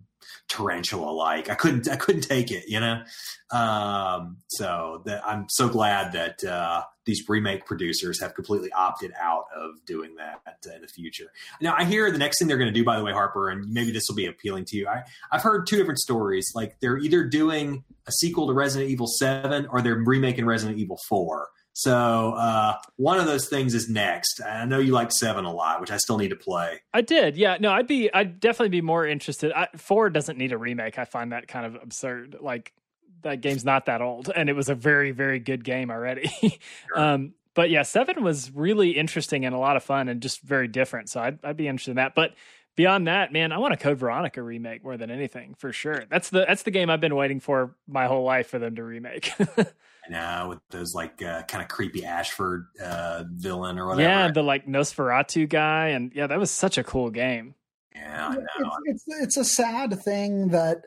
tarantula 0.47 1.11
like. 1.11 1.49
I 1.49 1.55
couldn't 1.55 1.89
I 1.89 1.95
couldn't 1.95 2.21
take 2.21 2.51
it, 2.51 2.65
you 2.67 2.79
know. 2.79 3.03
Um, 3.51 4.37
so 4.47 5.01
that 5.05 5.25
I'm 5.25 5.47
so 5.49 5.69
glad 5.69 6.13
that 6.13 6.43
uh, 6.43 6.83
these 7.05 7.23
remake 7.27 7.65
producers 7.65 8.19
have 8.21 8.35
completely 8.35 8.71
opted 8.71 9.13
out 9.19 9.45
of 9.55 9.83
doing 9.85 10.15
that 10.15 10.41
in 10.75 10.81
the 10.81 10.87
future. 10.87 11.31
Now 11.61 11.75
I 11.77 11.85
hear 11.85 12.11
the 12.11 12.17
next 12.17 12.39
thing 12.39 12.47
they're 12.47 12.57
going 12.57 12.73
to 12.73 12.77
do, 12.77 12.83
by 12.83 12.97
the 12.97 13.03
way, 13.03 13.13
Harper, 13.13 13.49
and 13.49 13.71
maybe 13.71 13.91
this 13.91 14.03
will 14.09 14.15
be 14.15 14.25
appealing 14.25 14.65
to 14.65 14.77
you. 14.77 14.87
I, 14.87 15.03
I've 15.31 15.43
heard 15.43 15.67
two 15.67 15.77
different 15.77 15.99
stories. 15.99 16.51
Like 16.53 16.79
they're 16.79 16.97
either 16.97 17.23
doing 17.23 17.83
a 18.05 18.11
sequel 18.11 18.47
to 18.47 18.53
Resident 18.53 18.91
Evil 18.91 19.07
Seven 19.07 19.67
or 19.67 19.81
they're 19.81 19.95
remaking 19.95 20.45
Resident 20.45 20.77
Evil 20.77 20.99
Four. 21.07 21.49
So 21.77 22.33
uh, 22.33 22.73
one 22.95 23.19
of 23.19 23.27
those 23.27 23.49
things 23.49 23.75
is 23.75 23.87
next. 23.87 24.41
I 24.41 24.65
know 24.65 24.79
you 24.79 24.93
like 24.93 25.11
seven 25.11 25.45
a 25.45 25.53
lot, 25.53 25.79
which 25.79 25.91
I 25.91 25.97
still 25.97 26.17
need 26.17 26.29
to 26.29 26.35
play. 26.35 26.81
I 26.91 27.01
did, 27.01 27.37
yeah. 27.37 27.57
No, 27.59 27.71
I'd 27.71 27.85
be, 27.85 28.11
I'd 28.11 28.39
definitely 28.39 28.69
be 28.69 28.81
more 28.81 29.05
interested. 29.05 29.51
I, 29.51 29.67
four 29.77 30.09
doesn't 30.09 30.39
need 30.39 30.53
a 30.53 30.57
remake. 30.57 30.97
I 30.97 31.05
find 31.05 31.33
that 31.33 31.47
kind 31.47 31.67
of 31.67 31.75
absurd. 31.75 32.37
Like 32.41 32.73
that 33.21 33.41
game's 33.41 33.63
not 33.63 33.85
that 33.85 34.01
old, 34.01 34.31
and 34.35 34.49
it 34.49 34.53
was 34.53 34.69
a 34.69 34.73
very, 34.75 35.11
very 35.11 35.37
good 35.37 35.63
game 35.63 35.91
already. 35.91 36.31
Sure. 36.87 36.99
um, 36.99 37.33
but 37.53 37.69
yeah, 37.69 37.83
seven 37.83 38.23
was 38.23 38.49
really 38.55 38.91
interesting 38.91 39.45
and 39.45 39.53
a 39.53 39.59
lot 39.59 39.77
of 39.77 39.83
fun, 39.83 40.07
and 40.09 40.19
just 40.19 40.41
very 40.41 40.67
different. 40.67 41.09
So 41.09 41.21
I'd, 41.21 41.37
I'd 41.43 41.57
be 41.57 41.67
interested 41.67 41.91
in 41.91 41.97
that. 41.97 42.15
But 42.15 42.33
beyond 42.75 43.05
that, 43.05 43.31
man, 43.31 43.51
I 43.51 43.59
want 43.59 43.75
a 43.75 43.77
Code 43.77 43.99
Veronica 43.99 44.41
remake 44.41 44.83
more 44.83 44.97
than 44.97 45.11
anything 45.11 45.53
for 45.59 45.71
sure. 45.71 46.05
That's 46.09 46.31
the 46.31 46.45
that's 46.47 46.63
the 46.63 46.71
game 46.71 46.89
I've 46.89 47.01
been 47.01 47.15
waiting 47.15 47.39
for 47.39 47.75
my 47.87 48.07
whole 48.07 48.23
life 48.23 48.47
for 48.47 48.57
them 48.57 48.75
to 48.77 48.83
remake. 48.83 49.31
now 50.09 50.49
with 50.49 50.59
those 50.69 50.93
like 50.93 51.21
uh, 51.21 51.43
kind 51.43 51.61
of 51.61 51.69
creepy 51.69 52.05
Ashford 52.05 52.67
uh, 52.83 53.23
villain 53.29 53.77
or 53.79 53.87
whatever. 53.87 54.01
Yeah, 54.01 54.31
the 54.31 54.43
like 54.43 54.65
Nosferatu 54.65 55.47
guy, 55.47 55.89
and 55.89 56.11
yeah, 56.13 56.27
that 56.27 56.39
was 56.39 56.51
such 56.51 56.77
a 56.77 56.83
cool 56.83 57.09
game. 57.09 57.55
Yeah, 57.95 58.27
I 58.29 58.35
know. 58.35 58.71
It's, 58.85 59.03
it's, 59.07 59.21
it's 59.21 59.37
a 59.37 59.43
sad 59.43 59.99
thing 60.01 60.49
that 60.49 60.83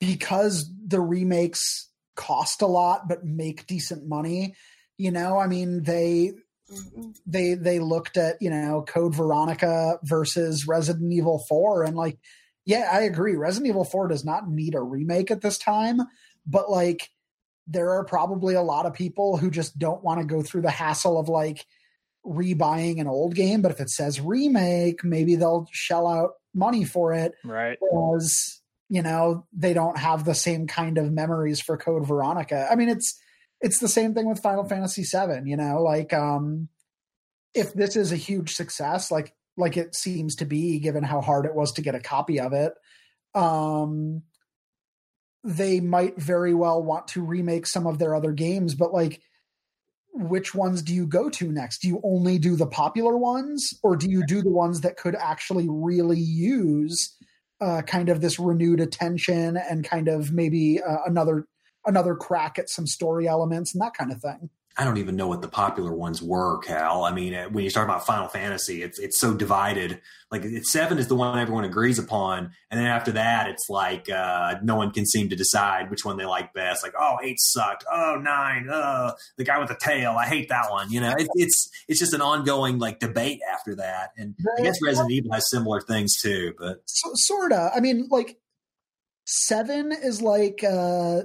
because 0.00 0.70
the 0.86 1.00
remakes 1.00 1.90
cost 2.16 2.62
a 2.62 2.66
lot 2.66 3.08
but 3.08 3.24
make 3.24 3.66
decent 3.66 4.06
money. 4.08 4.54
You 4.96 5.10
know, 5.10 5.38
I 5.38 5.46
mean 5.46 5.82
they 5.82 6.32
they 7.26 7.54
they 7.54 7.78
looked 7.78 8.16
at 8.16 8.40
you 8.40 8.50
know 8.50 8.84
Code 8.86 9.14
Veronica 9.14 9.98
versus 10.02 10.66
Resident 10.66 11.12
Evil 11.12 11.44
Four, 11.48 11.82
and 11.82 11.96
like, 11.96 12.18
yeah, 12.64 12.88
I 12.92 13.02
agree. 13.02 13.34
Resident 13.34 13.68
Evil 13.68 13.84
Four 13.84 14.08
does 14.08 14.24
not 14.24 14.48
need 14.48 14.74
a 14.74 14.80
remake 14.80 15.30
at 15.30 15.42
this 15.42 15.58
time, 15.58 16.00
but 16.46 16.70
like 16.70 17.10
there 17.66 17.90
are 17.90 18.04
probably 18.04 18.54
a 18.54 18.62
lot 18.62 18.86
of 18.86 18.94
people 18.94 19.36
who 19.36 19.50
just 19.50 19.78
don't 19.78 20.02
want 20.02 20.20
to 20.20 20.26
go 20.26 20.42
through 20.42 20.62
the 20.62 20.70
hassle 20.70 21.18
of 21.18 21.28
like 21.28 21.66
rebuying 22.26 23.00
an 23.00 23.06
old 23.06 23.34
game. 23.34 23.62
But 23.62 23.70
if 23.70 23.80
it 23.80 23.90
says 23.90 24.20
remake, 24.20 25.04
maybe 25.04 25.36
they'll 25.36 25.68
shell 25.72 26.06
out 26.06 26.32
money 26.54 26.84
for 26.84 27.12
it. 27.12 27.34
Right. 27.44 27.78
Because, 27.80 28.60
you 28.88 29.02
know, 29.02 29.46
they 29.52 29.72
don't 29.72 29.98
have 29.98 30.24
the 30.24 30.34
same 30.34 30.66
kind 30.66 30.98
of 30.98 31.12
memories 31.12 31.60
for 31.60 31.76
Code 31.76 32.06
Veronica. 32.06 32.68
I 32.70 32.76
mean, 32.76 32.88
it's 32.88 33.18
it's 33.60 33.78
the 33.78 33.88
same 33.88 34.14
thing 34.14 34.28
with 34.28 34.42
Final 34.42 34.68
Fantasy 34.68 35.02
VII, 35.02 35.48
you 35.48 35.56
know, 35.56 35.82
like 35.82 36.12
um 36.12 36.68
if 37.54 37.72
this 37.72 37.96
is 37.96 38.12
a 38.12 38.16
huge 38.16 38.54
success, 38.54 39.10
like 39.10 39.34
like 39.56 39.76
it 39.76 39.94
seems 39.94 40.36
to 40.36 40.44
be, 40.44 40.80
given 40.80 41.04
how 41.04 41.20
hard 41.20 41.46
it 41.46 41.54
was 41.54 41.72
to 41.72 41.82
get 41.82 41.94
a 41.94 42.00
copy 42.00 42.40
of 42.40 42.52
it, 42.52 42.74
um 43.34 44.22
they 45.44 45.78
might 45.78 46.16
very 46.20 46.54
well 46.54 46.82
want 46.82 47.06
to 47.08 47.22
remake 47.22 47.66
some 47.66 47.86
of 47.86 47.98
their 47.98 48.14
other 48.14 48.32
games, 48.32 48.74
but 48.74 48.92
like 48.92 49.20
which 50.14 50.54
ones 50.54 50.80
do 50.82 50.94
you 50.94 51.06
go 51.06 51.28
to 51.28 51.52
next? 51.52 51.82
Do 51.82 51.88
you 51.88 52.00
only 52.02 52.38
do 52.38 52.56
the 52.56 52.66
popular 52.66 53.16
ones 53.16 53.74
or 53.82 53.96
do 53.96 54.08
you 54.08 54.24
do 54.26 54.42
the 54.42 54.50
ones 54.50 54.80
that 54.80 54.96
could 54.96 55.14
actually 55.14 55.66
really 55.68 56.20
use 56.20 57.14
uh, 57.60 57.82
kind 57.82 58.08
of 58.08 58.20
this 58.20 58.38
renewed 58.38 58.80
attention 58.80 59.56
and 59.56 59.84
kind 59.84 60.08
of 60.08 60.32
maybe 60.32 60.80
uh, 60.80 60.98
another 61.06 61.46
another 61.86 62.14
crack 62.14 62.58
at 62.58 62.70
some 62.70 62.86
story 62.86 63.28
elements 63.28 63.74
and 63.74 63.82
that 63.82 63.94
kind 63.94 64.12
of 64.12 64.20
thing? 64.20 64.50
I 64.76 64.82
don't 64.82 64.96
even 64.96 65.14
know 65.14 65.28
what 65.28 65.40
the 65.40 65.48
popular 65.48 65.94
ones 65.94 66.20
were, 66.20 66.58
Cal. 66.58 67.04
I 67.04 67.12
mean, 67.12 67.32
when 67.52 67.62
you 67.62 67.70
start 67.70 67.88
about 67.88 68.04
Final 68.04 68.26
Fantasy, 68.26 68.82
it's 68.82 68.98
it's 68.98 69.20
so 69.20 69.32
divided. 69.32 70.00
Like 70.32 70.44
seven 70.64 70.98
is 70.98 71.06
the 71.06 71.14
one 71.14 71.38
everyone 71.38 71.62
agrees 71.62 71.96
upon, 71.96 72.50
and 72.70 72.80
then 72.80 72.86
after 72.86 73.12
that, 73.12 73.48
it's 73.48 73.68
like 73.68 74.10
uh, 74.10 74.56
no 74.64 74.74
one 74.74 74.90
can 74.90 75.06
seem 75.06 75.28
to 75.28 75.36
decide 75.36 75.90
which 75.90 76.04
one 76.04 76.16
they 76.16 76.24
like 76.24 76.52
best. 76.54 76.82
Like, 76.82 76.94
oh, 76.98 77.18
eight 77.22 77.36
sucked. 77.38 77.84
Oh, 77.90 78.20
nine. 78.20 78.68
Uh, 78.68 79.12
the 79.36 79.44
guy 79.44 79.60
with 79.60 79.68
the 79.68 79.76
tail. 79.76 80.16
I 80.18 80.26
hate 80.26 80.48
that 80.48 80.72
one. 80.72 80.90
You 80.90 81.00
know, 81.00 81.14
it, 81.16 81.28
it's 81.34 81.70
it's 81.86 82.00
just 82.00 82.12
an 82.12 82.20
ongoing 82.20 82.80
like 82.80 82.98
debate 82.98 83.40
after 83.52 83.76
that. 83.76 84.10
And 84.16 84.34
I 84.58 84.62
guess 84.62 84.82
Resident 84.82 85.12
Evil 85.12 85.32
has 85.34 85.48
similar 85.50 85.82
things 85.82 86.20
too, 86.20 86.52
but 86.58 86.82
so, 86.86 87.10
sorta. 87.14 87.70
I 87.76 87.78
mean, 87.78 88.08
like 88.10 88.38
seven 89.24 89.92
is 89.92 90.20
like 90.20 90.64
uh 90.64 91.22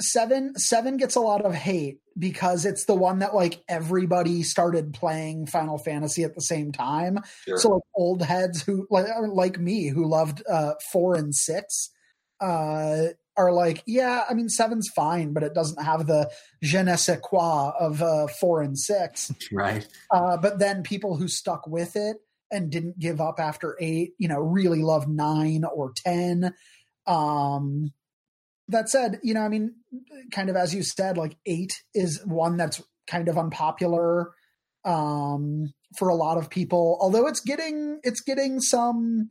seven 0.00 0.56
seven 0.56 0.96
gets 0.96 1.14
a 1.14 1.20
lot 1.20 1.44
of 1.44 1.54
hate 1.54 2.00
because 2.18 2.64
it's 2.64 2.84
the 2.84 2.94
one 2.94 3.20
that 3.20 3.34
like 3.34 3.62
everybody 3.68 4.42
started 4.42 4.92
playing 4.92 5.46
Final 5.46 5.78
Fantasy 5.78 6.24
at 6.24 6.34
the 6.34 6.40
same 6.40 6.72
time. 6.72 7.18
Sure. 7.44 7.58
So 7.58 7.68
like 7.70 7.82
old 7.94 8.22
heads 8.22 8.62
who 8.62 8.86
like 8.90 9.06
like 9.28 9.58
me 9.58 9.88
who 9.88 10.08
loved 10.08 10.42
uh 10.48 10.74
four 10.92 11.14
and 11.14 11.34
six 11.34 11.90
uh 12.40 13.06
are 13.36 13.52
like, 13.52 13.82
yeah, 13.86 14.24
I 14.28 14.34
mean 14.34 14.48
seven's 14.48 14.88
fine, 14.88 15.32
but 15.32 15.42
it 15.42 15.54
doesn't 15.54 15.82
have 15.82 16.06
the 16.06 16.30
je 16.62 16.82
ne 16.82 16.96
sais 16.96 17.18
quoi 17.22 17.72
of 17.78 18.02
uh 18.02 18.26
four 18.26 18.60
and 18.62 18.78
six. 18.78 19.32
Right. 19.52 19.86
Uh 20.10 20.36
but 20.36 20.58
then 20.58 20.82
people 20.82 21.16
who 21.16 21.28
stuck 21.28 21.66
with 21.66 21.96
it 21.96 22.18
and 22.50 22.70
didn't 22.70 22.98
give 22.98 23.20
up 23.20 23.38
after 23.38 23.76
eight, 23.80 24.12
you 24.18 24.28
know, 24.28 24.40
really 24.40 24.82
love 24.82 25.08
nine 25.08 25.64
or 25.64 25.92
ten. 25.94 26.54
Um 27.06 27.92
that 28.70 28.88
said, 28.88 29.20
you 29.22 29.34
know, 29.34 29.42
I 29.42 29.48
mean, 29.48 29.74
kind 30.32 30.48
of 30.48 30.56
as 30.56 30.74
you 30.74 30.82
said, 30.82 31.16
like 31.16 31.36
eight 31.46 31.82
is 31.94 32.24
one 32.24 32.56
that's 32.56 32.82
kind 33.06 33.28
of 33.28 33.36
unpopular 33.36 34.32
um, 34.84 35.72
for 35.98 36.08
a 36.08 36.14
lot 36.14 36.38
of 36.38 36.50
people. 36.50 36.98
Although 37.00 37.26
it's 37.26 37.40
getting 37.40 38.00
it's 38.02 38.20
getting 38.20 38.60
some 38.60 39.30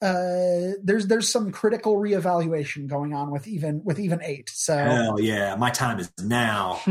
uh, 0.00 0.78
there's 0.82 1.08
there's 1.08 1.30
some 1.30 1.50
critical 1.50 1.96
reevaluation 1.96 2.86
going 2.86 3.12
on 3.12 3.30
with 3.30 3.48
even 3.48 3.82
with 3.84 3.98
even 3.98 4.22
eight. 4.22 4.48
So 4.52 4.76
hell 4.76 5.20
yeah, 5.20 5.56
my 5.56 5.70
time 5.70 5.98
is 5.98 6.10
now. 6.20 6.80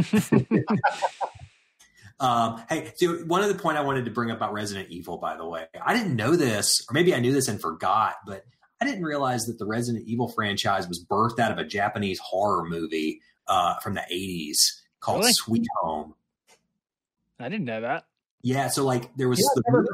um, 2.20 2.62
hey, 2.70 2.92
so 2.96 3.16
one 3.26 3.44
of 3.44 3.50
the 3.50 3.56
point 3.56 3.78
I 3.78 3.82
wanted 3.82 4.06
to 4.06 4.12
bring 4.12 4.30
up 4.30 4.38
about 4.38 4.52
Resident 4.52 4.90
Evil, 4.90 5.18
by 5.18 5.38
the 5.38 5.48
way, 5.48 5.66
I 5.82 5.96
didn't 5.96 6.18
know 6.18 6.36
this, 6.36 6.86
or 6.90 6.94
maybe 6.94 7.16
I 7.16 7.20
knew 7.20 7.32
this 7.32 7.48
and 7.48 7.62
forgot, 7.62 8.16
but 8.26 8.44
I 8.80 8.86
didn't 8.86 9.04
realize 9.04 9.46
that 9.46 9.58
the 9.58 9.66
Resident 9.66 10.08
Evil 10.08 10.28
franchise 10.28 10.88
was 10.88 11.04
birthed 11.04 11.40
out 11.40 11.52
of 11.52 11.58
a 11.58 11.66
Japanese 11.66 12.20
horror 12.20 12.66
movie 12.66 13.22
uh, 13.48 13.76
from 13.80 13.96
the 13.96 14.06
'80s 14.12 14.58
called 15.00 15.22
really? 15.22 15.34
Sweet 15.34 15.66
Home. 15.82 16.14
I 17.40 17.50
didn't 17.50 17.66
know 17.66 17.82
that. 17.82 18.06
Yeah, 18.42 18.68
so 18.68 18.84
like 18.84 19.16
there 19.16 19.30
was 19.30 19.40
yeah, 19.40 19.48
the, 19.56 19.64
movie, 19.72 19.88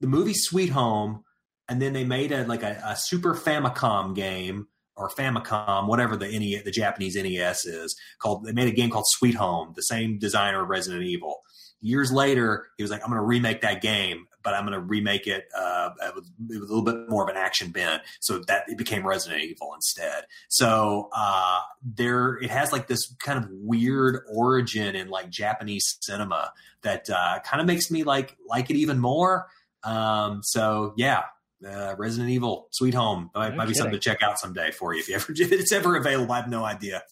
the, 0.00 0.06
movie, 0.06 0.34
Sweet 0.34 0.70
Home, 0.70 1.24
and 1.68 1.80
then 1.80 1.92
they 1.92 2.04
made 2.04 2.32
a 2.32 2.44
like 2.46 2.62
a, 2.62 2.80
a, 2.84 2.96
Super 2.96 3.34
Famicom 3.34 4.14
game 4.14 4.68
or 4.96 5.08
Famicom, 5.08 5.88
whatever 5.88 6.16
the 6.16 6.26
NES, 6.26 6.64
the 6.64 6.70
Japanese 6.70 7.16
NES 7.16 7.64
is 7.64 7.96
called. 8.18 8.44
They 8.44 8.52
made 8.52 8.68
a 8.68 8.72
game 8.72 8.90
called 8.90 9.06
Sweet 9.08 9.34
Home, 9.34 9.72
the 9.74 9.82
same 9.82 10.18
designer 10.18 10.62
of 10.62 10.68
Resident 10.68 11.04
Evil. 11.04 11.40
Years 11.80 12.12
later, 12.12 12.66
he 12.76 12.82
was 12.82 12.90
like, 12.90 13.02
"I'm 13.02 13.08
going 13.08 13.20
to 13.20 13.26
remake 13.26 13.62
that 13.62 13.80
game, 13.80 14.26
but 14.42 14.54
I'm 14.54 14.66
going 14.66 14.78
to 14.78 14.84
remake 14.84 15.26
it 15.26 15.48
uh, 15.56 15.90
with, 16.14 16.30
with, 16.46 16.58
a 16.58 16.60
little 16.60 16.82
bit 16.82 17.08
more 17.08 17.22
of 17.22 17.28
an 17.28 17.36
action 17.36 17.70
bent." 17.70 18.02
So 18.20 18.40
that 18.48 18.64
it 18.68 18.76
became 18.76 19.06
Resident 19.06 19.42
Evil 19.42 19.72
instead. 19.74 20.24
So 20.48 21.08
uh, 21.14 21.60
there, 21.82 22.34
it 22.34 22.50
has 22.50 22.72
like 22.72 22.86
this 22.86 23.14
kind 23.24 23.42
of 23.42 23.50
weird 23.50 24.20
origin 24.30 24.94
in 24.94 25.08
like 25.08 25.30
Japanese 25.30 25.96
cinema 26.00 26.52
that 26.82 27.08
uh, 27.08 27.40
kind 27.44 27.60
of 27.60 27.66
makes 27.66 27.90
me 27.90 28.02
like 28.02 28.36
like 28.46 28.70
it 28.70 28.76
even 28.76 28.98
more. 28.98 29.46
Um, 29.82 30.42
so 30.42 30.92
yeah, 30.96 31.22
uh, 31.66 31.94
Resident 31.98 32.30
Evil 32.30 32.68
Sweet 32.72 32.94
Home 32.94 33.30
might, 33.34 33.56
might 33.56 33.68
be 33.68 33.74
something 33.74 33.92
to 33.92 33.98
check 33.98 34.22
out 34.22 34.38
someday 34.38 34.70
for 34.70 34.94
you 34.94 35.00
if 35.00 35.08
you 35.08 35.14
ever 35.14 35.32
if 35.36 35.52
it's 35.52 35.72
ever 35.72 35.96
available. 35.96 36.32
I 36.32 36.36
have 36.36 36.50
no 36.50 36.64
idea. 36.64 37.02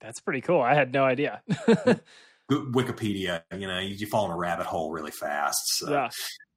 That's 0.00 0.20
pretty 0.20 0.40
cool. 0.40 0.60
I 0.60 0.74
had 0.74 0.92
no 0.92 1.04
idea. 1.04 1.42
Wikipedia. 2.50 3.42
You 3.52 3.66
know, 3.66 3.78
you, 3.78 3.94
you, 3.94 4.06
fall 4.06 4.26
in 4.26 4.30
a 4.30 4.36
rabbit 4.36 4.66
hole 4.66 4.92
really 4.92 5.10
fast. 5.10 5.60
So. 5.78 5.90
Yeah. 5.90 6.08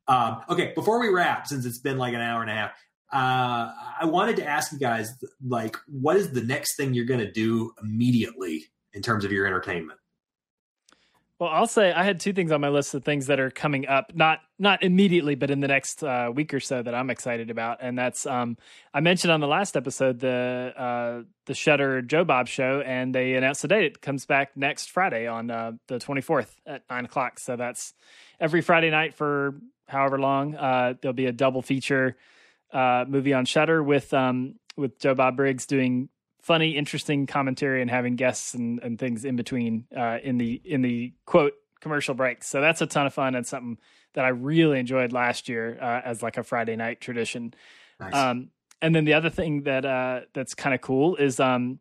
Um, 0.08 0.42
okay, 0.50 0.74
before 0.76 1.00
we 1.00 1.10
wrap, 1.10 1.48
since 1.48 1.66
it's 1.66 1.80
been 1.80 1.98
like 1.98 2.14
an 2.14 2.22
hour 2.22 2.42
and 2.42 2.50
a 2.50 2.54
half, 2.54 2.72
uh, 3.14 3.72
I 4.02 4.06
wanted 4.06 4.38
to 4.38 4.46
ask 4.46 4.72
you 4.72 4.80
guys, 4.80 5.14
like, 5.46 5.76
what 5.88 6.16
is 6.16 6.32
the 6.32 6.42
next 6.42 6.76
thing 6.78 6.94
you're 6.94 7.06
going 7.06 7.20
to 7.20 7.32
do 7.32 7.72
immediately 7.82 8.66
in 8.94 9.02
terms 9.02 9.24
of 9.24 9.32
your 9.32 9.46
entertainment? 9.46 9.99
Well, 11.40 11.50
I'll 11.50 11.68
say 11.68 11.94
I 11.94 12.04
had 12.04 12.20
two 12.20 12.34
things 12.34 12.52
on 12.52 12.60
my 12.60 12.68
list 12.68 12.94
of 12.94 13.06
things 13.06 13.28
that 13.28 13.40
are 13.40 13.50
coming 13.50 13.88
up, 13.88 14.12
not 14.14 14.40
not 14.60 14.84
immediately, 14.84 15.36
but 15.36 15.50
in 15.50 15.62
the 15.62 15.70
next 15.70 16.04
uh, 16.04 16.30
week 16.34 16.54
or 16.54 16.60
so 16.60 16.84
that 16.84 16.94
I'm 16.94 17.10
excited 17.10 17.50
about, 17.50 17.78
and 17.80 17.98
that's 17.98 18.26
um, 18.26 18.58
I 18.94 19.00
mentioned 19.00 19.32
on 19.32 19.40
the 19.40 19.48
last 19.48 19.78
episode 19.78 20.20
the 20.20 20.74
uh, 20.76 21.24
the 21.46 21.54
Shudder 21.54 22.02
Joe 22.02 22.26
Bob 22.26 22.50
show, 22.50 22.82
and 22.86 23.16
they 23.16 23.36
announced 23.36 23.66
date. 23.70 23.86
It 23.86 24.02
comes 24.02 24.26
back 24.26 24.58
next 24.58 24.92
Friday 24.92 25.28
on 25.28 25.50
uh, 25.50 25.72
the 25.88 25.98
24th 25.98 26.50
at 26.66 26.84
nine 26.90 27.06
o'clock. 27.06 27.40
So 27.40 27.56
that's 27.56 27.94
every 28.42 28.60
Friday 28.60 28.90
night 28.90 29.14
for 29.14 29.56
however 29.88 30.20
long. 30.20 30.56
Uh, 30.56 30.96
there'll 31.02 31.14
be 31.14 31.28
a 31.28 31.32
double 31.32 31.62
feature 31.62 32.18
uh, 32.74 33.06
movie 33.08 33.34
on 33.34 33.46
Shudder 33.46 33.82
with 33.82 34.14
um, 34.14 34.56
with 34.76 35.00
Joe 35.00 35.16
Bob 35.16 35.38
Briggs 35.38 35.66
doing 35.66 36.10
funny, 36.42 36.72
interesting 36.78 37.28
commentary 37.28 37.82
and 37.82 37.90
having 37.90 38.16
guests 38.16 38.54
and, 38.54 38.80
and 38.82 38.98
things 38.98 39.26
in 39.26 39.36
between 39.36 39.86
uh, 39.96 40.18
in 40.24 40.38
the 40.38 40.62
in 40.64 40.82
the 40.82 41.14
quote 41.26 41.54
commercial 41.80 42.14
breaks. 42.14 42.48
So 42.48 42.62
that's 42.62 42.82
a 42.82 42.86
ton 42.88 43.08
of 43.08 43.14
fun 43.14 43.36
and 43.36 43.46
something 43.46 43.78
that 44.14 44.26
I 44.26 44.30
really 44.30 44.80
enjoyed 44.80 45.14
last 45.14 45.50
year 45.50 45.78
uh, 45.82 46.02
as 46.04 46.22
like 46.22 46.38
a 46.38 46.44
Friday 46.44 46.76
night 46.76 47.00
tradition. 47.00 47.54
Nice. 48.00 48.14
Um, 48.14 48.50
and 48.82 48.96
then 48.96 49.06
the 49.06 49.14
other 49.14 49.30
thing 49.30 49.64
that 49.64 49.86
uh, 49.86 50.22
that's 50.34 50.56
kind 50.56 50.74
of 50.74 50.82
cool 50.82 51.16
is 51.16 51.40
um, 51.40 51.80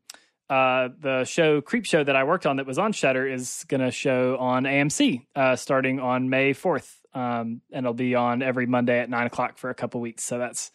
uh, 0.50 0.88
the 0.98 1.24
show 1.24 1.60
Creepshow 1.60 2.06
that 2.06 2.16
I 2.16 2.24
worked 2.24 2.46
on 2.46 2.56
that 2.56 2.66
was 2.66 2.78
on 2.78 2.92
Shudder 2.92 3.26
is 3.26 3.64
going 3.68 3.80
to 3.80 3.90
show 3.90 4.36
on 4.38 4.64
AMC 4.64 5.26
uh, 5.36 5.56
starting 5.56 6.00
on 6.00 6.28
May 6.28 6.54
fourth, 6.54 7.00
um, 7.14 7.60
and 7.72 7.84
it'll 7.84 7.94
be 7.94 8.14
on 8.14 8.42
every 8.42 8.66
Monday 8.66 8.98
at 8.98 9.10
nine 9.10 9.26
o'clock 9.26 9.58
for 9.58 9.70
a 9.70 9.74
couple 9.74 10.00
weeks. 10.00 10.24
So 10.24 10.38
that's 10.38 10.70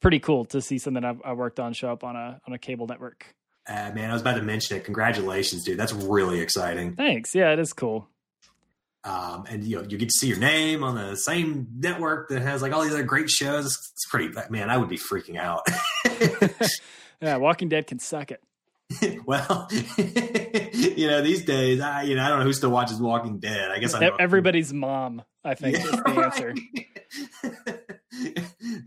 pretty 0.00 0.20
cool 0.20 0.44
to 0.46 0.60
see 0.60 0.78
something 0.78 1.04
I've, 1.04 1.20
I 1.24 1.32
worked 1.32 1.60
on 1.60 1.72
show 1.72 1.90
up 1.92 2.04
on 2.04 2.16
a 2.16 2.40
on 2.46 2.52
a 2.52 2.58
cable 2.58 2.86
network. 2.86 3.26
Uh, 3.68 3.90
man, 3.94 4.10
I 4.10 4.12
was 4.12 4.22
about 4.22 4.36
to 4.36 4.42
mention 4.42 4.76
it. 4.76 4.84
Congratulations, 4.84 5.64
dude! 5.64 5.78
That's 5.78 5.92
really 5.92 6.40
exciting. 6.40 6.94
Thanks. 6.94 7.34
Yeah, 7.34 7.52
it 7.52 7.58
is 7.58 7.72
cool. 7.72 8.08
Um, 9.06 9.44
and 9.48 9.64
you 9.64 9.76
know, 9.76 9.82
you 9.88 9.98
get 9.98 10.08
to 10.08 10.18
see 10.18 10.26
your 10.26 10.38
name 10.38 10.82
on 10.82 10.96
the 10.96 11.14
same 11.16 11.68
network 11.76 12.28
that 12.30 12.42
has 12.42 12.60
like 12.60 12.72
all 12.72 12.82
these 12.82 12.92
other 12.92 13.04
great 13.04 13.30
shows. 13.30 13.66
It's 13.66 14.06
pretty 14.10 14.34
man. 14.50 14.68
I 14.68 14.76
would 14.76 14.88
be 14.88 14.98
freaking 14.98 15.36
out. 15.36 15.62
yeah, 17.20 17.36
Walking 17.36 17.68
Dead 17.68 17.86
can 17.86 18.00
suck 18.00 18.32
it. 18.32 18.42
well, 19.26 19.68
you 19.96 21.06
know, 21.08 21.22
these 21.22 21.44
days, 21.44 21.80
I 21.80 22.02
you 22.02 22.16
know, 22.16 22.24
I 22.24 22.28
don't 22.28 22.40
know 22.40 22.44
who 22.44 22.52
still 22.52 22.70
watches 22.70 23.00
Walking 23.00 23.38
Dead. 23.38 23.70
I 23.70 23.78
guess 23.78 23.94
I 23.94 24.10
everybody's 24.18 24.72
mom. 24.72 25.22
I 25.44 25.54
think 25.54 25.76
yeah, 25.76 25.84
is 25.84 25.90
the 25.90 26.02
right. 26.02 26.24
answer. 26.24 26.54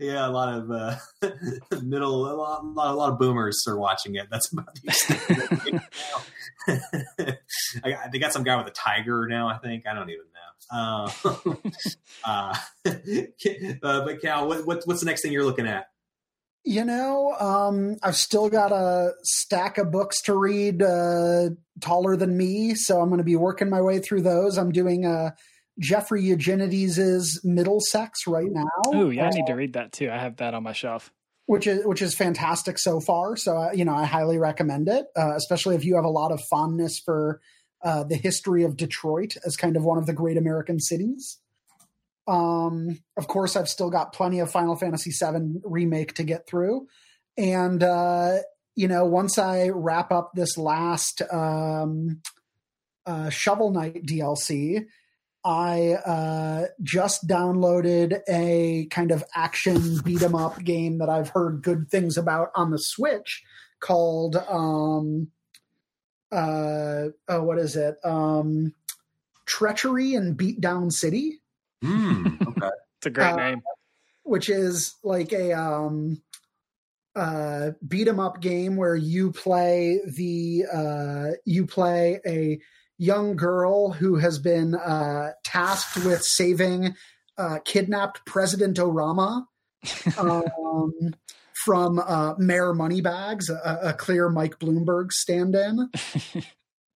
Yeah, 0.00 0.26
a 0.26 0.30
lot 0.30 0.54
of 0.54 0.70
uh, 0.70 0.96
middle, 1.82 2.26
a 2.26 2.34
lot, 2.34 2.64
a 2.64 2.66
lot, 2.66 2.90
a 2.90 2.96
lot 2.96 3.12
of 3.12 3.18
boomers 3.18 3.62
are 3.68 3.78
watching 3.78 4.14
it. 4.14 4.28
That's 4.30 4.50
about 4.50 4.74
the 4.74 5.82
I, 7.84 8.08
they 8.10 8.18
got 8.18 8.32
some 8.32 8.42
guy 8.42 8.56
with 8.56 8.66
a 8.66 8.70
tiger 8.70 9.26
now. 9.28 9.48
I 9.48 9.58
think 9.58 9.86
I 9.86 9.94
don't 9.94 10.10
even 10.10 10.24
know. 10.24 10.26
Uh, 10.72 11.10
uh, 12.24 12.54
uh, 12.86 14.04
but 14.04 14.22
Cal, 14.22 14.46
what, 14.46 14.64
what, 14.64 14.82
what's 14.84 15.00
the 15.00 15.06
next 15.06 15.22
thing 15.22 15.32
you're 15.32 15.44
looking 15.44 15.66
at? 15.66 15.86
You 16.62 16.84
know, 16.84 17.34
um, 17.40 17.96
I've 18.04 18.14
still 18.14 18.48
got 18.48 18.70
a 18.70 19.10
stack 19.24 19.78
of 19.78 19.90
books 19.90 20.22
to 20.22 20.34
read, 20.34 20.80
uh, 20.80 21.48
taller 21.80 22.14
than 22.14 22.36
me, 22.36 22.76
so 22.76 23.00
I'm 23.00 23.08
going 23.08 23.18
to 23.18 23.24
be 23.24 23.34
working 23.34 23.68
my 23.68 23.80
way 23.80 23.98
through 23.98 24.22
those. 24.22 24.58
I'm 24.58 24.70
doing 24.70 25.06
a 25.06 25.34
Jeffrey 25.80 26.22
Eugenides' 26.22 27.40
Middlesex 27.42 28.26
right 28.26 28.50
now. 28.50 28.66
Oh 28.86 29.10
yeah, 29.10 29.26
I 29.26 29.30
need 29.30 29.46
to 29.46 29.54
read 29.54 29.72
that 29.72 29.92
too. 29.92 30.10
I 30.10 30.18
have 30.18 30.36
that 30.36 30.54
on 30.54 30.62
my 30.62 30.72
shelf. 30.72 31.12
Which 31.46 31.66
is 31.66 31.84
which 31.84 32.02
is 32.02 32.14
fantastic 32.14 32.78
so 32.78 33.00
far. 33.00 33.36
So 33.36 33.56
uh, 33.56 33.72
you 33.72 33.84
know, 33.84 33.94
I 33.94 34.04
highly 34.04 34.38
recommend 34.38 34.88
it, 34.88 35.06
uh, 35.16 35.34
especially 35.34 35.74
if 35.74 35.84
you 35.84 35.96
have 35.96 36.04
a 36.04 36.10
lot 36.10 36.30
of 36.30 36.40
fondness 36.50 37.00
for 37.00 37.40
uh, 37.82 38.04
the 38.04 38.16
history 38.16 38.62
of 38.62 38.76
Detroit 38.76 39.36
as 39.44 39.56
kind 39.56 39.76
of 39.76 39.82
one 39.82 39.98
of 39.98 40.06
the 40.06 40.12
great 40.12 40.36
American 40.36 40.78
cities. 40.78 41.38
Um, 42.28 43.00
of 43.16 43.26
course, 43.26 43.56
I've 43.56 43.68
still 43.68 43.90
got 43.90 44.12
plenty 44.12 44.38
of 44.38 44.50
Final 44.52 44.76
Fantasy 44.76 45.10
VII 45.10 45.60
remake 45.64 46.14
to 46.14 46.22
get 46.22 46.46
through, 46.46 46.86
and 47.36 47.82
uh, 47.82 48.38
you 48.76 48.86
know, 48.86 49.06
once 49.06 49.38
I 49.38 49.70
wrap 49.70 50.12
up 50.12 50.32
this 50.34 50.56
last 50.56 51.22
um, 51.32 52.20
uh, 53.06 53.30
Shovel 53.30 53.70
Knight 53.72 54.04
DLC, 54.06 54.86
I 55.44 55.92
uh, 55.94 56.66
just 56.82 57.26
downloaded 57.26 58.20
a 58.28 58.86
kind 58.90 59.10
of 59.10 59.24
action 59.34 60.00
beat 60.04 60.22
'em 60.22 60.34
up 60.34 60.62
game 60.62 60.98
that 60.98 61.08
I've 61.08 61.30
heard 61.30 61.62
good 61.62 61.90
things 61.90 62.18
about 62.18 62.50
on 62.54 62.70
the 62.70 62.78
Switch 62.78 63.42
called 63.80 64.36
um, 64.36 65.28
uh, 66.30 67.06
oh, 67.28 67.42
what 67.42 67.58
is 67.58 67.76
it? 67.76 67.96
Um, 68.04 68.74
Treachery 69.46 70.14
in 70.14 70.36
Beatdown 70.36 70.92
City. 70.92 71.40
Mm, 71.82 72.40
okay, 72.48 72.70
it's 72.98 73.06
a 73.06 73.10
great 73.10 73.32
uh, 73.32 73.36
name. 73.36 73.62
Which 74.22 74.48
is 74.48 74.94
like 75.02 75.32
a 75.32 75.52
um, 75.54 76.22
uh, 77.16 77.70
beat 77.86 78.06
'em 78.06 78.20
up 78.20 78.40
game 78.40 78.76
where 78.76 78.94
you 78.94 79.32
play 79.32 80.00
the 80.06 80.66
uh, 80.72 81.30
you 81.44 81.66
play 81.66 82.20
a 82.26 82.60
young 83.00 83.34
girl 83.34 83.92
who 83.92 84.16
has 84.16 84.38
been 84.38 84.74
uh, 84.74 85.30
tasked 85.42 86.04
with 86.04 86.22
saving 86.22 86.94
uh, 87.38 87.58
kidnapped 87.64 88.24
President 88.26 88.76
Orama 88.76 89.46
um, 90.18 90.92
from 91.64 91.98
uh, 91.98 92.34
Mayor 92.36 92.74
Moneybags, 92.74 93.48
a, 93.48 93.78
a, 93.82 93.92
clear 93.94 94.28
Mike 94.28 94.58
Bloomberg 94.58 95.12
stand-in. 95.12 95.88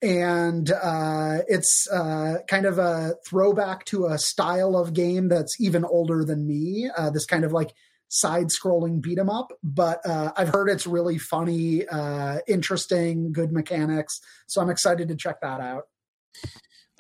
and 0.03 0.71
uh, 0.71 1.39
it's 1.49 1.87
uh, 1.91 2.37
kind 2.49 2.67
of 2.67 2.79
a 2.79 3.15
throwback 3.27 3.87
to 3.87 4.07
a 4.07 4.19
style 4.19 4.77
of 4.77 4.93
game 4.93 5.29
that's 5.29 5.59
even 5.59 5.85
older 5.85 6.25
than 6.25 6.47
me. 6.47 6.91
Uh, 6.97 7.09
this 7.09 7.25
kind 7.25 7.45
of 7.45 7.53
like 7.53 7.73
side-scrolling 8.09 9.01
beat 9.01 9.19
'em 9.19 9.31
up, 9.31 9.53
but 9.63 10.05
uh, 10.07 10.33
I've 10.37 10.51
heard 10.51 10.69
it's 10.69 10.87
really 10.87 11.17
funny, 11.17 11.87
uh, 11.89 12.41
interesting, 12.47 13.33
good 13.33 13.53
mechanics. 13.53 14.21
So 14.47 14.61
I'm 14.61 14.71
excited 14.71 15.09
to 15.09 15.17
check 15.17 15.41
that 15.41 15.61
out. 15.61 15.85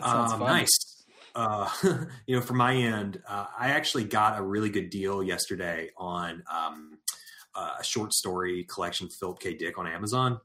Um, 0.00 0.40
nice. 0.40 1.04
Uh, 1.34 1.68
you 2.26 2.36
know, 2.36 2.42
from 2.42 2.58
my 2.58 2.74
end, 2.74 3.20
uh, 3.28 3.46
I 3.58 3.70
actually 3.70 4.04
got 4.04 4.38
a 4.38 4.42
really 4.42 4.70
good 4.70 4.90
deal 4.90 5.22
yesterday 5.22 5.90
on 5.96 6.42
um, 6.52 6.98
a 7.54 7.82
short 7.84 8.12
story 8.12 8.64
collection, 8.64 9.08
Philip 9.08 9.40
K. 9.40 9.54
Dick, 9.54 9.78
on 9.78 9.86
Amazon 9.86 10.40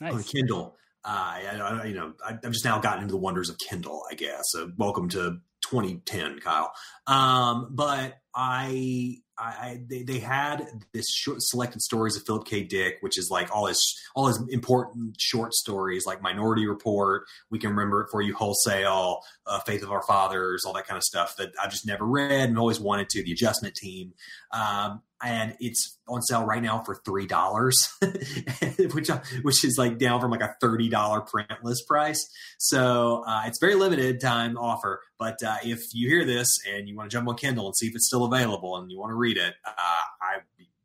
nice. 0.00 0.12
on 0.12 0.22
Kindle. 0.22 0.76
Uh, 1.04 1.08
I, 1.08 1.84
you 1.86 1.94
know, 1.94 2.14
I, 2.24 2.32
have 2.42 2.52
just 2.52 2.64
now 2.64 2.78
gotten 2.80 3.02
into 3.02 3.12
the 3.12 3.18
wonders 3.18 3.48
of 3.48 3.58
Kindle, 3.58 4.02
I 4.10 4.14
guess. 4.14 4.42
So 4.50 4.70
welcome 4.76 5.08
to 5.10 5.38
2010, 5.70 6.40
Kyle. 6.40 6.72
Um, 7.06 7.68
but 7.70 8.18
I 8.34 9.18
I, 9.40 9.80
they, 9.88 10.02
they 10.02 10.18
had 10.18 10.66
this 10.92 11.08
short 11.10 11.40
selected 11.40 11.80
stories 11.80 12.16
of 12.16 12.24
Philip 12.24 12.44
K. 12.44 12.64
Dick, 12.64 12.96
which 13.00 13.18
is 13.18 13.30
like 13.30 13.54
all 13.54 13.66
his 13.66 13.96
all 14.14 14.26
his 14.26 14.40
important 14.50 15.20
short 15.20 15.54
stories, 15.54 16.06
like 16.06 16.20
Minority 16.20 16.66
Report, 16.66 17.24
We 17.50 17.58
Can 17.58 17.70
Remember 17.70 18.02
It 18.02 18.08
for 18.10 18.20
You, 18.20 18.34
Wholesale, 18.34 19.20
uh, 19.46 19.60
Faith 19.60 19.82
of 19.82 19.92
Our 19.92 20.02
Fathers, 20.02 20.64
all 20.64 20.72
that 20.74 20.86
kind 20.86 20.96
of 20.96 21.04
stuff 21.04 21.36
that 21.36 21.52
I 21.62 21.68
just 21.68 21.86
never 21.86 22.04
read 22.04 22.48
and 22.48 22.58
always 22.58 22.80
wanted 22.80 23.08
to. 23.10 23.22
The 23.22 23.32
Adjustment 23.32 23.74
Team, 23.74 24.12
um, 24.52 25.02
and 25.22 25.56
it's 25.58 25.98
on 26.06 26.22
sale 26.22 26.44
right 26.44 26.62
now 26.62 26.80
for 26.84 27.00
three 27.04 27.26
dollars, 27.26 27.76
which 28.92 29.08
which 29.42 29.64
is 29.64 29.76
like 29.76 29.98
down 29.98 30.20
from 30.20 30.30
like 30.30 30.42
a 30.42 30.54
thirty 30.60 30.88
dollar 30.88 31.20
print 31.20 31.50
list 31.62 31.86
price. 31.88 32.24
So 32.58 33.24
uh, 33.26 33.42
it's 33.46 33.58
very 33.58 33.74
limited 33.74 34.20
time 34.20 34.56
offer. 34.56 35.00
But 35.18 35.42
uh, 35.42 35.56
if 35.64 35.80
you 35.92 36.08
hear 36.08 36.24
this 36.24 36.46
and 36.72 36.88
you 36.88 36.96
want 36.96 37.10
to 37.10 37.14
jump 37.14 37.28
on 37.28 37.36
Kindle 37.36 37.66
and 37.66 37.76
see 37.76 37.86
if 37.86 37.94
it's 37.96 38.06
still 38.06 38.24
available 38.24 38.76
and 38.76 38.90
you 38.90 38.98
want 38.98 39.10
to 39.10 39.16
read 39.16 39.36
it, 39.36 39.54
uh, 39.66 39.72
I 39.76 40.38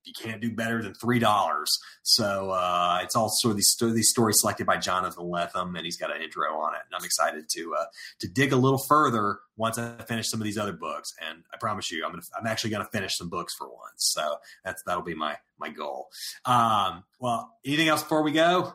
you 0.05 0.13
can't 0.13 0.41
do 0.41 0.51
better 0.51 0.81
than 0.81 0.93
three 0.93 1.19
dollars. 1.19 1.69
So 2.03 2.51
uh, 2.51 2.99
it's 3.03 3.15
also 3.15 3.53
these 3.53 3.75
these 3.79 4.09
stories 4.09 4.37
selected 4.39 4.65
by 4.65 4.77
Jonathan 4.77 5.25
Lethem, 5.25 5.75
and 5.75 5.85
he's 5.85 5.97
got 5.97 6.15
an 6.15 6.21
intro 6.21 6.59
on 6.59 6.73
it. 6.75 6.81
And 6.85 6.95
I'm 6.95 7.05
excited 7.05 7.45
to 7.49 7.75
uh, 7.79 7.85
to 8.19 8.27
dig 8.27 8.53
a 8.53 8.57
little 8.57 8.81
further 8.87 9.39
once 9.55 9.77
I 9.77 9.95
finish 10.07 10.29
some 10.29 10.39
of 10.41 10.45
these 10.45 10.57
other 10.57 10.73
books. 10.73 11.13
And 11.27 11.43
I 11.53 11.57
promise 11.57 11.91
you, 11.91 12.03
I'm 12.05 12.11
gonna, 12.11 12.23
I'm 12.37 12.47
actually 12.47 12.71
going 12.71 12.83
to 12.83 12.91
finish 12.91 13.17
some 13.17 13.29
books 13.29 13.53
for 13.57 13.67
once. 13.67 14.13
So 14.13 14.37
that's 14.63 14.83
that'll 14.85 15.03
be 15.03 15.15
my 15.15 15.37
my 15.59 15.69
goal. 15.69 16.09
Um, 16.45 17.03
well, 17.19 17.57
anything 17.65 17.87
else 17.87 18.03
before 18.03 18.23
we 18.23 18.31
go? 18.31 18.73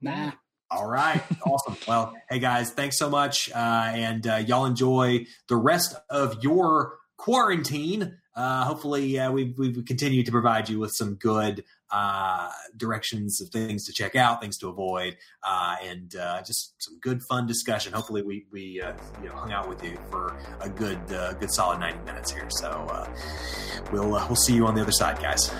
Nah. 0.00 0.32
All 0.70 0.86
right. 0.86 1.22
awesome. 1.46 1.76
Well, 1.86 2.14
hey 2.28 2.38
guys, 2.40 2.70
thanks 2.70 2.98
so 2.98 3.08
much. 3.08 3.50
Uh, 3.50 3.90
and 3.94 4.26
uh, 4.26 4.36
y'all 4.36 4.66
enjoy 4.66 5.26
the 5.48 5.56
rest 5.56 5.96
of 6.10 6.42
your 6.42 6.98
quarantine. 7.16 8.18
Uh, 8.38 8.64
hopefully, 8.64 9.18
uh, 9.18 9.32
we've, 9.32 9.58
we've 9.58 9.84
continued 9.84 10.24
to 10.24 10.30
provide 10.30 10.68
you 10.68 10.78
with 10.78 10.92
some 10.92 11.16
good 11.16 11.64
uh, 11.90 12.48
directions 12.76 13.40
of 13.40 13.48
things 13.48 13.84
to 13.84 13.92
check 13.92 14.14
out, 14.14 14.40
things 14.40 14.56
to 14.56 14.68
avoid, 14.68 15.16
uh, 15.42 15.74
and 15.82 16.14
uh, 16.14 16.40
just 16.42 16.72
some 16.80 16.96
good 17.00 17.20
fun 17.24 17.48
discussion. 17.48 17.92
Hopefully, 17.92 18.22
we 18.22 18.46
we 18.52 18.80
uh, 18.80 18.92
you 19.20 19.28
know 19.28 19.34
hung 19.34 19.50
out 19.50 19.68
with 19.68 19.82
you 19.82 19.98
for 20.08 20.36
a 20.60 20.68
good 20.68 21.04
good 21.08 21.52
solid 21.52 21.80
ninety 21.80 21.98
minutes 22.04 22.30
here. 22.30 22.46
So 22.48 23.10
we'll 23.90 24.08
we'll 24.08 24.36
see 24.36 24.54
you 24.54 24.68
on 24.68 24.76
the 24.76 24.82
other 24.82 24.92
side, 24.92 25.18
guys. 25.20 25.50